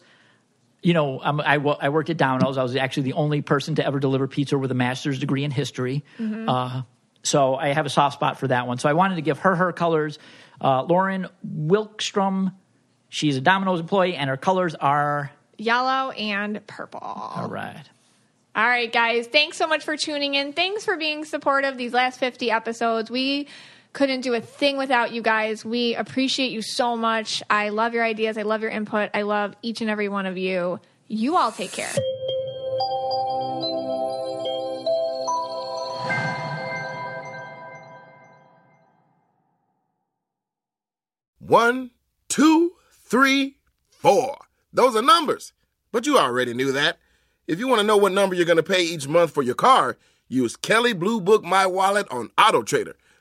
You 0.82 0.94
know, 0.94 1.20
I'm, 1.20 1.40
I, 1.40 1.54
I 1.54 1.88
worked 1.88 2.10
at 2.10 2.16
Domino's. 2.16 2.56
I 2.56 2.62
was 2.62 2.76
actually 2.76 3.04
the 3.04 3.14
only 3.14 3.42
person 3.42 3.74
to 3.76 3.86
ever 3.86 3.98
deliver 3.98 4.28
pizza 4.28 4.56
with 4.56 4.70
a 4.70 4.74
master's 4.74 5.18
degree 5.18 5.44
in 5.44 5.50
history. 5.50 6.04
Mm-hmm. 6.18 6.48
Uh, 6.48 6.82
so 7.22 7.56
I 7.56 7.68
have 7.68 7.84
a 7.84 7.90
soft 7.90 8.14
spot 8.14 8.38
for 8.38 8.48
that 8.48 8.66
one. 8.66 8.78
So 8.78 8.88
I 8.88 8.92
wanted 8.92 9.16
to 9.16 9.22
give 9.22 9.40
her 9.40 9.56
her 9.56 9.72
colors. 9.72 10.18
Uh, 10.60 10.82
Lauren 10.84 11.26
Wilkstrom, 11.46 12.52
she's 13.08 13.36
a 13.36 13.40
Domino's 13.40 13.80
employee, 13.80 14.14
and 14.14 14.30
her 14.30 14.36
colors 14.36 14.74
are 14.74 15.32
Yellow 15.56 16.12
and 16.12 16.64
purple. 16.68 17.00
all 17.02 17.48
right. 17.48 17.84
All 18.54 18.66
right, 18.66 18.92
guys. 18.92 19.26
Thanks 19.26 19.56
so 19.56 19.66
much 19.66 19.84
for 19.84 19.96
tuning 19.96 20.34
in. 20.34 20.52
Thanks 20.52 20.84
for 20.84 20.96
being 20.96 21.24
supportive 21.24 21.76
these 21.76 21.92
last 21.92 22.18
50 22.18 22.50
episodes. 22.50 23.10
We 23.10 23.48
couldn't 23.98 24.20
do 24.20 24.32
a 24.32 24.40
thing 24.40 24.78
without 24.78 25.12
you 25.12 25.20
guys. 25.20 25.64
We 25.64 25.96
appreciate 25.96 26.52
you 26.52 26.62
so 26.62 26.96
much. 26.96 27.42
I 27.50 27.70
love 27.70 27.94
your 27.94 28.04
ideas. 28.04 28.38
I 28.38 28.42
love 28.42 28.62
your 28.62 28.70
input. 28.70 29.10
I 29.12 29.22
love 29.22 29.56
each 29.60 29.80
and 29.80 29.90
every 29.90 30.08
one 30.08 30.24
of 30.24 30.38
you. 30.38 30.78
You 31.08 31.36
all 31.36 31.50
take 31.50 31.72
care. 31.72 31.90
One, 41.40 41.90
two, 42.28 42.74
three, 43.04 43.56
four. 43.90 44.36
Those 44.72 44.94
are 44.94 45.02
numbers. 45.02 45.52
But 45.90 46.06
you 46.06 46.18
already 46.18 46.54
knew 46.54 46.70
that. 46.70 46.98
If 47.48 47.58
you 47.58 47.66
want 47.66 47.80
to 47.80 47.86
know 47.86 47.96
what 47.96 48.12
number 48.12 48.36
you're 48.36 48.44
going 48.44 48.58
to 48.58 48.62
pay 48.62 48.84
each 48.84 49.08
month 49.08 49.32
for 49.32 49.42
your 49.42 49.56
car, 49.56 49.96
use 50.28 50.54
Kelley 50.54 50.92
Blue 50.92 51.20
Book 51.20 51.42
My 51.42 51.66
Wallet 51.66 52.06
on 52.12 52.30
Auto 52.38 52.62
Trader. 52.62 52.94